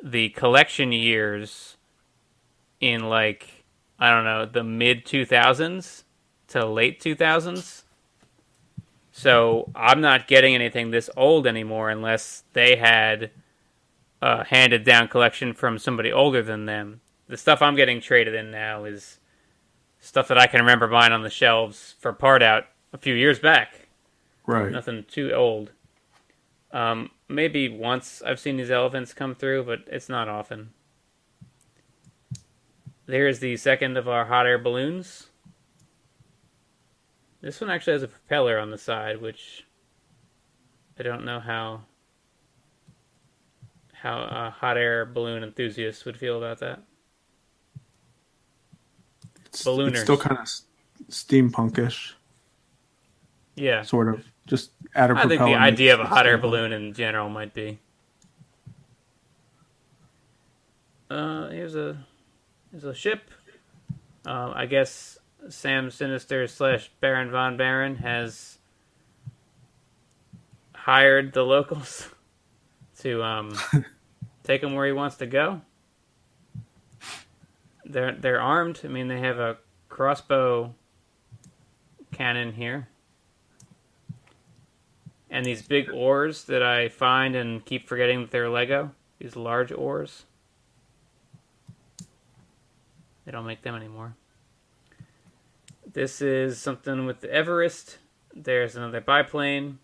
the 0.03 0.31
collection 0.31 0.93
years 0.93 1.77
in 2.81 3.09
like 3.09 3.65
I 3.99 4.11
don't 4.11 4.25
know 4.25 4.47
the 4.47 4.65
mid 4.65 5.05
2000s 5.05 6.05
to 6.49 6.67
late 6.67 7.01
2000s. 7.01 7.83
So 9.13 9.71
I'm 9.75 10.01
not 10.01 10.27
getting 10.27 10.55
anything 10.55 10.91
this 10.91 11.11
old 11.17 11.47
anymore 11.47 11.91
unless 11.91 12.45
they 12.53 12.77
had 12.77 13.31
a 14.23 14.45
handed 14.45 14.85
down 14.85 15.09
collection 15.09 15.53
from 15.53 15.79
somebody 15.79 16.13
older 16.13 16.43
than 16.43 16.67
them. 16.67 17.01
The 17.29 17.37
stuff 17.37 17.61
I'm 17.63 17.77
getting 17.77 18.01
traded 18.01 18.35
in 18.35 18.51
now 18.51 18.85
is 18.85 19.19
stuff 20.01 20.29
that 20.29 20.39
I 20.39 20.47
can 20.47 20.61
remember 20.61 20.89
buying 20.89 21.13
on 21.13 21.23
the 21.23 21.31
shelves 21.31 21.95
for 21.99 22.13
part 22.13 22.43
out 22.43 22.65
a 22.93 22.99
few 22.99 23.15
years 23.15 23.39
back. 23.39 23.89
Right. 24.47 24.73
Nothing 24.73 25.05
too 25.09 25.33
old. 25.33 25.73
Um, 26.73 27.11
maybe 27.31 27.69
once 27.69 28.23
I've 28.23 28.41
seen 28.41 28.57
these 28.57 28.71
elephants 28.71 29.15
come 29.15 29.35
through, 29.35 29.65
but 29.65 29.81
it's 29.87 30.09
not 30.09 30.29
often. 30.29 30.71
There's 33.07 33.41
the 33.41 33.57
second 33.57 33.97
of 33.97 34.09
our 34.09 34.27
hot 34.27 34.47
air 34.47 34.59
balloons. 34.59 35.29
This 37.41 37.61
one 37.61 37.71
actually 37.71 37.95
has 37.95 38.03
a 38.03 38.09
propeller 38.09 38.59
on 38.59 38.71
the 38.71 38.79
side, 38.79 39.21
which 39.21 39.65
I 40.99 41.03
don't 41.03 41.25
know 41.25 41.41
how 41.41 41.83
how 43.93 44.21
a 44.23 44.51
hot 44.51 44.77
air 44.77 45.05
balloon 45.05 45.43
enthusiast 45.43 46.07
would 46.07 46.17
feel 46.17 46.39
about 46.39 46.59
that. 46.61 46.83
It's, 49.47 49.65
Ballooners. 49.65 49.91
it's 49.91 50.01
still 50.03 50.17
kind 50.17 50.39
of 50.39 50.47
steampunkish, 51.11 52.13
Yeah, 53.57 53.83
sort 53.83 54.09
of. 54.09 54.25
Just 54.51 54.73
add 54.97 55.13
a 55.13 55.15
I 55.17 55.29
think 55.29 55.41
the 55.41 55.55
idea 55.55 55.95
of 55.95 56.01
a 56.01 56.07
hot 56.07 56.27
air 56.27 56.37
balloon 56.37 56.73
in 56.73 56.93
general 56.93 57.29
might 57.29 57.55
be. 57.55 57.79
Uh, 61.09 61.49
here's 61.51 61.77
a 61.77 62.05
here's 62.73 62.83
a 62.83 62.93
ship. 62.93 63.31
Um, 64.27 64.53
I 64.57 64.67
guess 64.67 65.21
Sam 65.51 65.93
Sinister 65.93 66.49
slash 66.49 66.91
Baron 66.99 67.31
von 67.31 67.57
Barron 67.57 67.95
has 67.95 68.59
hired 70.75 71.33
the 71.33 71.45
locals 71.45 72.09
to 73.03 73.23
um, 73.23 73.57
take 74.43 74.65
him 74.65 74.75
where 74.75 74.87
he 74.87 74.93
wants 74.93 75.15
to 75.19 75.27
go. 75.27 75.61
They're 77.85 78.17
they're 78.17 78.41
armed. 78.41 78.81
I 78.83 78.89
mean, 78.89 79.07
they 79.07 79.21
have 79.21 79.39
a 79.39 79.59
crossbow 79.89 80.75
cannon 82.11 82.53
here. 82.53 82.89
And 85.31 85.47
these 85.47 85.63
big 85.63 85.91
oars 85.91 86.45
that 86.45 86.63
I 86.63 86.89
find 86.89 87.37
and 87.37 87.65
keep 87.65 87.89
forgetting 87.89 88.21
that 88.23 88.31
they're 88.31 88.51
Lego. 88.51 88.91
These 89.19 89.37
large 89.37 89.71
oars. 89.73 90.25
They 93.25 93.33
don't 93.33 93.47
make 93.47 93.63
them 93.63 93.75
anymore. 93.75 94.15
This 95.93 96.21
is 96.21 96.59
something 96.59 97.07
with 97.07 97.21
the 97.21 97.33
Everest. 97.33 97.99
There's 98.35 98.77
another 98.77 99.01
biplane. 99.01 99.79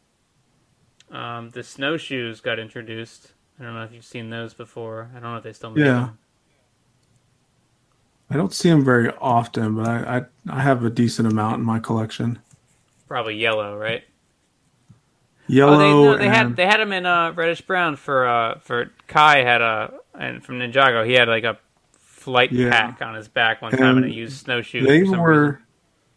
Um, 1.11 1.51
the 1.51 1.63
snowshoes 1.63 2.41
got 2.41 2.59
introduced. 2.59 3.33
I 3.59 3.63
don't 3.63 3.75
know 3.75 3.85
if 3.85 3.93
you've 3.93 4.05
seen 4.05 4.31
those 4.31 4.55
before. 4.55 5.11
I 5.13 5.21
don't 5.21 5.31
know 5.31 5.37
if 5.37 5.45
they 5.45 5.53
still 5.53 5.71
make 5.71 5.85
them. 5.85 5.87
Yeah. 5.87 6.01
them. 6.07 6.19
I 8.29 8.37
don't 8.37 8.53
see 8.53 8.69
them 8.69 8.85
very 8.85 9.11
often, 9.21 9.77
but 9.77 9.87
I, 9.87 10.17
I 10.17 10.25
I 10.59 10.63
have 10.63 10.85
a 10.85 10.91
decent 10.91 11.31
amount 11.31 11.59
in 11.59 11.65
my 11.65 11.79
collection. 11.79 12.41
Probably 13.07 13.37
yellow, 13.37 13.77
right? 13.77 14.03
Yellow 15.49 15.75
Oh, 15.75 15.79
they, 15.79 15.85
no, 15.91 16.17
they 16.19 16.25
and 16.27 16.35
had 16.35 16.57
they 16.57 16.67
had 16.67 16.81
him 16.81 16.93
in 16.93 17.07
uh, 17.07 17.33
reddish 17.33 17.61
brown 17.61 17.97
for 17.97 18.27
uh, 18.27 18.59
for 18.61 18.91
Kai 19.07 19.43
had 19.43 19.63
a 19.63 19.95
and 20.19 20.45
from 20.45 20.59
Ninjago 20.59 21.07
he 21.07 21.13
had 21.13 21.29
like 21.29 21.45
a 21.45 21.59
flight 21.93 22.51
Yeah. 22.53 22.71
pack 22.71 23.03
on 23.03 23.15
his 23.15 23.29
back 23.29 23.63
one 23.63 23.71
time 23.73 23.97
and, 23.97 24.05
And 24.05 24.07
it 24.07 24.17
used 24.17 24.45
snowshoes. 24.45 24.85
they 24.87 25.03
were 25.05 25.43
reason. 25.51 25.59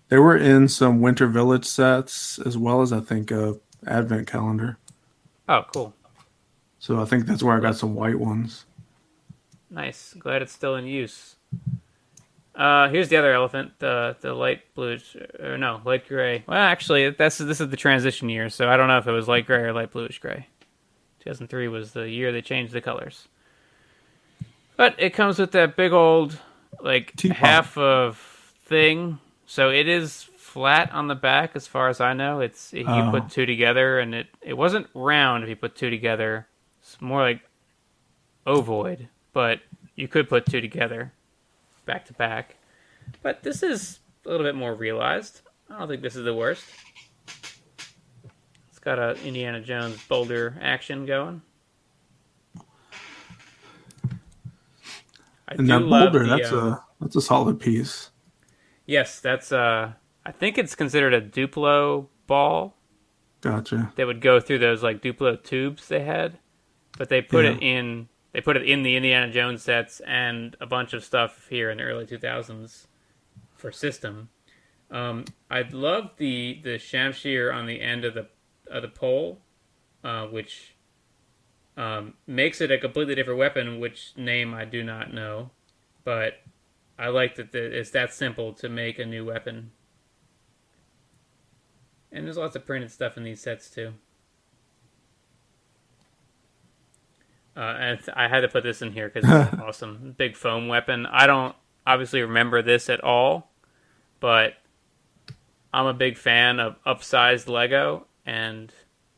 they 0.09 0.17
were 0.17 0.35
in 0.37 0.67
some 0.67 1.01
Winter 1.01 1.27
Village 1.27 1.65
sets 1.65 2.39
as 2.39 2.57
well 2.57 2.81
as 2.81 2.91
I 2.91 2.99
think 3.01 3.29
a 3.31 3.57
Advent 3.85 4.27
calendar. 4.27 4.77
Oh, 5.47 5.63
cool, 5.73 5.93
So 6.79 6.99
I 7.01 7.05
think 7.05 7.25
that's 7.25 7.41
where 7.43 7.55
I 7.55 7.59
got 7.59 7.75
some 7.75 7.93
white 7.95 8.19
ones. 8.19 8.65
nice. 9.69 10.13
Glad 10.19 10.41
it's 10.41 10.51
still 10.53 10.75
in 10.75 10.85
use. 10.85 11.35
Uh, 12.59 12.89
here's 12.89 13.07
the 13.07 13.15
other 13.15 13.33
elephant, 13.33 13.71
the 13.79 14.17
the 14.19 14.33
light 14.33 14.61
bluish 14.75 15.15
or 15.39 15.57
no 15.57 15.81
light 15.85 16.07
gray. 16.07 16.43
Well, 16.45 16.57
actually, 16.59 17.09
that's 17.11 17.37
this 17.37 17.61
is 17.61 17.69
the 17.69 17.77
transition 17.77 18.27
year, 18.27 18.49
so 18.49 18.69
I 18.69 18.75
don't 18.75 18.89
know 18.89 18.97
if 18.97 19.07
it 19.07 19.11
was 19.13 19.29
light 19.29 19.45
gray 19.45 19.59
or 19.59 19.71
light 19.73 19.91
bluish 19.91 20.19
gray. 20.19 20.47
2003 21.21 21.67
was 21.69 21.93
the 21.93 22.09
year 22.09 22.31
they 22.33 22.41
changed 22.41 22.73
the 22.73 22.81
colors. 22.81 23.27
But 24.75 24.95
it 24.97 25.11
comes 25.13 25.39
with 25.39 25.51
that 25.53 25.75
big 25.77 25.93
old 25.93 26.37
like 26.81 27.15
Teapot. 27.15 27.37
half 27.37 27.77
of 27.77 28.17
thing, 28.65 29.19
so 29.45 29.69
it 29.69 29.87
is 29.87 30.23
flat 30.37 30.91
on 30.91 31.07
the 31.07 31.15
back 31.15 31.51
as 31.55 31.65
far 31.65 31.87
as 31.87 32.01
I 32.01 32.13
know. 32.13 32.41
It's 32.41 32.73
you 32.73 32.83
Oh. 32.85 33.09
put 33.11 33.29
two 33.29 33.45
together, 33.45 33.99
and 33.99 34.13
it 34.13 34.27
it 34.41 34.57
wasn't 34.57 34.87
round 34.93 35.43
if 35.43 35.49
you 35.49 35.55
put 35.55 35.75
two 35.77 35.89
together. 35.89 36.47
It's 36.81 36.99
more 36.99 37.21
like 37.21 37.39
ovoid, 38.45 39.07
but 39.31 39.59
you 39.95 40.07
could 40.09 40.27
put 40.27 40.45
two 40.45 40.59
together, 40.61 41.13
back 41.89 42.05
to 42.05 42.13
back. 42.13 42.55
But 43.23 43.41
this 43.41 43.63
is 43.63 43.99
a 44.23 44.29
little 44.29 44.45
bit 44.45 44.53
more 44.53 44.75
realized. 44.75 45.41
I 45.71 45.79
don't 45.79 45.87
think 45.87 46.03
this 46.03 46.15
is 46.15 46.23
the 46.23 46.35
worst. 46.35 46.63
It's 48.69 48.77
got 48.79 48.99
a 48.99 49.15
Indiana 49.25 49.59
Jones 49.59 49.97
boulder 50.07 50.55
action 50.61 51.07
going. 51.07 51.41
I 55.47 55.55
And 55.55 55.67
that 55.67 55.79
boulder, 55.79 56.27
the, 56.27 56.37
that's 56.37 56.51
um, 56.51 56.59
a 56.59 56.83
that's 57.01 57.15
a 57.15 57.21
solid 57.21 57.59
piece. 57.59 58.11
Yes, 58.85 59.19
that's 59.19 59.51
uh 59.51 59.93
I 60.23 60.31
think 60.31 60.59
it's 60.59 60.75
considered 60.75 61.15
a 61.15 61.21
Duplo 61.21 62.05
ball 62.27 62.75
Gotcha. 63.41 63.91
that 63.95 64.05
would 64.05 64.21
go 64.21 64.39
through 64.39 64.59
those 64.59 64.83
like 64.83 65.01
Duplo 65.01 65.43
tubes 65.43 65.87
they 65.87 66.01
had. 66.01 66.37
But 66.99 67.09
they 67.09 67.23
put 67.23 67.45
it 67.45 67.63
in 67.63 68.09
they 68.31 68.41
put 68.41 68.57
it 68.57 68.63
in 68.63 68.83
the 68.83 68.95
Indiana 68.95 69.31
Jones 69.31 69.63
sets 69.63 70.01
and 70.01 70.55
a 70.61 70.65
bunch 70.65 70.93
of 70.93 71.03
stuff 71.03 71.47
here 71.49 71.69
in 71.69 71.77
the 71.77 71.83
early 71.83 72.05
2000s 72.05 72.87
for 73.55 73.71
system. 73.71 74.29
Um, 74.91 75.25
I 75.51 75.61
love 75.61 76.11
the 76.17 76.59
the 76.63 76.77
Shamshir 76.77 77.53
on 77.53 77.67
the 77.67 77.81
end 77.81 78.05
of 78.05 78.15
the 78.15 78.27
of 78.67 78.81
the 78.81 78.87
pole, 78.87 79.39
uh, 80.03 80.25
which 80.25 80.75
um, 81.77 82.15
makes 82.25 82.61
it 82.61 82.71
a 82.71 82.77
completely 82.77 83.15
different 83.15 83.39
weapon. 83.39 83.79
Which 83.79 84.13
name 84.15 84.53
I 84.53 84.65
do 84.65 84.83
not 84.83 85.13
know, 85.13 85.51
but 86.03 86.41
I 86.97 87.09
like 87.09 87.35
that 87.35 87.51
the, 87.51 87.79
it's 87.79 87.91
that 87.91 88.13
simple 88.13 88.53
to 88.53 88.69
make 88.69 88.97
a 88.97 89.05
new 89.05 89.25
weapon. 89.25 89.71
And 92.11 92.25
there's 92.25 92.37
lots 92.37 92.55
of 92.55 92.65
printed 92.65 92.91
stuff 92.91 93.17
in 93.17 93.23
these 93.23 93.41
sets 93.41 93.69
too. 93.69 93.93
Uh, 97.55 97.59
and 97.59 97.99
I 98.15 98.27
had 98.27 98.41
to 98.41 98.47
put 98.47 98.63
this 98.63 98.81
in 98.81 98.91
here 98.93 99.09
because 99.09 99.29
it's 99.29 99.53
awesome. 99.61 100.15
Big 100.17 100.35
foam 100.37 100.67
weapon. 100.67 101.05
I 101.05 101.27
don't 101.27 101.55
obviously 101.85 102.21
remember 102.21 102.61
this 102.61 102.89
at 102.89 103.03
all, 103.03 103.51
but 104.19 104.53
I'm 105.73 105.85
a 105.87 105.93
big 105.93 106.17
fan 106.17 106.59
of 106.59 106.75
upsized 106.85 107.47
Lego, 107.49 108.07
and 108.25 108.71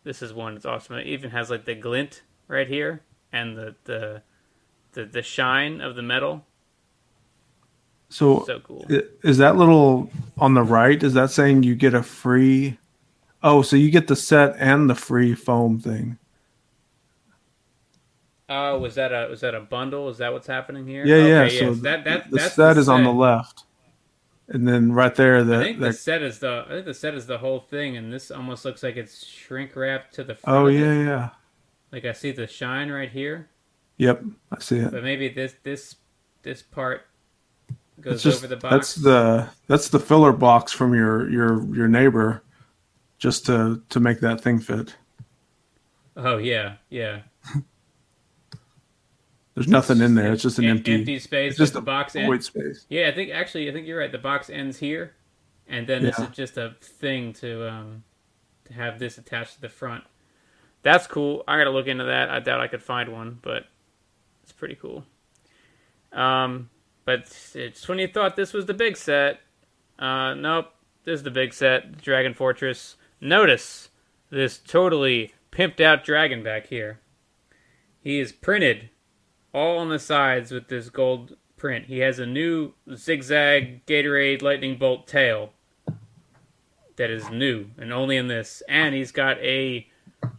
this 0.03 0.22
is 0.22 0.34
one 0.34 0.56
that's 0.56 0.66
awesome. 0.66 0.98
It 0.98 1.08
even 1.08 1.32
has 1.32 1.49
like 1.49 1.66
the 1.66 1.76
glint 1.76 2.24
right 2.48 2.68
here 2.68 3.02
and 3.32 3.58
the 3.58 3.76
the 3.86 4.22
the, 4.94 5.06
the 5.06 5.22
shine 5.22 5.82
of 5.82 5.95
the 5.95 6.02
metal. 6.02 6.45
So, 8.10 8.44
So 8.45 8.60
cool. 8.60 8.86
is 9.24 9.38
that 9.38 9.56
little 9.56 10.12
on 10.38 10.53
the 10.53 10.64
right? 10.64 11.02
Is 11.02 11.14
that 11.14 11.32
saying 11.32 11.64
you 11.64 11.76
get 11.76 11.94
a 11.94 12.03
free? 12.03 12.78
Oh, 13.41 13.62
so 13.62 13.76
you 13.78 13.90
get 13.90 14.08
the 14.08 14.16
set 14.18 14.56
and 14.60 14.90
the 14.90 14.95
free 14.95 15.34
foam 15.34 15.80
thing. 15.80 16.18
Oh, 18.53 18.80
was 18.80 18.95
that 18.95 19.14
a 19.14 19.30
was 19.30 19.41
that 19.41 19.56
a 19.56 19.61
bundle? 19.61 20.10
Is 20.10 20.18
that 20.19 20.34
what's 20.34 20.48
happening 20.48 20.86
here? 20.88 21.06
Yeah, 21.06 21.18
yeah. 21.26 21.48
So 21.48 21.72
yes. 21.72 21.80
that 21.82 22.03
that 22.06 22.30
the 22.32 22.38
that's 22.38 22.56
set 22.56 22.76
the 22.76 22.78
is 22.78 22.90
on 22.90 23.03
the 23.03 23.14
left, 23.14 23.64
and 24.49 24.68
then 24.68 24.91
right 24.94 25.15
there, 25.15 25.44
I 25.49 25.57
the, 25.57 25.60
think 25.60 25.80
the 25.80 25.86
that 25.88 25.94
set 25.94 26.22
is 26.22 26.40
the 26.40 26.65
I 26.68 26.72
think 26.73 26.86
the 26.86 26.94
set 26.94 27.15
is 27.15 27.28
the 27.28 27.38
whole 27.40 27.60
thing, 27.61 27.98
and 27.98 28.11
this 28.11 28.32
almost 28.32 28.65
looks 28.65 28.84
like 28.84 28.98
it's 28.98 29.26
shrink 29.26 29.76
wrapped 29.76 30.14
to 30.15 30.23
the 30.23 30.36
front. 30.36 30.64
oh 30.64 30.68
it. 30.68 30.76
yeah, 30.80 30.94
yeah, 30.94 31.30
Like 31.91 32.06
I 32.06 32.14
see 32.14 32.32
the 32.32 32.48
shine 32.48 32.91
right 32.91 33.10
here, 33.11 33.49
yep, 33.98 34.23
I 34.52 34.60
see 34.60 34.80
it. 34.80 34.91
but 34.91 35.03
maybe 35.03 35.30
this 35.30 35.56
this 35.64 35.95
this 36.44 36.61
part 36.61 37.03
goes 38.02 38.15
It's 38.15 38.23
just 38.23 38.38
over 38.38 38.48
the 38.48 38.57
box. 38.57 38.76
that's 38.78 38.95
the 38.95 39.49
that's 39.68 39.90
the 39.90 39.99
filler 39.99 40.34
box 40.34 40.72
from 40.72 40.94
your 40.94 41.30
your 41.30 41.64
your 41.76 41.88
neighbor, 41.88 42.44
just 43.18 43.45
to 43.48 43.82
to 43.90 43.99
make 43.99 44.19
that 44.22 44.41
thing 44.41 44.60
fit. 44.60 44.95
Oh 46.15 46.38
yeah, 46.38 46.76
yeah. 46.90 47.22
There's 49.61 49.71
nothing 49.71 50.01
in 50.01 50.15
there. 50.15 50.33
It's 50.33 50.41
just 50.41 50.57
an 50.59 50.65
Em- 50.65 50.77
empty. 50.77 50.93
empty 50.95 51.19
space. 51.19 51.51
It's 51.51 51.59
just 51.59 51.73
the 51.73 51.81
box 51.81 52.13
void 52.13 52.23
end. 52.23 52.43
space. 52.43 52.85
Yeah, 52.89 53.07
I 53.09 53.11
think 53.11 53.31
actually 53.31 53.69
I 53.69 53.73
think 53.73 53.85
you're 53.85 53.99
right. 53.99 54.11
The 54.11 54.17
box 54.17 54.49
ends 54.49 54.79
here, 54.79 55.13
and 55.67 55.85
then 55.85 56.01
this 56.03 56.17
is 56.17 56.29
just 56.29 56.57
a 56.57 56.75
thing 56.81 57.33
to 57.33 57.69
um 57.69 58.03
to 58.65 58.73
have 58.73 58.97
this 58.97 59.17
attached 59.19 59.55
to 59.55 59.61
the 59.61 59.69
front. 59.69 60.03
That's 60.81 61.05
cool. 61.05 61.43
I 61.47 61.57
gotta 61.59 61.69
look 61.69 61.85
into 61.88 62.05
that. 62.05 62.29
I 62.31 62.39
doubt 62.39 62.59
I 62.59 62.67
could 62.67 62.81
find 62.81 63.09
one, 63.09 63.38
but 63.43 63.67
it's 64.41 64.51
pretty 64.51 64.75
cool. 64.75 65.05
Um, 66.11 66.69
but 67.05 67.31
it's 67.53 67.88
when 67.88 67.99
you 67.99 68.07
thought 68.07 68.35
this 68.35 68.53
was 68.53 68.65
the 68.65 68.73
big 68.73 68.97
set. 68.97 69.41
Uh, 69.99 70.33
nope, 70.33 70.69
this 71.03 71.19
is 71.19 71.23
the 71.23 71.29
big 71.31 71.53
set, 71.53 72.01
Dragon 72.01 72.33
Fortress. 72.33 72.95
Notice 73.21 73.89
this 74.31 74.57
totally 74.57 75.33
pimped 75.51 75.79
out 75.79 76.03
dragon 76.03 76.41
back 76.41 76.67
here. 76.67 76.99
He 78.03 78.19
is 78.19 78.31
printed 78.31 78.89
all 79.53 79.78
on 79.78 79.90
the 79.90 79.99
sides 79.99 80.52
with 80.52 80.68
this 80.68 80.90
gold 80.90 81.36
print. 81.57 81.86
He 81.86 81.99
has 81.99 82.19
a 82.19 82.26
new 82.26 82.73
zigzag 82.95 83.86
Gatorade 83.86 84.41
lightning 84.41 84.78
bolt 84.78 85.07
tail 85.07 85.53
that 86.95 87.10
is 87.10 87.30
new 87.30 87.68
and 87.78 87.94
only 87.94 88.18
in 88.18 88.28
this. 88.28 88.64
And 88.68 88.95
he's 88.95 89.11
got 89.11 89.38
a 89.40 89.88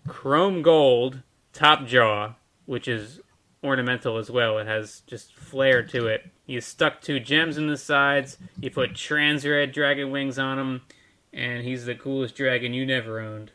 chrome 0.06 0.62
gold 0.62 1.22
top 1.52 1.86
jaw, 1.86 2.34
which 2.66 2.88
is 2.88 3.20
ornamental 3.62 4.18
as 4.18 4.30
well. 4.30 4.58
It 4.58 4.66
has 4.66 5.02
just 5.06 5.34
flair 5.34 5.82
to 5.84 6.06
it. 6.06 6.30
He's 6.44 6.66
stuck 6.66 7.00
two 7.00 7.20
gems 7.20 7.56
in 7.56 7.68
the 7.68 7.76
sides. 7.76 8.36
You 8.60 8.70
put 8.70 8.94
trans 8.94 9.46
red 9.46 9.72
dragon 9.72 10.10
wings 10.10 10.38
on 10.38 10.58
him, 10.58 10.82
and 11.32 11.64
he's 11.64 11.84
the 11.84 11.94
coolest 11.94 12.34
dragon 12.34 12.74
you 12.74 12.84
never 12.84 13.20
owned. 13.20 13.52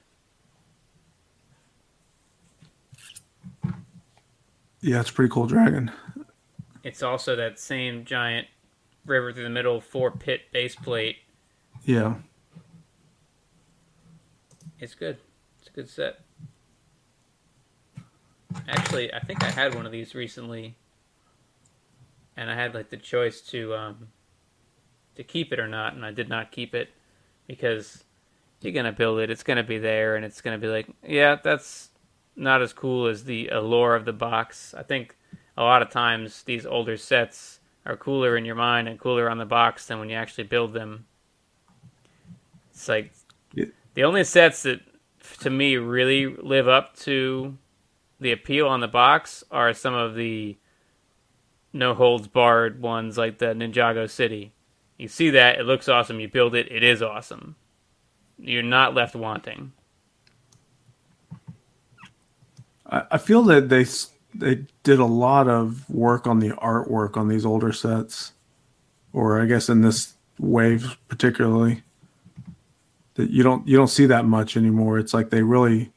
Yeah, 4.81 4.99
it's 4.99 5.09
a 5.09 5.13
pretty 5.13 5.31
cool 5.31 5.47
dragon. 5.47 5.91
It's 6.83 7.03
also 7.03 7.35
that 7.35 7.59
same 7.59 8.05
giant 8.05 8.47
river 9.05 9.33
through 9.33 9.43
the 9.43 9.49
middle 9.49 9.81
four 9.81 10.11
pit 10.11 10.41
base 10.51 10.75
plate. 10.75 11.17
Yeah, 11.83 12.15
It's 14.79 14.95
good. 14.95 15.17
It's 15.59 15.69
a 15.69 15.71
good 15.71 15.89
set. 15.89 16.19
Actually, 18.67 19.13
I 19.13 19.19
think 19.19 19.43
I 19.43 19.49
had 19.51 19.75
one 19.75 19.85
of 19.85 19.91
these 19.91 20.15
recently, 20.15 20.77
and 22.35 22.49
I 22.49 22.55
had 22.55 22.73
like 22.73 22.89
the 22.89 22.97
choice 22.97 23.41
to 23.41 23.73
um, 23.75 24.07
to 25.15 25.23
keep 25.23 25.51
it 25.51 25.59
or 25.59 25.67
not, 25.67 25.93
and 25.93 26.05
I 26.05 26.11
did 26.11 26.29
not 26.29 26.51
keep 26.51 26.73
it 26.75 26.89
because 27.47 28.03
you're 28.61 28.73
gonna 28.73 28.91
build 28.91 29.19
it. 29.19 29.29
It's 29.29 29.43
gonna 29.43 29.63
be 29.63 29.77
there, 29.77 30.15
and 30.15 30.25
it's 30.25 30.41
gonna 30.41 30.57
be 30.57 30.67
like, 30.67 30.87
yeah, 31.07 31.37
that's 31.41 31.89
not 32.37 32.61
as 32.61 32.71
cool 32.71 33.07
as 33.07 33.23
the 33.23 33.47
allure 33.49 33.95
of 33.95 34.05
the 34.05 34.13
box. 34.13 34.73
I 34.77 34.83
think 34.83 35.17
a 35.57 35.63
lot 35.63 35.81
of 35.81 35.89
times 35.89 36.43
these 36.43 36.65
older 36.65 36.95
sets 36.95 37.59
are 37.85 37.97
cooler 37.97 38.37
in 38.37 38.45
your 38.45 38.55
mind 38.55 38.87
and 38.87 38.99
cooler 38.99 39.29
on 39.29 39.37
the 39.37 39.45
box 39.45 39.87
than 39.87 39.99
when 39.99 40.09
you 40.09 40.15
actually 40.15 40.43
build 40.43 40.73
them. 40.73 41.05
It's 42.71 42.87
like 42.87 43.11
Yeah. 43.53 43.65
the 43.95 44.03
only 44.03 44.23
sets 44.23 44.63
that 44.63 44.81
to 45.41 45.49
me 45.49 45.77
really 45.77 46.27
live 46.27 46.67
up 46.67 46.95
to 46.97 47.57
the 48.19 48.31
appeal 48.31 48.67
on 48.67 48.79
the 48.81 48.87
box 48.87 49.43
are 49.51 49.73
some 49.73 49.93
of 49.93 50.15
the 50.15 50.57
no 51.73 51.93
holds 51.93 52.27
barred 52.27 52.81
ones 52.81 53.17
like 53.17 53.37
the 53.39 53.47
Ninjago 53.47 54.09
City. 54.09 54.53
You 54.97 55.07
see 55.07 55.29
that, 55.31 55.59
it 55.59 55.63
looks 55.63 55.87
awesome, 55.87 56.19
you 56.19 56.27
build 56.27 56.55
it, 56.55 56.71
it 56.71 56.83
is 56.83 57.01
awesome. 57.01 57.55
You're 58.39 58.63
not 58.63 58.95
left 58.95 59.15
wanting. 59.15 59.73
I, 62.89 63.17
feel 63.17 63.43
that 63.43 63.69
they 63.69 63.85
they 64.33 64.65
did 64.83 64.99
a 64.99 65.05
lot 65.05 65.47
of 65.47 65.89
work 65.89 66.27
on 66.27 66.39
the 66.39 66.49
artwork 66.51 67.17
on 67.17 67.27
these 67.27 67.45
older 67.45 67.73
sets, 67.73 68.33
or 69.13 69.41
I 69.41 69.45
guess 69.45 69.69
in 69.69 69.81
this 69.81 70.13
wave 70.39 70.97
particularly. 71.07 71.83
That 73.15 73.31
you 73.31 73.43
don't 73.43 73.67
you 73.67 73.75
don't 73.75 73.87
see 73.87 74.05
that 74.05 74.25
much 74.25 74.55
anymore. 74.55 74.99
It's 74.99 75.13
like 75.13 75.31
they 75.31 75.41
really 75.41 75.91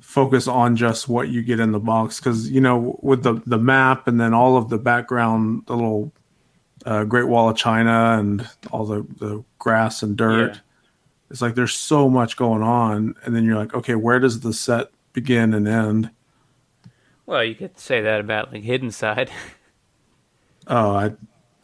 focus 0.00 0.46
on 0.46 0.76
just 0.76 1.08
what 1.08 1.28
you 1.28 1.42
get 1.42 1.58
in 1.58 1.72
the 1.72 1.80
box 1.80 2.20
because 2.20 2.50
you 2.50 2.60
know 2.60 2.98
with 3.02 3.22
the 3.22 3.42
the 3.46 3.58
map 3.58 4.06
and 4.06 4.20
then 4.20 4.34
all 4.34 4.56
of 4.56 4.68
the 4.68 4.78
background, 4.78 5.64
the 5.66 5.74
little 5.74 6.12
uh, 6.84 7.04
Great 7.04 7.26
Wall 7.26 7.48
of 7.48 7.56
China 7.56 8.18
and 8.18 8.48
all 8.70 8.84
the 8.84 9.06
the 9.18 9.42
grass 9.58 10.02
and 10.02 10.16
dirt. 10.16 10.54
Yeah. 10.54 10.60
It's 11.30 11.40
like 11.40 11.54
there's 11.54 11.72
so 11.72 12.08
much 12.08 12.36
going 12.36 12.62
on, 12.62 13.14
and 13.24 13.34
then 13.34 13.44
you're 13.44 13.56
like, 13.56 13.74
okay, 13.74 13.94
where 13.94 14.20
does 14.20 14.40
the 14.40 14.52
set 14.52 14.90
begin 15.14 15.54
and 15.54 15.66
end? 15.66 16.10
Well, 17.24 17.42
you 17.42 17.54
could 17.54 17.78
say 17.78 18.02
that 18.02 18.20
about 18.20 18.52
like 18.52 18.64
Hidden 18.64 18.90
Side. 18.90 19.30
Oh, 20.66 20.94
I 20.94 21.12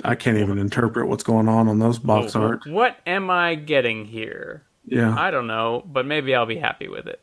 I 0.04 0.14
can't 0.14 0.36
even 0.36 0.58
interpret 0.58 1.08
what's 1.08 1.24
going 1.24 1.48
on 1.48 1.68
on 1.68 1.78
those 1.78 1.98
box 1.98 2.36
art. 2.36 2.66
What 2.66 2.98
am 3.06 3.30
I 3.30 3.54
getting 3.54 4.04
here? 4.04 4.64
Yeah, 4.84 5.18
I 5.18 5.30
don't 5.30 5.46
know, 5.46 5.82
but 5.86 6.04
maybe 6.04 6.34
I'll 6.34 6.44
be 6.44 6.58
happy 6.58 6.86
with 6.86 7.06
it. 7.06 7.18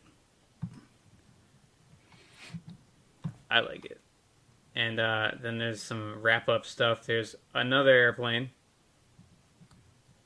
I 3.51 3.59
like 3.59 3.85
it. 3.85 4.01
And 4.75 4.99
uh, 4.99 5.33
then 5.39 5.59
there's 5.59 5.79
some 5.79 6.19
wrap 6.19 6.49
up 6.49 6.65
stuff. 6.65 7.05
There's 7.05 7.35
another 7.53 7.91
airplane 7.91 8.49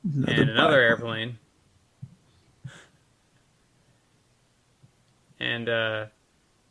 and 0.04 0.30
another 0.30 0.80
airplane. 0.80 1.38
And 5.42 5.68
uh, 5.68 6.06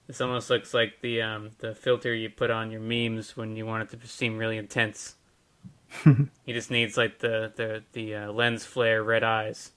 this 0.06 0.20
almost 0.20 0.48
looks 0.48 0.72
like 0.72 1.00
the 1.02 1.22
um, 1.22 1.50
the 1.58 1.74
filter 1.74 2.14
you 2.14 2.30
put 2.30 2.52
on 2.52 2.70
your 2.70 2.80
memes 2.80 3.36
when 3.36 3.56
you 3.56 3.66
want 3.66 3.82
it 3.82 4.00
to 4.00 4.06
seem 4.06 4.38
really 4.38 4.58
intense. 4.58 5.16
he 6.04 6.52
just 6.52 6.70
needs 6.70 6.96
like 6.96 7.18
the 7.18 7.52
the 7.56 7.82
the 7.94 8.14
uh, 8.14 8.32
lens 8.32 8.64
flare 8.64 9.02
red 9.02 9.24
eyes. 9.24 9.72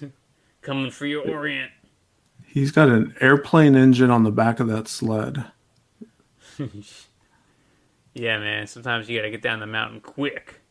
Coming 0.62 0.90
for 0.90 1.04
your 1.04 1.28
Orient. 1.28 1.72
He's 2.46 2.70
got 2.70 2.88
an 2.88 3.14
airplane 3.20 3.76
engine 3.76 4.10
on 4.10 4.22
the 4.22 4.30
back 4.30 4.60
of 4.60 4.68
that 4.68 4.88
sled. 4.88 5.44
yeah, 8.14 8.38
man. 8.38 8.66
Sometimes 8.66 9.10
you 9.10 9.18
gotta 9.18 9.30
get 9.30 9.42
down 9.42 9.60
the 9.60 9.66
mountain 9.66 10.00
quick. 10.00 10.62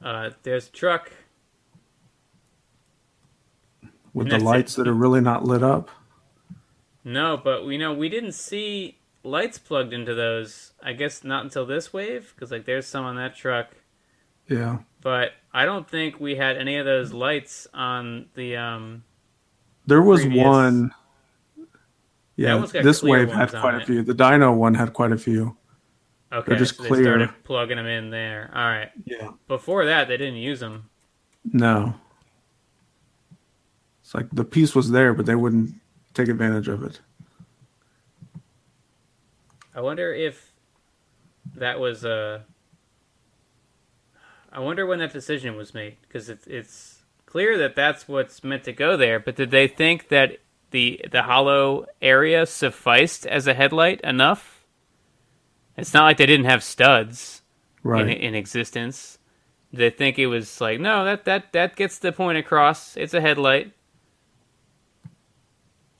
uh, 0.00 0.30
there's 0.44 0.68
a 0.68 0.70
truck. 0.70 1.10
With 4.14 4.28
the 4.30 4.38
lights 4.38 4.74
it. 4.74 4.78
that 4.84 4.88
are 4.88 4.94
really 4.94 5.20
not 5.20 5.44
lit 5.44 5.62
up. 5.62 5.90
No, 7.04 7.36
but 7.36 7.66
we 7.66 7.78
know 7.78 7.92
we 7.92 8.08
didn't 8.08 8.32
see 8.32 8.98
lights 9.24 9.58
plugged 9.58 9.92
into 9.92 10.14
those. 10.14 10.72
I 10.82 10.92
guess 10.92 11.24
not 11.24 11.44
until 11.44 11.66
this 11.66 11.92
wave, 11.92 12.32
because 12.34 12.50
like 12.50 12.64
there's 12.64 12.86
some 12.86 13.04
on 13.04 13.16
that 13.16 13.34
truck. 13.36 13.70
Yeah, 14.48 14.78
But 15.00 15.32
I 15.52 15.64
don't 15.64 15.88
think 15.88 16.20
we 16.20 16.34
had 16.36 16.56
any 16.56 16.76
of 16.76 16.84
those 16.86 17.12
lights 17.12 17.66
on 17.72 18.26
the. 18.34 18.56
um 18.56 19.04
there 19.86 20.02
was 20.02 20.20
Previous- 20.22 20.44
one. 20.44 20.94
Yeah, 22.36 22.64
this 22.72 23.02
wave 23.02 23.30
had 23.30 23.50
quite 23.50 23.74
a 23.74 23.78
it. 23.80 23.86
few. 23.86 24.02
The 24.02 24.14
Dino 24.14 24.52
one 24.52 24.74
had 24.74 24.92
quite 24.92 25.12
a 25.12 25.18
few. 25.18 25.56
Okay, 26.32 26.56
just 26.56 26.76
so 26.76 26.82
they 26.84 26.88
clear. 26.88 27.04
started 27.04 27.30
plugging 27.44 27.76
them 27.76 27.86
in 27.86 28.08
there. 28.10 28.50
All 28.54 28.64
right. 28.64 28.90
Yeah, 29.04 29.32
Before 29.48 29.84
that, 29.84 30.08
they 30.08 30.16
didn't 30.16 30.36
use 30.36 30.60
them. 30.60 30.88
no. 31.44 31.94
It's 34.12 34.14
like 34.14 34.28
the 34.30 34.44
piece 34.44 34.74
was 34.74 34.90
there, 34.90 35.14
but 35.14 35.24
they 35.24 35.34
wouldn't 35.34 35.74
take 36.12 36.28
advantage 36.28 36.68
of 36.68 36.82
it. 36.82 37.00
I 39.74 39.80
wonder 39.80 40.12
if 40.12 40.52
that 41.54 41.80
was 41.80 42.04
Uh, 42.04 42.40
I 44.52 44.60
wonder 44.60 44.84
when 44.84 44.98
that 44.98 45.14
decision 45.14 45.56
was 45.56 45.72
made 45.72 45.96
because 46.02 46.28
it's 46.28 46.46
it's 46.46 47.04
clear 47.24 47.56
that 47.56 47.74
that's 47.74 48.06
what's 48.06 48.44
meant 48.44 48.64
to 48.64 48.72
go 48.74 48.98
there. 48.98 49.18
But 49.18 49.36
did 49.36 49.50
they 49.50 49.66
think 49.66 50.08
that 50.08 50.40
the 50.72 51.00
the 51.10 51.22
hollow 51.22 51.86
area 52.02 52.44
sufficed 52.44 53.24
as 53.26 53.46
a 53.46 53.54
headlight 53.54 54.02
enough? 54.02 54.66
It's 55.78 55.94
not 55.94 56.04
like 56.04 56.18
they 56.18 56.26
didn't 56.26 56.44
have 56.44 56.62
studs 56.62 57.40
Right. 57.82 58.02
in 58.02 58.10
in 58.10 58.34
existence. 58.34 59.16
They 59.72 59.88
think 59.88 60.18
it 60.18 60.26
was 60.26 60.60
like 60.60 60.80
no 60.80 61.02
that 61.06 61.24
that 61.24 61.54
that 61.54 61.76
gets 61.76 61.98
the 61.98 62.12
point 62.12 62.36
across. 62.36 62.94
It's 62.98 63.14
a 63.14 63.22
headlight. 63.22 63.72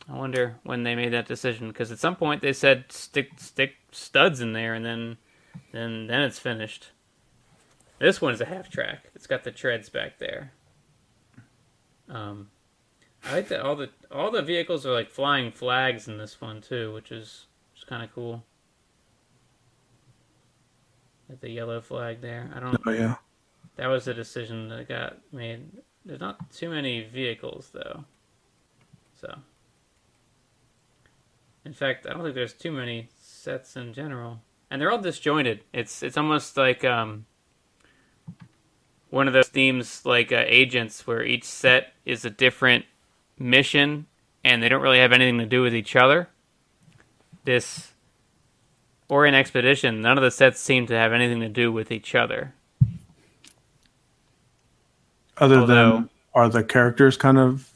I 0.08 0.14
wonder 0.14 0.56
when 0.64 0.82
they 0.82 0.94
made 0.94 1.12
that 1.12 1.26
decision 1.26 1.68
because 1.68 1.92
at 1.92 1.98
some 1.98 2.16
point 2.16 2.42
they 2.42 2.52
said 2.52 2.90
stick 2.90 3.30
stick 3.38 3.74
studs 3.92 4.40
in 4.40 4.52
there 4.52 4.74
and 4.74 4.84
then 4.84 5.16
then 5.72 6.06
then 6.06 6.22
it's 6.22 6.38
finished. 6.38 6.90
This 7.98 8.20
one's 8.20 8.40
a 8.40 8.46
half 8.46 8.68
track. 8.68 9.10
It's 9.14 9.26
got 9.26 9.44
the 9.44 9.52
treads 9.52 9.88
back 9.88 10.18
there. 10.18 10.52
Um, 12.08 12.48
I 13.24 13.32
like 13.32 13.48
that 13.48 13.60
all 13.60 13.76
the 13.76 13.90
all 14.10 14.30
the 14.30 14.42
vehicles 14.42 14.84
are 14.84 14.92
like 14.92 15.10
flying 15.10 15.52
flags 15.52 16.08
in 16.08 16.18
this 16.18 16.40
one 16.40 16.60
too, 16.60 16.92
which 16.92 17.12
is 17.12 17.46
just 17.74 17.86
kind 17.86 18.02
of 18.02 18.12
cool. 18.12 18.42
Like 21.28 21.40
the 21.40 21.50
yellow 21.50 21.80
flag 21.80 22.20
there. 22.20 22.50
I 22.54 22.60
don't. 22.60 22.76
Oh 22.84 22.90
yeah. 22.90 23.16
That 23.76 23.86
was 23.86 24.08
a 24.08 24.14
decision 24.14 24.68
that 24.68 24.88
got 24.88 25.18
made. 25.32 25.68
There's 26.04 26.20
not 26.20 26.50
too 26.50 26.68
many 26.68 27.04
vehicles 27.04 27.70
though, 27.72 28.04
so. 29.20 29.38
In 31.64 31.72
fact, 31.72 32.06
I 32.06 32.12
don't 32.12 32.22
think 32.22 32.34
there's 32.34 32.52
too 32.54 32.72
many 32.72 33.08
sets 33.20 33.76
in 33.76 33.94
general, 33.94 34.40
and 34.70 34.80
they're 34.80 34.90
all 34.90 34.98
disjointed. 34.98 35.60
It's 35.72 36.02
it's 36.02 36.16
almost 36.16 36.56
like 36.56 36.84
um. 36.84 37.26
One 39.10 39.28
of 39.28 39.34
those 39.34 39.48
themes 39.48 40.06
like 40.06 40.32
uh, 40.32 40.42
agents, 40.46 41.06
where 41.06 41.22
each 41.22 41.44
set 41.44 41.92
is 42.06 42.24
a 42.24 42.30
different 42.30 42.86
mission, 43.38 44.06
and 44.42 44.62
they 44.62 44.70
don't 44.70 44.80
really 44.80 45.00
have 45.00 45.12
anything 45.12 45.36
to 45.36 45.44
do 45.44 45.60
with 45.60 45.74
each 45.74 45.94
other. 45.96 46.30
This 47.44 47.92
Orient 49.10 49.36
Expedition, 49.36 50.00
none 50.00 50.16
of 50.16 50.24
the 50.24 50.30
sets 50.30 50.60
seem 50.60 50.86
to 50.86 50.94
have 50.94 51.12
anything 51.12 51.40
to 51.40 51.50
do 51.50 51.70
with 51.70 51.92
each 51.92 52.14
other. 52.14 52.54
Other 55.36 55.58
Although- 55.58 55.92
than 55.92 56.10
are 56.34 56.48
the 56.48 56.64
characters 56.64 57.18
kind 57.18 57.36
of 57.36 57.68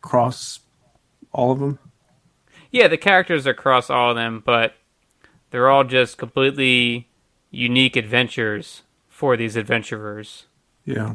cross 0.00 0.60
all 1.32 1.50
of 1.50 1.58
them? 1.58 1.80
Yeah, 2.70 2.88
the 2.88 2.96
characters 2.98 3.46
are 3.46 3.50
across 3.50 3.88
all 3.90 4.10
of 4.10 4.16
them, 4.16 4.42
but 4.44 4.74
they're 5.50 5.68
all 5.70 5.84
just 5.84 6.18
completely 6.18 7.08
unique 7.50 7.96
adventures 7.96 8.82
for 9.08 9.36
these 9.36 9.56
adventurers. 9.56 10.46
Yeah. 10.84 11.14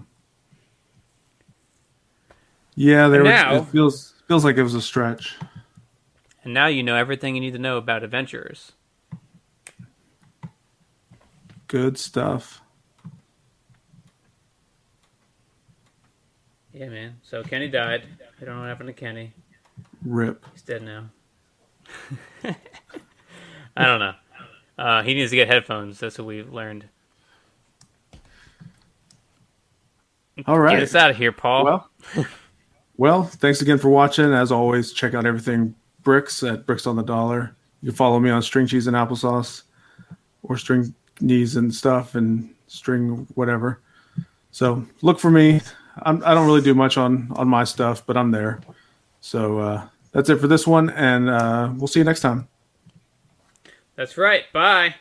Yeah, 2.75 3.07
there 3.07 3.21
And 3.21 3.30
was, 3.30 3.41
now- 3.41 3.55
it 3.55 3.65
feels 3.67 4.09
feels 4.27 4.43
like 4.45 4.57
it 4.57 4.63
was 4.63 4.73
a 4.73 4.81
stretch. 4.81 5.38
And 6.43 6.53
now 6.53 6.65
you 6.67 6.81
know 6.84 6.95
everything 6.95 7.35
you 7.35 7.41
need 7.41 7.53
to 7.53 7.59
know 7.59 7.77
about 7.77 8.03
adventurers. 8.03 8.71
Good 11.67 11.97
stuff. 11.97 12.61
Yeah, 16.73 16.89
man. 16.89 17.17
So 17.23 17.43
Kenny 17.43 17.67
died. 17.69 18.03
I 18.41 18.45
don't 18.45 18.55
know 18.55 18.61
what 18.61 18.67
happened 18.69 18.88
to 18.88 18.93
Kenny. 18.93 19.34
Rip. 20.03 20.43
He's 20.51 20.63
dead 20.63 20.81
now. 20.81 21.09
I 23.76 23.85
don't 23.85 23.99
know. 23.99 24.14
Uh, 24.77 25.03
he 25.03 25.14
needs 25.14 25.31
to 25.31 25.35
get 25.35 25.47
headphones. 25.47 25.99
That's 25.99 26.18
what 26.18 26.27
we've 26.27 26.51
learned. 26.51 26.85
All 30.47 30.60
right. 30.60 30.73
Get 30.73 30.84
us 30.84 30.95
out 30.95 31.11
of 31.11 31.18
here, 31.18 31.31
Paul. 31.31 31.64
Well, 31.64 31.89
well, 32.97 33.23
thanks 33.23 33.61
again 33.61 33.77
for 33.77 33.89
watching. 33.89 34.34
As 34.34 34.51
always, 34.51 34.91
check 34.91 35.14
out 35.14 35.26
everything 35.26 35.76
Bricks 36.01 36.43
at 36.43 36.65
Bricks 36.65 36.88
on 36.88 36.95
the 36.95 37.03
Dollar. 37.03 37.55
You 37.81 37.89
can 37.89 37.95
follow 37.95 38.19
me 38.19 38.30
on 38.30 38.41
String 38.41 38.65
Cheese 38.65 38.88
and 38.88 38.95
Applesauce, 38.95 39.64
or 40.41 40.57
String 40.57 40.93
Knees 41.22 41.55
and 41.55 41.73
stuff, 41.73 42.15
and 42.15 42.53
String 42.68 43.27
whatever. 43.35 43.80
So 44.51 44.85
look 45.01 45.19
for 45.19 45.30
me. 45.30 45.61
I'm, 46.01 46.23
I 46.26 46.34
don't 46.34 46.47
really 46.47 46.61
do 46.61 46.73
much 46.73 46.97
on 46.97 47.31
on 47.35 47.47
my 47.47 47.64
stuff, 47.64 48.05
but 48.05 48.18
I'm 48.18 48.31
there. 48.31 48.60
So 49.22 49.60
uh, 49.60 49.88
that's 50.14 50.30
it 50.30 50.38
for 50.38 50.48
this 50.48 50.65
one, 50.65 50.90
and 50.90 51.30
uh, 51.30 51.72
we'll 51.76 51.88
see 51.88 51.99
you 51.99 52.06
next 52.06 52.22
time. 52.22 52.48
That's 53.95 54.18
right. 54.18 54.44
Bye. 54.53 54.95